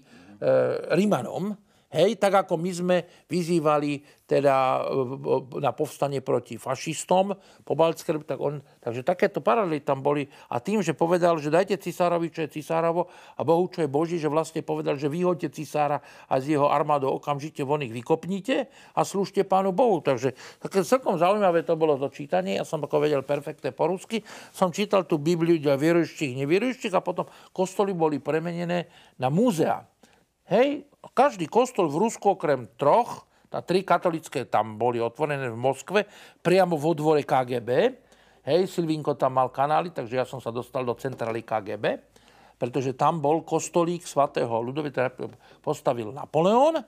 Rimanom, 0.98 1.54
Hej, 1.94 2.18
tak 2.18 2.34
ako 2.34 2.58
my 2.58 2.72
sme 2.74 2.98
vyzývali 3.30 4.02
teda 4.26 4.82
e, 4.82 5.62
na 5.62 5.70
povstanie 5.78 6.26
proti 6.26 6.58
fašistom 6.58 7.38
po 7.62 7.74
Balcké, 7.78 8.18
tak 8.26 8.42
on, 8.42 8.66
takže 8.82 9.06
takéto 9.06 9.46
paralely 9.46 9.86
tam 9.86 10.02
boli. 10.02 10.26
A 10.50 10.58
tým, 10.58 10.82
že 10.82 10.98
povedal, 10.98 11.38
že 11.38 11.54
dajte 11.54 11.78
cisárovi, 11.78 12.34
čo 12.34 12.50
je 12.50 12.58
cisárovo 12.58 13.14
a 13.38 13.46
Bohu, 13.46 13.70
čo 13.70 13.86
je 13.86 13.90
Boží, 13.94 14.18
že 14.18 14.26
vlastne 14.26 14.66
povedal, 14.66 14.98
že 14.98 15.06
vyhoďte 15.06 15.54
cisára 15.54 16.02
a 16.26 16.42
z 16.42 16.58
jeho 16.58 16.66
armádou 16.66 17.14
okamžite 17.22 17.62
von 17.62 17.86
ich 17.86 17.94
vykopnite 17.94 18.74
a 18.98 19.06
slúžte 19.06 19.46
pánu 19.46 19.70
Bohu. 19.70 20.02
Takže 20.02 20.34
také 20.66 20.82
celkom 20.82 21.22
zaujímavé 21.22 21.62
to 21.62 21.78
bolo 21.78 22.02
to 22.02 22.10
čítanie. 22.10 22.58
Ja 22.58 22.66
som 22.66 22.82
ako 22.82 23.06
vedel 23.06 23.22
perfektne 23.22 23.70
po 23.70 23.86
rusky. 23.86 24.26
Som 24.50 24.74
čítal 24.74 25.06
tú 25.06 25.22
Bibliu 25.22 25.62
dla 25.62 25.78
vierujúcich, 25.78 26.42
nevierujúcich 26.42 26.94
a 26.98 27.06
potom 27.06 27.30
kostoly 27.54 27.94
boli 27.94 28.18
premenené 28.18 28.90
na 29.22 29.30
múzea. 29.30 29.86
Hej, 30.50 30.90
každý 31.12 31.52
kostol 31.52 31.92
v 31.92 32.08
Rusku 32.08 32.40
okrem 32.40 32.72
troch, 32.80 33.28
tá 33.52 33.60
tri 33.60 33.84
katolické 33.84 34.48
tam 34.48 34.80
boli 34.80 35.04
otvorené 35.04 35.52
v 35.52 35.60
Moskve, 35.60 36.08
priamo 36.42 36.80
vo 36.80 36.96
dvore 36.96 37.22
KGB. 37.22 37.70
Hej, 38.44 38.68
Silvinko 38.68 39.16
tam 39.16 39.40
mal 39.40 39.52
kanály, 39.52 39.92
takže 39.92 40.20
ja 40.20 40.26
som 40.28 40.40
sa 40.44 40.52
dostal 40.52 40.84
do 40.84 40.92
centrály 41.00 41.48
KGB, 41.48 42.02
pretože 42.60 42.92
tam 42.96 43.24
bol 43.24 43.44
kostolík 43.46 44.04
svatého 44.04 44.52
Ludovita, 44.60 45.12
postavil 45.64 46.12
Napoleon 46.12 46.84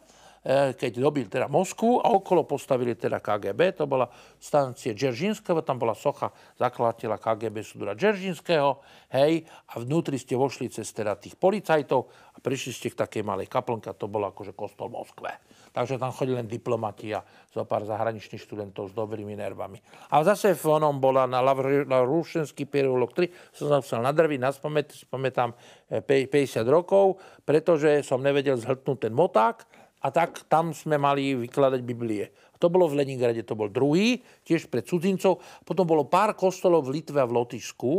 keď 0.53 0.91
dobil 1.01 1.25
teda 1.25 1.49
Moskvu 1.49 2.05
a 2.05 2.13
okolo 2.13 2.45
postavili 2.45 2.93
teda 2.93 3.17
KGB, 3.17 3.81
to 3.81 3.89
bola 3.89 4.05
stancie 4.37 4.93
Džeržinského, 4.93 5.65
tam 5.65 5.81
bola 5.81 5.97
socha 5.97 6.29
zakladateľa 6.61 7.17
KGB 7.17 7.65
Sudora 7.65 7.97
Džeržinského, 7.97 8.77
hej, 9.09 9.41
a 9.41 9.73
vnútri 9.81 10.21
ste 10.21 10.37
vošli 10.37 10.69
cez 10.69 10.85
teda 10.93 11.17
tých 11.17 11.33
policajtov 11.41 12.01
a 12.05 12.37
prišli 12.37 12.71
ste 12.77 12.93
k 12.93 13.01
takej 13.01 13.25
malej 13.25 13.49
kaplnke, 13.49 13.89
to 13.97 14.05
bolo 14.05 14.29
akože 14.29 14.53
kostol 14.53 14.93
Moskve. 14.93 15.33
Takže 15.73 15.97
tam 15.97 16.13
chodili 16.13 16.39
len 16.39 16.47
diplomati 16.47 17.09
a 17.11 17.25
zo 17.49 17.65
pár 17.65 17.83
zahraničných 17.83 18.39
študentov 18.39 18.91
s 18.91 18.93
dobrými 18.93 19.33
nervami. 19.33 19.81
A 20.13 20.21
zase 20.21 20.53
v 20.53 20.65
onom 20.71 21.01
bola 21.01 21.25
na 21.25 21.41
Lavrušenský 21.41 22.69
periolog 22.69 23.11
3, 23.11 23.27
som 23.49 23.65
sa 23.67 23.77
musel 23.81 23.99
nadrviť, 24.05 24.39
naspamät, 24.39 24.93
pamätám 25.09 25.57
50 25.89 26.05
e, 26.05 26.61
rokov, 26.69 27.17
pretože 27.43 28.05
som 28.05 28.21
nevedel 28.21 28.55
zhltnúť 28.55 29.09
ten 29.09 29.13
moták, 29.15 29.65
a 30.01 30.07
tak 30.11 30.47
tam 30.51 30.75
sme 30.75 30.99
mali 30.99 31.35
vykladať 31.35 31.81
Biblie. 31.81 32.31
To 32.59 32.71
bolo 32.71 32.87
v 32.87 33.03
Leningrade, 33.03 33.43
to 33.43 33.57
bol 33.57 33.67
druhý, 33.67 34.23
tiež 34.47 34.71
pre 34.71 34.81
cudzincov. 34.81 35.43
Potom 35.67 35.83
bolo 35.85 36.07
pár 36.07 36.33
kostolov 36.33 36.87
v 36.87 36.99
Litve 36.99 37.19
a 37.19 37.27
v 37.27 37.35
Lotyšsku. 37.35 37.91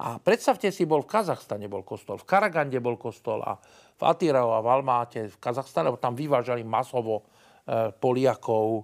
A 0.00 0.16
predstavte 0.16 0.72
si, 0.72 0.88
bol 0.88 1.04
v 1.04 1.12
Kazachstane 1.12 1.68
bol 1.68 1.84
kostol, 1.84 2.16
v 2.16 2.24
Karagande 2.24 2.80
bol 2.80 2.96
kostol 2.96 3.44
a 3.44 3.60
v 4.00 4.02
Atirau 4.08 4.56
a 4.56 4.64
v 4.64 4.68
Almáte, 4.72 5.28
v 5.28 5.36
Kazachstane, 5.36 5.92
tam 6.00 6.16
vyvážali 6.16 6.64
masovo 6.64 7.20
e, 7.20 7.92
Poliakov 7.92 8.80
e, 8.80 8.82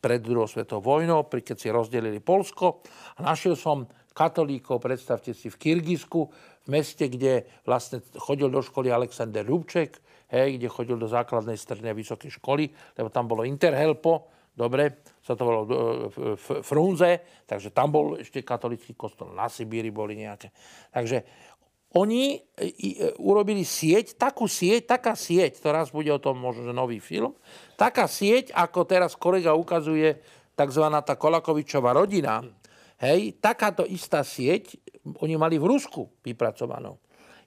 pred 0.00 0.24
druhou 0.24 0.48
svetovou 0.48 0.96
vojnou, 0.96 1.28
keď 1.28 1.56
si 1.60 1.68
rozdelili 1.68 2.24
Polsko. 2.24 2.80
A 3.20 3.36
našiel 3.36 3.52
som 3.52 3.84
katolíkov, 4.16 4.80
predstavte 4.80 5.36
si, 5.36 5.52
v 5.52 5.60
Kyrgyzsku, 5.60 6.20
v 6.64 6.68
meste, 6.72 7.04
kde 7.12 7.44
vlastne 7.68 8.00
chodil 8.16 8.48
do 8.48 8.64
školy 8.64 8.88
Alexander 8.88 9.44
Rubček, 9.44 10.00
hej, 10.32 10.56
kde 10.56 10.68
chodil 10.72 10.96
do 10.96 11.04
základnej 11.04 11.60
strednej 11.60 11.92
vysokej 11.92 12.40
školy, 12.40 12.72
lebo 12.96 13.12
tam 13.12 13.28
bolo 13.28 13.44
Interhelpo, 13.44 14.32
dobre, 14.56 15.04
sa 15.20 15.36
to 15.36 15.42
volalo 15.44 15.64
e, 15.68 15.76
Frunze, 16.64 17.44
takže 17.44 17.72
tam 17.76 17.92
bol 17.92 18.06
ešte 18.16 18.40
katolický 18.40 18.96
kostol, 18.96 19.36
na 19.36 19.52
Sibíri 19.52 19.92
boli 19.92 20.16
nejaké. 20.16 20.52
Takže 20.88 21.18
oni 21.92 22.36
e, 22.36 22.40
e, 22.64 22.68
urobili 23.20 23.64
sieť, 23.64 24.16
takú 24.16 24.48
sieť, 24.48 24.96
taká 24.96 25.12
sieť, 25.12 25.60
teraz 25.60 25.92
bude 25.92 26.08
o 26.08 26.20
tom 26.20 26.40
možno 26.40 26.72
nový 26.72 26.96
film, 26.96 27.36
taká 27.76 28.08
sieť, 28.08 28.56
ako 28.56 28.88
teraz 28.88 29.12
kolega 29.20 29.52
ukazuje, 29.52 30.16
tzv. 30.56 30.84
tá 31.04 31.14
Kolakovičová 31.16 31.92
rodina, 31.92 32.40
hej, 33.00 33.36
takáto 33.40 33.84
istá 33.84 34.24
sieť 34.24 34.80
oni 35.02 35.34
mali 35.34 35.58
v 35.58 35.66
Rusku 35.66 36.06
vypracovanú. 36.22 36.96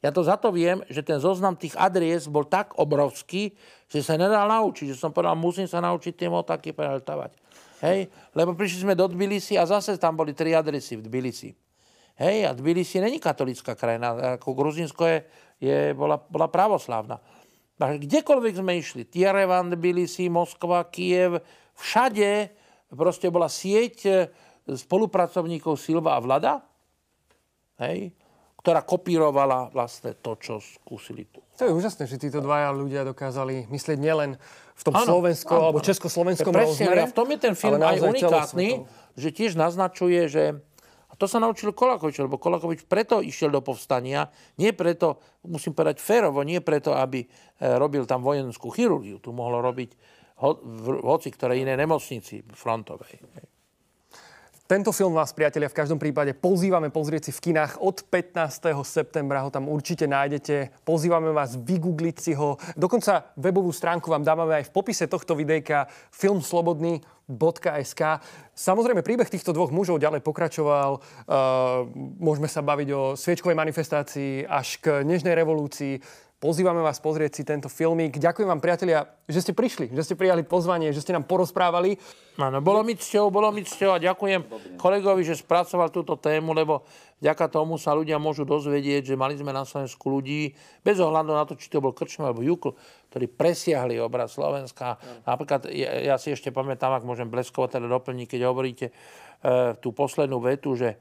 Ja 0.06 0.14
to 0.14 0.22
za 0.22 0.38
to 0.38 0.54
viem, 0.54 0.86
že 0.86 1.02
ten 1.02 1.18
zoznam 1.18 1.58
tých 1.58 1.74
adries 1.74 2.30
bol 2.30 2.46
tak 2.46 2.78
obrovský, 2.78 3.58
že 3.90 4.06
sa 4.06 4.14
nedal 4.22 4.46
naučiť. 4.46 4.94
Že 4.94 5.02
som 5.02 5.10
povedal, 5.10 5.34
musím 5.34 5.66
sa 5.66 5.82
naučiť 5.82 6.14
tie 6.14 6.30
motaky 6.30 6.78
prehltávať. 6.78 7.34
Hej? 7.82 8.14
Lebo 8.38 8.54
prišli 8.54 8.86
sme 8.86 8.94
do 8.94 9.10
Tbilisi 9.10 9.58
a 9.58 9.66
zase 9.66 9.98
tam 9.98 10.14
boli 10.14 10.38
tri 10.38 10.54
adresy 10.54 11.02
v 11.02 11.10
Tbilisi. 11.10 11.50
Hej, 12.22 12.46
a 12.46 12.54
Tbilisi 12.54 13.02
není 13.02 13.18
katolická 13.18 13.74
krajina. 13.74 14.38
Ako 14.38 14.54
Gruzinsko 14.54 15.10
je, 15.10 15.18
je, 15.58 15.80
bola, 15.98 16.22
bola 16.22 16.54
pravoslávna. 16.54 17.18
Takže 17.76 18.06
kdekoľvek 18.06 18.54
sme 18.62 18.78
išli, 18.78 19.04
Tierevan, 19.10 19.74
Tbilisi, 19.74 20.30
Moskva, 20.30 20.86
Kiev, 20.88 21.42
všade 21.76 22.54
proste 22.94 23.28
bola 23.28 23.52
sieť 23.52 23.98
eh, 24.08 24.18
spolupracovníkov 24.70 25.76
Silva 25.76 26.16
a 26.16 26.24
Vlada. 26.24 26.64
Hej? 27.84 28.16
Ktorá 28.66 28.82
kopírovala 28.82 29.70
vlastne 29.70 30.18
to, 30.18 30.34
čo 30.42 30.58
skúsili 30.58 31.30
tu. 31.30 31.46
To 31.62 31.70
je 31.70 31.72
úžasné, 31.72 32.10
že 32.10 32.18
títo 32.18 32.42
dvaja 32.42 32.74
ľudia 32.74 33.06
dokázali 33.06 33.70
myslieť 33.70 33.98
nielen 34.02 34.42
v 34.74 34.82
tom 34.82 34.98
ano, 34.98 35.06
slovenskom 35.06 35.70
alebo 35.70 35.86
československom 35.86 36.50
rozmere. 36.50 37.06
A 37.06 37.14
v 37.14 37.14
tom 37.14 37.30
je 37.30 37.38
ten 37.38 37.54
film 37.54 37.78
aj 37.78 38.02
unikátny, 38.02 38.82
že 39.14 39.30
tiež 39.30 39.54
naznačuje, 39.54 40.26
že 40.26 40.44
a 41.06 41.14
to 41.14 41.30
sa 41.30 41.38
naučil 41.38 41.78
Kolakovič, 41.78 42.26
lebo 42.26 42.42
Kolakovič 42.42 42.90
preto 42.90 43.22
išiel 43.22 43.54
do 43.54 43.62
povstania, 43.62 44.34
nie 44.58 44.74
preto, 44.74 45.22
musím 45.46 45.78
povedať 45.78 46.02
férovo, 46.02 46.42
nie 46.42 46.60
preto, 46.60 46.98
aby 46.98 47.24
e, 47.24 47.28
robil 47.78 48.04
tam 48.04 48.20
vojenskú 48.26 48.74
chirurgiu. 48.74 49.22
Tu 49.24 49.30
mohlo 49.30 49.62
robiť 49.62 49.96
ho, 50.44 50.60
v 50.60 51.06
hoci 51.06 51.32
ktorej 51.32 51.64
inej 51.64 51.86
nemocnici 51.86 52.44
frontovej. 52.52 53.22
Tento 54.66 54.90
film 54.90 55.14
vás, 55.14 55.30
priatelia, 55.30 55.70
v 55.70 55.78
každom 55.78 56.02
prípade 56.02 56.34
pozývame 56.34 56.90
pozrieť 56.90 57.30
si 57.30 57.32
v 57.38 57.54
kinách. 57.54 57.86
Od 57.86 58.02
15. 58.02 58.74
septembra 58.82 59.46
ho 59.46 59.54
tam 59.54 59.70
určite 59.70 60.10
nájdete. 60.10 60.82
Pozývame 60.82 61.30
vás 61.30 61.54
vygoogliť 61.54 62.18
si 62.18 62.34
ho. 62.34 62.58
Dokonca 62.74 63.30
webovú 63.38 63.70
stránku 63.70 64.10
vám 64.10 64.26
dávame 64.26 64.58
aj 64.58 64.66
v 64.66 64.74
popise 64.74 65.06
tohto 65.06 65.38
videjka 65.38 65.86
filmslobodný.sk. 66.10 68.02
Samozrejme, 68.58 69.06
príbeh 69.06 69.30
týchto 69.30 69.54
dvoch 69.54 69.70
mužov 69.70 70.02
ďalej 70.02 70.26
pokračoval. 70.26 70.98
Uh, 70.98 71.86
môžeme 72.18 72.50
sa 72.50 72.66
baviť 72.66 72.90
o 72.90 73.14
sviečkovej 73.14 73.54
manifestácii 73.54 74.50
až 74.50 74.82
k 74.82 75.06
Nežnej 75.06 75.38
revolúcii 75.38 76.25
Pozývame 76.46 76.86
vás 76.86 77.02
pozrieť 77.02 77.42
si 77.42 77.42
tento 77.42 77.66
filmík. 77.66 78.22
Ďakujem 78.22 78.46
vám, 78.46 78.62
priatelia, 78.62 79.10
že 79.26 79.42
ste 79.42 79.58
prišli, 79.58 79.90
že 79.90 80.06
ste 80.06 80.14
prijali 80.14 80.46
pozvanie, 80.46 80.94
že 80.94 81.02
ste 81.02 81.10
nám 81.10 81.26
porozprávali. 81.26 81.98
Áno, 82.38 82.62
bolo 82.62 82.86
mi 82.86 82.94
cťou, 82.94 83.34
bolo 83.34 83.50
mi 83.50 83.66
cťou 83.66 83.98
a 83.98 83.98
ďakujem 83.98 84.46
kolegovi, 84.78 85.26
že 85.26 85.42
spracoval 85.42 85.90
túto 85.90 86.14
tému, 86.22 86.54
lebo 86.54 86.86
vďaka 87.18 87.50
tomu 87.50 87.82
sa 87.82 87.98
ľudia 87.98 88.22
môžu 88.22 88.46
dozvedieť, 88.46 89.10
že 89.10 89.16
mali 89.18 89.34
sme 89.34 89.50
na 89.50 89.66
Slovensku 89.66 90.06
ľudí, 90.06 90.54
bez 90.86 91.02
ohľadu 91.02 91.34
na 91.34 91.50
to, 91.50 91.58
či 91.58 91.66
to 91.66 91.82
bol 91.82 91.98
Krčma 91.98 92.30
alebo 92.30 92.46
Jukl, 92.46 92.78
ktorí 93.10 93.26
presiahli 93.26 93.98
obraz 93.98 94.38
Slovenska. 94.38 95.02
Napríklad, 95.26 95.66
ja, 95.74 96.14
ja 96.14 96.16
si 96.22 96.30
ešte 96.30 96.54
pamätám, 96.54 96.94
ak 96.94 97.10
môžem 97.10 97.26
bleskovo 97.26 97.66
teda 97.66 97.90
doplniť, 97.90 98.38
keď 98.38 98.42
hovoríte 98.46 98.94
e, 98.94 98.94
tú 99.82 99.98
poslednú 99.98 100.38
vetu, 100.46 100.78
že, 100.78 100.94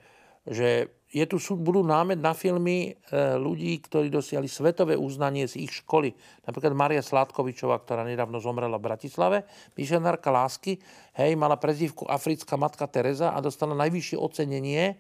že 0.44 0.92
je 1.14 1.24
tu, 1.30 1.38
budú 1.54 1.86
námed 1.86 2.18
na 2.18 2.34
filmy 2.34 2.90
e, 2.90 2.92
ľudí, 3.38 3.78
ktorí 3.86 4.10
dosiahli 4.10 4.50
svetové 4.50 4.98
uznanie 4.98 5.46
z 5.46 5.62
ich 5.62 5.72
školy. 5.86 6.10
Napríklad 6.42 6.74
Maria 6.74 7.06
Sládkovičová, 7.06 7.78
ktorá 7.86 8.02
nedávno 8.02 8.42
zomrela 8.42 8.82
v 8.82 8.90
Bratislave, 8.90 9.46
misionárka 9.78 10.34
lásky, 10.34 10.82
hej, 11.14 11.38
mala 11.38 11.54
prezývku 11.54 12.10
Africká 12.10 12.58
matka 12.58 12.90
Teresa 12.90 13.30
a 13.30 13.38
dostala 13.38 13.78
najvyššie 13.78 14.18
ocenenie 14.18 14.82
e, 14.90 14.94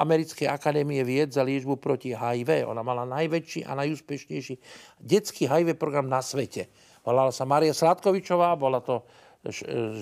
Americkej 0.00 0.48
akadémie 0.48 1.04
vied 1.04 1.28
za 1.28 1.44
liečbu 1.44 1.76
proti 1.76 2.16
HIV. 2.16 2.64
Ona 2.64 2.80
mala 2.80 3.04
najväčší 3.04 3.68
a 3.68 3.76
najúspešnejší 3.76 4.54
detský 4.96 5.44
HIV 5.44 5.76
program 5.76 6.08
na 6.08 6.24
svete. 6.24 6.72
Volala 7.04 7.36
sa 7.36 7.44
Maria 7.44 7.76
Sládkovičová, 7.76 8.56
bola 8.56 8.80
to 8.80 9.04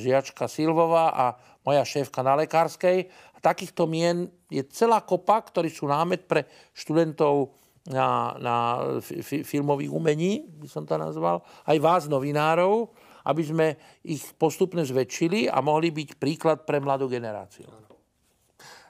žiačka 0.01 0.49
Silvová 0.49 1.13
a 1.13 1.27
moja 1.65 1.85
šéfka 1.85 2.25
na 2.25 2.33
lekárskej 2.37 3.09
takýchto 3.45 3.85
mien 3.85 4.25
je 4.49 4.65
celá 4.73 5.05
kopa, 5.05 5.45
ktorí 5.45 5.69
sú 5.69 5.85
námet 5.85 6.25
pre 6.25 6.49
študentov 6.73 7.53
na, 7.93 8.33
na 8.41 8.57
fi, 9.05 9.45
filmových 9.45 9.93
umení, 9.93 10.49
by 10.49 10.69
som 10.73 10.89
to 10.89 10.97
nazval, 10.97 11.45
aj 11.69 11.77
vás, 11.85 12.03
novinárov, 12.09 12.89
aby 13.29 13.43
sme 13.45 13.67
ich 14.01 14.25
postupne 14.41 14.81
zväčšili 14.81 15.53
a 15.53 15.61
mohli 15.61 15.93
byť 15.93 16.09
príklad 16.17 16.65
pre 16.65 16.81
mladú 16.81 17.05
generáciu. 17.13 17.69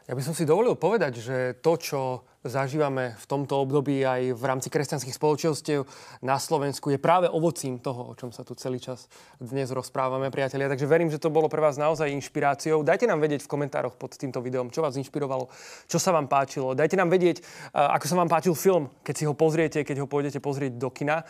Ja 0.04 0.12
by 0.12 0.22
som 0.22 0.36
si 0.36 0.46
dovolil 0.46 0.78
povedať, 0.78 1.12
že 1.18 1.36
to, 1.58 1.74
čo 1.80 2.00
zažívame 2.44 3.16
v 3.16 3.24
tomto 3.24 3.56
období 3.56 4.04
aj 4.04 4.36
v 4.36 4.44
rámci 4.44 4.68
kresťanských 4.68 5.16
spoločenstiev 5.16 5.88
na 6.20 6.36
Slovensku 6.36 6.92
je 6.92 7.00
práve 7.00 7.24
ovocím 7.24 7.80
toho, 7.80 8.12
o 8.12 8.14
čom 8.14 8.36
sa 8.36 8.44
tu 8.44 8.52
celý 8.52 8.76
čas 8.76 9.08
dnes 9.40 9.72
rozprávame, 9.72 10.28
priatelia. 10.28 10.68
Takže 10.68 10.84
verím, 10.84 11.08
že 11.08 11.16
to 11.16 11.32
bolo 11.32 11.48
pre 11.48 11.64
vás 11.64 11.80
naozaj 11.80 12.12
inšpiráciou. 12.12 12.84
Dajte 12.84 13.08
nám 13.08 13.24
vedieť 13.24 13.48
v 13.48 13.48
komentároch 13.48 13.96
pod 13.96 14.12
týmto 14.20 14.44
videom, 14.44 14.68
čo 14.68 14.84
vás 14.84 15.00
inšpirovalo, 15.00 15.48
čo 15.88 15.96
sa 15.96 16.12
vám 16.12 16.28
páčilo. 16.28 16.76
Dajte 16.76 17.00
nám 17.00 17.08
vedieť, 17.08 17.40
ako 17.72 18.04
sa 18.04 18.14
vám 18.20 18.28
páčil 18.28 18.52
film, 18.52 18.92
keď 19.00 19.14
si 19.16 19.24
ho 19.24 19.32
pozriete, 19.32 19.80
keď 19.80 20.04
ho 20.04 20.06
pôjdete 20.06 20.36
pozrieť 20.44 20.76
do 20.76 20.92
kina. 20.92 21.24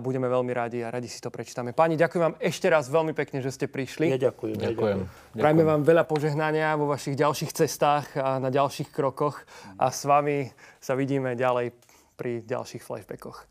Budeme 0.00 0.32
veľmi 0.32 0.52
radi 0.56 0.80
a 0.80 0.88
radi 0.88 1.12
si 1.12 1.20
to 1.20 1.28
prečítame. 1.28 1.76
Páni, 1.76 2.00
ďakujem 2.00 2.22
vám 2.24 2.36
ešte 2.40 2.72
raz 2.72 2.88
veľmi 2.88 3.12
pekne, 3.12 3.44
že 3.44 3.52
ste 3.52 3.68
prišli. 3.68 4.16
Ja 4.16 4.32
ďakujem. 4.32 4.56
Ďakujem. 4.56 4.98
Prajme 5.36 5.62
vám 5.68 5.84
veľa 5.84 6.08
požehnania 6.08 6.72
vo 6.80 6.88
vašich 6.88 7.20
ďalších 7.20 7.52
cestách 7.52 8.16
a 8.16 8.40
na 8.40 8.48
ďalších 8.48 8.88
krokoch 8.88 9.44
a 9.76 9.92
s 9.92 10.08
vami 10.08 10.53
sa 10.78 10.94
vidíme 10.94 11.34
ďalej 11.34 11.74
pri 12.14 12.46
ďalších 12.46 12.82
flashbackoch. 12.82 13.42